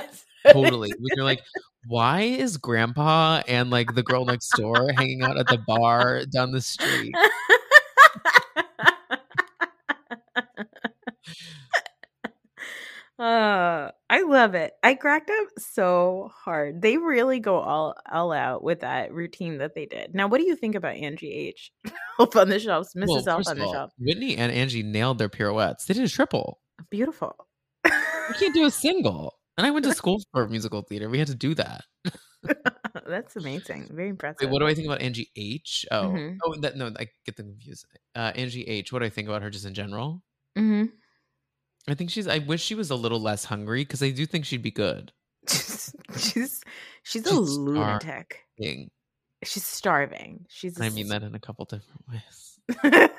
Totally. 0.51 0.91
You're 1.15 1.25
like, 1.25 1.41
why 1.87 2.21
is 2.21 2.57
Grandpa 2.57 3.41
and 3.47 3.69
like 3.69 3.95
the 3.95 4.03
girl 4.03 4.25
next 4.25 4.49
door 4.55 4.89
hanging 4.95 5.23
out 5.23 5.37
at 5.37 5.47
the 5.47 5.59
bar 5.67 6.23
down 6.25 6.51
the 6.51 6.61
street? 6.61 7.13
uh, 13.19 13.91
I 14.09 14.21
love 14.23 14.55
it. 14.55 14.73
I 14.83 14.95
cracked 14.95 15.29
up 15.29 15.47
so 15.57 16.31
hard. 16.35 16.81
They 16.81 16.97
really 16.97 17.39
go 17.39 17.55
all 17.57 17.95
all 18.11 18.31
out 18.31 18.63
with 18.63 18.81
that 18.81 19.13
routine 19.13 19.59
that 19.59 19.75
they 19.75 19.85
did. 19.85 20.13
Now, 20.13 20.27
what 20.27 20.39
do 20.39 20.47
you 20.47 20.55
think 20.55 20.75
about 20.75 20.95
Angie 20.95 21.31
H? 21.31 21.71
Elf 22.19 22.35
on 22.35 22.49
the 22.49 22.59
shelves, 22.59 22.93
Mrs. 22.95 23.07
Well, 23.07 23.29
Elf 23.29 23.47
on 23.47 23.57
the 23.57 23.65
all, 23.65 23.73
shelf. 23.73 23.91
Whitney 23.99 24.37
and 24.37 24.51
Angie 24.51 24.83
nailed 24.83 25.17
their 25.17 25.29
pirouettes. 25.29 25.85
They 25.85 25.93
did 25.93 26.03
a 26.03 26.09
triple. 26.09 26.59
Beautiful. 26.89 27.35
You 27.85 28.35
can't 28.39 28.53
do 28.53 28.65
a 28.65 28.71
single. 28.71 29.35
And 29.57 29.67
I 29.67 29.71
went 29.71 29.85
to 29.85 29.93
school 29.93 30.21
for 30.31 30.47
musical 30.47 30.81
theater. 30.81 31.09
We 31.09 31.19
had 31.19 31.27
to 31.27 31.35
do 31.35 31.53
that. 31.55 31.83
That's 33.07 33.35
amazing. 33.35 33.89
Very 33.91 34.09
impressive. 34.09 34.39
Wait, 34.41 34.49
what 34.51 34.59
do 34.59 34.67
I 34.67 34.73
think 34.73 34.87
about 34.87 35.01
Angie 35.01 35.29
H? 35.35 35.85
Oh, 35.91 36.07
Mhm. 36.09 36.37
oh, 36.43 36.55
that 36.61 36.77
no, 36.77 36.87
I 36.97 37.07
get 37.25 37.35
them 37.37 37.49
confused. 37.51 37.85
Uh, 38.15 38.31
Angie 38.35 38.63
H. 38.67 38.91
What 38.91 38.99
do 38.99 39.05
I 39.05 39.09
think 39.09 39.27
about 39.27 39.41
her 39.41 39.49
just 39.49 39.65
in 39.65 39.73
general? 39.73 40.23
Mm-hmm. 40.57 40.85
I 41.87 41.93
think 41.95 42.09
she's. 42.09 42.27
I 42.27 42.39
wish 42.39 42.61
she 42.63 42.75
was 42.75 42.89
a 42.91 42.95
little 42.95 43.19
less 43.19 43.43
hungry 43.45 43.83
because 43.83 44.01
I 44.03 44.11
do 44.11 44.25
think 44.25 44.45
she'd 44.45 44.61
be 44.61 44.71
good. 44.71 45.11
she's 45.49 45.93
she's 46.17 46.61
she's 47.03 47.25
a 47.27 47.33
lunatic. 47.39 48.39
She's 49.43 49.63
starving. 49.65 50.45
She's 50.49 50.79
a 50.79 50.83
I 50.85 50.89
mean 50.89 51.07
that 51.09 51.23
in 51.23 51.33
a 51.35 51.39
couple 51.39 51.65
different 51.65 52.07
ways. 52.07 52.50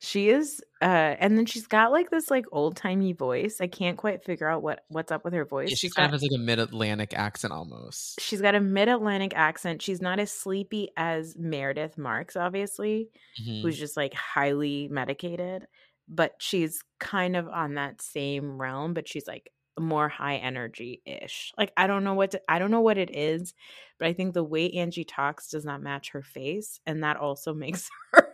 she 0.00 0.28
is 0.28 0.60
uh 0.82 0.84
and 1.18 1.36
then 1.38 1.46
she's 1.46 1.66
got 1.66 1.92
like 1.92 2.10
this 2.10 2.30
like 2.30 2.44
old-timey 2.52 3.12
voice 3.12 3.60
i 3.60 3.66
can't 3.66 3.96
quite 3.96 4.24
figure 4.24 4.48
out 4.48 4.62
what 4.62 4.84
what's 4.88 5.12
up 5.12 5.24
with 5.24 5.32
her 5.34 5.44
voice 5.44 5.70
Yeah, 5.70 5.74
she 5.74 5.86
she's 5.86 5.94
kind 5.94 6.06
of 6.06 6.12
has 6.12 6.22
like 6.22 6.38
a 6.38 6.42
mid-Atlantic 6.42 7.14
accent 7.14 7.52
almost. 7.52 8.20
she's 8.20 8.40
got 8.40 8.54
a 8.54 8.60
mid-atlantic 8.60 9.32
accent 9.34 9.82
she's 9.82 10.00
not 10.02 10.18
as 10.18 10.30
sleepy 10.32 10.88
as 10.96 11.36
meredith 11.38 11.96
marks 11.98 12.36
obviously 12.36 13.08
Mhm. 13.40 13.62
who's 13.62 13.78
just 13.78 13.96
like 13.96 14.14
highly 14.14 14.88
medicated 14.88 15.66
but 16.08 16.34
she's 16.38 16.82
kind 17.00 17.36
of 17.36 17.48
on 17.48 17.74
that 17.74 18.02
same 18.02 18.60
realm 18.60 18.94
but 18.94 19.08
she's 19.08 19.26
like 19.26 19.50
more 19.78 20.08
high 20.08 20.36
energy 20.36 21.02
ish 21.04 21.52
like 21.58 21.72
i 21.76 21.86
don't 21.88 22.04
know 22.04 22.14
what 22.14 22.30
to, 22.32 22.40
i 22.48 22.58
don't 22.60 22.70
know 22.70 22.80
what 22.82 22.96
it 22.98 23.10
is 23.16 23.54
but 23.98 24.06
i 24.06 24.12
think 24.12 24.32
the 24.32 24.44
way 24.44 24.70
angie 24.70 25.02
talks 25.04 25.48
does 25.50 25.64
not 25.64 25.82
match 25.82 26.10
her 26.10 26.22
face 26.22 26.78
and 26.86 27.02
that 27.02 27.16
also 27.16 27.52
makes 27.64 27.88
her 28.12 28.33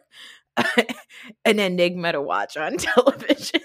an 1.44 1.58
enigma 1.58 2.12
to 2.12 2.20
watch 2.20 2.56
on 2.56 2.76
television 2.78 3.60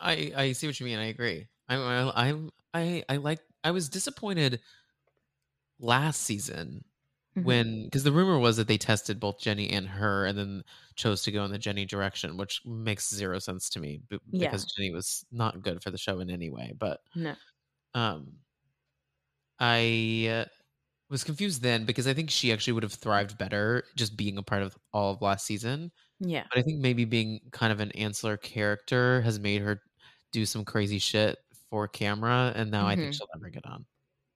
I 0.00 0.32
I 0.34 0.52
see 0.52 0.66
what 0.66 0.80
you 0.80 0.86
mean. 0.86 0.98
I 0.98 1.06
agree. 1.06 1.48
I 1.68 1.76
I 1.76 2.26
I'm- 2.26 2.50
I 2.74 3.04
I 3.08 3.16
like. 3.18 3.40
I 3.62 3.70
was 3.72 3.88
disappointed 3.90 4.60
last 5.78 6.22
season 6.22 6.84
Mhm. 7.36 7.44
when 7.44 7.84
because 7.84 8.02
the 8.02 8.12
rumor 8.12 8.38
was 8.38 8.56
that 8.56 8.68
they 8.68 8.78
tested 8.78 9.20
both 9.20 9.38
Jenny 9.38 9.70
and 9.70 9.86
her, 9.88 10.24
and 10.26 10.36
then 10.38 10.64
chose 10.96 11.22
to 11.24 11.32
go 11.32 11.44
in 11.44 11.50
the 11.52 11.58
Jenny 11.58 11.84
direction, 11.84 12.36
which 12.38 12.62
makes 12.64 13.10
zero 13.14 13.38
sense 13.38 13.68
to 13.70 13.80
me 13.80 14.00
b- 14.08 14.18
Yeah. 14.30 14.48
because 14.48 14.64
Jenny 14.64 14.90
was 14.92 15.24
not 15.30 15.62
good 15.62 15.82
for 15.82 15.90
the 15.90 15.98
show 15.98 16.20
in 16.20 16.30
any 16.30 16.48
way. 16.50 16.72
But 16.78 17.00
no 17.14 17.34
um, 17.94 18.32
I 19.58 20.28
uh, 20.30 20.44
was 21.12 21.22
confused 21.22 21.62
then 21.62 21.84
because 21.84 22.08
I 22.08 22.14
think 22.14 22.30
she 22.30 22.52
actually 22.52 22.72
would 22.72 22.82
have 22.82 22.92
thrived 22.94 23.38
better 23.38 23.84
just 23.94 24.16
being 24.16 24.38
a 24.38 24.42
part 24.42 24.62
of 24.62 24.76
all 24.92 25.12
of 25.12 25.22
last 25.22 25.46
season. 25.46 25.92
yeah 26.18 26.44
But 26.50 26.58
I 26.58 26.62
think 26.62 26.80
maybe 26.80 27.04
being 27.04 27.40
kind 27.52 27.72
of 27.72 27.78
an 27.80 27.92
ancillary 27.92 28.38
character 28.38 29.20
has 29.22 29.38
made 29.38 29.62
her 29.62 29.80
do 30.32 30.44
some 30.46 30.64
crazy 30.64 30.98
shit 30.98 31.38
for 31.70 31.86
camera, 31.86 32.52
and 32.56 32.70
now 32.70 32.86
I 32.86 32.96
think 32.96 33.10
Mhm. 33.10 33.14
she'll 33.14 33.28
never 33.36 33.50
get 33.50 33.64
on. 33.66 33.84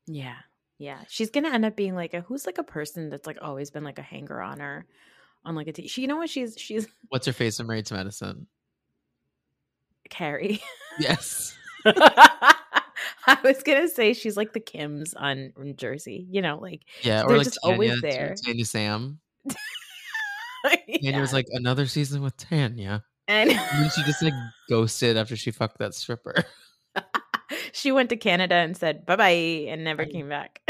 yeah 0.06 0.36
yeah 0.78 1.00
she's 1.08 1.30
gonna 1.30 1.48
end 1.48 1.64
up 1.64 1.74
being 1.74 1.94
like 1.94 2.12
a 2.14 2.20
who's 2.20 2.44
like 2.46 2.58
a 2.58 2.62
person 2.62 3.08
that's 3.08 3.26
like 3.26 3.38
always 3.40 3.70
been 3.70 3.82
like 3.82 3.98
a 3.98 4.02
hanger 4.02 4.40
on 4.42 4.60
her 4.60 4.86
on 5.44 5.54
like 5.54 5.66
a 5.68 5.72
t- 5.72 5.88
she 5.88 6.02
you 6.02 6.06
know 6.06 6.16
what 6.18 6.28
she's 6.30 6.54
she's 6.58 6.86
What's 7.08 7.26
her 7.26 7.32
face 7.32 7.58
in 7.58 7.66
Married 7.66 7.86
to 7.86 7.94
Medicine? 7.94 8.46
carrie 10.10 10.60
Yes. 11.00 11.56
I 13.28 13.38
was 13.42 13.62
gonna 13.62 13.88
say 13.88 14.12
she's 14.12 14.36
like 14.36 14.52
the 14.52 14.60
Kims 14.60 15.12
on 15.16 15.52
Jersey, 15.76 16.26
you 16.30 16.40
know, 16.42 16.58
like 16.60 16.82
Yeah, 17.02 17.22
or 17.22 17.28
They're 17.28 17.38
like 17.38 17.46
just 17.46 17.58
always 17.62 18.00
there. 18.00 18.34
Tanya 18.44 18.64
Sam. 18.64 19.18
Tanya 20.64 20.82
yeah. 21.00 21.20
was 21.20 21.32
like 21.32 21.46
another 21.52 21.86
season 21.86 22.22
with 22.22 22.36
Tanya. 22.36 23.04
and 23.28 23.50
And 23.50 23.58
then 23.58 23.90
she 23.90 24.02
just 24.04 24.22
like 24.22 24.34
ghosted 24.68 25.16
after 25.16 25.36
she 25.36 25.50
fucked 25.50 25.78
that 25.78 25.94
stripper. 25.94 26.44
she 27.72 27.92
went 27.92 28.08
to 28.10 28.16
Canada 28.16 28.54
and 28.54 28.76
said 28.76 29.04
bye 29.06 29.16
bye 29.16 29.30
and 29.68 29.84
never 29.84 30.04
came 30.06 30.28
back. 30.28 30.60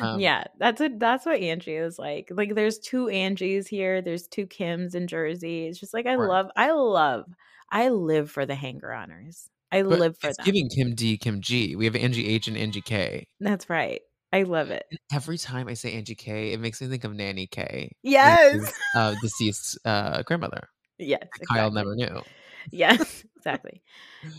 Um, 0.00 0.20
yeah, 0.20 0.44
that's 0.58 0.80
what 0.80 0.98
that's 0.98 1.26
what 1.26 1.40
Angie 1.40 1.74
is 1.76 1.98
like. 1.98 2.28
Like 2.30 2.54
there's 2.54 2.78
two 2.78 3.06
Angies 3.06 3.66
here, 3.66 4.02
there's 4.02 4.26
two 4.26 4.46
Kims 4.46 4.94
in 4.94 5.06
Jersey. 5.06 5.66
It's 5.66 5.80
just 5.80 5.94
like 5.94 6.06
I 6.06 6.14
Right. 6.16 6.28
love 6.28 6.50
I 6.56 6.70
love 6.72 7.24
I 7.70 7.88
live 7.88 8.30
for 8.30 8.46
the 8.46 8.54
hanger 8.54 8.92
honors. 8.92 9.48
I 9.72 9.82
But 9.82 9.98
live 9.98 10.18
for 10.18 10.28
it's 10.28 10.36
them. 10.38 10.44
giving 10.46 10.68
Kim 10.68 10.94
D, 10.94 11.16
Kim 11.18 11.40
G. 11.40 11.76
We 11.76 11.84
have 11.86 11.96
Angie 11.96 12.26
H 12.28 12.48
and 12.48 12.56
Angie 12.56 12.80
K. 12.80 13.26
That's 13.40 13.68
right. 13.68 14.00
I 14.32 14.42
love 14.42 14.70
it. 14.70 14.84
And 14.90 14.98
every 15.12 15.38
time 15.38 15.68
I 15.68 15.74
say 15.74 15.92
Angie 15.92 16.14
K, 16.14 16.52
it 16.52 16.60
makes 16.60 16.80
me 16.80 16.88
think 16.88 17.04
of 17.04 17.14
Nanny 17.14 17.46
K. 17.46 17.90
Yes. 18.02 18.72
uh, 18.94 19.14
deceased 19.22 19.78
uh, 19.84 20.22
grandmother. 20.22 20.68
Yes. 20.98 21.22
Kyle 21.50 21.68
exactly. 21.68 21.74
never 21.74 21.94
knew. 21.96 22.22
Yes, 22.70 23.24
exactly. 23.36 23.82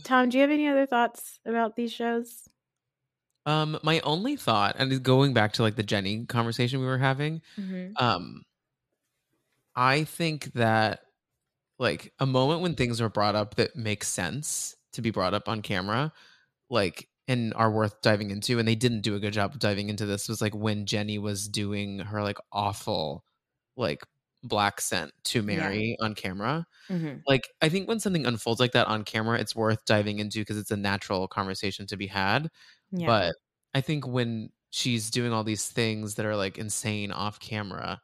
Tom, 0.04 0.30
do 0.30 0.38
you 0.38 0.42
have 0.42 0.52
any 0.52 0.68
other 0.68 0.86
thoughts 0.86 1.40
about 1.46 1.76
these 1.76 1.92
shows? 1.94 2.48
Um, 3.46 3.80
my 3.84 4.02
only 4.02 4.36
thought, 4.36 4.76
and 4.78 5.02
going 5.04 5.34
back 5.34 5.54
to 5.54 5.62
like 5.62 5.76
the 5.78 5.84
Jenny 5.84 6.26
conversation 6.26 6.80
we 6.82 6.86
were 6.86 6.98
having, 6.98 7.42
Mm-hmm. 7.58 8.04
um, 8.04 8.42
I 9.76 10.04
think 10.06 10.52
that 10.54 11.02
like 11.80 12.12
a 12.20 12.26
moment 12.26 12.62
when 12.62 12.74
things 12.76 13.00
are 13.00 13.10
brought 13.10 13.36
up 13.36 13.56
that 13.56 13.76
makes 13.76 14.08
sense 14.08 14.76
to 14.98 15.04
be 15.04 15.12
brought 15.12 15.34
up 15.36 15.50
on 15.50 15.64
camera, 15.64 16.14
like 16.70 17.10
and 17.30 17.54
are 17.56 17.72
worth 17.72 18.02
diving 18.02 18.32
into, 18.32 18.60
and 18.60 18.68
they 18.68 18.76
didn't 18.76 19.02
do 19.02 19.16
a 19.16 19.20
good 19.20 19.34
job 19.34 19.54
of 19.54 19.60
diving 19.60 19.90
into 19.90 20.06
this 20.06 20.30
was 20.30 20.42
like 20.42 20.56
when 20.56 20.86
Jenny 20.86 21.20
was 21.20 21.48
doing 21.50 22.00
her 22.00 22.24
like 22.24 22.38
awful 22.54 23.26
like 23.78 24.04
black 24.44 24.82
scent 24.82 25.12
to 25.26 25.42
Yeah. 25.50 25.60
Mary 25.60 25.98
on 26.02 26.16
camera. 26.16 26.66
Mm-hmm. 26.90 27.20
Like 27.28 27.50
I 27.62 27.70
think 27.70 27.88
when 27.88 28.00
something 28.00 28.26
unfolds 28.26 28.60
like 28.60 28.74
that 28.74 28.88
on 28.88 29.04
camera, 29.04 29.40
it's 29.40 29.56
worth 29.56 29.86
diving 29.86 30.20
into 30.20 30.40
because 30.40 30.58
it's 30.58 30.72
a 30.72 30.78
natural 30.78 31.28
conversation 31.28 31.88
to 31.88 31.98
be 31.98 32.08
had. 32.08 32.50
Yeah. 32.92 33.08
But 33.08 33.36
I 33.74 33.82
think 33.82 34.08
when 34.08 34.52
she's 34.72 35.10
doing 35.12 35.34
all 35.34 35.44
these 35.44 35.68
things 35.70 36.16
that 36.16 36.26
are 36.26 36.36
like 36.36 36.58
insane 36.58 37.12
off 37.12 37.40
camera, 37.40 38.02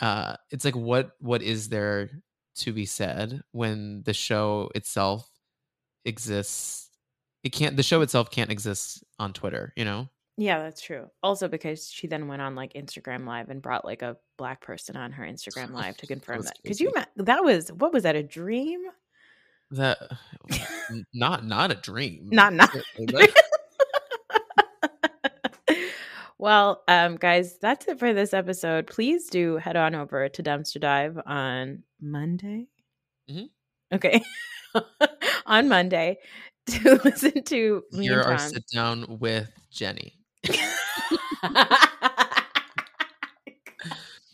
uh, 0.00 0.36
it's 0.50 0.64
like 0.64 0.76
what 0.76 1.12
what 1.20 1.42
is 1.42 1.68
there 1.70 2.10
to 2.56 2.72
be 2.72 2.86
said 2.86 3.42
when 3.52 4.02
the 4.04 4.14
show 4.14 4.70
itself 4.74 5.28
exists 6.06 6.90
it 7.42 7.52
can't 7.52 7.76
the 7.76 7.82
show 7.82 8.00
itself 8.00 8.30
can't 8.30 8.50
exist 8.50 9.04
on 9.20 9.32
Twitter, 9.32 9.72
you 9.76 9.84
know? 9.84 10.08
Yeah, 10.36 10.58
that's 10.58 10.82
true. 10.82 11.06
Also 11.22 11.48
because 11.48 11.88
she 11.88 12.08
then 12.08 12.26
went 12.28 12.42
on 12.42 12.54
like 12.56 12.72
Instagram 12.74 13.26
live 13.26 13.50
and 13.50 13.62
brought 13.62 13.84
like 13.84 14.02
a 14.02 14.16
black 14.36 14.60
person 14.60 14.96
on 14.96 15.12
her 15.12 15.24
Instagram 15.24 15.70
live 15.72 15.96
to 15.98 16.06
confirm 16.06 16.42
that. 16.42 16.58
Cuz 16.66 16.80
you 16.80 16.92
that 17.16 17.44
was 17.44 17.70
what 17.72 17.92
was 17.92 18.02
that 18.02 18.16
a 18.16 18.22
dream? 18.22 18.80
That 19.70 19.98
not 21.14 21.44
not 21.44 21.70
a 21.70 21.76
dream. 21.76 22.30
Not 22.32 22.52
not. 22.52 22.70
Well, 26.38 26.82
um 26.86 27.16
guys, 27.16 27.56
that's 27.58 27.88
it 27.88 27.98
for 27.98 28.12
this 28.12 28.34
episode. 28.34 28.88
Please 28.88 29.28
do 29.28 29.56
head 29.56 29.76
on 29.76 29.94
over 29.94 30.28
to 30.28 30.42
Dumpster 30.42 30.80
Dive 30.80 31.18
on 31.24 31.82
Monday. 32.00 32.66
Mhm. 33.30 33.48
Okay. 33.92 34.22
On 35.46 35.68
Monday 35.68 36.18
to 36.66 37.00
listen 37.04 37.42
to 37.44 37.82
me 37.92 38.04
Here 38.06 38.20
our 38.20 38.38
sit 38.38 38.64
down 38.72 39.18
with 39.20 39.48
Jenny. 39.70 40.14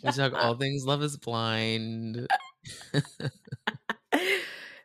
We 0.03 0.11
talk 0.11 0.33
all 0.35 0.55
things 0.59 0.85
Love 0.85 1.03
is 1.03 1.17
Blind. 1.17 2.27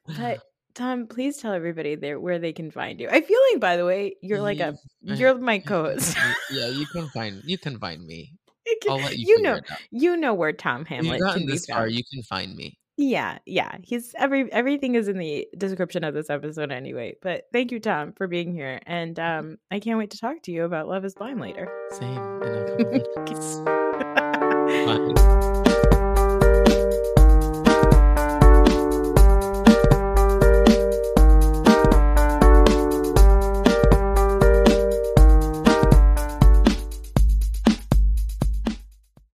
but 0.05 0.39
Tom, 0.75 1.07
please 1.07 1.37
tell 1.37 1.53
everybody 1.53 1.95
there 1.95 2.19
where 2.19 2.37
they 2.39 2.53
can 2.53 2.69
find 2.71 2.99
you. 2.99 3.07
I 3.09 3.21
feel 3.21 3.39
like, 3.51 3.59
by 3.61 3.77
the 3.77 3.85
way, 3.85 4.15
you're 4.21 4.41
like 4.41 4.59
a 4.59 4.75
you're 5.01 5.35
my 5.37 5.59
co-host. 5.65 6.17
yeah, 6.51 6.67
you 6.67 6.85
can 6.87 7.07
find 7.09 7.41
you 7.45 7.57
can 7.57 7.79
find 7.79 8.05
me. 8.05 8.33
You 8.65 8.77
can- 8.81 8.91
I'll 8.91 8.97
let 8.97 9.17
you. 9.17 9.25
you 9.27 9.41
know, 9.41 9.59
you 9.91 10.17
know 10.17 10.33
where 10.33 10.51
Tom 10.53 10.85
Hamlett 10.85 11.03
You've 11.05 11.19
gotten 11.21 11.39
can 11.41 11.47
be 11.47 11.53
this 11.53 11.65
far. 11.65 11.87
You 11.87 12.03
can 12.11 12.21
find 12.23 12.55
me. 12.55 12.77
Yeah, 12.99 13.37
yeah. 13.45 13.77
He's 13.83 14.15
every 14.17 14.51
everything 14.51 14.95
is 14.95 15.07
in 15.07 15.19
the 15.19 15.47
description 15.55 16.03
of 16.03 16.15
this 16.15 16.31
episode 16.31 16.71
anyway. 16.71 17.15
But 17.21 17.43
thank 17.53 17.71
you, 17.71 17.79
Tom, 17.79 18.13
for 18.13 18.27
being 18.27 18.51
here, 18.51 18.79
and 18.87 19.19
um, 19.19 19.57
I 19.69 19.79
can't 19.79 19.99
wait 19.99 20.09
to 20.11 20.17
talk 20.17 20.41
to 20.43 20.51
you 20.51 20.63
about 20.63 20.87
Love 20.87 21.05
Is 21.05 21.13
Blind 21.13 21.39
later. 21.39 21.71
Same 21.91 22.41
in 22.41 22.55
a 22.55 22.65
couple 22.65 22.85
minutes. 24.87 25.53